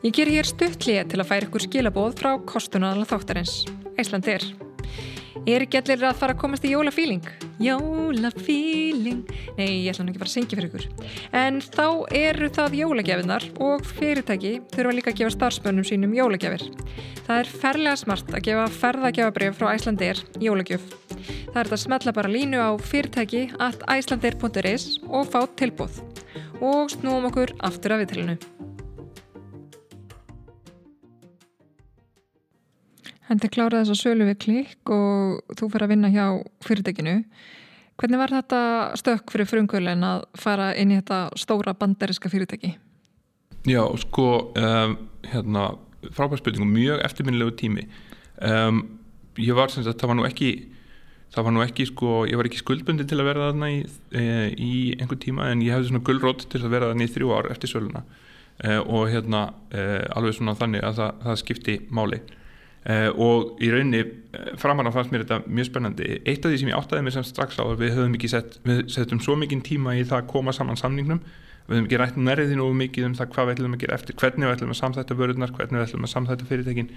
Ég 0.00 0.14
ger 0.16 0.30
hér 0.32 0.48
stuttlið 0.48 1.10
til 1.12 1.18
að 1.20 1.28
færa 1.28 1.46
ykkur 1.46 1.64
skilabóð 1.66 2.14
frá 2.16 2.30
kostunarala 2.48 3.04
þáttarins 3.08 3.66
Æslandir 4.00 4.46
Er 5.48 5.64
ekki 5.64 5.80
allir 5.80 6.06
að 6.08 6.16
fara 6.20 6.34
að 6.34 6.40
komast 6.40 6.64
í 6.64 6.72
jólafíling? 6.72 7.26
Jólafíling 7.60 9.26
Nei, 9.58 9.84
ég 9.84 9.90
ætla 9.92 10.06
nú 10.06 10.14
ekki 10.14 10.20
að 10.20 10.24
fara 10.24 10.30
að 10.30 10.34
syngja 10.36 10.58
fyrir 10.58 10.70
ykkur 10.70 10.86
En 11.42 11.60
þá 11.64 11.86
eru 12.16 12.48
það 12.56 12.78
jólagjafinnar 12.80 13.46
og 13.66 13.84
fyrirtæki 13.98 14.54
þurfa 14.72 14.96
líka 14.96 15.12
að 15.12 15.20
gefa 15.20 15.34
starfsbönnum 15.36 15.88
sínum 15.90 16.16
jólagjafir 16.16 16.64
Það 17.26 17.36
er 17.36 17.52
ferlega 17.60 18.00
smart 18.00 18.32
að 18.32 18.46
gefa 18.48 18.66
ferðagjafabrif 18.80 19.60
frá 19.60 19.74
Æslandir 19.74 20.24
jólagjöf 20.40 20.88
Það 21.50 21.60
er 21.64 21.72
að 21.74 21.82
smetla 21.82 22.14
bara 22.14 22.30
línu 22.30 22.62
á 22.62 22.70
fyrirtæki 22.78 23.42
at 23.58 23.82
icelandair.is 23.90 25.00
og 25.08 25.26
fá 25.32 25.42
tilbúð. 25.58 25.98
Og 26.62 26.92
snúum 26.94 27.26
okkur 27.30 27.56
aftur 27.66 27.96
af 27.96 28.04
viðtælinu. 28.04 28.59
Hendi 33.30 33.50
klára 33.52 33.84
þess 33.84 33.94
að 33.94 34.00
sölu 34.00 34.26
við 34.26 34.38
klikk 34.42 34.90
og 34.90 35.54
þú 35.54 35.68
fyrir 35.70 35.86
að 35.86 35.92
vinna 35.92 36.08
hjá 36.10 36.24
fyrirtækinu. 36.66 37.16
Hvernig 38.00 38.18
var 38.18 38.32
þetta 38.34 38.62
stökk 38.98 39.30
fyrir 39.30 39.46
frumkvölin 39.46 40.06
að 40.06 40.24
fara 40.40 40.72
inn 40.74 40.90
í 40.90 40.98
þetta 40.98 41.20
stóra 41.38 41.76
banderiska 41.78 42.32
fyrirtæki? 42.32 42.72
Já, 43.68 43.84
sko, 44.02 44.26
um, 44.56 44.96
hérna, 45.30 45.66
frábærspiltingum, 46.16 46.72
mjög 46.74 47.04
eftirminnilegu 47.06 47.54
tími. 47.60 47.86
Um, 48.42 48.82
ég 49.38 49.54
var 49.54 49.70
sem 49.70 49.84
sagt, 49.84 50.00
það 50.00 50.14
var 50.14 50.18
nú 50.18 50.26
ekki 50.26 50.50
það 51.30 51.46
var 51.46 51.54
nú 51.54 51.62
ekki 51.62 51.86
sko, 51.86 52.14
ég 52.26 52.38
var 52.40 52.48
ekki 52.48 52.60
skuldbundin 52.64 53.08
til 53.08 53.20
að 53.20 53.28
vera 53.30 53.50
þarna 53.50 53.70
í, 53.70 53.78
e, 54.10 54.24
í 54.50 54.72
einhver 54.96 55.20
tíma 55.22 55.46
en 55.52 55.62
ég 55.62 55.76
hefði 55.76 55.92
svona 55.92 56.06
gullrótt 56.08 56.46
til 56.50 56.62
að 56.64 56.72
vera 56.74 56.90
þarna 56.90 57.06
í 57.06 57.12
þrjú 57.14 57.30
ár 57.36 57.50
eftir 57.52 57.70
söluna 57.70 58.02
e, 58.58 58.80
og 58.80 59.06
hérna 59.12 59.44
e, 59.70 59.84
alveg 60.18 60.34
svona 60.34 60.56
þannig 60.58 60.82
að 60.86 60.98
það, 60.98 61.20
það 61.26 61.40
skipti 61.44 61.76
máli 61.94 62.20
e, 62.84 62.96
og 63.10 63.60
í 63.62 63.70
rauninni 63.72 64.02
framann 64.60 64.88
á 64.88 64.94
fannst 64.94 65.12
mér 65.12 65.26
þetta 65.26 65.40
mjög 65.50 65.70
spennandi. 65.70 66.10
Eitt 66.24 66.44
af 66.44 66.52
því 66.52 66.62
sem 66.62 66.72
ég 66.72 66.80
áttaði 66.80 67.06
mig 67.06 67.16
sem 67.16 67.26
strax 67.26 67.60
á 67.60 67.64
við 67.74 67.96
höfum 67.98 68.18
ekki 68.18 68.30
sett, 68.32 68.60
við 68.66 68.84
settum 68.94 69.22
svo 69.24 69.36
mikið 69.40 69.64
tíma 69.66 69.96
í 69.98 70.04
það 70.04 70.22
að 70.22 70.30
koma 70.34 70.54
saman 70.56 70.78
samningnum. 70.80 71.22
Við 71.66 71.76
höfum 71.76 71.88
ekki 71.88 72.00
rætt 72.00 72.20
nærðið 72.20 72.54
nú 72.58 72.70
mikið 72.78 73.10
um 73.10 73.18
það 73.18 73.34
hvað 73.34 73.48
við 73.50 73.58
ætlum 73.58 73.74
að 73.76 73.82
gera 73.84 73.98
eftir 73.98 74.16
hvernig 74.20 74.48
við 74.48 74.54
ætlum 74.56 74.72
að 74.74 74.80
samþætta 74.80 75.18
vörurnar 75.18 75.52
hvernig 75.54 75.78
við 75.78 75.86
ætlum 75.88 76.06
að 76.06 76.14
samþætta 76.14 76.48
fyrirtekin 76.48 76.88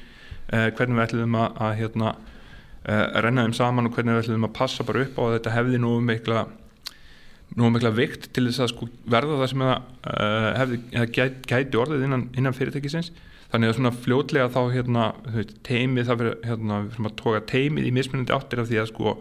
hvernig 0.50 0.98
við 0.98 1.04
ætlum 1.04 1.38
að, 1.40 1.60
að 1.66 1.76
hérna 1.82 2.14
uh, 2.88 3.22
renna 3.24 3.46
þeim 3.48 3.56
saman 3.58 3.90
og 3.90 3.96
hvernig 3.96 4.18
við 4.18 4.26
ætlum 4.26 4.48
að 4.48 4.56
passa 4.58 4.86
bara 4.88 5.06
upp 5.06 5.20
á 5.20 5.24
að 5.28 5.36
þetta 5.38 5.56
hefði 5.58 5.82
nú 5.84 5.94
mikla 6.04 6.46
nú 7.60 7.70
mikla 7.74 7.94
vikt 7.94 8.32
til 8.34 8.48
þess 8.48 8.64
að 8.66 8.72
sko 8.74 8.90
verða 9.14 9.40
það 9.42 9.52
sem 9.52 9.64
það 9.64 9.76
uh, 9.76 10.50
hefði, 10.60 10.80
gæti 11.52 11.80
orðið 11.80 12.08
innan, 12.08 12.26
innan 12.38 12.58
fyrirtækisins 12.58 13.12
þannig 13.54 13.70
að 13.70 13.78
svona 13.78 13.94
fljótlega 14.04 14.50
þá 14.54 14.62
hérna, 14.74 15.06
teimið 15.68 16.10
það 16.10 16.24
fyrir 16.24 16.50
hérna, 16.50 16.82
við 16.82 16.98
fyrir 16.98 17.12
að 17.12 17.20
tóka 17.22 17.44
teimið 17.54 17.88
í 17.90 17.94
mismunandi 17.94 18.36
áttir 18.36 18.64
af 18.64 18.70
því 18.72 18.82
að 18.82 18.90
sko 18.90 19.16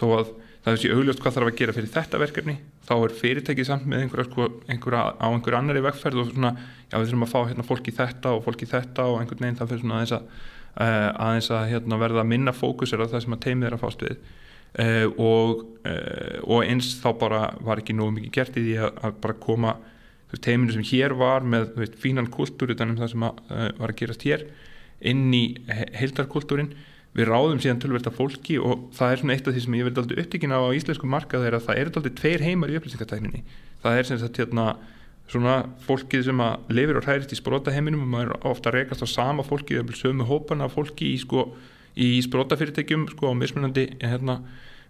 þó 0.00 0.06
að 0.16 0.32
það 0.64 0.72
er 0.72 0.80
sér 0.80 0.96
augljóst 0.96 1.20
hvað 1.20 1.36
þarf 1.36 1.50
að 1.50 1.58
gera 1.58 1.74
fyrir 1.76 1.92
þetta 1.92 2.20
verkefni 2.22 2.54
þá 2.88 2.94
er 2.96 3.14
fyrirtækið 3.18 3.68
samt 3.68 3.84
með 3.88 4.06
einhverja, 4.06 4.26
sko, 4.30 4.46
einhverja 4.72 5.02
á 5.20 5.26
einhverju 5.28 5.58
annari 5.58 5.84
vegferð 5.84 6.22
og 6.22 6.30
svona 6.30 6.54
já 6.56 6.96
við 6.96 7.10
þurfum 7.10 7.26
að 7.26 7.32
fá 7.34 7.40
hérna 7.50 7.66
fólk 7.68 7.90
í 7.90 7.94
þetta 7.98 8.32
og 8.32 8.44
fólk 8.46 8.64
í 8.64 8.70
þetta 8.70 9.06
og 9.10 9.20
einhvern 9.20 9.44
veginn 9.44 9.58
það 9.60 9.72
fyrir 9.74 9.84
svona 9.84 10.00
þess 10.00 10.16
að 10.16 10.24
uh, 10.80 11.10
aðeins 11.26 11.50
að 11.54 11.68
hérna, 11.72 12.00
verða 12.00 12.26
minna 12.28 12.54
fókusir 12.54 13.02
á 13.02 13.06
það 13.06 13.24
sem 13.24 13.36
að 13.36 13.42
teimið 13.46 13.68
er 13.68 13.76
að 13.76 13.84
fást 13.84 14.04
við. 14.04 14.30
Uh, 14.74 15.06
og, 15.22 15.64
uh, 15.86 16.38
og 16.48 16.64
eins 16.66 16.94
þá 16.98 17.08
bara 17.20 17.42
var 17.62 17.82
ekki 17.82 17.94
nógu 17.94 18.16
mikið 18.16 18.34
gert 18.34 18.56
í 18.58 18.64
því 18.64 18.78
að, 18.82 18.96
að 19.06 19.20
bara 19.22 19.36
koma 19.44 19.74
teiminu 20.42 20.74
sem 20.74 20.86
hér 20.88 21.14
var 21.18 21.44
með 21.46 21.70
veist, 21.78 22.00
fínan 22.00 22.30
kultúr 22.32 22.74
utan 22.74 22.94
um 22.94 22.98
það 22.98 23.12
sem 23.12 23.28
að, 23.28 23.44
var 23.78 23.92
að 23.92 23.98
gerast 24.00 24.26
hér 24.26 24.48
inn 25.04 25.28
í 25.36 25.44
heildarkultúrin. 25.98 26.72
Við 27.14 27.28
ráðum 27.30 27.60
síðan 27.62 27.78
tölverta 27.82 28.10
fólki 28.10 28.56
og 28.58 28.88
það 28.96 29.12
er 29.12 29.20
svona 29.20 29.34
eitt 29.36 29.46
af 29.46 29.54
því 29.54 29.60
sem 29.62 29.74
ég 29.78 29.86
vil 29.86 29.98
aldrei 30.00 30.22
upptíkina 30.24 30.58
á 30.58 30.74
íslensku 30.74 31.06
markað 31.06 31.46
er 31.46 31.54
að 31.54 31.68
það 31.68 31.78
er 31.78 31.90
aldrei 31.92 32.14
tveir 32.18 32.42
heimar 32.42 32.72
í 32.72 32.78
upplýsingartækninni 32.80 33.42
það 33.84 33.98
er 34.00 34.08
sem 34.08 34.18
sagt 34.18 34.40
hérna 34.40 34.64
svona 35.30 35.54
fólkið 35.86 36.26
sem 36.26 36.42
að 36.42 36.74
lifir 36.76 36.98
og 37.00 37.06
hærist 37.08 37.32
í 37.32 37.38
sprótaheiminum 37.38 38.04
og 38.04 38.10
maður 38.12 38.34
ofta 38.50 38.72
rekast 38.74 39.04
á 39.04 39.08
sama 39.08 39.44
fólkið 39.46 39.80
eða 39.80 39.96
sömu 39.98 40.26
hópana 40.28 40.68
fólki 40.72 41.14
í, 41.14 41.20
sko, 41.20 41.46
í 41.96 42.18
sprótafyrirtækjum 42.26 43.06
sko 43.12 43.32
á 43.32 43.34
mismunandi, 43.38 43.86
hérna, 44.02 44.40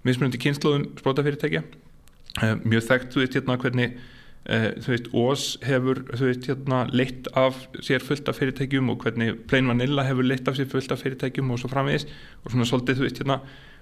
mismunandi 0.07 0.41
kynsluðum 0.43 0.89
sprótafyrirtækja 1.03 1.63
uh, 1.63 2.57
mjög 2.65 2.89
þekkt, 2.89 3.13
þú 3.15 3.23
veist 3.23 3.39
hérna 3.39 3.59
hvernig 3.63 3.95
uh, 3.95 4.14
þú 4.45 4.91
veist, 4.93 5.07
Ós 5.17 5.45
hefur 5.65 6.03
þú 6.11 6.27
veist 6.29 6.49
hérna 6.51 6.83
leitt 6.93 7.29
af 7.33 7.63
sér 7.81 8.05
fullt 8.05 8.29
af 8.29 8.37
fyrirtækjum 8.37 8.91
og 8.93 9.05
hvernig 9.05 9.39
Plain 9.49 9.71
Vanilla 9.71 10.05
hefur 10.05 10.27
leitt 10.27 10.49
af 10.49 10.59
sér 10.59 10.69
fullt 10.69 10.93
af 10.93 11.01
fyrirtækjum 11.01 11.51
og 11.51 11.63
svo 11.63 11.71
framvegis. 11.73 12.05
Og 12.45 12.53
svona 12.53 12.69
svolítið 12.69 13.01
þú 13.01 13.07
veist 13.07 13.23
hérna 13.23 13.39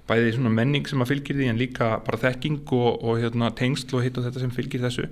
bæði 0.06 0.36
svona 0.36 0.54
menning 0.54 0.86
sem 0.88 1.02
að 1.02 1.12
fylgir 1.14 1.38
því 1.38 1.50
en 1.50 1.58
líka 1.58 1.90
bara 2.06 2.18
þekking 2.22 2.62
og, 2.78 3.02
og 3.02 3.18
hérna 3.22 3.50
tengsl 3.58 3.98
og 3.98 4.06
hitt 4.06 4.18
og 4.18 4.26
þetta 4.28 4.42
sem 4.44 4.54
fylgir 4.54 4.82
þessu. 4.82 5.08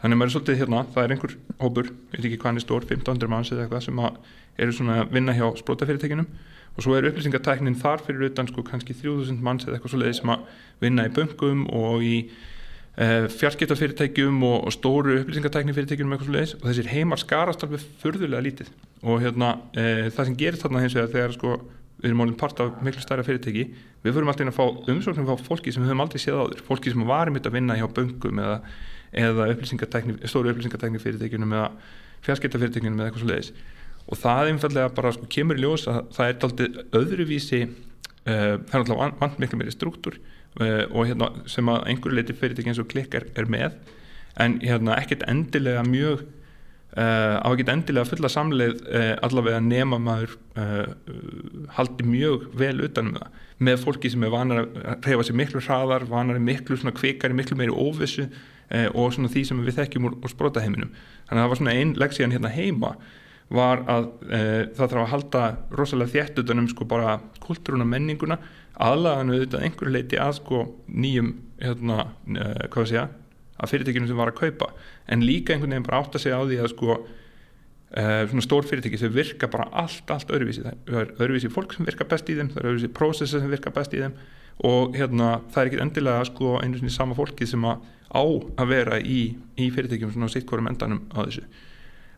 Þannig 0.00 0.16
að 0.16 0.20
maður 0.20 0.30
er 0.30 0.34
svolítið 0.34 0.58
hérna, 0.60 0.80
það 0.94 1.04
er 1.04 1.12
einhver 1.14 1.36
hópur, 1.62 1.86
ég 2.12 2.18
veit 2.18 2.26
ekki 2.28 2.38
hvað 2.40 2.50
hann 2.50 2.58
er 2.60 2.64
stór 2.64 2.86
1500 2.86 3.30
manns 3.32 3.52
eða 3.54 3.62
eitthvað 3.64 3.84
sem 3.86 4.02
eru 4.58 4.74
svona 4.74 4.98
að 5.02 5.14
vinna 5.14 5.34
hjá 5.34 5.46
sprótafyrirtekinum 5.58 6.26
og 6.74 6.82
svo 6.84 6.96
er 6.98 7.06
upplýsingartæknin 7.08 7.78
þar 7.78 8.02
fyrir 8.04 8.28
utan 8.28 8.50
sko 8.50 8.64
kannski 8.66 8.94
3000 8.98 9.40
manns 9.42 9.66
eða 9.66 9.78
eitthvað 9.78 9.94
svolítið 9.94 10.18
sem 10.18 10.32
að 10.34 10.44
vinna 10.82 11.06
í 11.06 11.14
böngum 11.14 11.64
og 11.72 12.04
í 12.04 12.16
e, 12.96 13.04
eh, 13.04 13.28
fjarskiptafyrirtækjum 13.34 14.42
og, 14.46 14.56
og 14.68 14.74
stóru 14.74 15.18
upplýsingartæknifyrirtækjum 15.22 16.14
eitthvað 16.14 16.30
svolítið 16.30 16.56
og 16.60 16.68
þessir 16.70 16.90
heimar 16.92 17.22
skarast 17.22 17.64
alveg 17.66 17.86
förðulega 18.02 18.44
lítið. 18.46 18.74
Og 19.04 19.22
hérna 19.24 19.56
e, 19.74 20.10
það 20.14 20.30
sem 20.30 20.38
gerist 20.40 20.64
þarna 20.64 20.84
hins 20.84 20.96
vegar 20.96 21.12
þegar 21.14 21.36
sko 21.36 21.56
við 22.00 22.10
erum 22.10 22.24
álinn 22.24 22.38
part 22.38 22.58
af 22.60 22.80
miklu 22.84 23.02
stærra 23.02 23.24
fyrirtæki 23.24 23.68
við 24.04 24.12
fyrir 24.12 24.26
alltaf 24.28 24.42
inn 24.44 24.52
að 24.52 24.58
fá 24.58 24.64
umsóknum 24.92 25.28
frá 25.28 25.46
fólki 25.46 25.72
sem 25.72 25.84
við 25.84 25.92
höfum 25.92 26.02
aldrei 26.04 26.20
séð 26.20 26.40
áður, 26.42 26.64
fólki 26.66 26.92
sem 26.92 27.06
varum 27.08 27.38
að 27.38 27.54
vinna 27.54 27.78
hjá 27.78 27.86
böngum 27.88 28.42
eða 28.42 28.58
eða 29.14 29.46
upplýsingartækni, 29.52 30.16
stóru 30.28 30.50
upplýsingartækni 30.50 31.00
fyrirtækjunum 31.02 31.54
eða 31.54 31.68
fjarskiptafyrirtækjunum 32.26 33.00
eða 33.00 33.08
eitthvað 33.08 33.22
svo 33.22 33.30
leiðis 33.30 33.50
og 34.04 34.20
það 34.20 34.50
einfallega 34.52 34.92
bara 34.96 35.12
sko, 35.14 35.28
kemur 35.32 35.60
í 35.60 35.64
ljós 35.64 35.86
að 35.90 36.00
það 36.16 36.30
er 36.30 36.46
aldrei 36.48 36.82
öðruvísi 37.00 37.60
uh, 37.64 38.56
það 38.66 38.74
er 38.74 38.80
alltaf 38.82 39.20
vant 39.22 39.38
miklu 39.40 39.60
meiri 39.60 39.74
struktúr 39.74 40.18
og 40.60 41.08
hérna, 41.08 41.32
sem 41.50 41.66
að 41.66 41.88
einhverju 41.90 42.14
leiti 42.14 42.36
fyrirtæki 42.38 42.70
eins 42.70 42.78
og 42.78 42.86
klikk 42.92 43.16
er, 43.18 43.24
er 43.34 43.48
með. 43.50 43.74
En 44.38 44.60
hérna, 44.62 44.98
ekkert 45.00 45.26
endilega 45.30 45.84
mjög 45.86 46.26
Uh, 46.94 47.42
á 47.42 47.50
ekki 47.50 47.64
endilega 47.72 48.06
fulla 48.06 48.28
samleið 48.30 48.84
uh, 48.86 49.16
allavega 49.26 49.58
nema 49.58 49.96
maður 49.98 50.36
uh, 50.62 50.92
haldi 51.74 52.06
mjög 52.06 52.44
vel 52.54 52.84
utanum 52.86 53.16
það. 53.16 53.40
Með 53.66 53.80
fólki 53.82 54.12
sem 54.12 54.22
er 54.22 54.30
vanar 54.30 54.60
að 54.62 55.08
reyfa 55.08 55.24
sér 55.26 55.36
miklu 55.40 55.62
hraðar, 55.66 56.06
vanar 56.06 56.38
miklu 56.38 56.78
kvikari, 56.94 57.34
miklu 57.34 57.58
meiri 57.58 57.74
óvissu 57.74 58.28
eh, 58.70 58.88
og 58.92 59.12
svona 59.14 59.30
því 59.32 59.44
sem 59.48 59.60
við 59.64 59.78
þekkjum 59.78 60.08
úr, 60.08 60.16
úr 60.22 60.32
sprótaheiminum 60.32 60.90
þannig 61.28 61.36
að 61.36 61.42
það 61.42 61.52
var 61.52 61.60
svona 61.60 61.76
einn 61.78 61.94
leksíðan 62.00 62.34
hérna 62.36 62.52
heima 62.54 62.92
var 63.54 63.84
að 63.90 64.08
eh, 64.30 64.62
það 64.74 64.84
þarf 64.84 65.02
að 65.02 65.10
halda 65.12 65.44
rosalega 65.78 66.14
þétt 66.14 66.42
utanum 66.44 66.68
sko 66.70 66.86
bara 66.88 67.18
kultúruna 67.44 67.86
menninguna 67.88 68.38
aðlaðanu 68.82 69.36
auðvitað 69.36 69.66
einhverju 69.66 69.92
leiti 69.94 70.20
að 70.20 70.32
sko 70.40 70.62
nýjum 70.88 71.34
hérna, 71.62 71.98
eh, 72.34 72.64
hvað 72.74 72.88
sé 72.90 72.98
ég 72.98 73.20
að 73.54 73.70
fyrirtekjum 73.70 74.08
sem 74.08 74.18
var 74.18 74.32
að 74.32 74.40
kaupa. 74.40 74.72
En 75.06 75.22
líka 75.22 75.54
einhvern 75.54 75.70
veginn 75.70 75.86
bara 75.86 76.00
átt 76.02 76.16
að 76.16 76.24
segja 76.24 76.40
á 76.40 76.44
því 76.44 76.58
að 76.62 76.72
sko 76.74 76.98
Uh, 77.94 78.24
svona 78.26 78.42
stór 78.42 78.64
fyrirtæki 78.66 78.98
sem 78.98 79.12
virka 79.14 79.46
bara 79.46 79.68
allt, 79.70 80.08
allt 80.10 80.30
öðruvísi. 80.34 80.64
Það 80.64 80.96
er 80.98 81.10
öðruvísi 81.14 81.50
fólk 81.52 81.76
sem 81.76 81.86
virka 81.86 82.02
best 82.10 82.26
í 82.26 82.34
þeim 82.34 82.48
það 82.50 82.58
er 82.58 82.66
öðruvísi 82.66 82.88
prósessa 82.90 83.38
sem 83.38 83.52
virka 83.52 83.70
best 83.70 83.92
í 83.94 84.00
þeim 84.00 84.16
og 84.66 84.96
hérna 84.98 85.28
það 85.54 85.60
er 85.60 85.70
ekki 85.70 85.78
endilega 85.84 86.24
sko 86.26 86.56
einu 86.58 86.80
svona 86.80 86.94
sama 86.96 87.14
fólki 87.14 87.46
sem 87.46 87.62
að 87.70 87.84
á 88.10 88.24
að 88.64 88.72
vera 88.72 88.98
í, 88.98 89.20
í 89.54 89.68
fyrirtækjum 89.76 90.10
svona 90.10 90.30
sitt 90.32 90.48
hverjum 90.50 90.72
endanum 90.72 91.04
á 91.14 91.22
þessu. 91.22 91.44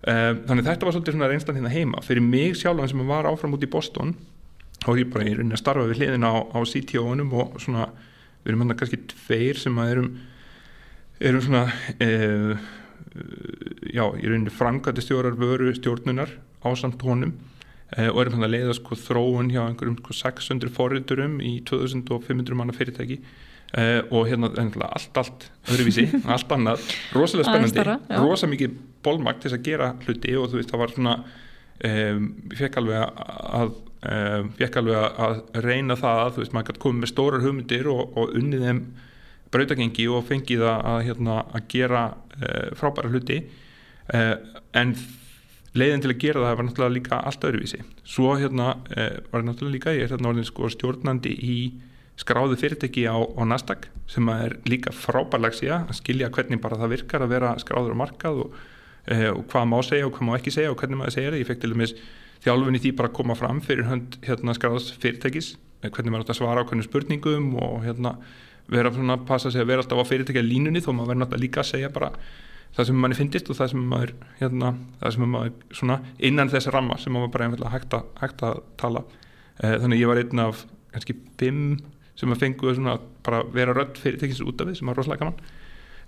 Uh, 0.00 0.32
þannig 0.48 0.68
þetta 0.70 0.88
var 0.88 0.96
svolítið 0.96 1.18
svona 1.18 1.28
reynslan 1.34 1.60
hérna 1.60 1.74
heima. 1.76 2.00
Fyrir 2.08 2.24
mig 2.24 2.56
sjálfan 2.56 2.94
sem 2.94 3.04
var 3.12 3.28
áfram 3.28 3.58
út 3.58 3.68
í 3.68 3.72
Boston 3.76 4.16
og 4.86 5.00
ég 5.00 5.10
bara 5.12 5.26
í 5.26 5.34
rauninni 5.34 5.56
að 5.56 5.62
starfa 5.62 5.88
við 5.90 6.00
hliðina 6.00 6.30
á, 6.30 6.36
á 6.54 6.58
CTO-unum 6.66 7.32
og 7.36 7.58
svona 7.62 7.88
við 8.42 8.52
erum 8.52 8.64
hérna 8.64 8.78
kannski 8.78 9.00
tveir 9.12 9.60
sem 9.60 9.78
að 9.82 9.92
erum 9.94 10.10
erum 11.26 11.44
svona 11.44 11.64
uh, 12.04 12.68
já, 13.88 14.04
í 14.04 14.28
rauninni 14.28 14.52
frangandi 14.52 15.04
stjórar 15.04 15.38
vöru 15.40 15.72
stjórnunar 15.76 16.32
á 16.62 16.68
samt 16.78 17.02
honum 17.06 17.34
uh, 17.96 18.10
og 18.12 18.22
erum 18.22 18.38
hann 18.38 18.48
að 18.48 18.54
leiða 18.54 18.76
sko 18.78 18.98
þróun 19.00 19.50
hjá 19.54 19.62
einhverjum 19.64 19.98
sko 20.02 20.16
600 20.20 20.72
forriturum 20.76 21.40
í 21.40 21.58
2500 21.68 22.58
manna 22.58 22.76
fyrirtæki 22.76 23.20
Uh, 23.74 23.98
og 24.14 24.28
hérna 24.30 24.46
allt, 24.86 25.18
allt 25.18 25.44
öðruvísi, 25.66 26.04
allt 26.32 26.52
annað. 26.54 26.84
Rosalega 27.12 27.50
spennandi, 27.50 27.82
rosalega 28.14 28.50
mikið 28.52 28.76
bólmakt 29.02 29.42
til 29.42 29.50
þess 29.50 29.58
að 29.58 29.64
gera 29.66 29.88
hluti 30.04 30.36
og 30.38 30.46
þú 30.52 30.60
veist 30.60 30.70
það 30.70 30.82
var 30.84 30.92
svona 30.94 31.14
um, 31.90 32.28
fekk 32.56 32.78
alveg 32.80 33.18
að 33.58 33.74
fekk 34.00 34.76
alveg 34.80 35.20
að 35.26 35.38
reyna 35.64 35.96
það 35.98 36.22
að 36.22 36.32
þú 36.34 36.42
veist 36.42 36.54
maður 36.54 36.78
komið 36.82 37.02
með 37.02 37.10
stórar 37.10 37.44
hugmyndir 37.44 37.88
og, 37.90 38.02
og 38.18 38.34
unnið 38.38 38.66
þeim 38.66 38.80
brautagengi 39.54 40.06
og 40.10 40.26
fengið 40.28 40.64
að, 40.68 40.98
hérna, 41.06 41.38
að 41.54 41.68
gera 41.72 42.02
uh, 42.12 42.68
frábæra 42.78 43.12
hluti 43.12 43.40
uh, 44.12 44.34
en 44.76 44.94
leiðin 45.76 46.04
til 46.04 46.12
að 46.12 46.22
gera 46.22 46.44
það 46.44 46.58
var 46.58 46.68
náttúrulega 46.68 46.96
líka 46.96 47.20
allt 47.30 47.44
öðruvísi 47.44 47.82
svo 48.08 48.36
hérna 48.40 48.70
var 49.32 49.42
náttúrulega 49.44 49.74
líka 49.74 49.92
ég 49.92 50.06
er 50.06 50.14
hérna 50.14 50.30
orðin 50.30 50.48
sko 50.48 50.70
stjórnandi 50.72 51.34
í 51.36 51.56
skráðu 52.16 52.56
fyrirtæki 52.56 53.04
á, 53.04 53.16
á 53.16 53.42
Nasdaq 53.44 53.90
sem 54.08 54.28
er 54.32 54.56
líka 54.68 54.92
frábærlegs 54.96 55.60
í 55.66 55.68
að 55.72 55.92
skilja 55.98 56.30
hvernig 56.32 56.62
bara 56.62 56.78
það 56.80 56.94
virkar 56.94 57.26
að 57.26 57.34
vera 57.34 57.52
skráður 57.60 57.92
á 57.92 58.00
markað 58.00 58.40
og, 58.46 58.56
og 59.34 59.42
hvað 59.52 59.68
má 59.68 59.76
segja 59.84 60.08
og 60.08 60.14
hvað 60.16 60.28
má 60.30 60.32
ekki 60.38 60.54
segja 60.54 60.72
og 60.72 60.80
hvernig 60.80 61.00
maður 61.02 61.16
segja 61.18 61.34
það. 61.34 61.40
Ég 61.42 61.50
fekk 61.50 61.60
til 61.66 61.74
dæmis 62.46 62.54
þjálfunni 62.54 62.80
því 62.82 62.92
bara 62.96 63.10
að 63.10 63.16
koma 63.18 63.34
fram 63.34 63.60
fyrir 63.60 63.88
hönd 63.90 64.18
hérna, 64.24 64.54
skráðs 64.54 64.92
fyrirtækis, 65.02 65.56
hvernig 65.82 66.12
maður 66.12 66.26
átt 66.26 66.34
að 66.34 66.38
svara 66.40 66.62
á 66.62 66.68
hvernig 66.68 66.86
spurningum 66.86 67.48
og 67.58 67.84
hérna, 67.84 68.16
vera 68.70 68.92
svona 68.94 69.16
að 69.18 69.26
passa 69.26 69.50
sig 69.50 69.62
að 69.62 69.70
vera 69.72 69.82
alltaf 69.82 70.02
á 70.02 70.10
fyrirtækja 70.10 70.44
línunni 70.46 70.82
þó 70.82 70.92
maður 70.92 71.12
verður 71.12 71.20
náttúrulega 71.22 71.42
líka 71.42 71.62
að 71.62 71.70
segja 71.70 71.90
bara 71.94 72.12
það 72.76 72.88
sem 72.88 73.02
manni 73.02 73.16
finnist 73.16 73.50
og 73.50 73.58
það 73.58 73.70
sem 73.72 73.84
maður, 73.90 74.14
hérna, 74.40 74.72
það 75.00 75.14
sem 75.16 75.28
maður 75.34 75.76
svona, 75.80 75.98
innan 76.18 76.50
þess 76.52 76.72
ramma 76.74 76.98
sem 76.98 77.14
maður 77.14 77.34
bara 77.34 77.70
hægt 77.72 77.94
að, 77.96 78.08
hægt 78.20 78.42
að 78.46 78.58
tala. 78.80 79.04
E, 79.56 79.70
þannig 79.82 80.02
ég 80.02 80.10
var 80.10 80.20
einn 80.20 80.42
af 80.42 80.64
kannski 80.92 81.16
fimm 81.40 81.78
sem 82.16 82.32
að 82.32 82.42
fengu 82.42 82.72
að 82.74 83.06
bara 83.24 83.42
vera 83.52 83.74
rödd 83.76 83.98
fyrirtekins 84.00 84.42
út 84.44 84.60
af 84.60 84.68
því 84.68 84.78
sem 84.78 84.90
var 84.90 84.96
rosalega 84.96 85.24
gaman 85.24 85.40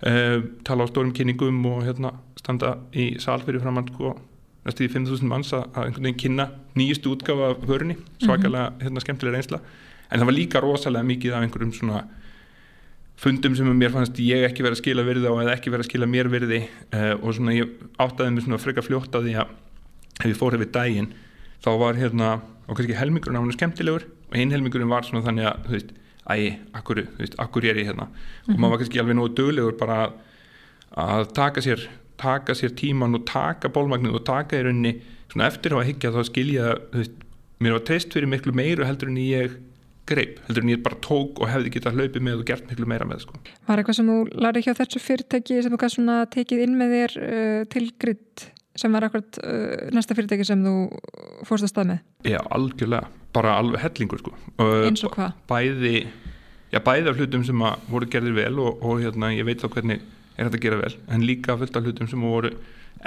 uh, 0.09 0.37
tala 0.65 0.85
á 0.85 0.89
stórum 0.89 1.13
kynningum 1.13 1.59
og 1.69 1.83
hérna, 1.85 2.15
standa 2.39 2.75
í 2.93 3.11
sal 3.21 3.41
fyrir 3.45 3.61
framann 3.61 3.89
sko, 3.91 4.15
næstu 4.65 4.85
í 4.85 4.91
5.000 4.91 5.29
manns 5.29 5.53
að 5.55 5.67
einhvern 5.73 6.07
veginn 6.09 6.21
kynna 6.23 6.49
nýjust 6.75 7.07
útgafa 7.09 7.53
af 7.53 7.61
vörunni, 7.67 7.97
svakalega 8.23 8.73
hérna, 8.83 9.03
skemmtilega 9.03 9.37
reynsla. 9.37 9.61
En 10.09 10.19
það 10.19 10.29
var 10.29 10.37
líka 10.37 10.63
rosalega 10.63 11.05
mikið 11.05 11.35
af 11.35 11.45
einhverjum 11.45 11.73
svona 11.77 12.03
fundum 13.19 13.55
sem 13.55 13.67
mér 13.75 13.91
fannst 13.91 14.19
ég 14.23 14.45
ekki 14.47 14.63
verið 14.63 14.77
að 14.77 14.81
skila 14.83 15.03
virði 15.07 15.31
á 15.31 15.35
eða 15.41 15.55
ekki 15.57 15.73
verið 15.73 15.85
að 15.85 15.89
skila 15.89 16.07
mér 16.07 16.29
virði 16.31 16.59
uh, 16.95 17.15
og 17.19 17.33
svona 17.35 17.55
ég 17.55 17.73
áttaði 17.99 18.35
mig 18.35 18.45
svona 18.45 18.61
frekar 18.63 18.85
fljótt 18.85 19.15
á 19.15 19.19
því 19.19 19.33
að 19.41 19.51
ef 20.21 20.29
ég 20.29 20.39
fór 20.39 20.55
hefur 20.55 20.71
daginn 20.75 21.09
þá 21.63 21.69
var 21.81 21.99
hérna 21.99 22.29
og 22.69 22.77
kannski 22.77 22.95
helmingurinn 22.95 23.39
á 23.39 23.43
hann 23.43 23.55
skemmtilegur 23.55 24.05
og 24.07 24.37
hinn 24.39 24.53
helmingurinn 24.55 24.91
var 24.91 25.07
svona 25.07 25.25
þannig 25.25 25.49
að 25.49 25.65
þú 25.65 25.75
veist, 25.75 25.91
æ, 26.29 26.35
akkur, 26.79 27.01
þú 27.09 27.23
veist, 27.23 27.37
akkur 27.43 27.67
er 27.67 27.81
ég 27.81 27.89
hérna? 27.89 28.07
Mm 28.07 28.13
-hmm. 28.13 28.53
og 28.53 28.59
maður 28.59 28.71
var 28.71 28.79
kannski 28.79 28.99
alveg 28.99 29.15
nógu 29.15 29.35
döglegur 29.35 29.77
bara 29.79 29.95
að, 30.05 30.11
að 30.95 31.33
taka 31.33 31.61
sér 31.61 31.89
taka 32.19 32.55
sér 32.57 32.75
tíman 32.77 33.17
og 33.17 33.25
taka 33.29 33.71
bólmagnið 33.73 34.19
og 34.19 34.27
taka 34.27 34.59
í 34.59 34.67
rauninni 34.67 34.97
svona 35.29 35.47
eftir 35.49 35.75
á 35.75 35.79
að 35.79 35.89
higgja 35.91 36.13
þá 36.13 36.21
skilja, 36.27 36.69
veist, 36.93 37.25
mér 37.63 37.77
var 37.77 37.83
treyst 37.87 38.13
fyrir 38.15 38.29
miklu 38.31 38.53
meiru 38.55 38.87
heldur 38.87 39.11
en 39.11 39.19
ég 39.21 39.57
greip, 40.09 40.39
heldur 40.47 40.65
en 40.65 40.71
ég 40.73 40.83
bara 40.85 40.97
tók 41.05 41.41
og 41.41 41.51
hefði 41.51 41.73
getað 41.75 41.99
hlaupið 41.99 42.23
með 42.25 42.39
og 42.41 42.47
gert 42.49 42.69
miklu 42.69 42.87
meira 42.89 43.07
með 43.07 43.25
sko. 43.25 43.41
Var 43.67 43.81
eitthvað 43.81 43.99
sem 43.99 44.09
þú 44.09 44.15
larið 44.45 44.65
hjá 44.65 44.77
þessu 44.79 45.01
fyrirtæki 45.03 45.59
sem 45.59 45.73
þú 45.73 45.81
kannski 45.83 45.99
svona 45.99 46.15
tekið 46.33 46.63
inn 46.65 46.79
með 46.79 46.95
þér 46.95 47.17
uh, 47.25 47.59
til 47.73 47.83
gritt 48.01 48.47
sem 48.79 48.95
var 48.95 49.05
akkurat 49.05 49.41
uh, 49.43 49.89
næsta 49.93 50.17
fyrirtæki 50.17 50.47
sem 50.47 50.63
þú 50.65 50.75
fórst 51.47 51.67
að 51.67 51.73
stað 51.73 51.91
með? 51.91 52.03
Já, 52.31 52.39
algjörlega, 52.57 53.11
bara 53.35 53.57
alveg 53.61 53.85
hellingur 53.85 54.23
sko. 54.23 54.33
Eins 54.87 55.05
og 55.05 55.13
hvað? 55.13 55.35
Bæði, 55.51 55.95
já 56.73 56.81
bæði 56.85 57.11
af 57.11 57.19
hlutum 57.21 57.45
sem 57.45 57.67
voru 57.91 58.09
gerðir 58.09 58.39
vel 58.39 58.63
og, 58.63 58.81
og 58.81 59.03
hérna 59.03 59.33
ég 59.35 59.45
veit 59.45 59.61
þá 59.61 59.69
hvernig 59.75 60.01
er 60.39 60.47
þetta 60.47 60.59
að 60.59 60.65
gera 60.65 60.81
vel, 60.81 60.95
en 61.11 61.25
líka 61.27 61.57
fullt 61.59 61.77
af 61.77 61.85
hlutum 61.85 62.09
sem 62.09 62.23
voru 62.23 62.53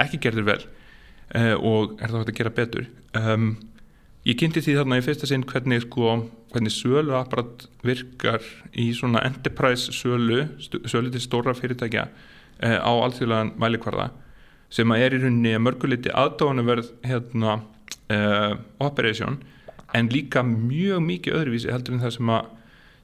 ekki 0.01 0.21
gerðir 0.23 0.49
vel 0.49 0.61
uh, 0.63 1.57
og 1.57 1.97
er 1.99 2.13
það 2.13 2.25
að 2.27 2.35
gera 2.39 2.55
betur. 2.55 2.89
Um, 3.19 3.55
ég 4.29 4.39
kynnti 4.41 4.63
því 4.65 4.79
þarna 4.79 5.01
í 5.01 5.05
fyrsta 5.07 5.29
sinn 5.29 5.47
hvernig 5.49 5.87
sko, 5.87 6.17
hvernig 6.53 6.75
sölu 6.75 7.17
apparat 7.19 7.67
virkar 7.87 8.45
í 8.77 8.91
svona 8.97 9.25
enterprise 9.27 9.95
sölu, 9.97 10.45
sölu 10.61 11.13
til 11.13 11.25
stóra 11.25 11.57
fyrirtækja 11.57 12.09
uh, 12.09 12.79
á 12.79 12.93
allþjóðlegan 12.93 13.57
vælikvarða 13.63 14.11
sem 14.73 14.93
að 14.93 15.05
er 15.05 15.17
í 15.17 15.21
rauninni 15.21 15.53
að 15.53 15.65
mörguleiti 15.67 16.13
aðdáðanverð 16.17 16.93
hérna 17.05 17.59
uh, 17.61 18.55
operation 18.81 19.41
en 19.93 20.09
líka 20.13 20.41
mjög 20.47 21.03
mikið 21.05 21.39
öðruvísi 21.41 21.73
heldur 21.73 21.99
en 21.99 22.05
það 22.05 22.15
sem 22.17 22.33
að 22.33 22.51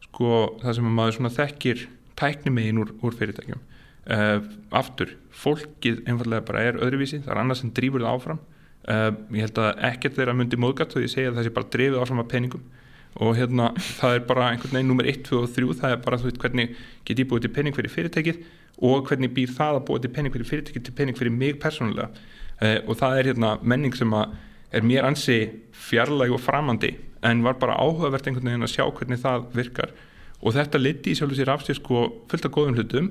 sko 0.07 0.31
það 0.63 0.79
sem 0.79 0.89
að 0.89 0.95
maður 0.97 1.17
svona 1.19 1.35
þekkir 1.35 1.83
tæknimegin 2.19 2.81
úr, 2.83 2.95
úr 3.05 3.17
fyrirtækjum 3.19 3.61
uh, 4.13 4.39
aftur, 4.81 5.15
fólkið 5.39 6.03
einfallega 6.09 6.47
bara 6.49 6.65
er 6.69 6.81
öðruvísi, 6.83 7.23
það 7.25 7.35
er 7.35 7.41
annað 7.43 7.61
sem 7.63 7.73
drýfur 7.77 8.05
það 8.05 8.17
áfram. 8.17 8.41
Uh, 8.89 9.11
ég 9.37 9.45
held 9.45 9.61
að 9.63 9.83
ekkert 9.91 10.17
þeirra 10.17 10.35
myndi 10.37 10.61
móðgat 10.61 10.95
þó 10.95 11.01
ég 11.03 11.13
segja 11.13 11.33
að 11.33 11.41
það 11.41 11.49
sé 11.49 11.55
bara 11.59 11.73
drefið 11.75 12.03
áfram 12.03 12.23
af 12.23 12.31
peningum. 12.33 12.65
Og 13.19 13.35
hérna 13.39 13.71
það 13.99 14.17
er 14.17 14.25
bara 14.29 14.51
einhvern 14.53 14.77
veginn 14.77 14.91
nummer 14.93 15.09
1, 15.11 15.23
2 15.27 15.43
og 15.43 15.53
3 15.55 15.77
það 15.81 15.95
er 15.95 16.03
bara 16.05 16.19
þú 16.21 16.29
veit 16.29 16.43
hvernig 16.43 16.75
get 17.09 17.21
ég 17.21 17.29
búið 17.29 17.47
til 17.47 17.55
pening 17.57 17.77
fyrir 17.77 17.93
fyrirtækið 17.93 18.43
og 18.89 19.09
hvernig 19.09 19.33
býr 19.35 19.55
það 19.57 19.81
að 19.81 19.87
búið 19.89 20.05
til 20.05 20.13
pening 20.17 20.35
fyrir 20.37 20.51
fyrirtækið 20.53 20.85
til 20.87 20.97
pening 21.01 21.19
fyrir 21.19 21.35
mig 21.35 21.59
persónulega. 21.63 22.13
Uh, 22.59 22.79
og 22.87 23.01
það 23.01 23.19
er 23.19 23.31
hérna 23.33 23.57
menning 23.63 23.97
sem 23.97 24.15
að 24.15 24.37
er 24.73 24.85
mér 24.85 25.07
ansi 25.09 25.39
fjarlæg 25.73 26.35
og 26.37 26.43
framandi 26.45 26.93
en 27.25 27.41
var 27.43 27.57
bara 27.59 27.79
áhugavert 27.81 28.27
einhvern 28.29 28.51
veginn 28.51 28.67
að 28.67 28.75
sjá 28.75 28.85
hvernig 28.87 29.21
það 29.23 29.49
virkar. 29.57 29.95
Og 30.39 30.55
þetta 30.55 30.81
liti 30.81 31.13
í 31.13 31.19
sjálf 31.19 31.35
og 31.35 31.41
sér 31.41 31.51
af 31.53 31.65
sér 31.67 31.81
sko 31.81 32.05
fullt 32.31 32.47
af 32.47 32.55
góðum 32.55 32.79
hlutum 32.79 33.09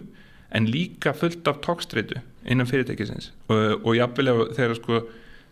en 0.56 0.68
líka 0.72 1.14
fullt 1.18 1.48
af 1.50 1.62
tókstreitu 1.66 2.22
innan 2.48 2.70
fyrirtækisins 2.70 3.32
og, 3.52 3.84
og 3.84 3.96
jáfnvel 3.98 4.34
þegar 4.56 4.76
sko 4.80 5.02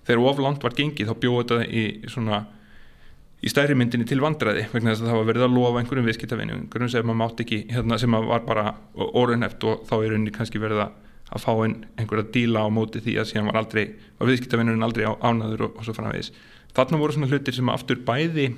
þegar 0.06 0.28
oflant 0.32 0.64
var 0.64 0.76
gengið 0.78 1.10
þá 1.10 1.16
bjóði 1.24 1.41
þetta 1.41 1.66
í 1.68 2.12
svona 2.12 2.43
í 3.46 3.52
stærri 3.52 3.76
myndinni 3.78 4.08
til 4.10 4.22
vandræði 4.24 4.68
vegna 4.72 4.93
þess 4.93 5.04
að 5.04 5.10
það 5.12 5.20
var 5.20 5.28
verið 5.30 5.46
að 5.46 5.56
lofa 5.58 5.82
einhverjum 5.82 6.08
viðskiptavinni 6.10 6.56
einhverjum 6.56 6.91
sem 6.93 7.06
maður 7.06 7.20
mátt 7.22 7.41
ekki, 7.43 7.60
hérna, 7.74 7.98
sem 8.02 8.16
var 8.16 8.46
bara 8.48 8.68
orðunheft 8.96 9.66
og 9.68 9.84
þá 9.89 9.96
er 9.98 10.14
rauninni 10.14 10.34
kannski 10.34 10.62
verið 10.62 10.86
að 10.86 11.43
fá 11.43 11.52
einhverja 11.54 12.30
díla 12.34 12.64
á 12.66 12.70
móti 12.74 13.02
því 13.04 13.18
að 13.22 13.30
síðan 13.32 13.50
var 13.52 13.60
aldrei, 13.62 13.84
var 14.18 14.32
viðskiptavinnurinn 14.32 14.88
aldrei 14.88 15.06
ánaður 15.06 15.68
og, 15.68 15.78
og 15.78 15.88
svo 15.88 15.96
framvegis. 15.98 16.32
Þarna 16.78 17.02
voru 17.02 17.16
svona 17.16 17.30
hlutir 17.32 17.58
sem 17.58 17.72
aftur 17.74 18.02
bæði 18.08 18.50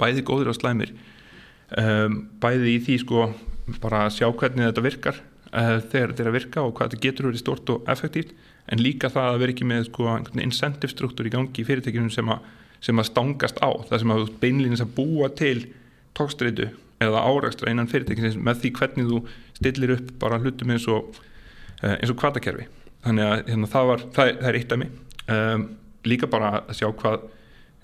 bæði 0.00 0.24
góður 0.28 0.52
á 0.52 0.54
slæmir 0.56 0.92
um, 1.80 2.22
bæði 2.40 2.76
í 2.76 2.80
því 2.86 2.98
sko 3.04 3.26
bara 3.80 4.06
að 4.06 4.16
sjá 4.18 4.28
hvernig 4.28 4.68
þetta 4.68 4.84
virkar 4.84 5.20
uh, 5.52 5.76
þegar 5.90 6.12
þetta 6.12 6.24
er 6.24 6.30
að 6.30 6.38
virka 6.38 6.64
og 6.64 6.72
hvað 6.76 6.90
þetta 6.90 7.04
getur 7.06 7.30
verið 7.30 7.44
stort 7.44 7.74
og 7.74 7.90
effektíft 7.90 8.32
en 8.70 8.82
líka 8.82 9.10
það 9.10 9.28
að 9.32 9.42
vera 9.42 9.54
ekki 9.54 9.68
með 9.68 9.86
sko 9.88 10.16
incentive 10.38 10.92
struktúr 10.92 11.28
í 11.28 11.34
gangi 11.34 11.62
í 11.62 11.66
fyrirtækjum 11.66 12.10
sem 12.14 12.34
sem 12.80 12.96
að 12.96 13.10
stangast 13.10 13.58
á. 13.60 13.70
Það 13.90 13.98
sem 14.00 14.12
að 14.14 14.28
beinlýnins 14.40 14.80
að 14.80 14.94
búa 14.96 15.28
til 15.36 15.66
tókstreitu 16.16 16.70
eða 17.00 17.24
árakstra 17.24 17.72
innan 17.72 17.88
fyrirtækins 17.88 18.38
með 18.40 18.62
því 18.62 18.70
hvernig 18.76 19.08
þú 19.08 19.20
stillir 19.56 19.94
upp 19.96 20.10
bara 20.20 20.40
hlutum 20.40 20.72
eins 20.74 20.86
og 20.90 21.14
eh, 21.80 21.96
eins 21.96 22.12
og 22.12 22.18
kvatakerfi 22.20 22.66
þannig 23.04 23.26
að 23.26 23.36
hérna, 23.48 23.70
það, 23.72 23.86
var, 23.90 24.02
það, 24.16 24.32
það 24.40 24.50
er 24.50 24.58
eitt 24.58 24.74
af 24.74 24.80
mig 24.82 24.90
um, 25.32 25.64
líka 26.04 26.28
bara 26.30 26.50
að 26.60 26.76
sjá 26.76 26.88
hvað 26.90 27.24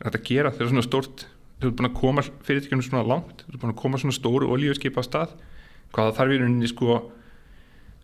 þetta 0.02 0.22
gera 0.28 0.52
þegar 0.52 0.72
svona 0.72 0.84
stort 0.84 1.26
þú 1.56 1.70
ert 1.70 1.78
búin 1.78 1.88
að 1.88 1.96
koma 2.02 2.24
fyrirtækjum 2.48 2.84
svona 2.84 3.06
langt 3.08 3.46
þú 3.46 3.54
ert 3.54 3.62
búin 3.62 3.72
að 3.72 3.80
koma 3.80 4.00
svona 4.02 4.18
stóru 4.18 4.50
olíuskipa 4.52 5.00
á 5.00 5.08
stað 5.08 5.36
hvaða 5.96 6.16
þarf 6.18 6.36
í 6.36 6.40
rauninni 6.42 6.68
sko 6.68 6.98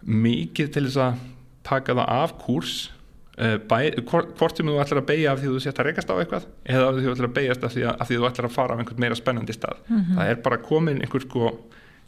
mikið 0.06 0.72
til 0.74 0.84
þess 0.88 1.00
að 1.04 1.22
taka 1.66 1.94
það 1.94 2.12
af 2.22 2.36
kurs 2.42 2.90
Eh, 3.38 3.56
bæ, 3.56 3.96
hvort 4.04 4.58
sem 4.58 4.68
þú 4.68 4.74
ætlar 4.76 4.98
að 5.00 5.06
beigja 5.08 5.30
af 5.32 5.38
því 5.40 5.48
þú 5.54 5.60
sett 5.64 5.78
að 5.80 5.86
rekast 5.88 6.10
á 6.12 6.20
eitthvað 6.20 6.42
eða 6.68 6.88
af 6.90 6.96
því 6.98 7.04
þú 7.04 7.12
ætlar 7.14 7.28
að 7.30 7.36
beigjast 7.38 7.62
af 7.64 7.72
því, 7.72 7.84
af 7.88 8.10
því 8.10 8.18
þú 8.18 8.26
ætlar 8.28 8.46
að 8.48 8.52
fara 8.52 8.74
af 8.74 8.82
einhvern 8.82 9.00
meira 9.00 9.16
spennandi 9.16 9.54
stað 9.56 9.78
mm 9.86 9.96
-hmm. 9.96 10.16
það 10.18 10.30
er 10.30 10.42
bara 10.44 10.58
komin 10.58 11.00
einhver 11.00 11.22
sko, 11.24 11.40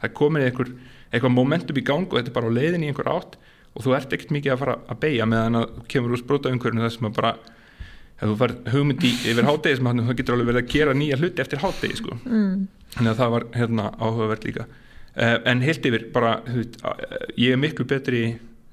það 0.00 0.04
er 0.08 0.12
komin 0.20 0.42
einhver 0.42 0.68
eitthvað 1.10 1.32
momentum 1.32 1.76
í 1.80 1.84
gang 1.84 2.12
og 2.12 2.18
þetta 2.18 2.28
er 2.28 2.36
bara 2.36 2.48
á 2.52 2.56
leiðin 2.58 2.84
í 2.84 2.88
einhver 2.92 3.08
átt 3.08 3.38
og 3.74 3.82
þú 3.84 3.96
ert 3.96 4.12
ekkert 4.12 4.30
mikið 4.36 4.52
að 4.52 4.58
fara 4.58 4.76
að 4.88 5.00
beigja 5.00 5.26
meðan 5.26 5.56
að 5.56 5.66
kemur 5.88 6.12
úr 6.12 6.20
spróta 6.20 6.52
umhverfinu 6.52 6.84
þess 6.84 7.00
að 7.00 7.16
bara 7.16 7.34
ef 8.20 8.28
þú 8.28 8.36
fær 8.36 8.52
hugmyndi 8.72 9.10
yfir 9.24 9.44
hátegi 9.48 9.76
sem 9.76 9.86
þá 9.86 10.14
getur 10.16 10.34
alveg 10.34 10.46
verið 10.46 10.62
að 10.62 10.72
gera 10.72 10.92
nýja 10.92 11.16
hluti 11.16 11.40
eftir 11.40 11.58
hátegi 11.58 11.96
sko. 11.96 12.18
mm. 12.24 12.68
þannig 12.94 13.10
að 13.10 13.16
það 13.16 13.30
var 13.30 13.44
hérna, 13.54 13.84
áhugavert 13.98 14.44
líka 14.44 14.66
en 15.14 15.62
heilt 15.62 15.86
yfir 15.86 16.08
bara, 16.12 16.40
heit, 16.50 16.76
ég 17.38 17.54
er 17.54 17.60
miklu 17.60 17.86
betri 17.86 18.24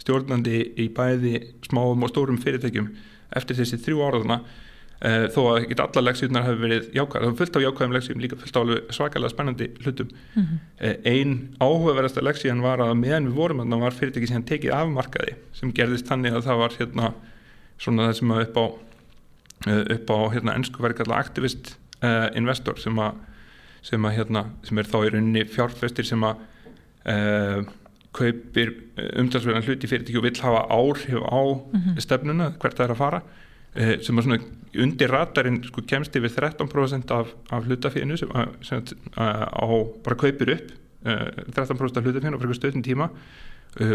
stjórnandi 0.01 0.61
í 0.81 0.89
bæði 0.95 1.37
smáum 1.67 2.03
og 2.05 2.11
stórum 2.11 2.39
fyrirtækjum 2.41 2.89
eftir 3.37 3.57
þessi 3.59 3.79
þrjú 3.85 4.03
áraðuna 4.07 4.37
uh, 4.41 5.25
þó 5.33 5.39
að 5.43 5.59
ekki 5.61 5.77
alla 5.83 6.03
leksíðunar 6.07 6.47
hafi 6.47 6.61
verið 6.61 6.87
jákvæð, 6.97 7.25
var 7.27 7.37
fullt 7.39 7.57
á 7.57 7.65
jákvæðum 7.65 7.95
leksíðum 7.97 8.23
líka 8.25 8.39
fullt 8.41 8.59
á 8.59 8.61
svakalega 8.97 9.33
spennandi 9.33 9.69
hlutum 9.83 10.11
mm 10.11 10.43
-hmm. 10.43 10.61
uh, 10.85 10.95
ein 11.05 11.33
áhugaverðasta 11.59 12.25
leksíðan 12.25 12.63
var 12.65 12.83
að 12.83 12.95
meðan 12.99 13.29
við 13.29 13.39
vorum 13.39 13.65
það 13.65 13.85
var 13.85 13.97
fyrirtæki 13.99 14.27
sem 14.27 14.43
tekið 14.43 14.77
afmarkaði 14.77 15.35
sem 15.53 15.73
gerðist 15.73 16.07
þannig 16.07 16.33
að 16.33 16.47
það 16.49 16.63
var 16.63 16.77
hérna 16.79 17.13
svona 17.77 18.07
það 18.07 18.17
sem 18.19 18.31
að 18.31 18.41
upp 18.45 18.57
á 18.57 18.65
uh, 19.67 19.83
upp 19.95 20.07
á 20.09 20.17
hérna 20.33 20.55
ennsku 20.55 20.83
verið 20.83 20.97
kalla 20.97 21.21
aktivist 21.21 21.77
investor 22.33 22.79
sem 22.81 22.97
að 22.97 23.13
sem 23.81 24.05
að 24.05 24.17
hérna, 24.19 24.45
sem 24.63 24.77
er 24.77 24.89
þá 24.89 24.97
í 25.01 25.11
rauninni 25.11 25.45
fjárfestir 25.49 26.05
sem 26.05 26.23
að 26.23 26.35
kaupir 28.15 28.73
eh, 28.99 29.11
umtalsverðan 29.21 29.65
hluti 29.65 29.89
fyrirtæki 29.89 30.19
og 30.19 30.25
vill 30.25 30.41
hafa 30.43 30.65
áhrif 30.67 31.21
á 31.23 31.41
mm 31.43 31.79
-hmm. 31.79 31.99
stefnuna, 31.99 32.51
hvert 32.59 32.77
það 32.77 32.85
er 32.85 32.91
að 32.91 32.97
fara 32.97 33.21
eh, 33.75 34.01
sem 34.01 34.17
að 34.17 34.23
svona 34.23 34.39
undir 34.83 35.11
ratarinn 35.11 35.63
sko 35.63 35.81
kemst 35.81 36.15
yfir 36.15 36.29
13% 36.29 37.11
af, 37.11 37.27
af 37.51 37.63
hlutafíðinu 37.65 38.17
sem, 38.17 38.29
að, 38.29 38.47
sem 38.61 38.77
að, 38.77 39.47
á 39.51 39.67
bara 40.03 40.15
kaupir 40.15 40.49
upp 40.55 40.71
13% 41.03 41.97
af 41.97 42.03
hlutafíðinu 42.03 42.37
á 42.37 42.41
fyrir 42.41 42.55
stöðnum 42.55 42.83
tíma 42.83 43.09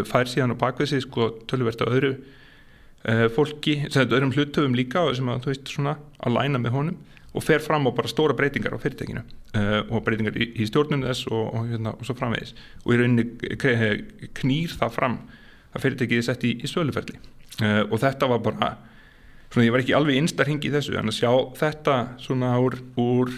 fær 0.05 0.25
síðan 0.25 0.53
á 0.53 0.61
bakvið 0.61 0.87
sig 0.87 1.01
sko 1.01 1.29
tölverst 1.47 1.81
á 1.81 1.87
öðru 1.87 2.17
fólki, 3.29 3.85
sem 3.89 4.01
þetta 4.01 4.15
öðrum 4.17 4.33
hlutöfum 4.33 4.75
líka 4.75 5.15
sem 5.15 5.29
að 5.29 5.41
þú 5.41 5.47
veist 5.47 5.69
svona 5.69 5.97
að 6.19 6.33
læna 6.33 6.57
með 6.57 6.71
honum 6.71 6.97
og 7.35 7.43
fer 7.43 7.61
fram 7.63 7.87
á 7.87 7.91
bara 7.93 8.09
stóra 8.09 8.35
breytingar 8.37 8.75
á 8.75 8.79
fyrirtekinu 8.81 9.21
uh, 9.21 9.81
og 9.91 10.03
breytingar 10.05 10.37
í, 10.39 10.49
í 10.57 10.67
stjórnum 10.69 11.03
þess 11.05 11.27
og, 11.29 11.43
og, 11.51 11.65
hérna, 11.71 11.93
og 11.93 12.07
svo 12.07 12.15
framvegis. 12.17 12.53
Og 12.85 12.93
í 12.95 12.99
rauninni 13.01 13.25
knýr 14.39 14.77
það 14.79 14.95
fram 14.95 15.17
að 15.75 15.83
fyrirtekið 15.83 16.21
er 16.21 16.27
sett 16.29 16.45
í, 16.47 16.53
í 16.63 16.71
söluferli. 16.71 17.19
Uh, 17.61 17.83
og 17.89 17.99
þetta 18.01 18.29
var 18.31 18.41
bara 18.45 18.71
svona 19.51 19.67
ég 19.67 19.75
var 19.75 19.83
ekki 19.83 19.95
alveg 19.97 20.19
einstar 20.21 20.49
hingi 20.49 20.69
í 20.69 20.73
þessu 20.73 20.97
en 20.99 21.11
að 21.11 21.19
sjá 21.19 21.31
þetta 21.59 21.97
svona 22.23 22.55
úr, 22.63 22.79
úr 22.99 23.31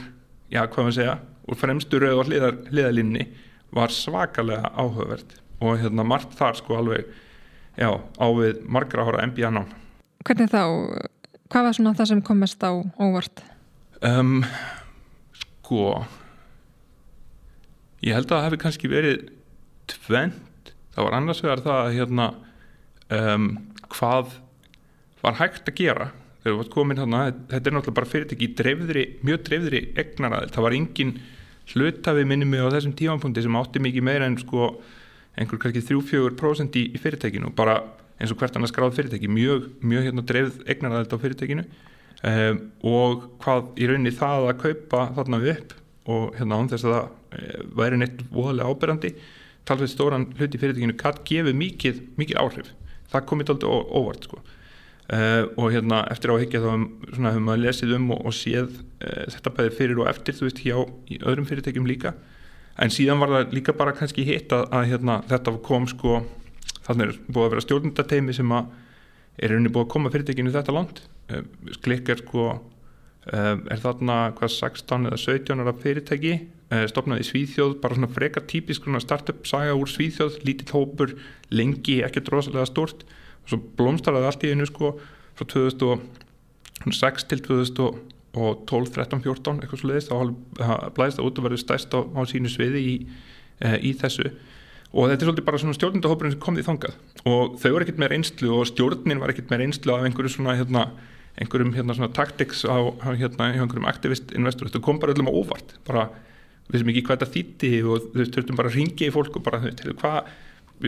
já 0.49 0.63
hvað 0.65 0.87
maður 0.87 0.97
segja 0.97 1.19
úr 1.49 1.59
fremstu 1.59 2.01
rauð 2.01 2.23
og 2.23 2.29
hliðar, 2.29 2.57
hliðalinni 2.69 3.27
var 3.75 3.93
svakalega 3.93 4.71
áhugavert. 4.73 5.37
Og 5.59 5.81
hérna 5.81 6.05
margt 6.07 6.37
þar 6.39 6.57
sko 6.57 6.77
alveg 6.79 7.09
já 7.79 7.89
á 7.91 8.27
við 8.35 8.63
margra 8.67 9.05
ára 9.05 9.27
MBA 9.27 9.51
nám. 9.53 9.69
Hvernig 10.25 10.51
þá, 10.51 10.63
hvað 11.51 11.67
var 11.67 11.77
svona 11.77 11.95
það 11.97 12.11
sem 12.11 12.23
kom 12.25 12.41
mest 12.43 12.63
á 12.63 12.71
óvart? 12.75 13.43
Um, 13.99 14.45
sko 15.35 16.05
ég 17.99 18.15
held 18.15 18.29
að 18.29 18.37
það 18.37 18.45
hefði 18.45 18.59
kannski 18.61 18.91
verið 18.91 19.17
tvent, 19.91 20.71
það 20.95 21.07
var 21.07 21.17
annars 21.17 21.41
vegar 21.43 21.63
það 21.65 21.79
að 21.81 21.97
hérna 21.97 22.27
um, 23.17 23.49
hvað 23.91 24.37
var 25.19 25.35
hægt 25.41 25.67
að 25.67 25.81
gera 25.81 26.07
þegar 26.39 26.53
við 26.53 26.59
varum 26.61 26.71
komin 26.77 27.01
þarna. 27.01 27.25
Þetta 27.51 27.59
er 27.59 27.75
náttúrulega 27.75 27.97
bara 27.97 28.11
fyrirtæki 28.13 28.49
dreifðri, 28.55 29.05
mjög 29.27 29.43
dreifðri 29.49 29.83
egnaraðil, 29.99 30.53
það 30.55 30.67
var 30.69 30.77
engin 30.77 31.13
hlutafi 31.73 32.25
minni 32.25 32.47
mig 32.47 32.63
á 32.63 32.71
þessum 32.71 32.95
tímanpunkti 32.97 33.43
sem 33.43 33.59
átti 33.59 33.83
mikið 33.83 34.07
meira 34.07 34.29
en 34.29 34.39
sko 34.39 34.71
einhver 35.39 35.59
kannski 35.61 35.83
3-4% 35.91 36.79
í, 36.79 36.87
í 36.95 37.01
fyrirtækinu. 37.03 37.51
Bara 37.57 37.81
eins 38.19 38.31
og 38.31 38.39
hvert 38.39 38.55
annars 38.55 38.71
skráð 38.71 38.95
fyrirtæki. 38.95 39.27
Mjög, 39.31 39.67
mjög 39.83 40.07
hérna 40.07 40.23
dreifð 40.31 40.63
egnaræðild 40.71 41.19
á 41.19 41.23
fyrirtækinu 41.25 41.67
um, 42.27 42.61
og 42.89 43.27
hvað 43.43 43.73
í 43.79 43.89
rauninni 43.89 44.15
það 44.15 44.49
að 44.49 44.61
kaupa 44.63 45.03
þarna 45.17 45.41
upp 45.53 45.75
og 46.09 46.37
hérna 46.39 46.59
án 46.59 46.71
þess 46.71 46.87
að 46.87 46.95
það 46.95 47.09
e, 47.37 47.63
væri 47.77 47.99
neitt 48.01 48.21
voðalega 48.33 48.71
ábyrrandi 48.73 49.11
talveg 49.69 49.91
stóran 49.91 50.29
hluti 50.37 50.57
í 50.57 50.61
fyrirtækinu 50.61 50.95
kann 50.97 51.19
gefið 51.27 51.57
mikið, 51.57 51.99
mikið 52.17 52.39
áhrif. 52.41 52.71
Það 53.11 53.27
komið 53.29 53.51
alltaf 53.53 53.91
óvart 53.99 54.25
sko. 54.25 54.41
Uh, 55.09 55.47
og 55.57 55.71
hérna 55.73 56.03
eftir 56.13 56.29
áhyggja 56.29 56.59
þá 56.61 56.67
hefur 57.17 57.41
maður 57.41 57.61
lesið 57.63 57.95
um 57.95 58.11
og, 58.13 58.19
og 58.29 58.35
séð 58.37 58.75
uh, 58.77 59.23
þetta 59.33 59.53
bæði 59.57 59.71
fyrir 59.73 60.01
og 60.03 60.09
eftir 60.11 60.35
þú 60.37 60.45
veist 60.45 60.59
hjá 60.61 60.75
í 61.09 61.17
öðrum 61.23 61.47
fyrirtækjum 61.49 61.87
líka. 61.89 62.11
En 62.77 62.93
síðan 62.93 63.17
var 63.23 63.33
það 63.33 63.55
líka 63.57 63.73
bara 63.77 63.95
kannski 63.97 64.25
hitt 64.27 64.53
að, 64.53 64.67
að 64.69 64.91
hérna, 64.91 65.15
þetta 65.31 65.55
kom 65.65 65.87
sko 65.89 66.19
þannig 66.85 67.07
er 67.07 67.17
búið 67.25 67.47
að 67.47 67.55
vera 67.55 67.65
stjórnundateimi 67.65 68.37
sem 68.37 68.53
að 68.53 68.69
er 69.39 69.53
rauninni 69.55 69.73
búið 69.73 69.87
að 69.87 69.91
koma 69.95 70.13
fyrirtækinu 70.13 70.53
þetta 70.53 70.77
land 70.77 71.01
uh, 71.01 71.18
klikk 71.85 72.11
er 72.13 72.23
sko 72.23 72.51
er 73.29 73.81
þarna 73.83 74.31
hvað 74.37 74.55
16 74.55 75.09
eða 75.09 75.19
17 75.21 75.61
ára 75.61 75.75
fyrirtæki 75.77 76.33
stopnaði 76.89 77.23
í 77.23 77.27
Svíþjóð 77.27 77.79
bara 77.81 77.97
svona 77.97 78.11
freka 78.13 78.41
típisk 78.45 78.85
startup 79.01 79.45
saga 79.49 79.73
úr 79.77 79.89
Svíþjóð, 79.89 80.39
lítill 80.45 80.73
hópur 80.73 81.15
lengi, 81.49 81.99
ekkert 82.05 82.29
rosalega 82.29 82.67
stort 82.69 83.05
og 83.43 83.49
svo 83.49 83.59
blómstaraði 83.77 84.29
allt 84.29 84.45
í 84.45 84.53
einu 84.53 84.67
sko 84.69 84.93
frá 85.37 85.47
2006 85.49 87.25
til 87.31 87.41
2012, 87.47 88.93
13, 88.93 89.23
14 89.25 89.63
eitthvað 89.63 89.81
svo 89.81 89.89
leiðist, 89.89 90.13
þá 90.13 90.93
blæðist 90.93 91.19
það 91.19 91.27
út 91.29 91.41
og 91.41 91.47
verður 91.47 91.63
stæst 91.63 91.97
á, 91.97 91.99
á 92.05 92.21
sínu 92.29 92.53
sviði 92.53 92.85
í, 92.85 92.95
í 93.81 93.93
þessu. 93.97 94.29
Og 94.89 95.09
þetta 95.09 95.21
er 95.21 95.27
svolítið 95.29 95.45
bara 95.45 95.61
svona 95.61 95.77
stjórnundahópurinn 95.77 96.33
sem 96.33 96.41
kom 96.41 96.55
því 96.57 96.65
þangað. 96.65 96.95
Og 97.29 97.57
þau 97.61 97.71
var 97.75 97.83
ekkert 97.85 97.99
með 98.01 98.11
reynslu 98.13 98.53
og 98.57 98.69
stjórnin 98.69 99.21
var 99.21 99.33
ekkert 99.33 99.51
með 99.51 99.63
reynslu 99.63 99.93
af 99.93 100.05
einhverju 100.05 100.31
svona 100.33 100.55
hérna, 100.57 100.87
einhverjum 101.39 101.73
hérna 101.75 101.95
svona 101.95 102.11
tactics 102.13 102.65
á, 102.67 102.77
hérna 103.15 103.51
einhverjum 103.53 103.87
aktivist 103.89 104.33
investor, 104.35 104.67
þetta 104.69 104.83
kom 104.83 104.99
bara 104.99 105.15
öllum 105.15 105.31
á 105.31 105.33
óvart 105.33 105.77
bara 105.87 106.09
við 106.69 106.83
sem 106.83 106.91
ekki 106.91 107.05
hvað 107.07 107.17
þetta 107.21 107.35
þýtti 107.35 107.71
og 107.85 108.11
þau 108.11 108.25
þurftum 108.25 108.59
bara 108.59 108.71
að 108.71 108.77
ringja 108.77 109.07
í 109.07 109.15
fólk 109.15 109.39
og 109.39 109.45
bara, 109.47 109.61
hvað 110.01 110.29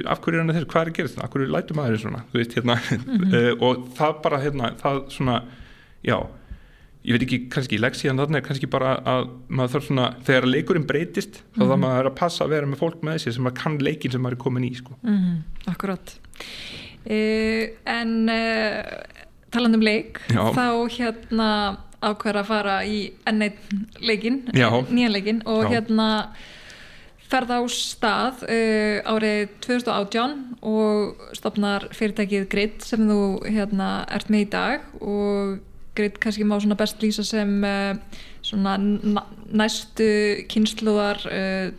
af 0.07 0.21
hverju 0.23 0.37
er 0.37 0.43
hann 0.43 0.53
þessu, 0.55 0.67
hvað 0.71 0.83
er 0.83 0.91
að 0.91 0.97
gera 0.97 1.11
þetta 1.11 1.25
af 1.25 1.33
hverju 1.33 1.51
lætu 1.51 1.77
maður 1.77 2.03
svona 2.03 2.21
veist, 2.35 2.53
hérna, 2.55 2.77
mm 2.77 3.23
-hmm. 3.23 3.63
og 3.65 3.87
það 3.97 4.21
bara 4.23 4.43
hérna, 4.43 4.75
það 4.79 5.01
svona, 5.15 5.41
já 6.03 6.17
ég 7.01 7.15
veit 7.15 7.23
ekki, 7.25 7.39
kannski 7.49 7.79
leksíðan 7.81 8.21
þarna 8.21 8.43
kannski 8.45 8.69
bara 8.69 8.93
að 9.09 9.31
maður 9.49 9.73
þarf 9.75 9.87
svona 9.87 10.07
þegar 10.27 10.47
leikurinn 10.47 10.87
breytist, 10.87 11.41
þá 11.41 11.41
mm 11.41 11.61
-hmm. 11.61 11.71
þarf 11.71 11.81
maður 11.85 12.11
að 12.11 12.19
passa 12.19 12.43
að 12.45 12.53
vera 12.55 12.69
með 12.69 12.81
fólk 12.83 13.01
með 13.01 13.17
þessi 13.17 13.33
sem 13.33 13.43
maður 13.43 13.61
kann 13.63 13.77
leikin 13.81 14.11
sem 14.11 14.21
maður 14.21 14.37
er 14.37 14.43
komin 14.43 14.69
í 14.69 14.73
sko. 14.75 14.97
mm 15.01 15.17
-hmm. 15.17 15.37
Akkurát 15.73 16.15
uh, 17.09 17.65
en 17.85 18.29
uh, 18.29 19.20
taland 19.51 19.77
um 19.77 19.83
leik 19.85 20.21
já. 20.31 20.43
þá 20.55 20.67
hérna 20.95 21.49
ákveður 22.01 22.41
að 22.41 22.49
fara 22.49 22.79
í 22.87 22.97
ennætt 23.29 23.59
leikin, 24.01 24.41
nýjan 24.55 25.13
leikin 25.13 25.43
og 25.45 25.67
já. 25.67 25.75
hérna 25.75 26.07
ferð 27.31 27.53
á 27.55 27.61
stað 27.71 28.41
uh, 28.43 28.97
árið 29.07 29.53
2018 29.63 30.33
og 30.67 31.21
stopnar 31.37 31.87
fyrirtækið 31.95 32.47
Grid 32.51 32.81
sem 32.85 33.05
þú 33.07 33.21
hérna 33.45 33.91
ert 34.11 34.31
með 34.33 34.45
í 34.45 34.49
dag 34.51 34.89
og 34.99 35.61
Grid 35.95 36.19
kannski 36.23 36.47
má 36.47 36.57
svona 36.59 36.79
best 36.79 37.01
lýsa 37.03 37.23
sem 37.27 37.53
uh, 37.63 37.93
svona 38.43 38.75
næstu 38.79 40.09
kynsluðar 40.51 41.23
uh, 41.29 41.71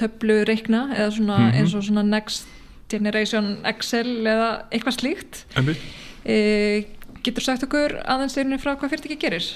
töflu 0.00 0.40
reikna 0.48 0.88
eða 0.94 1.10
svona 1.16 1.38
mm 1.38 1.50
-hmm. 1.50 1.58
eins 1.58 1.74
og 1.74 1.84
svona 1.84 2.02
Next 2.02 2.48
Generation 2.90 3.58
Excel 3.64 4.26
eða 4.26 4.62
eitthvað 4.70 4.98
slíkt 4.98 5.46
uh, 5.56 6.84
Getur 7.20 7.44
sagt 7.44 7.64
okkur 7.66 7.98
aðeins 8.08 8.38
einnig 8.40 8.62
frá 8.62 8.72
hvað 8.78 8.94
fyrirtækið 8.94 9.20
gerir? 9.20 9.46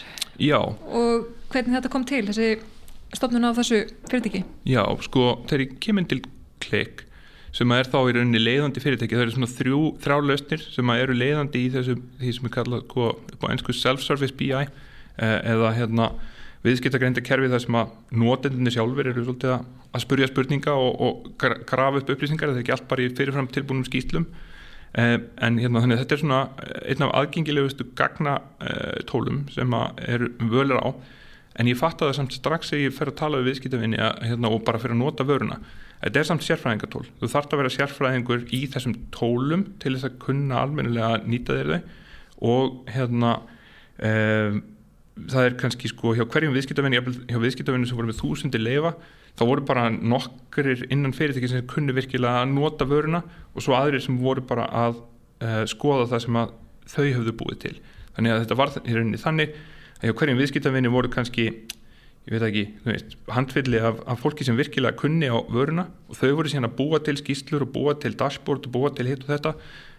Já 0.43 0.59
og 0.61 1.29
hvernig 1.53 1.79
þetta 1.79 1.91
kom 1.93 2.05
til 2.09 2.25
þessi 2.29 2.49
stofnun 3.15 3.49
af 3.49 3.57
þessu 3.57 3.81
fyrirtæki? 4.11 4.43
Já, 4.69 4.83
sko, 5.07 5.27
þegar 5.49 5.65
ég 5.65 5.75
kemur 5.85 6.09
til 6.11 6.21
klikk 6.65 7.05
sem 7.55 7.73
er 7.73 7.89
þá 7.89 7.99
í 8.03 8.15
rauninni 8.17 8.43
leiðandi 8.43 8.83
fyrirtæki 8.83 9.17
það 9.17 9.25
eru 9.25 9.35
svona 9.37 9.51
þrjú, 9.55 9.81
þrjá 10.03 10.17
lausnir 10.29 10.65
sem 10.75 10.95
eru 10.97 11.17
leiðandi 11.17 11.65
í 11.65 11.73
þessu, 11.73 11.99
því 12.21 12.37
sem 12.37 12.49
er 12.49 12.55
kallað 12.59 12.87
sko, 12.89 13.11
upp 13.33 13.47
á 13.47 13.51
einsku 13.55 13.77
self-service 13.79 14.37
BI 14.37 14.51
eh, 14.59 15.39
eða 15.55 15.75
hérna 15.79 16.11
viðskiptagreinda 16.65 17.23
kerfi 17.25 17.53
þar 17.53 17.63
sem 17.63 17.79
að 17.79 17.95
notendinni 18.25 18.73
sjálfur 18.75 19.09
eru 19.09 19.25
svolítið 19.25 19.55
að 19.55 20.03
spurja 20.05 20.29
spurninga 20.29 20.75
og, 20.75 21.01
og 21.01 21.31
grafa 21.39 22.01
upp 22.01 22.13
upplýsingar 22.13 22.51
það 22.51 22.59
er 22.59 22.65
ekki 22.65 22.75
allt 22.75 22.91
bara 22.91 23.05
í 23.05 23.13
fyrirfram 23.15 23.49
tilbúinum 23.55 23.87
skýslum 23.87 24.27
eh, 24.27 24.54
en 24.95 25.59
hérna 25.59 25.83
þannig 25.83 26.01
þetta 26.03 26.15
er 26.15 26.21
svona 26.23 26.41
einn 26.87 27.05
af 27.07 27.13
aðgengilegustu 27.19 27.87
gagna 27.99 28.37
eh, 28.63 29.01
tólum 29.11 29.45
sem 29.51 29.75
að 29.75 30.03
eru 30.07 30.29
völar 30.53 30.83
á. 30.87 30.89
En 31.59 31.71
ég 31.71 31.79
fatt 31.79 32.03
að 32.03 32.11
það 32.11 32.19
samt 32.19 32.37
strax 32.37 32.71
þegar 32.71 32.85
ég 32.85 32.95
fer 32.97 33.11
að 33.11 33.19
tala 33.19 33.41
við 33.41 33.51
viðskiptavinni 33.51 33.99
hérna, 33.99 34.51
og 34.51 34.63
bara 34.67 34.81
fyrir 34.83 34.97
að 34.97 35.03
nota 35.03 35.27
vöruna. 35.27 35.59
Þetta 36.03 36.21
er 36.21 36.29
samt 36.29 36.45
sérfræðingatól. 36.45 37.05
Þú 37.21 37.31
þarfst 37.33 37.55
að 37.55 37.61
vera 37.63 37.73
sérfræðingur 37.75 38.47
í 38.55 38.61
þessum 38.75 38.95
tólum 39.15 39.67
til 39.83 39.95
þess 39.95 40.09
að 40.11 40.19
kunna 40.27 40.63
almennilega 40.63 41.23
nýta 41.25 41.59
þeir 41.59 41.71
þau. 41.71 41.93
Og 42.45 42.91
hérna 42.91 43.37
um, 44.03 44.59
það 45.31 45.47
er 45.47 45.59
kannski 45.63 45.91
sko 45.91 46.15
hjá 46.19 46.27
hverjum 46.27 46.55
viðskiptavinni 46.57 47.01
hjá 47.31 47.39
viðskiptavinni 47.39 47.89
sem 47.89 47.99
voru 47.99 48.11
með 48.11 48.21
þúsundi 48.21 48.61
leifa 48.61 48.97
þá 49.35 49.45
voru 49.49 49.65
bara 49.67 49.89
nokkurir 49.91 50.87
innan 50.95 51.15
fyrirtæki 51.17 51.51
sem 51.51 51.67
kunni 51.71 51.95
virkilega 51.97 52.45
að 52.45 52.55
nota 52.55 52.87
vöruna 52.89 53.25
og 53.55 53.65
svo 53.65 53.77
aðrir 53.79 54.05
sem 54.05 54.19
voru 54.21 54.45
bara 54.47 54.69
að 54.85 55.01
uh, 55.43 55.63
skoða 55.71 56.09
það 56.13 56.25
sem 56.27 56.41
að 56.41 56.57
þau 56.95 57.05
höfðu 57.05 57.37
búið 57.41 57.61
til. 57.65 57.77
Þannig 58.15 58.35
að 58.35 58.43
þetta 58.45 58.59
var 58.61 58.75
rauninni 58.85 59.21
þannig 59.21 59.57
að 60.05 60.19
hverjum 60.21 60.43
viðskiptavinni 60.43 60.93
voru 60.93 61.11
kannski 61.11 61.49
ég 62.25 62.33
veit 62.33 62.45
ekki, 62.47 62.65
veist, 62.87 63.17
handfylli 63.33 63.81
af, 63.85 63.99
af 64.09 64.21
fólki 64.23 64.47
sem 64.47 64.57
virkilega 64.57 64.97
kunni 64.97 65.29
á 65.29 65.37
vöruna 65.45 65.89
og 66.09 66.17
þau 66.17 66.39
voru 66.39 66.53
síðan 66.53 66.71
að 66.71 66.77
búa 66.79 67.01
til 67.05 67.19
skýslur 67.21 67.67
og 67.67 67.73
búa 67.75 67.97
til 68.01 68.15
dashboard 68.17 68.69
og 68.69 68.73
búa 68.73 68.93
til 68.97 69.11
hitt 69.11 69.27
og 69.27 69.33
þetta 69.35 69.53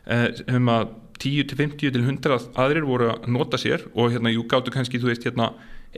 eh, 0.10 0.41
um 0.57 0.72
að 0.74 0.95
10 1.22 1.45
til 1.52 1.60
50 1.60 1.94
til 1.94 2.02
100 2.02 2.49
aðrir 2.60 2.88
voru 2.88 3.12
að 3.14 3.30
nota 3.32 3.60
sér 3.62 3.86
og 3.94 4.16
hérna, 4.16 4.34
jú 4.34 4.44
gáttu 4.49 4.74
kannski, 4.74 4.99
þú 4.99 5.12
veist, 5.12 5.28
hérna 5.28 5.52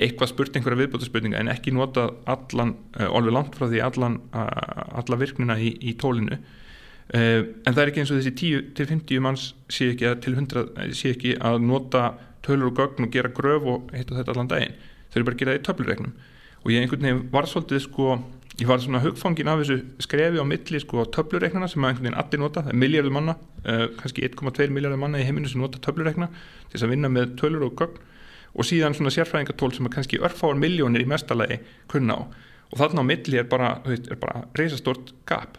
eitthvað 0.03 0.31
spurt 0.31 0.57
einhverja 0.57 0.81
viðbútaspurninga 0.83 1.41
en 1.41 1.51
ekki 1.51 1.73
nota 1.75 2.09
allan, 2.29 2.75
uh, 2.99 3.09
alveg 3.09 3.35
langt 3.35 3.57
frá 3.57 3.67
því 3.67 3.83
allan, 3.85 4.21
alla 4.33 5.19
virknina 5.19 5.57
í, 5.59 5.73
í 5.81 5.95
tólinu. 5.99 6.39
Uh, 7.07 7.53
en 7.63 7.73
það 7.73 7.83
er 7.83 7.91
ekki 7.91 8.03
eins 8.03 8.13
og 8.13 8.21
þessi 8.21 8.35
10 8.35 8.71
til 8.77 8.89
50 8.89 9.23
manns 9.23 9.49
sé 9.71 9.91
ekki 9.93 10.09
að 10.09 10.17
til 10.25 10.33
100 10.35 10.95
sé 10.97 11.13
ekki 11.15 11.35
að 11.39 11.61
nota 11.63 12.09
tölur 12.45 12.71
og 12.71 12.79
gögn 12.79 13.07
og 13.07 13.13
gera 13.13 13.31
gröf 13.35 13.67
og 13.67 13.93
hitt 13.95 14.11
og 14.11 14.19
þetta 14.19 14.33
allan 14.35 14.51
daginn. 14.51 14.75
Þau 15.07 15.19
eru 15.19 15.29
bara 15.29 15.37
að 15.37 15.43
gera 15.43 15.53
það 15.53 15.61
í 15.61 15.67
töfluregnum 15.67 16.17
og 16.63 16.73
ég 16.73 16.83
einhvern 16.83 17.05
veginn 17.05 17.23
var 17.31 17.47
svolítið 17.47 17.83
sko 17.85 18.17
ég 18.57 18.67
var 18.67 18.81
svona 18.81 18.99
hugfangin 19.03 19.47
af 19.51 19.61
þessu 19.61 19.77
skrefi 20.01 20.41
á 20.41 20.45
milli 20.47 20.81
sko 20.81 21.05
töfluregnana 21.13 21.69
sem 21.69 21.83
að 21.83 21.93
einhvern 21.93 22.07
veginn 22.07 22.19
allir 22.19 22.41
nota 22.41 22.63
það 22.65 22.73
er 22.73 22.79
miljardur 22.81 23.13
manna, 23.13 23.35
uh, 23.63 23.85
kannski 23.99 24.25
1,2 24.25 24.67
miljardur 24.73 24.99
manna 24.99 25.21
í 25.21 25.27
heiminu 25.27 25.49
sem 25.51 25.61
nota 25.61 25.79
töfluregna 25.83 26.27
til 26.33 26.73
þess 26.73 26.87
að 26.87 26.93
vinna 26.95 27.11
með 27.13 27.35
tölur 27.39 27.67
og 27.69 27.77
gögn 27.79 28.01
og 28.53 28.67
síðan 28.67 28.95
svona 28.97 29.13
sérfræðingatól 29.13 29.71
sem 29.75 29.87
að 29.87 29.95
kannski 29.97 30.19
örfáar 30.23 30.59
miljónir 30.59 31.03
í 31.03 31.09
mestalagi 31.09 31.59
kunna 31.91 32.19
á. 32.19 32.21
Og 32.71 32.81
þarna 32.81 33.03
á 33.03 33.09
milli 33.09 33.39
er 33.39 33.47
bara, 33.47 33.77
er 33.87 34.19
bara 34.19 34.43
reysastort 34.57 35.13
gap. 35.29 35.57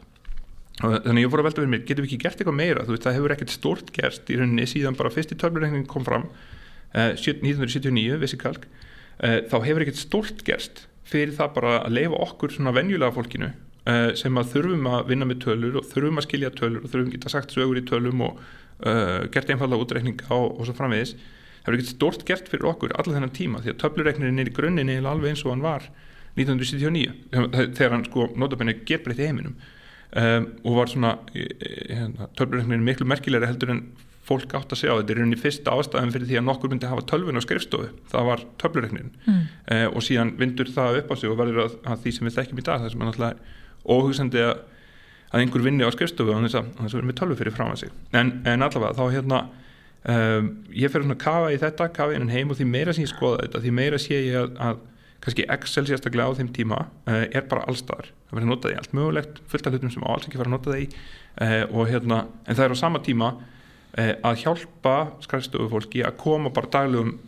Þannig 0.79 1.25
ég 1.25 1.33
fór 1.33 1.43
að 1.43 1.49
velta 1.49 1.63
við 1.65 1.73
mér, 1.73 1.81
getum 1.87 2.05
við 2.05 2.13
ekki 2.13 2.21
gert 2.23 2.39
eitthvað 2.39 2.59
meira? 2.59 2.85
Þú 2.87 2.95
veit, 2.95 3.07
það 3.07 3.17
hefur 3.17 3.35
ekkert 3.35 3.55
stort 3.55 3.89
gerst 3.97 4.29
í 4.31 4.37
rauninni 4.39 4.67
síðan 4.71 4.99
bara 4.99 5.11
fyrst 5.11 5.33
í 5.35 5.39
töfluregning 5.41 5.89
kom 5.91 6.05
fram 6.07 6.29
1979, 6.95 8.13
eh, 8.15 8.21
vissi 8.23 8.39
kalk. 8.39 8.69
Eh, 9.19 9.41
þá 9.51 9.57
hefur 9.65 9.83
ekkert 9.83 9.99
stórt 9.99 10.45
gerst 10.47 10.85
fyrir 11.09 11.35
það 11.35 11.57
bara 11.57 11.73
að 11.83 11.97
leifa 11.97 12.21
okkur 12.29 12.55
svona 12.55 12.75
venjulega 12.77 13.15
fólkinu 13.17 13.49
eh, 13.51 14.13
sem 14.19 14.39
að 14.39 14.53
þurfum 14.53 14.87
að 14.93 15.11
vinna 15.11 15.27
með 15.27 15.41
tölur 15.47 15.81
og 15.81 15.89
þurfum 15.91 16.21
að 16.21 16.27
skilja 16.29 16.53
tölur 16.55 16.85
og 16.85 16.93
þurfum 16.93 17.11
geta 17.15 17.33
sagt 17.33 17.55
sögur 17.57 17.81
í 17.81 17.85
tölum 17.89 18.23
og 18.29 18.39
uh, 18.39 19.27
gert 19.33 19.51
einfalda 19.51 19.81
útreikninga 19.81 20.29
og, 20.37 20.61
og 20.61 20.69
svo 20.69 20.77
framvegis 20.79 21.17
hefur 21.69 21.79
ekkert 21.79 21.95
stórt 21.95 22.27
gert 22.29 22.51
fyrir 22.51 22.69
okkur 22.73 22.95
allar 22.97 23.19
þennan 23.19 23.35
tíma 23.37 23.63
því 23.63 23.75
að 23.75 23.81
töflureiknirinn 23.85 24.43
er 24.43 24.51
í 24.51 24.55
grunninni 24.57 24.99
alveg 24.99 25.35
eins 25.35 25.45
og 25.45 25.55
hann 25.55 25.65
var 25.65 25.89
1979 26.39 27.15
þegar 27.77 27.95
hann 27.97 28.07
sko 28.07 28.29
notabenni 28.39 28.79
gerbreytti 28.89 29.27
heiminum. 29.27 29.57
Um, 30.09 30.47
og 30.65 30.79
var 30.79 30.89
svona 30.89 31.11
hérna, 31.35 32.31
töflureiknirinn 32.39 32.87
miklu 32.87 33.09
merkilegri 33.09 33.51
heldur 33.51 33.75
en 33.75 33.83
fólk 34.29 34.55
átt 34.57 34.73
að 34.73 34.83
segja 34.83 34.97
á 34.97 34.99
þetta. 35.01 35.13
Er 35.15 35.21
rauninni 35.23 35.41
fyrsta 35.41 35.75
ástæðan 35.75 36.15
fyrir 36.15 36.29
því 36.31 36.41
að 36.41 36.47
nokkur 36.49 36.73
myndi 36.73 36.89
hafa 36.89 37.05
tölvun 37.09 37.41
á 37.41 37.43
skrifstofu, 37.45 37.93
það 38.13 38.27
var 38.29 38.43
töflureiknin 38.61 39.13
mm. 39.25 39.45
eh, 39.75 39.87
og 39.89 40.05
síðan 40.05 40.35
vindur 40.41 40.73
það 40.73 41.03
upp 41.03 41.13
á 41.13 41.15
sig 41.21 41.33
og 41.33 41.39
verður 41.41 41.65
að, 41.65 41.79
að 41.93 42.03
því 42.05 42.15
sem 42.17 42.29
við 42.29 42.37
þekkjum 42.39 42.61
í 42.61 42.67
dag 42.69 42.83
það 42.83 42.93
sem 42.93 43.05
er 43.05 43.11
náttúrulega 43.11 43.55
óhugsandi 43.89 44.43
að, 44.45 44.65
að 45.31 45.45
einhver 45.45 45.65
vinni 45.65 45.89
á 45.89 45.91
skrifstofu 45.95 46.35
og 46.35 46.45
þess 46.45 46.61
að 46.61 46.71
það 46.77 46.91
verður 46.91 47.09
með 47.09 47.19
tölvu 47.23 47.39
fyrir 47.41 47.57
fram 47.57 47.73
að 47.73 47.81
sig. 47.85 47.95
En, 48.13 48.35
en 48.49 48.67
allavega 48.69 48.99
þá 48.99 49.17
hérna 49.17 49.43
um, 50.05 50.51
ég 50.75 50.93
fer 50.93 51.05
svona 51.05 51.17
að 51.19 51.25
kafa 51.25 51.51
í 51.55 51.59
þetta, 51.63 51.91
kafa 51.97 52.17
innan 52.17 52.33
heim 52.33 52.53
og 52.53 52.59
því 52.59 52.69
meira 52.71 52.95
sem 52.95 53.07
ég 53.07 53.13
skoða 53.13 53.43
þetta, 53.45 53.63
því 53.65 53.75
meira 53.81 54.01
sé 54.03 54.21
ég 54.21 54.39
að, 54.43 54.57
að 54.69 54.83
kannski 55.25 55.47
Excel 55.51 55.87
sérstaklega 55.89 56.31
á 56.31 56.39
þeim 56.39 56.51
tíma 56.55 56.83
uh, 56.87 57.25
er 57.27 57.47
bara 57.51 57.67
allstaðar, 57.71 58.13
það 58.29 58.39
verður 58.39 58.53
notað 58.53 58.75
í 58.75 58.79
allt 58.79 58.99
mögulegt 58.99 59.41
fullt 59.51 59.67
af 59.67 59.75
hlutum 59.75 59.95
sem 59.95 60.07
alls 60.07 60.29
ekki 60.29 60.41
fara 60.41 60.53
að 60.53 60.57
nota 60.57 60.75
það 60.75 60.85
í 60.85 60.89
uh, 60.89 61.65
og 61.73 61.91
hérna, 61.91 62.21
en 62.47 62.59
það 62.59 62.69
er 62.69 62.77
á 62.77 62.83
sama 62.85 63.03
tíma 63.03 63.33
uh, 63.39 64.15
að 64.31 64.45
hjálpa 64.45 64.95
skræðstofu 65.27 65.73
fólki 65.75 66.07
að 66.07 66.21
koma 66.23 66.55
bara 66.55 66.73
daglegum 66.79 67.19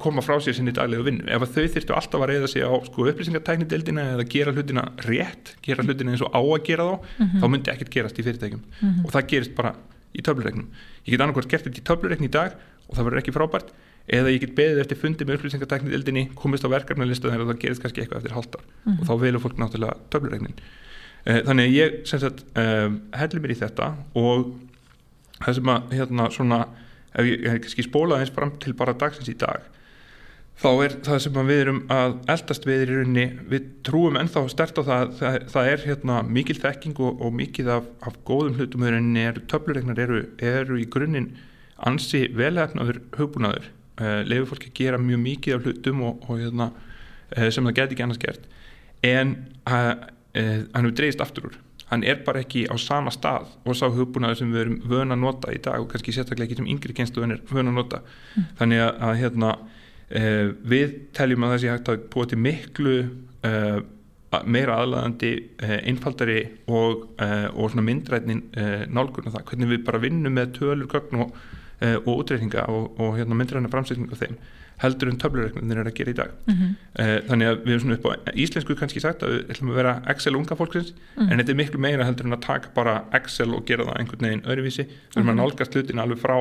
koma 0.00 0.22
frá 0.24 0.38
sér 0.40 0.56
sinni 0.56 0.72
daglegu 0.72 1.04
vinnu 1.04 1.26
ef 1.28 1.44
þau 1.52 1.66
þurftu 1.74 1.94
alltaf 1.96 2.22
að 2.22 2.30
reyða 2.30 2.48
sig 2.48 2.64
á 2.64 2.72
sko, 2.86 3.06
upplýsingartæknidildina 3.10 4.06
eða 4.14 4.26
gera 4.32 4.54
hlutina 4.56 4.84
rétt 5.04 5.54
gera 5.64 5.84
hlutina 5.84 6.14
eins 6.14 6.24
og 6.24 6.32
á 6.32 6.40
að 6.40 6.64
gera 6.68 6.86
þá 6.86 6.94
mm 6.96 7.26
-hmm. 7.26 7.40
þá 7.42 7.46
myndi 7.52 7.72
ekkert 7.72 7.92
gerast 7.96 8.18
í 8.18 8.24
fyrirtækjum 8.24 8.62
mm 8.62 8.88
-hmm. 8.88 9.04
og 9.04 9.12
það 9.12 9.28
gerist 9.32 9.54
bara 9.54 9.74
í 10.16 10.24
töflureiknum. 10.26 10.68
Ég 11.06 11.14
get 11.14 11.22
annarkvært 11.24 11.50
gert 11.52 11.66
þetta 11.68 11.80
í 11.80 11.86
töflureikni 11.90 12.28
í 12.30 12.34
dag 12.34 12.56
og 12.88 12.96
það 12.96 13.06
verður 13.06 13.22
ekki 13.22 13.34
frábært 13.36 13.72
eða 14.10 14.32
ég 14.32 14.42
get 14.42 14.54
beðið 14.58 14.82
eftir 14.82 14.98
fundi 14.98 15.26
með 15.26 15.38
upplýsingartæknidildinni 15.38 16.24
komist 16.38 16.66
á 16.66 16.72
verkefnarlistu 16.72 17.30
að 17.30 17.44
það 17.44 17.60
gerist 17.62 17.82
kannski 17.84 18.02
eitthvað 18.02 18.22
eftir 18.22 18.34
haldar 18.34 18.64
mm 18.64 18.92
-hmm. 18.92 19.00
og 19.00 19.06
þá 19.06 19.14
velur 19.24 19.44
fólk 19.44 19.58
náttúrulega 19.60 19.96
töflureiknin. 20.10 20.56
Eh, 21.24 21.42
þannig 21.46 21.68
að 21.68 21.76
ég 21.76 22.06
sagt, 22.08 22.44
uh, 22.56 22.88
helli 23.12 23.40
mér 23.40 23.52
í 23.54 23.60
þetta 23.60 23.94
og 24.16 24.54
það 25.40 25.54
sem 25.54 25.68
að 25.68 25.92
hérna 25.98 26.30
svona 26.30 26.60
ef 27.14 27.26
ég, 27.26 27.44
ég 27.44 27.60
kannski 27.60 27.84
spóla 27.86 28.20
eins 28.20 28.32
fram 28.34 28.52
til 28.58 28.74
bara 28.74 28.96
dagsins 28.96 29.28
í 29.28 29.36
dag 29.36 29.60
þá 30.60 30.68
er 30.84 30.94
það 31.06 31.20
sem 31.24 31.38
við 31.38 31.60
erum 31.62 31.78
að 31.92 32.16
eldast 32.34 32.66
við 32.68 32.82
í 32.82 32.88
rauninni, 32.90 33.26
við 33.48 33.68
trúum 33.86 34.18
ennþá 34.20 34.42
stert 34.52 34.80
á 34.80 34.82
það, 34.84 35.14
það, 35.20 35.38
það 35.54 35.70
er 35.70 35.84
hérna 35.88 36.18
mikil 36.28 36.56
þekking 36.60 37.00
og, 37.00 37.22
og 37.24 37.32
mikið 37.38 37.70
af, 37.78 37.88
af 38.04 38.18
góðum 38.28 38.58
hlutum 38.58 38.84
í 38.84 38.92
rauninni, 38.92 39.24
er, 39.30 39.40
töflureiknar 39.50 40.02
eru, 40.04 40.20
eru 40.36 40.80
í 40.80 40.86
grunninn 40.92 41.30
ansi 41.88 42.26
velhæfnaður 42.36 43.00
hugbúnaður, 43.16 43.70
uh, 44.02 44.20
lefur 44.28 44.52
fólki 44.52 44.68
að 44.68 44.78
gera 44.82 45.00
mjög 45.00 45.24
mikið 45.24 45.56
af 45.56 45.66
hlutum 45.66 46.04
og, 46.10 46.28
og 46.28 46.44
hérna, 46.44 46.68
uh, 47.38 47.48
sem 47.48 47.66
það 47.70 47.76
geti 47.80 47.96
ekki 47.96 48.06
annars 48.06 48.22
gert. 48.26 48.46
En 49.06 49.34
uh, 49.64 50.06
hann 50.36 50.84
hefur 50.84 50.96
dreist 51.00 51.24
aftur 51.24 51.50
úr. 51.50 51.58
Hann 51.90 52.04
er 52.06 52.20
bara 52.22 52.44
ekki 52.44 52.68
á 52.70 52.76
sama 52.78 53.10
stað 53.10 53.48
og 53.64 53.74
sá 53.74 53.88
hugbúnaður 53.90 54.42
sem 54.42 54.52
við 54.52 54.66
erum 54.66 54.80
vöna 54.92 55.16
að 55.16 55.24
nota 55.24 55.50
í 55.50 55.58
dag 55.64 55.80
og 55.80 55.88
kannski 55.90 56.12
sérstaklega 56.14 56.46
ekki 56.46 56.60
sem 56.60 56.68
yngri 56.70 56.94
kynstuðin 56.94 57.34
er 57.34 57.40
vöna 57.48 57.72
að 57.72 57.80
nota. 57.80 58.02
Mm. 58.36 58.50
þannig 58.60 58.82
að, 58.84 58.92
að 59.08 59.16
hérna, 59.24 59.54
e, 60.10 60.50
við 60.72 60.94
teljum 61.16 61.46
að 61.46 61.54
það 61.54 61.62
sé 61.62 61.72
hægt 61.72 61.90
að 61.92 62.04
búa 62.12 62.28
til 62.30 62.38
miklu 62.44 62.94
e, 63.46 63.54
meira 64.46 64.78
aðlæðandi, 64.78 65.32
e, 65.58 65.80
einfaldari 65.90 66.40
og, 66.70 67.08
og 67.18 67.74
myndrætnin 67.82 68.44
nálgun 68.94 69.26
og 69.26 69.34
það, 69.34 69.46
hvernig 69.48 69.72
við 69.72 69.84
bara 69.88 70.02
vinnum 70.04 70.36
með 70.38 70.52
tölur, 70.60 70.86
gögn 70.90 71.24
og, 71.24 71.32
og 72.04 72.10
útreikninga 72.12 72.68
og, 72.70 72.92
og 73.00 73.16
hérna, 73.18 73.38
myndrætna 73.38 73.72
framsýkning 73.72 74.12
af 74.14 74.22
þeim 74.22 74.38
heldur 74.80 75.10
en 75.10 75.18
töflureiknir 75.20 75.80
er 75.80 75.88
að 75.90 75.96
gera 75.98 76.12
í 76.12 76.16
dag 76.16 76.30
mm 76.46 76.54
-hmm. 76.54 77.26
þannig 77.28 77.48
að 77.48 77.56
við 77.64 77.72
erum 77.72 77.82
svona 77.82 77.96
upp 77.98 78.06
á 78.06 78.12
íslensku 78.32 78.76
kannski 78.78 79.00
sagt 79.00 79.22
að 79.22 79.32
við 79.34 79.50
ætlum 79.52 79.72
að 79.72 79.80
vera 79.80 79.94
Excel 80.12 80.36
unga 80.36 80.56
fólksins 80.56 80.92
mm 80.94 81.00
-hmm. 81.16 81.32
en 81.32 81.38
þetta 81.38 81.52
er 81.52 81.60
miklu 81.60 81.80
meira 81.80 82.04
heldur 82.04 82.26
en 82.26 82.38
að 82.38 82.46
taka 82.46 82.68
bara 82.74 83.04
Excel 83.12 83.54
og 83.54 83.66
gera 83.66 83.84
það 83.84 83.98
einhvern 83.98 84.26
veginn 84.26 84.46
öðruvísi 84.46 84.84
við 84.86 85.16
erum 85.16 85.28
að 85.28 85.34
mhm. 85.34 85.42
nálgast 85.42 85.74
hlutin 85.74 85.98
alveg 85.98 86.18
frá 86.18 86.38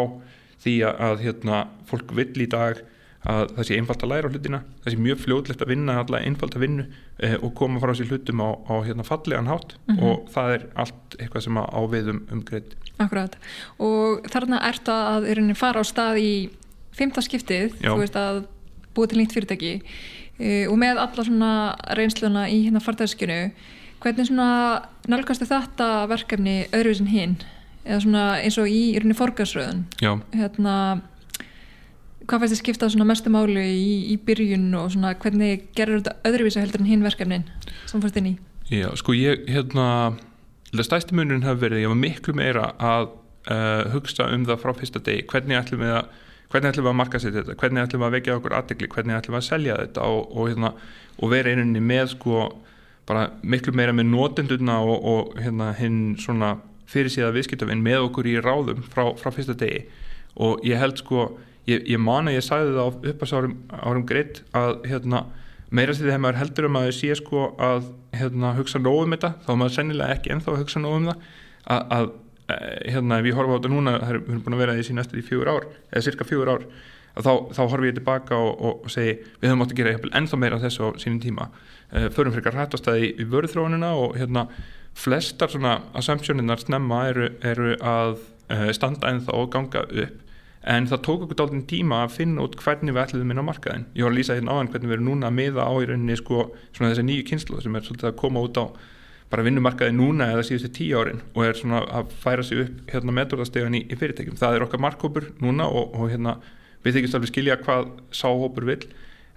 því 0.64 0.76
að 0.84 1.20
hérna, 1.24 1.68
fólk 1.88 2.16
vill 2.16 2.41
í 2.41 2.48
dag 2.48 2.78
að 3.28 3.50
það 3.58 3.66
sé 3.68 3.78
einfalt 3.78 4.04
að 4.04 4.12
læra 4.14 4.30
á 4.30 4.32
hlutina 4.32 4.60
það 4.84 4.94
sé 4.94 5.00
mjög 5.04 5.24
fljóðlegt 5.26 5.64
að 5.64 5.72
vinna 5.74 5.98
alltaf 6.00 6.22
einfalt 6.24 6.56
að 6.56 6.64
vinna 6.64 6.86
eh, 7.20 7.36
og 7.44 7.52
koma 7.60 7.82
frá 7.84 7.91
sér 7.98 8.14
hlutum 8.14 8.40
á, 8.40 8.50
á 8.64 8.76
hérna, 8.86 9.04
fallegan 9.04 9.50
hátt 9.52 9.76
mm 9.76 9.96
-hmm. 9.96 10.04
og 10.04 10.30
það 10.32 10.54
er 10.54 10.66
allt 10.76 11.18
eitthvað 11.20 11.44
sem 11.44 11.58
á 11.58 11.82
viðum 11.91 12.22
umgreitt 12.32 12.76
Akkurát 13.00 13.36
og 13.80 14.24
þarna 14.32 14.62
ert 14.68 14.88
að 14.88 15.56
fara 15.56 15.80
á 15.80 15.84
stað 15.84 16.20
í 16.20 16.50
fymta 16.91 17.22
skiptið, 17.22 17.76
Já. 17.80 17.94
þú 17.94 18.00
veist 18.00 18.18
að 18.20 18.41
búið 18.96 19.10
til 19.10 19.20
nýtt 19.20 19.36
fyrirtæki 19.36 19.74
uh, 19.84 20.66
og 20.72 20.78
með 20.78 21.02
alla 21.04 21.24
svona 21.24 21.76
reynsluna 21.98 22.48
í 22.50 22.64
hérna 22.66 22.82
fartæðskinu, 22.84 23.52
hvernig 24.04 24.28
svona 24.28 24.50
nálgastu 25.08 25.48
þetta 25.48 26.08
verkefni 26.12 26.66
öðruvísin 26.72 27.12
hinn, 27.12 27.38
eða 27.86 28.02
svona 28.06 28.26
eins 28.44 28.60
og 28.60 28.68
í 28.68 28.82
í 28.91 29.00
rauninni 29.00 29.18
forgarsröðun 29.20 29.86
hérna 30.36 30.76
hvað 32.30 32.43
fæst 32.43 32.56
þið 32.56 32.61
skiptað 32.61 32.93
svona 32.93 33.10
mestu 33.10 33.34
málu 33.34 33.64
í, 33.64 34.14
í 34.14 34.15
byrjun 34.26 34.69
og 34.77 34.91
svona 34.93 35.15
hvernig 35.19 35.68
gerur 35.77 35.99
þetta 35.99 36.30
öðruvísa 36.30 36.64
heldur 36.64 36.84
en 36.84 36.89
hinn 36.91 37.06
verkefnin 37.06 37.47
sem 37.89 38.01
fannst 38.01 38.19
inn 38.22 38.31
í? 38.31 38.35
Já, 38.69 38.89
sko 38.99 39.15
ég, 39.18 39.47
hérna 39.49 39.88
stæsti 40.77 41.18
munurinn 41.18 41.45
hefur 41.47 41.65
verið, 41.65 41.84
ég 41.84 41.91
var 41.91 41.99
miklu 41.99 42.35
meira 42.38 42.72
að 42.77 43.10
uh, 43.49 43.89
hugsa 43.95 44.30
um 44.30 44.45
það 44.45 44.61
frá 44.61 44.76
fyrsta 44.77 45.01
degi, 45.01 45.26
hvernig 45.31 45.57
ætlum 45.57 45.81
við 45.81 45.95
að 45.97 46.18
hvernig 46.49 46.72
ætlum 46.72 46.88
við 46.88 46.91
að 46.91 46.97
marka 46.97 47.22
sér 47.22 47.35
þetta, 47.35 47.56
hvernig 47.61 47.84
ætlum 47.85 48.01
við 48.01 48.07
að 48.07 48.15
vekja 48.18 48.38
okkur 48.39 48.56
aðdegli, 48.57 48.89
hvernig 48.93 49.18
ætlum 49.19 49.35
við 49.35 49.39
að 49.39 49.47
selja 49.47 49.76
þetta? 49.84 50.06
Og, 50.10 50.31
og, 50.34 50.47
hérna, 50.49 50.72
og 51.19 51.34
vera 51.34 51.53
eininni 51.53 51.84
með 51.84 52.14
sko 52.15 52.47
bara 53.10 53.27
miklu 53.41 53.73
meira 53.77 53.93
með 53.93 54.10
notendurna 54.10 54.80
og, 54.85 55.06
og 55.11 55.38
hérna 55.41 55.72
hinn 55.77 55.99
svona 56.22 56.56
fyrir 56.89 57.14
síðan 57.14 57.35
viðskiptafinn 57.38 57.85
með 57.85 58.07
okkur 58.07 58.30
í 58.30 58.35
ráðum 58.41 58.81
frá, 58.85 59.11
frá 59.18 59.30
fyrsta 59.34 59.56
degi. 59.57 59.84
Og 60.41 60.65
ég 60.65 60.81
held 60.81 60.97
sko, 61.01 61.27
ég, 61.70 61.84
ég 61.96 62.02
man 62.02 62.30
að 62.30 62.40
ég 62.40 62.46
sagði 62.46 62.76
það 62.76 62.82
á 62.82 62.90
uppasárum 63.14 63.58
árum 63.80 64.08
greitt 64.10 64.41
að 64.58 64.72
hérna 64.90 65.26
meira 65.70 65.94
því 65.94 66.08
þegar 66.08 66.24
maður 66.24 66.41
heldur 66.41 66.70
um 66.70 66.80
að 66.80 66.88
þau 66.88 66.96
sé 66.98 67.20
sko 67.20 67.44
að 67.62 67.91
hérna 68.18 68.56
hugsa 68.58 68.82
nóg 68.82 69.04
um 69.04 69.14
þetta, 69.14 69.36
þá 69.46 69.52
er 69.54 69.62
maður 69.62 69.76
sennilega 69.78 70.16
ekki 70.18 70.34
ennþá 70.34 70.56
að 70.56 70.64
hugsa 70.64 70.82
nóg 70.82 70.98
um 70.98 71.12
það 71.12 71.30
að, 71.70 71.84
að 72.00 72.10
Eh, 72.50 72.94
hérna 72.94 73.20
ef 73.20 73.28
ég 73.30 73.36
horfa 73.38 73.54
á 73.54 73.58
þetta 73.60 73.70
núna 73.70 73.91
það 74.02 74.16
er, 74.16 74.20
búin 74.41 74.56
að 74.56 74.62
vera 74.64 74.78
sín 74.86 75.02
eftir 75.02 75.20
í 75.22 75.26
fjögur 75.26 75.52
ár 75.52 75.66
eða 75.91 76.02
cirka 76.08 76.26
fjögur 76.26 76.50
ár 76.50 76.64
þá, 77.20 77.34
þá 77.54 77.62
horfi 77.62 77.90
ég 77.91 77.98
tilbaka 78.00 78.40
og, 78.40 78.54
og, 78.58 78.80
og 78.88 78.94
segi 78.94 79.12
við 79.41 79.52
höfum 79.52 79.66
átt 79.66 79.74
að 79.76 79.82
gera 79.82 80.14
ennþá 80.18 80.40
meira 80.41 80.62
þessu 80.64 80.88
á 80.88 80.90
sínum 81.02 81.20
tíma. 81.22 81.50
Uh, 81.94 82.08
förum 82.16 82.34
fyrir 82.34 82.56
rættastæði 82.56 83.12
í 83.22 83.28
vörðþróunina 83.30 83.91
og 84.02 84.18
hérna 84.18 84.48
flestar 84.98 85.52
svona 85.54 85.76
assumptioninnar 86.00 86.64
snemma 86.64 87.04
eru, 87.12 87.30
eru 87.46 87.76
að 87.78 88.18
uh, 88.50 88.66
standa 88.74 89.12
ennþá 89.14 89.38
og 89.38 89.54
ganga 89.54 89.86
upp 89.86 90.26
en 90.68 90.88
það 90.91 91.03
tók 91.07 91.26
okkur 91.26 91.40
dálítinn 91.40 91.68
tíma 91.69 92.03
að 92.03 92.15
finna 92.18 92.44
út 92.44 92.57
hvernig 92.60 92.95
við 92.95 93.03
ætlum 93.06 93.31
inn 93.31 93.41
á 93.41 93.49
markaðin 93.49 93.86
ég 93.95 94.03
var 94.03 94.11
að 94.11 94.18
lýsa 94.19 94.36
hérna 94.36 94.56
áðan 94.57 94.72
hvernig 94.73 94.90
við 94.90 94.98
erum 94.98 95.10
núna 95.10 95.30
að 95.30 95.38
miða 95.38 95.68
á 95.68 95.73
í 95.80 95.88
rauninni 95.88 96.18
sko 96.19 96.49
svona 96.76 96.91
þessi 96.91 97.06
nýju 97.07 97.27
kynslu 97.30 97.61
sem 97.64 97.77
er 97.80 97.86
svolítið 97.86 98.10
að 98.11 98.18
koma 98.19 98.44
út 98.44 98.60
á 98.60 98.65
bara 99.30 99.45
vinnumarkaði 99.45 99.94
núna 99.94 100.31
eða 100.34 100.45
síðustu 100.48 100.72
tíu 100.73 100.98
árin 100.99 101.22
og 101.36 101.44
er 101.45 101.57
svona 101.57 101.84
að 101.86 102.14
færa 102.23 102.45
sig 102.45 102.64
upp 102.64 102.94
hérna 102.94 103.14
meðdórðastegan 103.14 103.77
í, 103.77 103.84
í 103.86 103.98
fyrirtækjum. 103.99 104.38
Það 104.40 104.57
er 104.57 104.65
okkar 104.65 104.81
markkópur 104.81 105.30
núna 105.44 105.69
og, 105.69 105.94
og 105.94 106.10
hérna 106.10 106.40
við 106.86 106.98
þykist 106.98 107.18
alveg 107.18 107.31
skilja 107.34 107.60
hvað 107.61 107.91
sáhópur 108.15 108.65
vil 108.69 108.81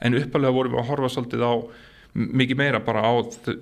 en 0.03 0.17
uppalega 0.19 0.57
vorum 0.57 0.75
við 0.75 0.83
að 0.83 0.89
horfa 0.89 1.13
svolítið 1.13 1.45
á 1.45 1.53
mikið 2.13 2.61
meira 2.61 2.81
bara 2.85 3.05
á 3.05 3.13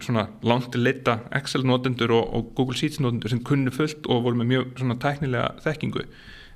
svona 0.03 0.29
langt 0.47 0.75
leita 0.79 1.21
Excel 1.39 1.65
notendur 1.67 2.15
og, 2.15 2.31
og 2.35 2.53
Google 2.59 2.79
Sheets 2.79 3.03
notendur 3.03 3.31
sem 3.31 3.43
kunnu 3.47 3.75
fullt 3.75 4.07
og 4.11 4.25
voru 4.27 4.39
með 4.39 4.51
mjög 4.55 4.73
svona 4.83 4.99
tæknilega 5.03 5.53
þekkingu 5.67 6.07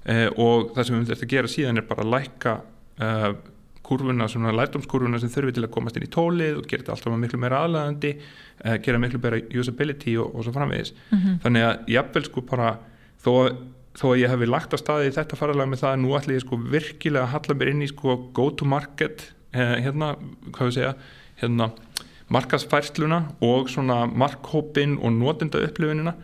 eh, 0.04 0.28
og 0.36 0.72
það 0.76 0.86
sem 0.86 1.00
við 1.00 1.10
þetta 1.12 1.26
að 1.26 1.34
gera 1.34 1.52
síðan 1.54 1.80
er 1.80 1.88
bara 1.88 2.06
að 2.06 2.14
lækka 2.14 2.54
eh, 3.00 3.32
kurvuna, 3.84 4.28
svona 4.28 4.52
lærdómskurvuna 4.56 5.20
sem 5.20 5.32
þurfi 5.32 5.54
til 5.56 5.66
að 5.66 5.72
komast 5.74 5.98
inn 5.98 6.06
í 6.06 6.10
tólið 6.12 6.58
og 6.60 6.66
gera 6.68 6.82
þetta 6.82 6.94
alltaf 6.96 7.16
miklu 7.20 7.40
meira 7.42 7.60
aðlæðandi, 7.64 8.12
uh, 8.64 8.76
gera 8.84 9.00
miklu 9.02 9.20
meira 9.22 9.40
usability 9.60 10.16
og, 10.20 10.32
og 10.32 10.46
svo 10.46 10.54
framvegis 10.56 10.94
mm 10.94 11.18
-hmm. 11.18 11.38
þannig 11.44 11.66
að 11.68 11.92
jáfnvel 11.96 12.24
sko 12.28 12.44
bara 12.50 12.68
þó, 13.24 13.32
þó 13.98 14.06
að 14.12 14.20
ég 14.22 14.32
hef 14.32 14.46
lagt 14.48 14.74
á 14.74 14.78
staði 14.80 15.10
í 15.10 15.16
þetta 15.18 15.40
faralega 15.40 15.70
með 15.70 15.82
það 15.82 15.92
að 15.92 16.00
nú 16.00 16.16
ætla 16.16 16.36
ég 16.36 16.44
sko 16.46 16.60
virkilega 16.76 17.24
að 17.24 17.32
halla 17.34 17.54
mér 17.54 17.72
inn 17.74 17.82
í 17.82 17.90
sko 17.92 18.16
go 18.32 18.50
to 18.50 18.64
market 18.64 19.34
uh, 19.54 19.76
hérna, 19.84 20.16
hvað 20.50 20.66
við 20.66 20.74
segja 20.78 20.94
hérna, 21.42 21.70
markasfærsluna 22.28 23.18
og 23.40 23.68
svona 23.68 24.06
markhópin 24.06 24.96
og 24.96 25.12
notenda 25.12 25.60
upplifinina 25.60 26.14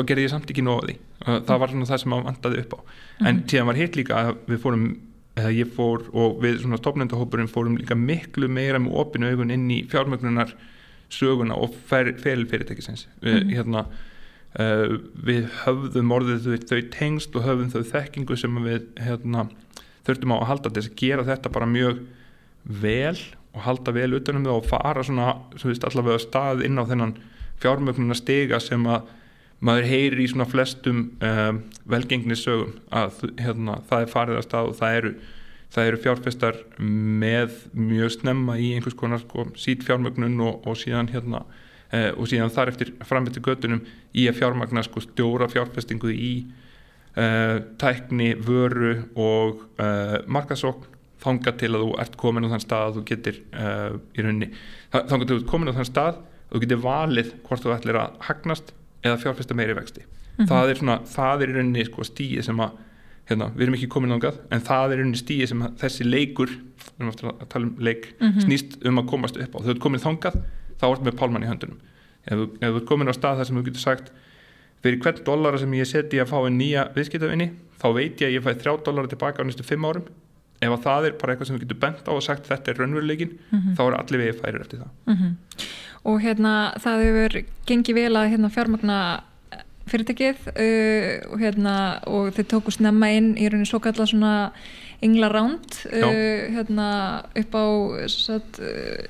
þá 0.00 0.08
gerði 0.08 0.26
ég 0.26 0.32
samt 0.32 0.50
ekki 0.50 0.64
nóði 0.64 0.96
það 1.20 1.60
var 1.60 1.72
svona 1.72 1.88
það 1.90 2.02
sem 2.02 2.12
maður 2.12 2.28
vandaði 2.30 2.60
upp 2.64 2.74
á. 2.74 2.80
En 3.28 3.40
tíðan 3.48 3.68
var 3.68 3.78
hitt 3.80 3.96
líka 3.98 4.20
að 4.20 4.30
við 4.48 4.60
fórum 4.62 4.84
eða 5.38 5.50
ég 5.54 5.72
fór 5.76 6.04
og 6.16 6.38
við 6.42 6.60
svona 6.64 6.78
stopnendahópurinn 6.80 7.50
fórum 7.50 7.78
líka 7.78 7.96
miklu 7.98 8.48
meira 8.50 8.80
með 8.82 8.96
opinu 9.02 9.30
augun 9.30 9.52
inn 9.54 9.66
í 9.72 9.80
fjármögnunar 9.90 10.54
söguna 11.10 11.56
og 11.58 11.74
fel 11.90 12.14
fyrirtækisins 12.20 13.06
við, 13.22 13.36
mm 13.44 13.52
hérna, 13.54 13.84
uh, 14.60 14.96
við 15.14 15.48
höfðum 15.64 16.14
orðið 16.16 16.46
þau, 16.46 16.66
þau 16.70 16.80
tengst 16.94 17.36
og 17.36 17.46
höfðum 17.46 17.72
þau 17.74 17.92
þekkingu 17.92 18.38
sem 18.38 18.62
við 18.64 18.88
hérna, 19.00 19.46
þurftum 20.06 20.34
á 20.34 20.36
að 20.38 20.48
halda 20.50 20.74
þess 20.76 20.92
að 20.92 20.98
gera 21.02 21.28
þetta 21.28 21.54
bara 21.54 21.70
mjög 21.70 22.02
vel 22.64 23.18
og 23.50 23.64
halda 23.66 23.94
vel 23.94 24.12
utanum 24.18 24.46
það 24.46 24.60
og 24.60 24.68
fara 24.70 25.06
svona, 25.06 25.32
svo 25.56 25.70
veist, 25.70 25.86
allavega 25.86 26.22
stað 26.22 26.64
inn 26.66 26.78
á 26.78 26.84
þennan 26.86 27.16
fjármögnunar 27.60 28.18
stiga 28.18 28.60
sem 28.62 28.86
að 28.88 29.08
maður 29.64 29.88
heyrir 29.90 30.22
í 30.22 30.28
svona 30.30 30.48
flestum 30.48 31.02
um, 31.20 31.60
velgengnisögum 31.90 32.78
að 32.96 33.24
hérna, 33.40 33.80
það 33.88 34.04
er 34.04 34.12
farið 34.14 34.38
að 34.38 34.46
stað 34.46 34.70
og 34.70 34.78
það 34.78 34.96
eru, 35.00 35.10
það 35.74 35.90
eru 35.90 36.00
fjárfestar 36.04 36.60
með 37.24 37.58
mjög 37.76 38.14
snemma 38.16 38.56
í 38.60 38.70
einhvers 38.76 38.96
konar 39.00 39.20
sko, 39.22 39.50
sít 39.60 39.84
fjármögnun 39.86 40.40
og, 40.46 40.64
og 40.64 40.80
síðan 40.80 41.12
hérna 41.12 41.44
uh, 41.44 42.10
og 42.16 42.30
síðan 42.30 42.54
þar 42.54 42.72
eftir 42.72 42.94
framveitur 43.04 43.44
göttunum 43.50 43.84
í 44.16 44.26
að 44.30 44.40
fjármagna 44.40 44.84
sko, 44.86 45.04
stjóra 45.04 45.50
fjárfestingu 45.52 46.14
í 46.14 46.32
uh, 47.18 47.60
tækni, 47.80 48.32
vöru 48.40 48.96
og 49.12 49.66
uh, 49.76 50.16
markasókn 50.24 50.88
þanga 51.20 51.52
til 51.60 51.74
að 51.74 51.82
þú 51.84 51.94
ert 52.00 52.14
komin 52.16 52.48
á 52.48 52.52
þann 52.54 52.62
stað 52.64 52.82
að 52.86 52.94
þú 52.96 53.00
getur 53.10 53.40
í 54.16 54.22
rauninni, 54.24 54.46
þanga 54.88 55.18
til 55.18 55.18
að 55.26 55.32
þú 55.34 55.36
ert 55.42 55.50
komin 55.50 55.68
á 55.68 55.76
þann 55.76 55.88
stað 55.90 56.14
að 56.14 56.54
þú 56.54 56.60
getur 56.62 56.80
valið 56.80 57.32
hvort 57.44 57.66
þú 57.66 57.74
ætlir 57.74 57.98
að 58.00 58.14
hagnast 58.24 58.72
eða 59.04 59.18
fjárfesta 59.22 59.54
meiri 59.54 59.74
vexti 59.74 60.00
mm 60.00 60.10
-hmm. 60.44 60.48
það, 60.48 60.70
er 60.70 60.80
svona, 60.80 60.96
það 61.16 61.42
er 61.42 61.48
í 61.48 61.56
rauninni 61.58 61.84
sko, 61.84 62.04
stíi 62.04 62.42
sem 62.42 62.60
að 62.60 62.70
hérna, 63.30 63.50
við 63.54 63.62
erum 63.62 63.74
ekki 63.74 63.88
komin 63.88 64.16
ángað 64.16 64.40
en 64.50 64.60
það 64.60 64.86
er 64.86 64.96
í 64.96 65.00
rauninni 65.00 65.20
stíi 65.20 65.46
sem 65.46 65.62
að 65.62 65.76
þessi 65.82 66.04
leikur 66.04 66.50
við 66.50 67.00
erum 67.00 67.12
að 67.40 67.48
tala 67.48 67.66
um 67.66 67.76
leik 67.78 68.14
mm 68.18 68.28
-hmm. 68.28 68.40
snýst 68.46 68.80
um 68.84 68.98
að 68.98 69.06
komast 69.06 69.36
upp 69.36 69.54
á, 69.54 69.58
þú 69.62 69.70
ert 69.70 69.84
komin 69.84 70.00
þangað 70.00 70.40
þá 70.80 70.86
ert 70.90 71.04
með 71.04 71.18
pálmann 71.20 71.44
í 71.44 71.50
höndunum 71.50 71.78
ef 72.26 72.34
þú, 72.38 72.46
þú 72.60 72.76
ert 72.76 72.88
komin 72.88 73.08
á 73.08 73.14
stað 73.14 73.36
þar 73.36 73.46
sem 73.46 73.56
þú 73.56 73.64
getur 73.64 73.80
sagt 73.80 74.12
fyrir 74.82 75.00
hvern 75.00 75.24
dollara 75.24 75.58
sem 75.58 75.74
ég 75.74 75.86
seti 75.86 76.20
að 76.20 76.30
fá 76.32 76.38
einn 76.40 76.58
nýja 76.58 76.88
viðskiptavinni 76.94 77.50
þá 77.80 77.88
veit 77.96 78.20
ég 78.20 78.28
að 78.28 78.34
ég 78.36 78.44
fæ 78.44 78.52
þrjá 78.62 78.84
dollara 78.84 79.08
tilbaka 79.08 79.42
á 79.42 79.44
næstu 79.44 79.64
fimm 79.66 79.84
árum 79.84 80.06
ef 80.60 80.72
að 80.74 80.82
það 80.84 81.06
er 81.08 81.16
bara 81.20 81.32
eitthvað 81.32 81.48
sem 81.48 81.56
við 81.56 81.64
getum 81.64 81.80
bent 81.80 82.08
á 82.08 82.12
og 82.12 82.24
sagt 82.24 82.48
þetta 82.48 82.72
er 82.72 82.80
raunveruleikin, 82.80 83.36
mm 83.38 83.58
-hmm. 83.58 83.76
þá 83.76 83.82
er 83.86 83.96
allir 84.00 84.20
vegið 84.22 84.40
færir 84.40 84.60
eftir 84.60 84.82
það 84.82 84.90
mm 85.06 85.16
-hmm. 85.16 85.32
Og 86.08 86.20
hérna 86.22 86.72
það 86.80 87.02
hefur 87.04 87.40
gengið 87.68 87.98
vel 87.98 88.14
að 88.16 88.30
hérna, 88.32 88.52
fjármagna 88.54 89.00
fyrirtækið 89.90 90.46
uh, 90.52 91.32
og, 91.32 91.38
hérna, 91.42 91.74
og 92.08 92.30
þeir 92.36 92.48
tóku 92.54 92.74
snemma 92.74 93.10
inn 93.16 93.32
í 93.36 93.48
rauninu 93.50 93.68
svo 93.68 93.82
kalla 93.82 94.06
svona 94.08 94.34
engla 95.04 95.30
ránd 95.32 95.80
uh, 95.90 96.46
hérna, 96.54 96.88
upp 97.40 97.56
á 97.56 97.64
uh, 97.66 98.44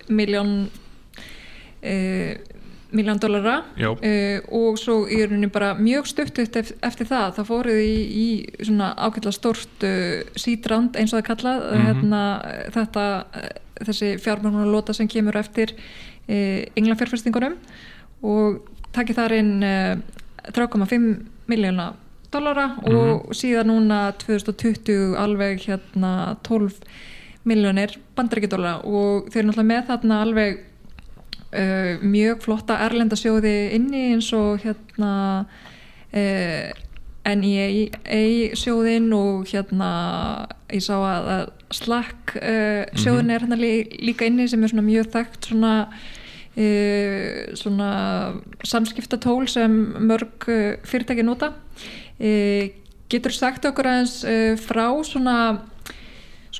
miljón 0.09 0.55
miljón 2.91 3.21
dollara. 3.23 3.61
Og 4.53 4.77
svo 4.77 5.05
í 5.09 5.23
rauninni 5.23 5.49
bara 5.53 5.71
mjög 5.79 6.11
stutt 6.11 6.41
eftir, 6.43 6.75
eftir 6.85 7.09
það 7.09 7.39
þá 7.39 7.43
fóruð 7.49 7.81
í, 7.81 7.95
í 8.11 8.27
svona 8.67 8.91
ákveðla 8.99 9.33
stort 9.33 9.87
uh, 9.87 10.21
sídrand 10.37 10.99
eins 10.99 11.15
og 11.15 11.23
það 11.23 11.29
kallað. 11.31 11.63
Mm 11.63 11.71
-hmm. 11.71 11.87
hérna, 11.87 12.23
þetta 12.75 13.05
þessi 13.87 14.17
fjármjörnulota 14.21 14.95
sem 14.97 15.09
kemur 15.09 15.39
eftir 15.41 15.73
englafjárfærstingunum 16.29 17.57
og 18.23 18.61
takir 18.93 19.15
þar 19.15 19.33
inn 19.33 19.65
3,5 20.53 21.27
miljóna 21.51 21.93
dollara 22.33 22.67
mm 22.67 22.85
-hmm. 22.85 22.97
og 22.97 23.35
síðan 23.35 23.67
núna 23.67 24.13
2020 24.13 25.17
alveg 25.17 25.59
hérna 25.67 26.37
12 26.43 26.73
miljónir 27.45 27.99
bandarækjadólara 28.17 28.85
og 28.85 29.31
þeir 29.31 29.39
eru 29.43 29.49
náttúrulega 29.49 29.73
með 29.73 29.87
þarna 29.87 30.21
alveg 30.23 30.59
uh, 31.53 32.03
mjög 32.03 32.43
flotta 32.45 32.79
erlendasjóði 32.87 33.71
inni 33.77 34.13
eins 34.13 34.33
og 34.33 34.61
hérna 34.65 35.47
uh, 36.13 36.71
NEA 37.25 38.53
sjóðin 38.57 39.11
og 39.13 39.51
hérna 39.51 39.91
ég 40.73 40.85
sá 40.85 40.97
að 40.97 41.51
Slack 41.71 42.35
uh, 42.37 42.87
sjóðin 42.97 43.27
mm 43.27 43.31
-hmm. 43.31 43.35
er 43.35 43.41
hérna 43.41 43.59
líka 44.07 44.27
inni 44.27 44.49
sem 44.49 44.63
er 44.63 44.69
svona 44.69 44.89
mjög 44.89 45.13
þekkt 45.13 45.45
svona 45.53 45.89
Uh, 46.51 47.55
svona 47.55 48.33
samskiptatól 48.65 49.47
sem 49.49 49.71
mörg 50.03 50.49
uh, 50.49 50.75
fyrirtæki 50.83 51.23
nota 51.23 51.53
uh, 52.19 52.65
getur 53.09 53.31
sagt 53.31 53.65
okkur 53.65 53.87
aðeins 53.87 54.25
frá 54.59 55.05
svona 55.07 55.63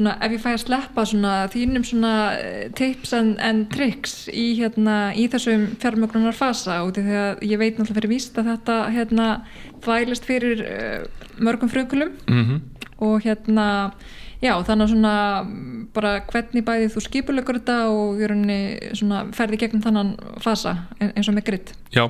svona 0.01 0.17
ef 0.25 0.33
ég 0.33 0.41
fæ 0.41 0.51
að 0.55 0.63
sleppa 0.65 1.05
svona 1.09 1.33
þínum 1.53 1.85
svona 1.85 2.13
eh, 2.41 2.69
tips 2.77 3.13
en, 3.17 3.35
en 3.45 3.67
triks 3.73 4.15
í 4.33 4.55
hérna 4.57 5.13
í 5.13 5.27
þessum 5.31 5.67
fjármögnunar 5.83 6.37
fasa 6.37 6.81
og 6.87 6.95
því 6.97 7.19
að 7.21 7.45
ég 7.45 7.61
veit 7.61 7.77
náttúrulega 7.77 7.99
fyrir 7.99 8.15
víst 8.15 8.41
að 8.41 8.49
þetta 8.55 8.79
hérna 8.95 9.29
þvælist 9.85 10.27
fyrir 10.29 10.65
uh, 10.65 11.05
mörgum 11.41 11.71
frökulum 11.73 12.17
mm 12.29 12.43
-hmm. 12.45 12.61
og 13.05 13.23
hérna 13.25 13.69
já 14.41 14.55
þannig 14.65 14.85
að 14.85 14.91
svona 14.91 15.15
bara 15.93 16.21
hvernig 16.33 16.65
bæði 16.65 16.93
þú 16.95 17.01
skipulegur 17.05 17.61
þetta 17.61 17.79
og 17.93 18.21
svona, 18.97 19.27
ferði 19.33 19.57
gegnum 19.57 19.83
þannan 19.83 20.17
fasa 20.41 20.77
eins 21.01 21.29
og 21.29 21.35
með 21.35 21.45
gritt 21.45 21.75
Já, 21.93 22.09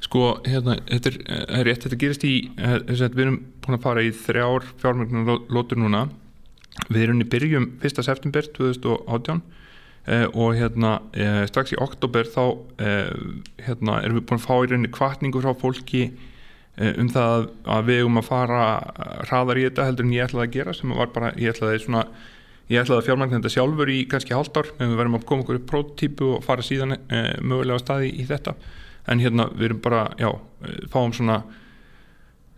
sko 0.00 0.40
hérna 0.46 0.78
þetta 0.86 1.10
er, 1.10 1.48
er 1.58 1.64
rétt, 1.66 1.82
þetta 1.82 1.98
gerist 1.98 2.24
í 2.24 2.50
eh, 2.58 2.78
við 2.86 3.24
erum 3.26 3.40
búin 3.60 3.78
að 3.78 3.82
fara 3.82 4.02
í 4.02 4.10
þrjár 4.10 4.62
fjármögnunar 4.78 5.40
lótur 5.50 5.78
núna 5.78 6.08
við 6.88 7.06
erum 7.06 7.22
í 7.22 7.28
byrjum 7.30 7.66
1. 7.82 8.02
september 8.04 8.46
2018 8.56 9.40
eh, 10.10 10.26
og 10.32 10.54
hérna 10.58 10.98
eh, 11.14 11.42
strax 11.48 11.74
í 11.74 11.80
oktober 11.80 12.28
þá 12.28 12.44
eh, 12.82 13.10
hérna, 13.66 14.00
erum 14.02 14.18
við 14.18 14.28
búin 14.28 14.40
að 14.40 14.46
fá 14.46 14.54
í 14.56 14.70
rauninni 14.70 14.92
kvartningu 14.94 15.42
frá 15.44 15.54
fólki 15.60 16.04
eh, 16.08 16.92
um 17.00 17.10
það 17.14 17.48
að 17.76 17.90
við 17.90 18.02
erum 18.02 18.20
að 18.20 18.30
fara 18.30 18.68
hraðar 19.28 19.62
í 19.62 19.66
þetta 19.68 19.88
heldur 19.88 20.08
en 20.08 20.14
ég 20.16 20.28
ætlaði 20.28 20.48
að 20.48 20.56
gera 20.58 20.76
sem 20.76 20.96
var 20.98 21.12
bara, 21.14 21.32
ég 21.40 21.54
ætlaði 21.54 21.82
svona 21.86 22.04
ég 22.72 22.80
ætlaði 22.80 23.00
að 23.00 23.08
fjármækna 23.10 23.40
þetta 23.40 23.54
sjálfur 23.54 23.92
í 23.92 23.98
kannski 24.10 24.36
ár 24.36 24.70
en 24.78 24.88
við 24.90 24.98
verðum 25.00 25.18
að 25.20 25.26
koma 25.30 25.44
okkur 25.44 25.60
upp 25.60 25.66
prototípu 25.70 26.30
og 26.38 26.46
fara 26.46 26.64
síðan 26.64 26.98
eh, 26.98 27.34
mögulega 27.40 27.82
staði 27.84 28.12
í 28.18 28.26
þetta 28.28 28.56
en 29.12 29.20
hérna 29.20 29.50
við 29.52 29.68
erum 29.68 29.84
bara, 29.84 30.06
já, 30.16 30.30
fáum 30.88 31.12
svona 31.12 31.42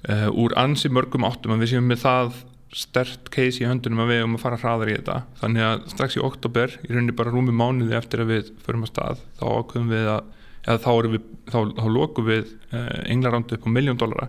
úr 0.07 0.53
ansi 0.55 0.87
mörgum 0.95 1.25
áttum 1.27 1.51
en 1.51 1.59
við 1.59 1.73
séum 1.73 1.89
með 1.91 2.05
það 2.05 2.37
stert 2.75 3.31
case 3.33 3.63
í 3.63 3.67
höndunum 3.69 4.03
að 4.03 4.11
við 4.11 4.23
erum 4.23 4.39
að 4.39 4.43
fara 4.43 4.59
hraðar 4.61 4.91
í 4.91 4.97
þetta. 4.97 5.19
Þannig 5.41 5.67
að 5.67 5.85
strax 5.93 6.17
í 6.19 6.25
oktober 6.27 6.75
í 6.83 6.91
rauninni 6.91 7.15
bara 7.17 7.33
rúmi 7.33 7.55
mánuði 7.55 7.97
eftir 7.99 8.25
að 8.25 8.33
við 8.33 8.51
förum 8.67 8.87
að 8.87 8.93
stað 8.93 9.23
þá 9.39 9.45
ákveðum 9.47 9.93
við 9.93 10.11
að 10.17 10.33
eða 10.67 10.83
þá, 10.83 10.91
við, 11.13 11.29
þá, 11.53 11.59
þá 11.79 11.87
lokum 11.95 12.27
við 12.27 12.51
eh, 12.75 12.99
englarándu 13.13 13.57
upp 13.57 13.69
á 13.71 13.71
miljón 13.71 14.01
dollara 14.01 14.27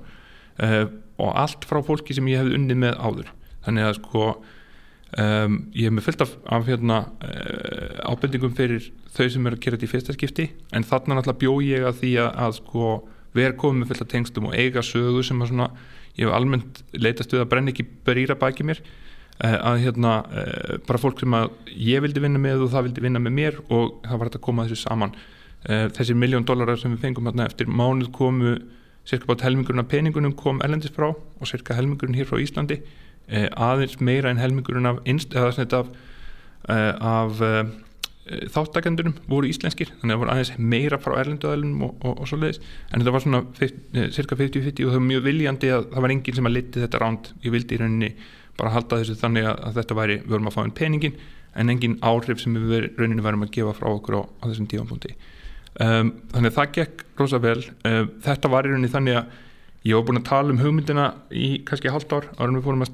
eh, 0.61 0.83
og 1.17 1.33
allt 1.33 1.65
frá 1.65 1.81
fólki 1.85 2.13
sem 2.13 2.29
ég 2.29 2.43
hef 2.43 2.53
unnið 2.53 2.81
með 2.83 3.01
áður. 3.01 3.33
Þannig 3.65 3.87
að 3.87 3.95
sko 3.97 4.23
um, 4.27 5.57
ég 5.73 5.89
hef 5.89 5.95
með 5.97 6.07
fullt 6.07 6.23
af, 6.23 6.33
af 6.45 6.69
hérna, 6.69 6.99
eh, 7.25 7.99
ábendingum 8.05 8.53
fyrir 8.57 8.89
þau 9.15 9.25
sem 9.33 9.49
eru 9.49 9.57
að 9.57 9.63
gera 9.65 9.79
þetta 9.79 9.87
í 9.87 9.93
fyrsta 9.95 10.15
skipti 10.15 10.49
en 10.77 10.85
þarna 10.87 11.17
náttúrulega 11.17 11.41
bjó 11.41 11.55
ég 11.65 11.87
að 11.89 12.01
því 12.03 12.13
að, 12.21 12.29
að 12.45 12.57
sko, 12.59 12.91
við 13.33 13.47
erum 13.47 13.61
komið 13.63 13.81
með 13.81 13.91
fullt 13.91 14.05
af 14.05 14.11
tengstum 14.13 14.49
og 14.51 14.57
eiga 14.57 14.85
sögu 14.85 15.25
sem 15.25 15.41
að 15.41 15.53
svona 15.53 15.71
ég 16.17 16.25
hef 16.25 16.33
almennt 16.33 16.81
leitast 16.97 17.33
við 17.33 17.43
að 17.43 17.51
brenna 17.51 17.73
ekki 17.73 17.85
berýra 18.07 18.37
baki 18.39 18.65
mér 18.67 18.81
eh, 18.81 19.55
að 19.55 19.83
hérna 19.85 20.13
eh, 20.33 20.77
bara 20.87 21.01
fólk 21.01 21.21
sem 21.21 21.35
að 21.37 21.51
ég 21.73 22.03
vildi 22.05 22.23
vinna 22.23 22.41
með 22.41 22.65
og 22.65 22.73
það 22.73 22.89
vildi 22.89 23.05
vinna 23.05 23.21
með 23.23 23.37
mér 23.37 23.59
og 23.67 23.99
það 24.05 24.17
var 24.17 24.29
hægt 24.29 24.39
að 24.39 24.45
koma 24.49 24.67
þessu 24.67 24.81
saman. 24.83 25.15
Eh, 25.67 25.85
þessir 25.97 26.19
miljón 26.19 26.47
dólarar 26.47 26.79
sem 26.81 26.93
við 26.95 27.05
fengum 27.05 27.29
hérna 27.29 27.47
eftir 27.49 27.69
mánuð 27.69 28.11
komu 28.17 28.57
cirka 29.07 29.29
bát 29.29 29.45
helmingurinn 29.45 29.85
af 29.85 29.91
peningunum 29.91 30.35
kom 30.35 30.61
ellendis 30.65 30.93
frá 30.95 31.09
og 31.13 31.47
cirka 31.47 31.77
helmingurinn 31.77 32.17
hér 32.17 32.27
frá 32.27 32.41
Íslandi 32.43 32.81
aðeins 33.27 33.97
meira 34.03 34.31
en 34.31 34.39
helmingurinn 34.39 34.87
af, 34.87 34.99
af, 35.05 35.87
af 37.03 37.41
Eh, 38.27 38.47
þáttakendurum 38.51 39.13
voru 39.29 39.47
íslenskir 39.47 39.87
þannig 40.01 40.11
að 40.11 40.13
það 40.13 40.21
voru 40.21 40.31
aðeins 40.33 40.49
meira 40.59 40.97
frá 40.99 41.13
erlenduðalunum 41.21 41.83
og, 41.85 41.91
og, 42.01 42.13
og 42.19 42.27
svo 42.27 42.37
leiðis 42.41 42.59
en 42.59 42.99
þetta 42.99 43.13
var 43.15 43.23
svona 43.23 43.39
eh, 43.63 43.71
cirka 44.15 44.35
50-50 44.39 44.83
og 44.83 44.89
það 44.91 44.97
var 44.97 45.05
mjög 45.05 45.21
viljandi 45.27 45.67
að 45.71 45.83
það 45.93 46.03
var 46.03 46.13
enginn 46.15 46.37
sem 46.39 46.49
að 46.49 46.55
liti 46.55 46.83
þetta 46.83 47.01
ránd 47.03 47.23
ég 47.45 47.51
vildi 47.53 47.75
í 47.75 47.79
rauninni 47.79 48.09
bara 48.59 48.73
halda 48.73 48.99
þessu 48.99 49.15
þannig 49.21 49.43
að, 49.47 49.57
að 49.63 49.71
þetta 49.79 49.99
væri, 50.01 50.15
við 50.23 50.31
vorum 50.35 50.49
að 50.49 50.55
fá 50.57 50.61
einn 50.65 50.75
peningin 50.75 51.15
en 51.55 51.71
enginn 51.71 51.97
áhrif 52.03 52.39
sem 52.43 52.57
við 52.57 52.67
veri, 52.73 52.89
rauninni 52.97 53.23
varum 53.23 53.45
að 53.45 53.53
gefa 53.55 53.73
frá 53.77 53.87
okkur 53.93 54.15
á, 54.19 54.21
á 54.27 54.43
þessum 54.49 54.69
tífampunkti 54.73 55.11
um, 55.15 56.07
þannig 56.33 56.51
að 56.51 56.57
það 56.57 56.73
gekk 56.81 56.95
rosa 57.21 57.39
vel. 57.39 57.61
Um, 57.87 58.05
þetta 58.25 58.47
var 58.51 58.63
í 58.67 58.69
rauninni 58.73 58.91
þannig 58.91 59.15
að 59.21 59.25
ég 59.87 59.93
var 59.95 60.07
búin 60.09 60.19
að 60.19 60.29
tala 60.33 60.51
um 60.51 60.59
hugmyndina 60.59 61.05
í 61.31 61.63
kannski 61.69 61.93
halvt 61.93 62.11
ár 62.11 62.25
árum 62.41 62.57
við 62.59 62.65
fórum 62.65 62.83
að 62.83 62.91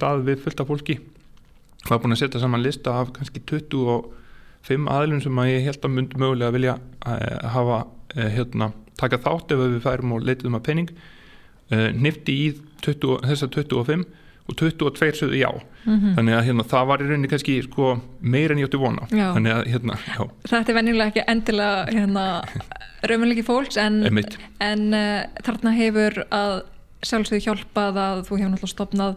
stað 4.63 4.79
við 4.79 4.87
fullt 4.87 4.93
af 4.93 5.03
fólki 5.03 5.23
var 5.23 5.23
búin 5.23 5.23
að 5.23 5.23
setja 5.23 5.23
saman 5.23 5.23
lista 5.23 5.23
af 5.23 5.23
kannski 5.23 5.23
20 5.23 5.23
og 5.23 5.23
fimm 5.23 5.23
aðlun 5.23 5.23
sem 5.23 5.39
að 5.39 5.51
ég 5.51 5.67
held 5.67 5.83
að 5.85 5.93
myndi 5.93 6.19
mögulega 6.21 6.55
vilja 6.55 6.73
uh, 6.79 7.47
hafa 7.53 7.79
uh, 8.15 8.27
hérna, 8.31 8.71
taka 8.99 9.19
þátt 9.19 9.51
ef 9.51 9.63
við 9.63 9.79
færum 9.83 10.15
og 10.15 10.23
leitiðum 10.23 10.59
að 10.59 10.65
penning 10.67 10.91
uh, 10.93 11.89
nifti 11.91 12.33
í 12.33 12.51
20, 12.83 13.23
þessa 13.27 13.49
25 13.51 14.05
og 14.43 14.57
22 14.59 15.13
sögðu 15.15 15.39
já. 15.39 15.49
Mm 15.85 15.99
-hmm. 15.99 16.15
þannig 16.15 16.33
að 16.35 16.45
hérna, 16.47 16.63
það 16.63 16.87
var 16.87 17.01
í 17.01 17.05
rauninni 17.07 17.29
kannski 17.31 17.61
sko, 17.63 18.01
meira 18.19 18.53
en 18.53 18.59
ég 18.59 18.67
átti 18.67 18.79
vona 18.79 19.07
að, 19.07 19.67
hérna, 19.71 19.97
Þetta 20.47 20.71
er 20.71 20.75
vennilega 20.75 21.07
ekki 21.11 21.23
endilega 21.27 21.85
hérna, 21.91 22.25
raunverulegi 23.03 23.43
fólks 23.43 23.77
en, 23.77 24.03
en 24.59 24.83
þarna 25.43 25.71
hefur 25.71 26.25
að 26.31 26.63
sjálfsögðu 27.03 27.43
hjálpað 27.43 27.97
að 27.97 28.23
þú 28.27 28.37
hefur 28.37 28.51
náttúrulega 28.51 28.75
stopnað 28.75 29.15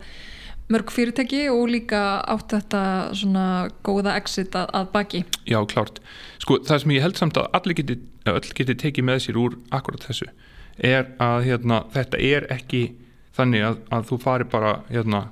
mörg 0.72 0.90
fyrirtæki 0.90 1.44
og 1.52 1.68
líka 1.70 2.02
átt 2.26 2.56
þetta 2.56 2.82
svona 3.14 3.46
góða 3.86 4.16
exit 4.18 4.56
að, 4.58 4.70
að 4.80 4.90
baki. 4.94 5.22
Já, 5.46 5.60
klárt. 5.70 6.00
Sko 6.42 6.58
það 6.66 6.82
sem 6.82 6.94
ég 6.96 7.06
held 7.06 7.20
samt 7.20 7.38
að 7.40 7.48
allir 7.58 7.78
geti, 7.78 7.98
geti 8.58 8.78
tekið 8.82 9.06
með 9.06 9.22
sér 9.26 9.40
úr 9.42 9.58
akkurat 9.74 10.06
þessu 10.08 10.28
er 10.76 11.08
að 11.22 11.46
hérna, 11.46 11.84
þetta 11.94 12.20
er 12.20 12.46
ekki 12.52 12.82
þannig 13.36 13.64
að, 13.64 13.78
að 13.92 14.08
þú 14.10 14.18
fari 14.20 14.46
bara 14.52 14.72
hérna, 14.90 15.22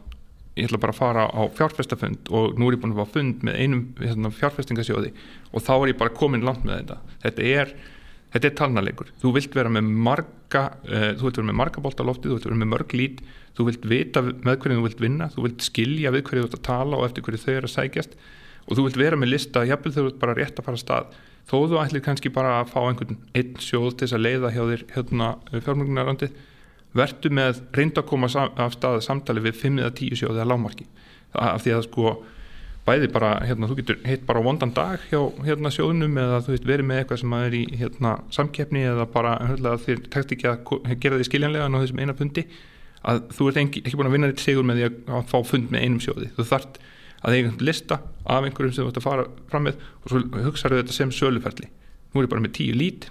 ég 0.55 0.69
ætla 0.69 0.81
bara 0.81 0.95
að 0.95 1.01
fara 1.01 1.25
á 1.29 1.43
fjárfestafund 1.57 2.31
og 2.33 2.55
nú 2.61 2.69
er 2.69 2.77
ég 2.77 2.85
búin 2.85 2.95
að 2.95 3.03
fá 3.03 3.17
fund 3.19 3.45
með 3.45 3.59
einum 3.61 3.83
hérna, 4.01 4.31
fjárfestingasjóði 4.39 5.13
og 5.53 5.65
þá 5.65 5.75
er 5.77 5.91
ég 5.93 6.01
bara 6.01 6.15
komin 6.17 6.47
langt 6.47 6.65
með 6.65 6.81
þetta. 6.81 7.19
Þetta 7.25 7.51
er 7.51 7.75
þetta 8.35 8.51
er 8.51 8.57
talnalegur, 8.59 9.11
þú 9.23 9.35
vilt 9.37 9.55
vera 9.55 9.71
með 9.71 9.91
marga 10.09 10.65
uh, 10.89 11.11
þú 11.19 11.29
vilt 11.29 11.41
vera 11.41 11.49
með 11.51 11.59
marga 11.61 11.83
bólta 11.85 12.07
lofti 12.07 12.31
þú 12.31 12.39
vilt 12.39 12.49
vera 12.49 12.61
með 12.63 12.71
mörg 12.73 12.95
lít, 12.99 13.21
þú 13.55 13.69
vilt 13.69 13.85
vita 13.91 14.23
með 14.25 14.57
hverju 14.63 14.79
þú 14.81 14.87
vilt 14.89 15.05
vinna, 15.05 15.29
þú 15.35 15.45
vilt 15.49 15.67
skilja 15.67 16.15
við 16.15 16.25
hverju 16.29 16.43
þú 16.43 16.49
vilt 16.49 16.59
að 16.59 16.67
tala 16.71 16.99
og 16.99 17.07
eftir 17.09 17.27
hverju 17.27 17.43
þau 17.45 17.53
eru 17.55 17.71
að 17.71 17.75
sækjast. 17.75 18.17
Og 18.65 18.79
þú 18.79 18.87
vilt 18.89 18.99
vera 18.99 19.21
með 19.21 19.33
lista, 19.35 19.63
jafnvel 19.69 19.93
þau 19.95 20.05
vilt 20.09 20.21
bara 20.23 20.35
rétt 20.39 20.59
að 20.59 20.67
fara 20.67 20.79
að 20.79 20.85
stað, 20.85 21.15
þó 21.51 21.57
þú 21.69 21.81
ætlir 21.83 22.05
kannski 22.05 22.33
bara 22.33 22.59
að 22.63 22.73
fá 22.73 22.81
einhvern 22.89 23.19
einn 23.37 23.57
sjóð 23.61 23.91
til 23.93 24.07
þess 24.07 24.17
að 24.17 24.25
leiða 24.25 24.53
hjá 24.55 24.63
þér 24.71 24.85
hérna 24.95 25.31
fjármögnarlandið 25.53 26.39
vertu 26.95 27.33
með 27.35 27.61
reynda 27.75 28.03
að 28.03 28.09
koma 28.11 28.31
af 28.31 28.77
stað 28.77 29.03
samtali 29.05 29.43
við 29.45 29.59
5-10 29.61 30.21
sjóði 30.23 30.41
að 30.41 30.51
lámarki 30.53 30.87
af 31.35 31.65
því 31.65 31.75
að 31.75 31.87
sko 31.89 32.15
bæði 32.85 33.09
bara, 33.15 33.31
hérna, 33.49 33.69
þú 33.71 33.79
getur 33.79 34.01
hitt 34.05 34.27
bara 34.29 34.43
vondan 34.45 34.75
dag 34.77 35.03
hjá 35.09 35.19
hérna 35.47 35.73
sjóðunum 35.73 36.19
eða 36.21 36.43
þú 36.45 36.53
veist 36.53 36.67
verið 36.69 36.89
með 36.89 37.01
eitthvað 37.01 37.21
sem 37.23 37.35
er 37.39 37.57
í 37.57 37.63
hérna 37.81 38.13
samkeppni 38.35 38.85
eða 38.91 39.07
bara, 39.11 39.39
hérna, 39.49 39.75
þér 39.81 40.03
tekst 40.13 40.35
ekki 40.37 40.51
að 40.51 40.99
gera 41.01 41.19
því 41.19 41.29
skiljanlega 41.31 41.69
á 41.69 41.81
þessum 41.81 42.03
eina 42.05 42.17
pundi 42.19 42.45
að 43.11 43.23
þú 43.37 43.49
ert 43.51 43.61
ekki, 43.63 43.85
ekki 43.85 43.99
búin 44.01 44.11
að 44.11 44.17
vinna 44.17 44.31
þitt 44.33 44.45
sigur 44.45 44.67
með 44.67 44.81
því 44.81 44.87
að, 44.89 44.99
að 45.19 45.27
fá 45.33 45.39
fund 45.49 45.73
með 45.73 45.87
einum 45.87 46.03
sjóði. 46.05 46.31
Þú 46.37 46.47
þart 46.51 46.79
að 47.25 47.39
eiga 47.39 47.53
lista 47.65 48.01
af 48.25 48.47
einhverjum 48.47 48.75
sem 48.77 48.85
þú 48.85 48.93
ætti 48.93 49.03
að 49.03 49.09
fara 49.09 49.27
fram 49.51 49.67
með 49.69 49.83
og 50.03 50.13
svo 50.13 50.23
hugsaðu 50.47 50.81
þetta 50.81 50.97
sem 50.97 51.13
söluferli. 51.15 51.69
Nú 52.13 52.21
er 52.21 52.27
ég 52.27 52.33
bara 52.33 52.45
með 52.45 52.57
tíu 52.59 52.77
lít. 52.77 53.09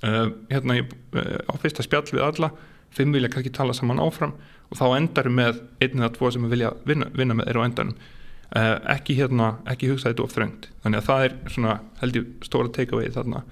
Uh, 0.00 0.32
hérna 0.48 0.78
ég, 0.78 0.92
uh, 1.12 1.36
á 1.44 1.54
fyrsta 1.60 1.84
spjall 1.84 2.06
við 2.08 2.24
alla 2.24 2.52
fimm 2.96 3.12
vilja 3.14 3.30
kannski 3.30 3.52
tala 3.54 3.74
saman 3.76 4.00
áfram 4.02 4.32
og 4.70 4.78
þá 4.78 4.86
endar 4.96 5.28
með 5.30 5.60
einn 5.82 6.00
eða 6.00 6.12
tvo 6.16 6.30
sem 6.32 6.46
vilja 6.50 6.72
vinna, 6.88 7.10
vinna 7.14 7.36
með 7.36 7.50
þeirra 7.50 7.64
á 7.64 7.68
endanum. 7.68 8.00
Uh, 8.50 8.76
ekki 8.96 9.14
hérna, 9.18 9.52
ekki 9.70 9.92
hugsa 9.92 10.10
þetta 10.10 10.24
of 10.24 10.34
þröngt. 10.34 10.70
Þannig 10.82 11.02
að 11.02 11.08
það 11.10 11.26
er 11.26 11.36
svona 11.54 11.76
held 12.00 12.18
ég 12.18 12.30
stóra 12.48 12.72
take-away 12.74 13.12
þarna. 13.14 13.44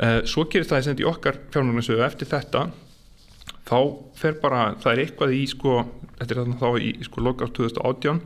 Uh, 0.00 0.18
svo 0.28 0.44
gerist 0.50 0.72
það 0.74 1.00
í 1.00 1.08
okkar 1.08 1.40
fjármjörnusögu 1.54 2.04
eftir 2.04 2.28
þetta 2.28 2.66
þá 3.70 3.78
fer 4.18 4.36
bara, 4.42 4.74
það 4.82 4.92
er 4.92 5.02
eitthvað 5.04 5.34
í 5.36 5.40
sko, 5.50 5.78
þetta 6.18 6.34
er 6.34 6.40
þarna 6.42 6.60
þá 6.60 6.68
í 6.82 6.92
sko 7.06 7.24
lokast 7.24 7.56
2018 7.58 8.20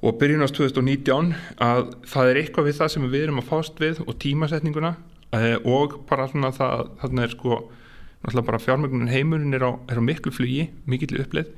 og 0.00 0.16
byrjunast 0.20 0.56
2019 0.56 1.32
að 1.60 1.94
það 2.08 2.30
er 2.30 2.40
eitthvað 2.40 2.68
við 2.68 2.78
það 2.80 2.92
sem 2.94 3.08
við 3.12 3.24
erum 3.26 3.40
að 3.42 3.48
fást 3.50 3.80
við 3.80 4.02
og 4.06 4.16
tímasetninguna 4.22 4.94
uh, 4.96 5.56
og 5.68 5.98
bara 6.08 6.28
svona 6.30 6.52
það, 6.56 6.86
þarna 7.02 7.26
er 7.26 7.34
sko 7.34 7.58
náttúrulega 8.20 8.46
bara 8.50 8.60
fjármögnunin 8.60 9.12
heimurinn 9.12 9.56
er 9.56 9.64
á, 9.64 9.72
er 9.88 10.00
á 10.00 10.02
miklu 10.04 10.32
flugi, 10.32 10.68
mikill 10.88 11.20
uppleið 11.20 11.50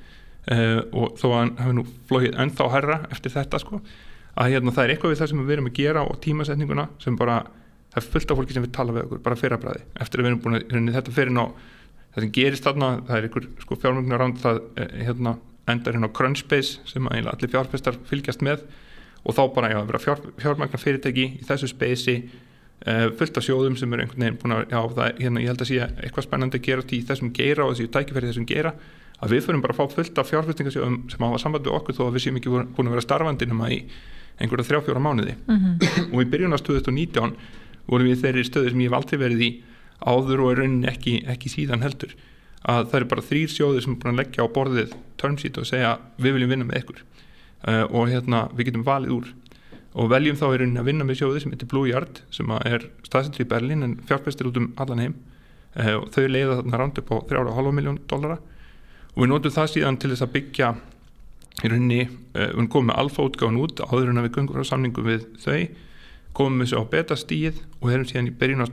uh, 0.50 0.80
og 0.94 1.18
þó 1.18 1.26
að 1.32 1.36
hann 1.38 1.52
hefur 1.58 1.78
nú 1.78 1.86
flóið 2.10 2.40
ennþá 2.44 2.70
herra 2.76 2.98
eftir 3.14 3.34
þetta 3.34 3.62
sko 3.62 3.82
að 4.32 4.54
hérna 4.54 4.74
það 4.74 4.84
er 4.84 4.94
eitthvað 4.94 5.12
við 5.12 5.22
það 5.22 5.32
sem 5.32 5.42
við 5.42 5.54
erum 5.56 5.70
að 5.70 5.78
gera 5.78 6.06
og 6.08 6.18
tímasetninguna 6.24 6.88
sem 7.02 7.18
bara, 7.18 7.42
það 7.92 8.00
er 8.00 8.10
fullt 8.14 8.32
af 8.32 8.40
fólki 8.40 8.56
sem 8.56 8.64
við 8.64 8.74
tala 8.78 8.96
við 8.96 9.06
okkur, 9.06 9.22
bara 9.26 9.38
fyrrabræði 9.38 9.84
eftir 10.00 10.22
að 10.22 10.24
við 10.24 10.32
erum 10.32 10.42
búin 10.46 10.58
að, 10.58 10.94
þetta 10.96 11.16
fyrir 11.18 11.34
ná 11.36 11.44
það 12.12 12.24
sem 12.24 12.34
gerist 12.36 12.66
þarna, 12.66 12.92
það 13.08 13.18
er 13.18 13.28
einhver 13.28 13.48
sko 13.64 13.78
fjármögnunar 13.80 14.22
ránd, 14.22 14.38
það 14.42 14.62
eh, 14.76 14.94
hérna 15.08 15.36
endar 15.70 15.96
hérna 15.96 16.10
á 16.10 16.16
Crunchbase 16.16 16.80
sem 16.88 17.08
allir 17.08 17.52
fjárfestar 17.52 17.98
fylgjast 18.08 18.42
með 18.42 18.64
og 19.22 19.36
þá 19.36 19.42
bara 19.54 19.70
já, 19.70 19.78
að 19.82 20.00
fjár, 20.02 20.24
fjármagnar 20.42 20.82
fyrirtæki 20.82 21.26
í 21.38 21.44
þessu 21.46 21.70
spacei 21.70 22.16
uh, 22.18 23.12
fullt 23.18 23.38
af 23.38 23.46
sjóðum 23.46 23.76
sem 23.78 23.92
eru 23.94 24.04
einhvern 24.04 24.24
veginn 24.24 24.40
búin 24.42 24.56
að, 24.56 24.64
já, 24.72 24.80
það, 24.96 25.20
hérna, 25.20 25.44
ég 25.44 25.52
held 25.52 25.62
að 25.62 25.70
sé 25.70 25.78
eitthvað 25.86 26.26
spennandi 26.26 26.58
að 26.58 26.66
gera 26.66 26.86
í 26.88 27.00
þessum 27.10 27.30
geira 27.36 27.66
og 27.66 27.76
þessu 27.76 27.92
tækifæri 27.94 28.32
þessum 28.32 28.48
geira 28.50 28.74
að 29.22 29.36
við 29.36 29.46
förum 29.46 29.62
bara 29.62 29.76
að 29.76 29.78
fá 29.78 29.96
fullt 29.96 30.18
af 30.18 30.30
fjárfestingasjóðum 30.32 30.98
sem 31.12 31.22
hafa 31.22 31.38
samband 31.38 31.68
við 31.68 31.76
okkur 31.76 31.98
þó 31.98 32.02
að 32.08 32.16
við 32.16 32.24
séum 32.24 32.40
ekki 32.40 32.50
búin 32.50 32.88
að 32.88 32.96
vera 32.96 33.04
starfandi 33.06 33.46
nema 33.46 33.70
í 33.70 33.78
einhverja 34.42 34.66
þrjá-fjóra 34.66 35.02
mánuði 35.02 35.36
mm 35.38 35.60
-hmm. 35.60 36.08
og 36.10 36.24
í 36.24 36.30
byrjunast 36.32 36.66
2019 36.66 37.36
vorum 37.86 38.08
við 38.08 38.24
þeirri 38.24 38.44
stöði 38.48 38.72
sem 38.72 38.82
ég 38.82 38.90
hef 38.90 38.98
aldrei 38.98 39.20
verið 39.20 39.44
í 39.46 39.50
áður 40.06 40.44
og 40.44 40.52
er 40.52 40.62
rauninni 40.62 40.88
ekki, 40.90 41.18
ekki 41.30 41.50
síðan 41.52 41.84
heldur. 41.84 42.14
Að 42.62 42.88
það 42.90 42.98
eru 42.98 43.08
bara 43.10 43.24
þrýr 43.26 43.50
sjóðir 43.50 43.84
sem 43.84 43.94
er 43.94 44.00
búin 44.02 44.12
að 44.12 44.20
leggja 44.20 44.46
á 44.46 44.54
borðið 44.54 44.92
termsheet 45.18 45.58
og 45.58 45.66
segja 45.66 45.96
við 46.22 46.36
viljum 46.36 46.52
vinna 46.54 46.66
með 46.68 46.82
ykkur. 46.82 47.02
Uh, 47.62 47.84
og 47.90 48.10
hérna 48.10 48.44
við 48.54 48.70
getum 48.70 48.86
valið 48.86 49.16
úr. 49.16 49.32
Og 49.92 50.08
veljum 50.10 50.38
þá 50.38 50.46
í 50.48 50.60
rauninni 50.62 50.80
að 50.82 50.88
vinna 50.88 51.06
með 51.06 51.20
sjóði 51.20 51.42
sem 51.42 51.52
heitir 51.54 51.70
Blue 51.70 51.90
Yard 51.90 52.22
sem 52.32 52.54
er 52.62 52.86
staðsendri 53.06 53.44
í 53.44 53.50
Berlin 53.50 53.84
en 53.86 53.98
fjárfæstir 54.08 54.48
út 54.48 54.58
um 54.60 54.70
allan 54.82 55.02
heim. 55.02 55.18
Uh, 55.74 55.98
og 56.00 56.08
þau 56.14 56.24
leiða 56.30 56.58
þarna 56.60 56.80
ránd 56.80 57.02
upp 57.02 57.12
á 57.12 57.16
3,5 57.34 57.76
miljón 57.76 58.00
dollara. 58.10 58.38
Og 59.12 59.24
við 59.24 59.32
nótum 59.32 59.54
það 59.54 59.72
síðan 59.74 60.00
til 60.00 60.12
þess 60.14 60.26
að 60.26 60.34
byggja 60.38 60.74
í 61.62 61.70
rauninni, 61.70 62.02
uh, 62.08 62.50
við 62.54 62.70
komum 62.72 62.92
með 62.92 63.02
alfa 63.02 63.26
útgáðan 63.26 63.62
út 63.62 63.82
áður 63.84 64.12
en 64.12 64.22
að 64.22 64.28
við 64.28 64.36
gungum 64.38 64.62
á 64.62 64.70
samningu 64.70 65.06
við 65.06 65.26
þau 65.42 65.58
komum 66.32 66.62
við 66.62 66.70
sér 66.70 66.80
á 66.80 66.92
betastíð 66.92 67.60
og 67.80 67.90
erum 67.92 68.08
síðan 68.08 68.30
í 68.30 68.36
berjunars 68.40 68.72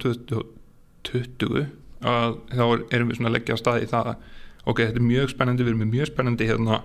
20 1.07 1.67
að 2.09 2.35
þá 2.53 2.63
erum 2.95 3.11
við 3.11 3.19
svona 3.19 3.30
að 3.31 3.35
leggja 3.38 3.55
á 3.55 3.61
staði 3.61 3.89
það 3.91 4.11
að 4.13 4.26
ok, 4.69 4.81
þetta 4.85 4.99
er 5.01 5.07
mjög 5.07 5.31
spennandi, 5.34 5.65
við 5.65 5.73
erum 5.73 5.84
með 5.84 5.93
mjög 5.95 6.11
spennandi 6.11 6.49
hérna 6.49 6.81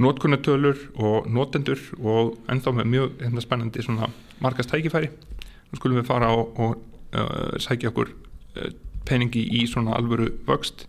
notkunnatölur 0.00 0.84
og 0.96 1.28
notendur 1.30 1.80
og 2.00 2.36
ennþá 2.50 2.74
með 2.78 2.92
mjög 2.94 3.24
hérna 3.24 3.44
spennandi 3.44 3.84
svona 3.84 4.10
markast 4.40 4.72
tækifæri 4.72 5.10
þá 5.10 5.74
skulum 5.76 6.00
við 6.00 6.08
fara 6.08 6.30
og, 6.34 6.54
og 6.56 6.78
uh, 7.14 7.58
sækja 7.60 7.92
okkur 7.92 8.14
uh, 8.14 8.70
peningi 9.08 9.44
í 9.60 9.66
svona 9.70 9.98
alvöru 9.98 10.30
vöxt 10.48 10.86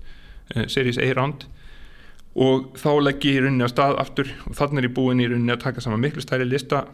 uh, 0.56 0.66
series 0.72 1.02
A-round 1.02 1.46
og 2.40 2.72
þá 2.80 2.92
legg 3.04 3.26
ég 3.28 3.42
í 3.42 3.44
rauninni 3.44 3.68
á 3.68 3.74
stað 3.74 4.00
aftur 4.00 4.32
og 4.48 4.56
þannig 4.56 4.86
er 4.86 4.88
ég 4.88 4.96
búin 4.96 5.20
í 5.20 5.28
rauninni 5.28 5.52
að 5.52 5.66
taka 5.66 5.84
saman 5.84 6.02
miklu 6.04 6.24
stærri 6.24 6.48
lista 6.48 6.86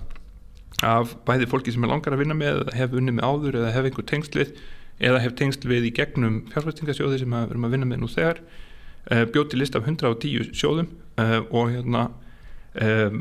af 0.86 1.14
bæði 1.26 1.48
fólki 1.50 1.74
sem 1.74 1.86
er 1.86 1.92
langar 1.92 2.14
að 2.14 2.24
vinna 2.24 2.38
með 2.38 2.64
eða 2.64 2.76
hef 2.78 2.98
unni 2.98 3.14
með 3.14 3.26
áður 3.26 3.60
eða 3.62 3.74
hef 3.74 3.88
einhver 3.90 4.06
tengslið 4.10 4.52
eða 5.00 5.24
hef 5.24 5.36
tengsl 5.38 5.68
við 5.70 5.90
í 5.90 5.96
gegnum 5.98 6.40
fjárfæstingasjóði 6.54 7.22
sem 7.22 7.36
við 7.36 7.52
erum 7.52 7.68
að 7.68 7.76
vinna 7.76 7.90
með 7.90 8.02
nú 8.04 8.12
þegar 8.12 8.40
uh, 8.42 9.26
bjóti 9.34 9.60
lista 9.60 9.82
af 9.82 9.90
110 9.90 10.54
sjóðum 10.58 10.90
uh, 11.20 11.42
og 11.52 11.76
hérna 11.76 12.08
um, 12.82 13.20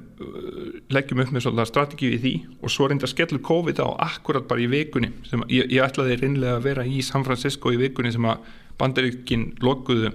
leggjum 0.93 1.23
upp 1.24 1.35
með 1.35 1.47
strategíu 1.69 2.15
í 2.16 2.20
því 2.23 2.35
og 2.61 2.73
svo 2.73 2.89
reynda 2.89 3.09
skellur 3.11 3.43
COVID 3.44 3.81
á 3.82 3.89
akkurat 4.09 4.47
bara 4.48 4.65
í 4.65 4.70
vikunni 4.70 5.12
sem 5.28 5.44
ég, 5.53 5.69
ég 5.73 5.85
ætlaði 5.85 6.19
reynlega 6.20 6.59
að 6.59 6.66
vera 6.69 6.86
í 6.86 7.03
San 7.05 7.27
Francisco 7.27 7.73
í 7.73 7.81
vikunni 7.81 8.12
sem 8.15 8.27
að 8.28 8.48
bandaríkinn 8.81 9.53
lokuðu 9.65 10.12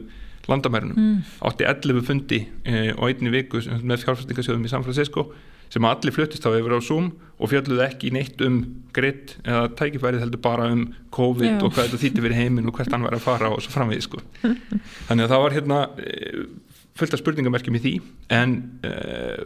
landamærunum 0.50 0.98
mm. 0.98 1.32
átti 1.48 1.66
11 1.70 2.06
fundi 2.06 2.42
eh, 2.66 2.92
og 2.98 3.10
einni 3.10 3.34
viku 3.34 3.62
með 3.82 4.06
fjárfæstingasjóðum 4.06 4.68
í 4.68 4.72
San 4.72 4.86
Francisco 4.86 5.30
sem 5.72 5.88
allir 5.88 6.16
fluttist 6.16 6.46
á 6.48 6.52
yfir 6.52 6.76
á 6.76 6.80
Zoom 6.84 7.12
og 7.42 7.50
fjalluði 7.50 7.86
ekki 7.86 8.12
neitt 8.14 8.42
um 8.46 8.60
gritt 8.94 9.38
eða 9.46 9.70
tækifærið 9.80 10.26
heldur 10.26 10.44
bara 10.44 10.68
um 10.74 10.84
COVID 11.16 11.48
Já. 11.48 11.62
og 11.62 11.72
hvað 11.72 11.88
þetta 11.88 12.02
þýtti 12.04 12.26
verið 12.26 12.42
heiminn 12.42 12.68
og 12.70 12.76
hvert 12.78 12.92
hann 12.94 13.08
var 13.08 13.16
að 13.18 13.24
fara 13.26 13.54
og 13.54 13.64
svo 13.64 13.74
framvið 13.74 14.04
sko. 14.06 14.22
þannig 15.08 15.26
að 15.26 15.32
það 15.32 15.44
var 15.46 15.56
hérna 15.56 15.80
eh, 16.04 16.44
fullt 17.00 17.16
af 17.16 17.24
spurningamerkjum 17.24 17.80
í 17.80 17.84
því 17.86 17.94
en 18.36 18.58
uh, 18.86 19.42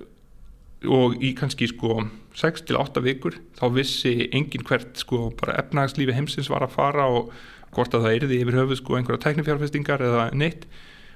og 0.91 1.15
í 1.23 1.31
kannski 1.37 1.69
sko 1.71 2.01
6-8 2.35 3.03
vikur 3.05 3.37
þá 3.57 3.65
vissi 3.77 4.27
engin 4.35 4.65
hvert 4.67 4.97
sko 4.99 5.29
bara 5.39 5.59
efnagslífi 5.61 6.17
heimsins 6.17 6.49
var 6.51 6.65
að 6.65 6.75
fara 6.75 7.07
og 7.07 7.31
hvort 7.75 7.95
að 7.95 8.07
það 8.07 8.17
erði 8.17 8.41
yfir 8.43 8.59
höfuð 8.59 8.81
sko 8.81 8.97
einhverja 8.97 9.23
teknifjárfestingar 9.23 10.03
eða 10.03 10.27
neitt 10.35 10.67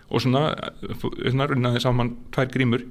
og 0.09 0.23
svona, 0.23 0.47
svona 0.99 1.49
runnaði 1.49 1.83
saman 1.83 2.15
tvær 2.33 2.49
grímur 2.53 2.85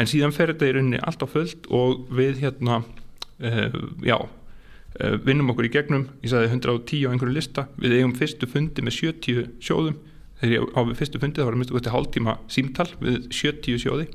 en 0.00 0.10
síðan 0.10 0.34
fer 0.34 0.52
þetta 0.52 0.68
í 0.68 0.72
rauninni 0.76 1.02
allt 1.02 1.22
á 1.22 1.28
fullt 1.30 1.68
og 1.74 2.08
við 2.14 2.40
hérna 2.42 2.80
uh, 2.82 3.76
já, 4.04 4.16
uh, 4.18 5.14
vinnum 5.26 5.52
okkur 5.52 5.68
í 5.68 5.72
gegnum 5.74 6.08
ég 6.24 6.32
sagði 6.32 6.50
110 6.56 7.06
á 7.06 7.10
einhverju 7.12 7.36
lista 7.36 7.66
við 7.78 7.98
eigum 7.98 8.16
fyrstu 8.18 8.48
fundi 8.50 8.84
með 8.84 8.98
70 8.98 9.46
sjóðum. 9.62 10.00
Þegar 10.40 10.56
ég 10.56 10.74
á 10.74 10.80
við 10.82 10.98
fyrstu 10.98 11.22
fundi 11.22 11.40
þá 11.40 11.48
var 11.48 11.58
minnstu 11.60 11.76
gott 11.76 11.86
til 11.86 11.94
hálftíma 11.94 12.36
símtal 12.50 12.88
við 12.98 13.30
70 13.30 13.80
sjóði. 13.84 14.10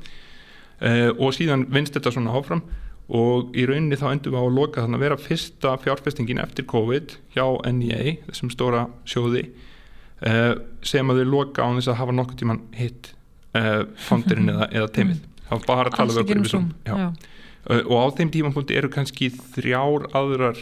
Uh, 0.80 1.10
og 1.16 1.34
síðan 1.36 1.68
vinst 1.72 1.96
þetta 1.96 2.14
svona 2.16 2.36
áfram 2.36 2.64
og 3.10 3.56
í 3.58 3.64
rauninni 3.66 3.98
þá 3.98 4.12
endur 4.12 4.36
við 4.36 4.44
á 4.44 4.46
að 4.46 4.58
loka 4.60 4.84
þannig 4.84 5.00
að 5.00 5.06
vera 5.08 5.22
fyrsta 5.24 5.72
fjárfestingin 5.82 6.44
eftir 6.44 6.68
COVID 6.70 7.16
hjá 7.34 7.46
NEA, 7.74 8.20
þessum 8.28 8.52
stóra 8.54 8.84
sjóði 9.02 9.48
sem 10.86 11.10
að 11.10 11.22
þau 11.24 11.32
loka 11.32 11.66
á 11.66 11.74
þess 11.80 11.90
að 11.90 11.98
hafa 12.04 12.14
nokkur 12.14 12.38
tíman 12.38 12.60
hitt 12.76 13.10
fondirinn 14.04 14.52
eða, 14.54 14.68
eða 14.70 14.92
teimið 15.00 15.24
þá 15.50 15.68
bara 15.68 15.94
tala 15.94 16.14
við 16.14 16.24
okkur 16.24 16.42
um 16.42 16.50
Zoom 16.50 16.68
og 17.70 17.96
á 18.00 18.06
þeim 18.18 18.32
tímapunkti 18.34 18.78
eru 18.80 18.90
kannski 18.94 19.30
þrjár 19.54 20.08
aðrar 20.16 20.60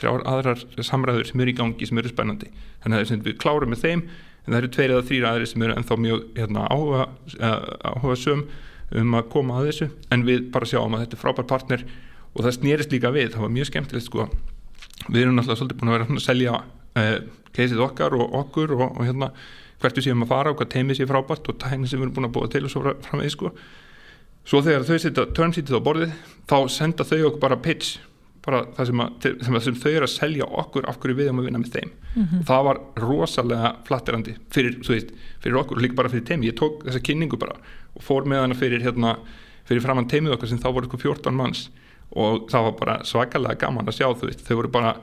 þrjár 0.00 0.24
aðrar 0.28 0.64
samræður 0.84 1.28
sem 1.28 1.42
eru 1.42 1.52
í 1.52 1.56
gangi 1.56 1.88
sem 1.88 2.00
eru 2.00 2.10
spennandi. 2.12 2.50
Þannig 2.84 3.12
að 3.14 3.24
við 3.26 3.38
klárum 3.40 3.72
með 3.72 3.82
þeim 3.84 4.02
en 4.04 4.52
það 4.52 4.58
eru 4.60 4.70
tveir 4.76 4.94
eða 4.94 5.06
þrýra 5.08 5.32
aðri 5.34 5.48
sem 5.50 5.64
eru 5.64 5.76
ennþá 5.76 5.98
mjög 6.00 6.22
hérna, 6.38 6.66
áhuga, 6.72 7.08
áhuga 7.84 8.16
söm 8.20 8.44
um 9.00 9.18
að 9.18 9.28
koma 9.34 9.58
að 9.58 9.68
þessu. 9.70 9.90
En 10.14 10.24
við 10.28 10.46
bara 10.54 10.68
sjáum 10.68 10.96
að 10.96 11.04
þetta 11.04 11.18
er 11.18 11.22
frábær 11.24 11.48
partner 11.50 11.84
og 12.30 12.44
það 12.46 12.56
snýrist 12.56 12.94
líka 12.94 13.12
við, 13.14 13.34
það 13.34 13.44
var 13.44 13.54
mjög 13.56 13.70
skemmtilegt 13.70 14.06
sko. 14.06 14.28
við 15.08 15.24
erum 15.24 15.36
náttúrulega 15.36 15.60
svolítið 15.60 15.80
búin 15.80 15.90
að 15.90 15.96
vera 15.96 16.06
að 16.14 16.24
selja 16.24 16.56
eh, 17.00 17.16
keisið 17.56 17.84
okkar 17.84 18.14
og 18.14 18.34
okkur 18.44 18.74
og, 18.76 18.86
og 18.90 19.06
hérna 19.08 19.30
hvert 19.80 19.96
við 19.96 20.06
séum 20.06 20.24
að 20.24 20.32
fara 20.32 20.52
og 20.52 20.58
hvað 20.60 20.72
teimið 20.74 20.98
sé 20.98 21.06
frábært 21.08 21.48
og 21.48 21.56
tæmið 21.60 21.90
sem 21.90 22.00
við 22.00 22.06
erum 22.06 22.16
búin 22.18 22.28
að 22.28 22.34
búa 22.36 22.50
til 22.52 22.62
og 22.66 22.72
svo 22.72 22.82
framvegið 23.06 23.34
sko 23.34 23.52
Svo 24.48 24.62
þegar 24.64 24.86
þau 24.88 24.98
setja 24.98 25.26
törnsítið 25.36 25.76
á 25.76 25.86
borðið 25.86 26.14
þá 26.50 26.56
senda 26.72 27.06
þau 27.06 27.18
okkur 27.28 27.42
bara 27.42 27.60
pitch 27.60 27.98
bara 28.40 28.62
það 28.76 28.88
sem, 28.88 29.02
að, 29.04 29.26
sem, 29.44 29.56
að, 29.56 29.64
sem 29.66 29.76
þau 29.82 29.90
eru 29.90 30.06
að 30.06 30.12
selja 30.14 30.46
okkur 30.62 30.88
af 30.88 30.96
hverju 31.00 31.16
við 31.18 31.28
erum 31.28 31.42
að 31.42 31.48
vinna 31.50 31.60
með 31.60 31.74
þeim. 31.74 31.90
Og 32.38 32.46
það 32.48 32.64
var 32.66 32.80
rosalega 33.04 33.72
flatterandi 33.84 34.36
fyrir, 34.54 34.78
veist, 34.86 35.12
fyrir 35.44 35.60
okkur 35.60 35.76
og 35.76 35.84
líka 35.84 35.98
bara 35.98 36.12
fyrir 36.12 36.24
teimi 36.30 36.48
ég 36.48 36.56
tók 36.56 36.80
þessa 36.86 37.02
kynningu 37.04 37.38
bara 37.40 37.58
og 37.94 38.02
fór 38.06 38.24
með 38.24 38.44
hana 38.46 38.56
fyrir, 38.56 38.80
hérna, 38.80 39.18
fyrir 39.68 39.84
framann 39.84 40.08
teimið 40.08 40.38
okkar 40.38 40.48
sem 40.48 40.62
þá 40.62 40.70
voru 40.70 40.88
eitthvað 40.88 41.04
14 41.04 41.36
manns. 41.36 41.66
Og 42.10 42.48
það 42.50 42.66
var 42.66 42.76
bara 42.80 42.98
svakalega 43.06 43.60
gaman 43.60 43.92
að 43.92 44.00
sjá 44.00 44.08
þau 44.08 44.30
þau 44.32 44.56
voru 44.56 44.72
bara 44.72 44.96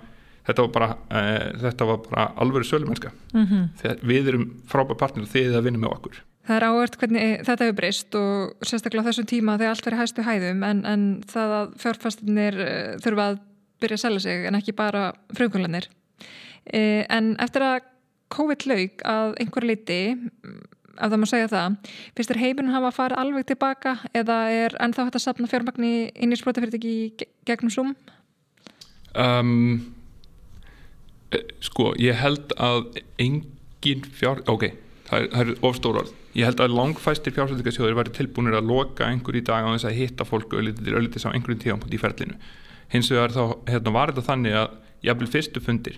þetta 0.47 0.63
var 0.63 0.73
bara, 0.73 0.89
uh, 1.11 1.59
þetta 1.61 1.87
var 1.87 2.01
bara 2.07 2.25
alvöru 2.39 2.67
sölumennska 2.67 3.11
mm 3.33 3.45
-hmm. 3.45 4.03
við 4.07 4.27
erum 4.31 4.45
frábæð 4.71 4.97
partner 4.97 5.23
og 5.23 5.31
þið 5.33 5.57
að 5.57 5.65
vinna 5.67 5.81
með 5.83 5.95
okkur 5.95 6.21
Það 6.47 6.55
er 6.55 6.65
áhört 6.69 6.95
hvernig 7.01 7.43
þetta 7.43 7.65
hefur 7.65 7.77
breyst 7.81 8.15
og 8.15 8.67
sérstaklega 8.67 9.03
á 9.03 9.07
þessum 9.09 9.27
tíma 9.27 9.57
þegar 9.59 9.73
allt 9.73 9.87
verið 9.89 10.01
hægstu 10.01 10.23
hæðum 10.23 10.63
en, 10.63 10.81
en 10.87 11.05
það 11.27 11.55
að 11.57 11.75
fjárfastinir 11.83 12.59
uh, 12.63 12.95
þurfa 13.03 13.27
að 13.33 13.41
byrja 13.83 13.97
að 13.99 14.03
selja 14.05 14.23
sig 14.23 14.47
en 14.47 14.57
ekki 14.57 14.75
bara 14.77 15.09
frumkvölanir 15.35 15.89
uh, 15.91 17.03
en 17.03 17.33
eftir 17.43 17.67
að 17.67 17.91
COVID 18.31 18.65
laug 18.67 19.03
að 19.07 19.35
einhver 19.43 19.67
liti 19.67 20.01
ef 20.97 21.11
það 21.11 21.19
má 21.21 21.27
segja 21.29 21.49
það, 21.51 21.75
finnst 22.17 22.31
þér 22.31 22.41
heiminum 22.41 22.73
hafa 22.73 22.93
fara 22.95 23.19
alveg 23.21 23.45
tilbaka 23.51 23.97
eða 24.17 24.39
er 24.53 24.75
ennþá 24.81 25.07
hægt 25.07 25.19
að 25.19 25.25
sapna 25.27 25.51
fjármagni 25.51 25.91
inn 26.15 26.33
í 26.33 26.39
sprótafyrirtæki 26.39 27.27
gegnum 27.47 27.73
Zoom? 27.73 27.93
Um 29.13 29.93
sko, 31.63 31.91
ég 31.99 32.17
held 32.17 32.53
að 32.55 33.01
engin 33.19 34.05
fjár, 34.15 34.41
ok 34.47 34.69
það 35.07 35.25
er, 35.25 35.29
er 35.41 35.65
ofstóra 35.65 36.03
orð, 36.03 36.13
ég 36.37 36.45
held 36.45 36.61
að 36.61 36.75
langfæstir 36.77 37.33
fjársættingasjóður 37.33 37.97
væri 37.97 38.13
tilbúinir 38.13 38.57
að 38.59 38.69
loka 38.69 39.07
einhver 39.07 39.39
í 39.39 39.43
dag 39.45 39.65
á 39.65 39.73
þess 39.73 39.87
að 39.89 39.97
hitta 39.97 40.27
fólk 40.27 40.53
öllítið 40.53 41.25
á 41.25 41.33
einhverjum 41.33 41.63
tíðanpunkt 41.63 41.97
í 41.97 42.01
ferlinu. 42.01 42.37
Hins 42.93 43.09
vegar 43.11 43.33
þá, 43.33 43.43
hérna, 43.67 43.93
var 43.95 44.13
þetta 44.13 44.27
þannig 44.29 44.59
að 44.61 44.75
jafnvel 45.07 45.31
fyrstu 45.33 45.63
fundir 45.63 45.97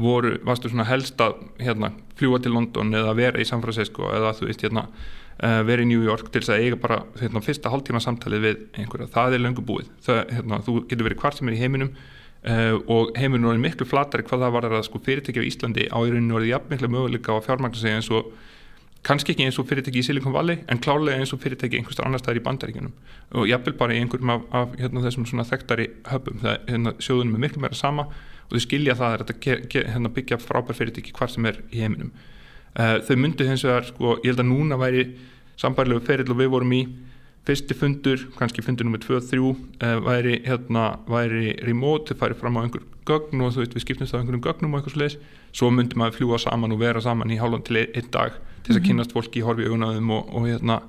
voru, 0.00 0.38
varstu 0.46 0.70
svona 0.72 0.86
helst 0.88 1.20
að 1.22 1.36
hérna, 1.62 1.92
fljúa 2.18 2.40
til 2.42 2.54
London 2.54 2.96
eða 2.96 3.12
vera 3.18 3.42
í 3.42 3.46
San 3.46 3.62
Francisco 3.62 4.08
eða 4.10 4.32
þú 4.34 4.48
veist, 4.48 4.64
hérna 4.64 4.88
uh, 4.88 5.60
vera 5.68 5.84
í 5.84 5.90
New 5.90 6.02
York 6.02 6.32
til 6.32 6.42
þess 6.42 6.56
að 6.56 6.64
eiga 6.64 6.80
bara 6.80 6.98
hérna, 7.20 7.44
fyrsta 7.44 7.70
hálftíma 7.70 8.02
samtalið 8.02 8.48
við 8.48 8.66
einhverja, 8.80 9.12
það 9.14 9.36
er 9.36 9.44
löngu 9.44 9.64
búið. 9.68 9.92
Það, 10.06 10.20
hérna, 10.38 10.60
þú 10.66 10.80
getur 10.88 11.10
verið 11.10 11.22
hvart 11.22 11.40
sem 11.40 11.50
er 11.50 11.58
í 11.58 11.62
heiminum 11.62 11.96
Uh, 12.44 12.74
og 12.92 13.14
heimurinn 13.16 13.46
orðið 13.48 13.62
miklu 13.62 13.86
flatari 13.88 14.20
hvað 14.28 14.42
það 14.44 14.50
var 14.52 14.64
að 14.68 14.82
sko, 14.84 14.98
fyrirtæki 15.00 15.40
á 15.40 15.48
Íslandi 15.48 15.86
á 15.88 15.96
í 16.04 16.10
rauninu 16.12 16.34
orðið 16.36 16.50
jafnmiklega 16.50 16.92
möguleika 16.92 17.32
á 17.32 17.40
sig 17.72 17.94
eins 17.94 18.10
og 18.12 18.34
kannski 19.04 19.34
ekki 19.34 19.44
eins 19.44 19.58
og 19.60 19.66
fyrirtæki 19.68 20.00
í 20.00 20.04
Silicon 20.06 20.32
Valley 20.34 20.62
en 20.70 20.80
klálega 20.82 21.20
eins 21.20 21.32
og 21.36 21.40
fyrirtæki 21.42 21.78
einhverstar 21.78 22.06
annar 22.08 22.22
staðar 22.22 22.40
í 22.40 22.44
bandaríkunum 22.44 22.92
og 23.36 23.48
jafnvel 23.50 23.76
bara 23.80 23.96
í 23.96 24.00
einhverjum 24.00 24.32
af, 24.32 24.44
af 24.56 24.76
hérna, 24.80 25.02
þessum 25.04 25.26
svona 25.28 25.44
þekktari 25.48 25.88
höfum. 26.08 26.38
Það 26.40 26.70
hérna, 26.70 26.94
sjóðunum 27.04 27.36
er 27.36 27.44
miklu 27.44 27.64
meira 27.64 27.78
sama 27.78 28.06
og 28.08 28.54
þau 28.54 28.64
skilja 28.64 28.96
það 28.98 29.16
að 29.16 29.24
þetta 29.24 29.84
hérna, 29.92 30.12
byggja 30.16 30.40
frábær 30.40 30.78
fyrirtæki 30.78 31.14
hvar 31.16 31.32
sem 31.32 31.48
er 31.50 31.60
í 31.70 31.82
heiminum. 31.84 32.14
Uh, 32.74 32.96
þau 33.06 33.16
myndu 33.20 33.48
hins 33.48 33.64
vegar 33.66 33.88
sko, 33.90 34.16
ég 34.24 34.32
held 34.32 34.42
að 34.42 34.50
núna 34.50 34.80
væri 34.80 35.04
sambærlegu 35.60 36.02
ferill 36.06 36.32
og 36.32 36.40
við 36.40 36.50
vorum 36.56 36.72
í 36.74 36.80
fyrsti 37.44 37.76
fundur, 37.76 38.24
kannski 38.38 38.64
fundur 38.64 38.88
nummið 38.88 39.04
2-3 39.04 39.44
uh, 39.44 39.98
væri, 40.06 40.40
hérna, 40.48 40.94
væri 41.10 41.52
remote, 41.66 42.14
þau 42.14 42.24
færi 42.24 42.40
fram 42.40 42.56
á 42.56 42.64
einhver 42.64 42.88
gögn 43.04 43.44
og 43.44 43.52
þú 43.52 43.62
veit 43.62 43.76
við 43.76 43.84
skiptumst 43.84 44.16
á 44.16 44.18
einhverjum 44.18 44.42
gögnum 44.46 44.74
og 44.74 44.80
eitthvað 44.80 44.96
sluðis, 44.96 45.18
svo 45.52 45.68
myndi 45.70 46.00
maður 46.00 46.22
fljúa 46.22 46.40
saman 46.40 46.72
og 46.72 46.80
vera 46.80 47.04
saman 47.04 47.30
í 47.30 47.38
hálfan 47.38 47.66
til 47.68 47.82
einn 47.84 48.10
dag 48.16 48.40
til 48.64 48.72
þess 48.72 48.78
að 48.78 48.82
mhm. 48.82 48.88
kynast 48.90 49.14
fólki, 49.14 49.44
horfi 49.44 49.68
auðnaðum 49.68 50.10
og, 50.16 50.32
og 50.34 50.48
hérna, 50.48 50.80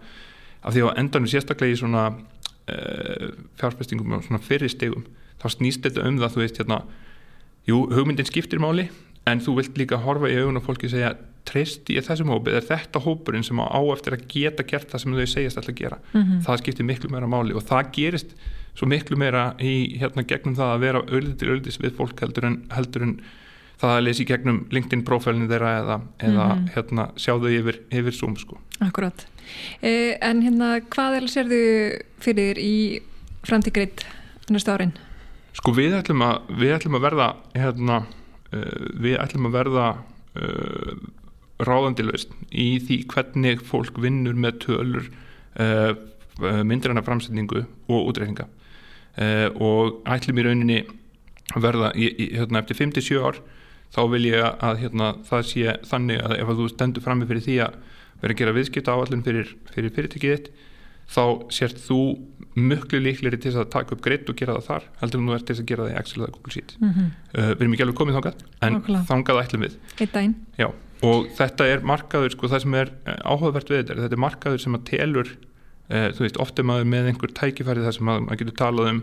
af 0.66 0.74
því 0.74 0.86
að 0.86 1.00
endanum 1.04 1.32
sérstaklega 1.32 1.76
í 1.76 1.80
svona 1.80 2.08
uh, 2.16 3.30
fjárfestingum 3.60 4.18
og 4.18 4.26
svona 4.26 4.42
fyrir 4.44 4.72
stegum, 4.72 5.06
þá 5.42 5.48
snýst 5.58 5.86
þetta 5.86 6.08
um 6.08 6.20
það, 6.22 6.34
þú 6.34 6.44
veist, 6.44 6.62
hérna 6.62 6.82
jú, 7.70 7.84
hugmyndin 7.92 8.30
skiptir 8.30 8.64
máli, 8.64 8.90
en 9.30 9.42
þú 9.42 9.60
vilt 9.60 9.80
líka 9.82 10.02
horfa 10.02 10.30
í 10.32 10.38
augun 10.40 10.62
og 10.62 10.66
fólki 10.66 10.90
segja 10.90 11.16
treyst 11.46 11.90
í 11.94 12.00
þessum 12.02 12.32
hópið, 12.34 12.58
er 12.58 12.66
þetta 12.66 13.02
hópurinn 13.06 13.46
sem 13.46 13.60
á 13.62 13.82
eftir 13.94 14.16
að 14.16 14.26
geta 14.32 14.66
gert 14.66 14.90
það 14.90 15.04
sem 15.04 15.18
þau 15.18 15.28
segjast 15.30 15.60
alltaf 15.60 15.74
að 15.74 15.82
gera, 15.82 15.98
mm 16.12 16.22
-hmm. 16.22 16.40
það 16.46 16.62
skiptir 16.62 16.86
miklu 16.86 17.10
meira 17.14 17.30
máli 17.30 17.54
og 17.54 17.66
það 17.66 17.92
gerist 17.94 18.36
svo 18.76 18.88
miklu 18.90 19.18
meira 19.18 19.54
í 19.62 19.98
hérna 20.00 20.26
gegnum 20.28 20.56
það 20.58 20.74
að 20.74 20.84
vera 20.84 21.04
öllið 21.06 21.44
öllið 21.54 21.80
við 21.84 21.96
fólk 21.96 22.22
heldur 22.22 22.46
en, 22.50 22.58
heldur 22.76 23.06
en 23.06 23.16
það 23.82 23.94
að 23.96 24.04
leysi 24.06 24.26
gegnum 24.28 24.60
LinkedIn 24.74 25.04
profilinu 25.08 25.50
þeirra 25.52 25.72
eða, 25.82 25.98
eða 26.20 26.46
mm 26.46 26.52
-hmm. 26.52 26.70
hérna 26.76 27.08
sjáðu 27.20 27.52
yfir, 27.60 27.82
yfir 27.92 28.14
Zoom 28.16 28.38
sko. 28.38 28.60
Akkurát, 28.80 29.26
eh, 29.82 30.18
en 30.22 30.42
hérna 30.42 30.80
hvað 30.80 31.18
er 31.18 31.28
sér 31.28 31.50
þau 31.50 32.00
fyrir 32.20 32.58
í 32.60 33.02
framtíkriðt 33.44 34.06
næstu 34.50 34.72
árin? 34.72 34.94
Sko 35.54 35.72
við 35.72 35.96
ætlum 35.96 36.22
að, 36.22 36.42
við 36.60 36.76
ætlum 36.76 36.96
að 36.96 37.06
verða 37.06 37.28
hérna, 37.56 38.06
uh, 38.52 38.82
við 39.00 39.18
ætlum 39.20 39.48
að 39.48 39.56
verða 39.56 39.86
uh, 40.36 40.96
ráðandilvist 41.64 42.34
í 42.52 42.80
því 42.84 42.98
hvernig 43.08 43.64
fólk 43.64 43.96
vinnur 44.02 44.36
með 44.36 44.60
tölur 44.66 45.08
uh, 45.60 45.96
myndræna 46.40 47.04
framsetningu 47.06 47.64
og 47.88 48.10
útreikninga 48.12 48.48
uh, 48.50 49.50
og 49.56 50.02
ætlum 50.12 50.42
í 50.42 50.46
rauninni 50.48 50.80
verða 51.56 51.94
í, 51.96 52.10
í, 52.10 52.30
hérna, 52.36 52.60
eftir 52.60 52.82
57 52.82 53.22
ár 53.22 53.40
þá 53.94 54.02
vil 54.12 54.24
ég 54.28 54.46
að 54.46 54.80
hérna, 54.84 55.12
það 55.28 55.44
sé 55.50 55.76
þannig 55.90 56.24
að 56.24 56.38
ef 56.40 56.52
að 56.52 56.62
þú 56.62 56.70
stendur 56.72 57.06
fram 57.06 57.22
með 57.22 57.34
fyrir 57.34 57.46
því 57.46 57.58
að 57.66 57.76
vera 58.22 58.34
að 58.34 58.40
gera 58.42 58.56
viðskipta 58.56 58.96
áallin 58.96 59.26
fyrir, 59.26 59.52
fyrir 59.74 59.94
fyrirtækið 59.96 60.36
þitt 60.36 60.50
þá 61.12 61.24
sért 61.54 61.82
þú 61.86 62.00
mjög 62.56 62.96
líkleri 62.98 63.38
til 63.42 63.54
að 63.54 63.70
taka 63.74 63.94
upp 63.96 64.02
greitt 64.04 64.30
og 64.32 64.38
gera 64.40 64.56
það 64.58 64.68
þar 64.70 64.88
heldur 65.02 65.22
þú 65.22 65.36
ert 65.36 65.46
til 65.50 65.56
að 65.56 65.68
gera 65.70 65.86
það 65.86 65.92
í 65.92 65.98
Excel 66.00 66.22
eða 66.22 66.34
Google 66.34 66.54
Sheet 66.56 66.76
mm 66.80 66.90
-hmm. 66.90 67.10
uh, 67.38 67.52
við 67.52 67.62
erum 67.62 67.74
ekki 67.76 67.86
alveg 67.86 68.00
komið 68.00 68.16
þangað 68.18 68.44
en 68.62 68.76
Okla. 68.80 69.02
þangað 69.10 69.42
ætlum 69.44 69.66
við 69.66 69.76
og 71.04 71.28
þetta 71.38 71.68
er 71.68 71.84
markaður 71.84 72.32
sko 72.32 72.48
það 72.48 72.62
sem 72.62 72.74
er 72.74 72.92
eh, 73.06 73.20
áhugavert 73.22 73.70
við 73.70 73.78
þetta 73.84 74.02
þetta 74.02 74.18
er 74.18 74.26
markaður 74.26 74.62
sem 74.64 74.76
að 74.76 74.86
telur 74.90 75.30
þú 75.86 76.20
veist, 76.26 76.38
ofte 76.42 76.64
maður 76.64 76.88
með 76.90 77.08
einhver 77.12 77.32
tækifæri 77.38 77.84
þar 77.86 77.94
sem 77.94 78.06
maður 78.06 78.40
getur 78.40 78.58
talað 78.58 78.88
um 78.90 79.02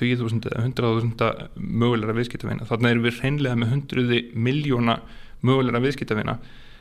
20.000 0.00 0.50
eða 0.50 0.66
100.000 0.66 1.48
mögulegra 1.56 2.16
viðskiptavina, 2.18 2.68
þannig 2.68 2.94
erum 2.94 3.08
við 3.08 3.18
hreinlega 3.22 3.58
með 3.60 3.74
100 3.78 4.22
miljóna 4.34 4.98
mögulegra 5.44 5.82
viðskiptavina 5.84 6.38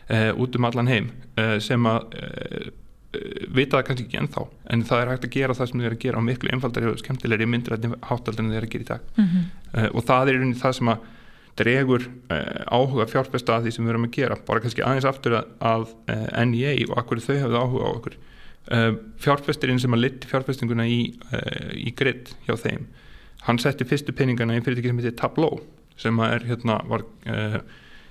eh, 0.07 0.31
út 0.34 0.56
um 0.57 0.69
allan 0.69 0.91
heim 0.91 1.11
eh, 1.38 1.57
sem 1.64 1.90
að 1.90 2.18
eh, 2.19 2.69
vita 3.53 3.77
það 3.77 3.88
kannski 3.88 4.07
ekki 4.07 4.22
ennþá. 4.23 4.45
En 4.73 4.85
það 4.90 5.02
er 5.02 5.11
hægt 5.11 5.27
að 5.27 5.35
gera 5.35 5.57
það 5.57 5.68
sem 5.69 5.81
þið 5.81 5.88
er 5.90 5.95
að 5.98 6.06
gera 6.06 6.22
á 6.22 6.27
miklu 6.30 6.53
einfaldari 6.56 6.90
og 6.90 7.02
skemmtilegri 7.02 7.45
hátaldir 8.10 8.41
en 8.41 8.49
þið 8.49 8.57
er 8.57 8.65
að 8.65 8.72
gera 8.73 8.85
í 8.85 8.88
dag. 8.90 9.03
Mm 9.18 9.27
-hmm. 9.27 9.91
og 9.94 10.07
það 10.07 10.30
er 10.31 10.40
rauninni 10.40 10.57
það 10.57 10.73
sem 10.80 10.90
að 10.90 11.03
dregur 11.60 12.07
uh, 12.34 12.64
áhuga 12.73 13.07
fjárfesta 13.10 13.57
að 13.57 13.68
því 13.68 13.76
sem 13.76 13.85
við 13.85 13.94
erum 13.94 14.07
að 14.07 14.15
gera. 14.18 14.38
Bara 14.48 14.64
kannski 14.64 14.85
aðeins 14.85 15.07
aftur 15.10 15.38
að, 15.40 15.52
að 15.61 15.85
uh, 15.85 16.15
eh, 16.15 16.45
NEA 16.49 16.73
og 16.90 16.95
akkur 17.02 17.22
þau 17.23 17.35
hafðu 17.44 17.61
áhuga 17.61 17.85
á 17.85 17.91
okkur. 17.94 18.18
Uh, 18.64 18.90
fjárfestirinn 19.22 19.81
sem 19.84 19.94
að 19.94 20.06
liti 20.06 20.30
fjárfestinguna 20.31 20.88
í, 20.88 20.99
í 21.76 21.91
grid 21.99 22.31
hjá 22.48 22.56
þeim 22.57 22.88
hann 23.48 23.60
setti 23.61 23.88
fyrstu 23.88 24.15
peningana 24.15 24.57
í 24.57 24.64
fyrirtæki 24.64 24.91
sem 24.91 25.02
heitir 25.02 25.18
Tableau 25.20 25.61
sem 25.99 26.20
er 26.26 26.45
hérna 26.48 26.80
var 26.90 27.03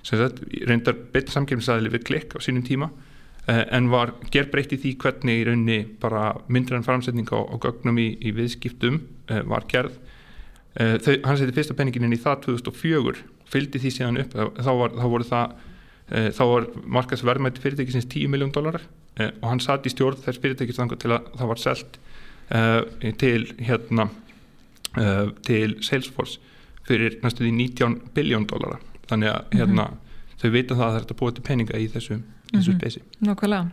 sem 0.02 0.18
sagt, 0.18 0.42
reyndar 0.68 0.94
betur 1.14 1.34
samkjöfnisæðili 1.34 1.92
við 1.96 2.04
klikk 2.06 2.36
á 2.36 2.38
sínum 2.42 2.64
tíma 2.66 2.90
en 3.50 3.88
var 3.90 4.12
gerbreytt 4.30 4.74
í 4.76 4.78
því 4.78 4.92
hvernig 5.02 5.40
í 5.40 5.46
raunni 5.48 5.78
bara 6.02 6.28
myndrar 6.46 6.78
en 6.78 6.86
framsetning 6.86 7.26
á, 7.34 7.42
á 7.42 7.56
gögnum 7.58 7.98
í, 7.98 8.12
í 8.22 8.30
viðskiptum 8.36 9.00
var 9.50 9.66
gerð. 9.70 9.96
Eh, 10.72 10.96
þau, 11.02 11.16
hann 11.26 11.36
seti 11.36 11.52
fyrsta 11.52 11.74
penningin 11.76 12.06
inn 12.06 12.16
í 12.16 12.20
það 12.20 12.46
2004 12.46 13.26
fylgdi 13.52 13.80
því 13.82 13.90
síðan 13.92 14.20
upp 14.22 14.32
þá, 14.32 14.70
var, 14.78 14.94
þá 14.96 15.06
voru 15.12 15.26
það 15.28 15.50
e, 16.08 16.20
þá 16.32 16.42
var 16.48 16.68
markasverðmætti 16.96 17.60
fyrirtækisins 17.60 18.08
10 18.08 18.30
miljón 18.32 18.54
dólarar 18.54 18.86
e, 19.20 19.26
og 19.28 19.44
hann 19.50 19.60
satt 19.60 19.84
í 19.84 19.92
stjórn 19.92 20.22
þess 20.24 20.40
fyrirtækis 20.40 20.80
til 20.80 21.12
að 21.12 21.28
það 21.36 21.50
var 21.50 21.60
selt 21.60 21.98
til 23.20 23.44
hérna 23.64 24.08
til 25.46 25.76
Salesforce 25.80 26.40
fyrir 26.88 27.18
næstu 27.22 27.44
því 27.44 27.52
19 27.56 27.94
biljón 28.14 28.46
dólarar 28.50 28.82
þannig 29.08 29.28
að 29.30 29.40
mhm. 29.40 29.58
hérna 29.58 29.84
mm 29.84 29.94
-hmm. 29.94 30.42
þau 30.42 30.50
vita 30.50 30.74
það 30.74 30.86
að 30.86 30.92
það 30.92 31.00
er 31.00 31.06
að 31.10 31.20
búa 31.20 31.32
til 31.32 31.42
penninga 31.42 31.78
í 31.78 31.88
þessu 31.88 32.18
þessu 32.52 32.72
mm 32.72 32.74
-hmm. 32.74 32.80
spesi. 32.80 33.00
Nákvæmlega. 33.20 33.66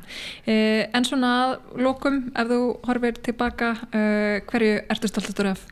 En 0.93 1.05
svona 1.05 1.57
lókum 1.75 2.31
ef 2.35 2.47
þú 2.47 2.77
horfir 2.87 3.13
tilbaka 3.23 3.75
hverju 4.47 4.81
ertu 4.89 5.07
stoltastur 5.07 5.47
af? 5.47 5.65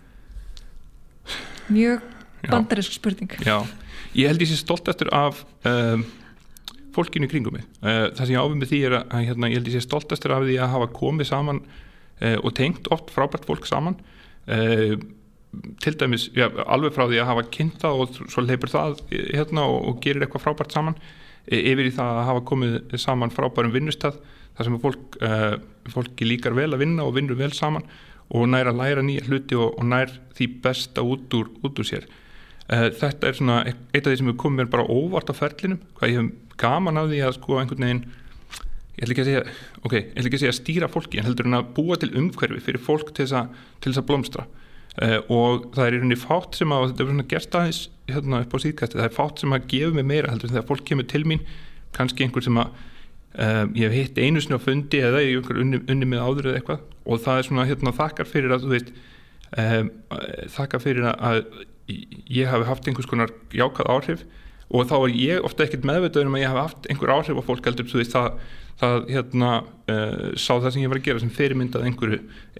mjög 1.69 2.05
bandarisk 2.47 2.95
spurning 2.95 3.31
Já, 3.43 3.65
ég 4.15 4.29
held 4.29 4.41
ég 4.43 4.51
sé 4.51 4.59
stolt 4.59 4.87
eftir 4.87 5.09
af 5.15 5.43
um, 5.67 6.05
fólkinu 6.95 7.29
kringum 7.29 7.57
mig 7.57 7.65
uh, 7.81 8.07
það 8.15 8.23
sem 8.23 8.35
ég 8.35 8.41
áfum 8.41 8.61
með 8.61 8.71
því 8.71 8.81
er 8.87 8.97
að 8.99 9.27
hérna, 9.29 9.51
ég 9.51 9.59
held 9.59 9.71
ég 9.71 9.77
sé 9.77 9.83
stolt 9.85 10.15
eftir 10.15 10.33
af 10.35 10.45
því 10.47 10.57
að 10.61 10.73
hafa 10.75 10.89
komið 10.95 11.31
saman 11.31 11.61
uh, 12.21 12.37
og 12.37 12.53
tengt 12.57 12.89
oft 12.93 13.11
frábært 13.13 13.47
fólk 13.49 13.67
saman 13.69 13.99
uh, 14.47 14.95
til 15.83 15.95
dæmis, 15.99 16.27
já, 16.35 16.47
alveg 16.65 16.95
frá 16.95 17.05
því 17.07 17.21
að 17.21 17.29
hafa 17.31 17.45
kynnt 17.53 17.79
það 17.83 18.01
og 18.03 18.19
svo 18.19 18.43
leipur 18.45 18.73
það 18.73 18.99
hérna 19.11 19.67
og, 19.67 19.79
og 19.91 20.01
gerir 20.03 20.25
eitthvað 20.25 20.45
frábært 20.45 20.75
saman. 20.75 20.97
E, 21.47 21.61
yfir 21.71 21.89
í 21.89 21.95
það 21.95 22.19
að 22.19 22.27
hafa 22.31 22.43
komið 22.51 22.97
saman 22.99 23.33
frábærum 23.33 23.75
vinnustad 23.75 24.19
þar 24.57 24.67
sem 24.67 24.77
fólk, 24.81 25.17
fólki 25.93 26.25
líkar 26.25 26.55
vel 26.57 26.71
að 26.73 26.81
vinna 26.81 27.05
og 27.05 27.13
vinnur 27.13 27.37
vel 27.37 27.51
saman 27.53 27.85
og 28.33 28.47
nær 28.51 28.71
að 28.71 28.79
læra 28.81 29.03
nýja 29.05 29.25
hluti 29.27 29.57
og, 29.57 29.75
og 29.77 29.85
nær 29.87 30.11
því 30.35 30.47
besta 30.63 31.03
út 31.05 31.33
úr, 31.37 31.51
út 31.63 31.79
úr 31.79 31.87
sér. 31.87 32.07
Uh, 32.67 32.89
þetta 32.91 33.29
er 33.29 33.37
svona 33.37 33.57
eitt 33.63 34.01
af 34.01 34.09
því 34.09 34.17
sem 34.19 34.27
hefur 34.27 34.41
komið 34.43 34.59
mér 34.59 34.71
bara 34.73 34.87
óvart 34.91 35.29
á 35.31 35.35
ferlinum 35.37 35.79
hvað 35.95 36.09
ég 36.11 36.17
hef 36.19 36.57
gaman 36.59 36.99
af 36.99 37.05
því 37.07 37.21
að 37.23 37.35
sko 37.37 37.59
einhvern 37.61 37.85
veginn 37.85 38.01
ég 38.97 39.05
ætla 39.05 39.13
ekki 39.13 39.23
að 39.23 39.29
segja, 39.29 39.43
ok, 39.87 39.93
ég 39.95 40.09
ætla 40.09 40.25
ekki 40.25 40.37
að 40.37 40.41
segja 40.41 40.51
að 40.51 40.57
stýra 40.57 40.89
fólki 40.91 41.21
en 41.21 41.27
heldur 41.29 41.47
en 41.47 41.59
að 41.61 41.69
búa 41.77 41.95
til 42.01 42.09
umhverfi 42.17 42.63
fyrir 42.65 42.83
fólk 42.83 43.13
til 43.13 43.23
þess 43.23 43.37
að, 43.39 43.61
til 43.79 43.93
þess 43.93 44.01
að 44.01 44.07
blómstra 44.09 44.45
uh, 45.03 45.19
og 45.33 45.69
það 45.75 45.85
er 45.85 45.95
í 45.95 46.01
rauninni 46.01 46.19
fátt 46.19 46.59
sem 46.59 46.73
að 46.73 46.89
þetta 46.89 47.03
er 47.03 47.09
svona 47.11 47.27
gerst 47.33 47.57
aðeins 47.59 47.81
hérna 48.07 48.41
upp 48.43 48.55
á 48.55 48.57
síðkæsti, 48.63 48.99
það 48.99 49.09
er 49.09 49.17
fátt 49.17 49.43
sem 49.43 49.55
að 49.55 49.67
gefa 49.73 49.95
mig 49.97 50.07
meira 50.07 50.31
heldur 50.31 50.49
en 50.49 50.55
þegar 50.55 50.69
fólk 50.69 50.85
kemur 50.87 51.09
til 51.11 51.23
mín. 51.27 51.43
Kannski 51.95 52.25
einhver 52.25 52.45
sem 52.45 52.59
að 52.61 52.71
um, 53.37 53.73
ég 53.77 53.91
hef 53.91 53.97
hitt 53.97 54.21
einu 54.21 54.43
sinni 54.43 54.59
á 54.59 54.63
fundi 54.63 55.01
eða 55.03 55.23
í 55.25 55.35
einhver 55.35 55.61
unni, 55.63 55.81
unni 55.91 56.09
með 56.09 56.23
áður 56.23 56.51
eða 56.51 56.61
eitthvað. 56.61 56.85
Og 57.07 57.23
það 57.23 57.41
er 57.41 57.49
svona 57.49 57.67
hérna 57.67 57.95
þakkar 57.95 58.29
fyrir 58.31 58.55
að 58.55 58.65
þú 58.65 58.73
veist 58.75 58.93
um, 59.63 59.91
þakkar 60.55 60.83
fyrir 60.83 61.09
að 61.13 61.41
ég 61.87 62.49
hafi 62.51 62.67
haft 62.67 62.87
einhvers 62.87 63.09
konar 63.09 63.31
jákað 63.55 63.91
áhrif 63.93 64.25
og 64.67 64.87
þá 64.89 64.95
er 64.99 65.17
ég 65.17 65.43
ofta 65.47 65.63
ekkert 65.63 65.85
meðvitaður 65.87 66.31
um 66.31 66.37
að 66.37 66.43
ég 66.43 66.53
hafi 66.53 66.63
haft 66.65 66.89
einhver 66.91 67.13
áhrif 67.15 67.39
á 67.39 67.47
fólk 67.47 67.69
heldur, 67.69 67.87
veist 67.93 68.15
það 68.15 68.39
það 68.77 69.07
hérna 69.09 69.51
uh, 69.89 70.33
sá 70.37 70.51
það 70.53 70.69
sem 70.73 70.83
ég 70.83 70.91
var 70.91 70.99
að 70.99 71.07
gera 71.07 71.21
sem 71.23 71.33
fyrirmyndað 71.33 71.87
einhverju 71.89 72.19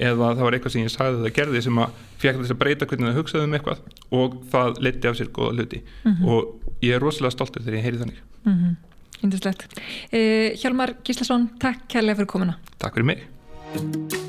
eða 0.09 0.31
það 0.31 0.43
var 0.47 0.57
eitthvað 0.57 0.73
sem 0.73 0.85
ég 0.85 0.93
sagði 0.93 1.23
það 1.25 1.35
gerði 1.37 1.63
sem 1.67 1.81
að 1.83 1.99
fekk 2.23 2.41
þess 2.41 2.55
að 2.55 2.61
breyta 2.63 2.89
hvernig 2.89 3.09
það 3.09 3.19
hugsaði 3.21 3.49
um 3.49 3.57
eitthvað 3.57 3.83
og 4.21 4.37
það 4.53 4.81
leti 4.87 5.11
af 5.11 5.19
sér 5.19 5.31
goða 5.35 5.57
hluti. 5.57 5.83
Mm 6.03 6.13
-hmm. 6.13 6.29
og 6.33 6.85
ég 6.85 6.95
er 6.95 7.03
rosalega 7.03 7.35
stoltur 7.35 7.65
þegar 7.65 7.79
ég 7.79 7.85
heyri 7.85 8.01
þannig. 8.01 8.23
Mm 8.45 8.55
-hmm. 8.57 8.75
Índislegt 9.23 9.67
eh, 10.11 10.57
Hjálmar 10.57 10.95
Gíslason, 11.03 11.49
takk 11.59 11.87
kærlega 11.87 12.17
fyrir 12.21 12.33
komuna. 12.33 12.57
Takk 12.77 12.97
fyrir 12.97 13.05
mig 13.13 14.26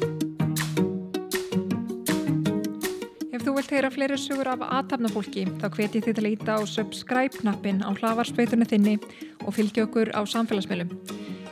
vilt 3.58 3.72
heyra 3.74 3.88
fleiri 3.90 4.16
sugur 4.20 4.46
af 4.52 4.60
aðtapnafólki 4.62 5.42
þá 5.58 5.64
hveti 5.74 6.02
þið 6.04 6.14
til 6.14 6.24
að 6.24 6.34
íta 6.36 6.58
á 6.58 6.62
subscribe-knappin 6.70 7.82
á 7.82 7.90
hlavarspeitunni 7.90 8.68
þinni 8.70 8.94
og 9.42 9.56
fylgja 9.56 9.88
okkur 9.88 10.12
á 10.14 10.22
samfélagsmiðlum. 10.30 10.92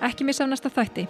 Ekki 0.06 0.28
missa 0.28 0.44
af 0.46 0.52
næsta 0.52 0.70
þætti 0.70 1.08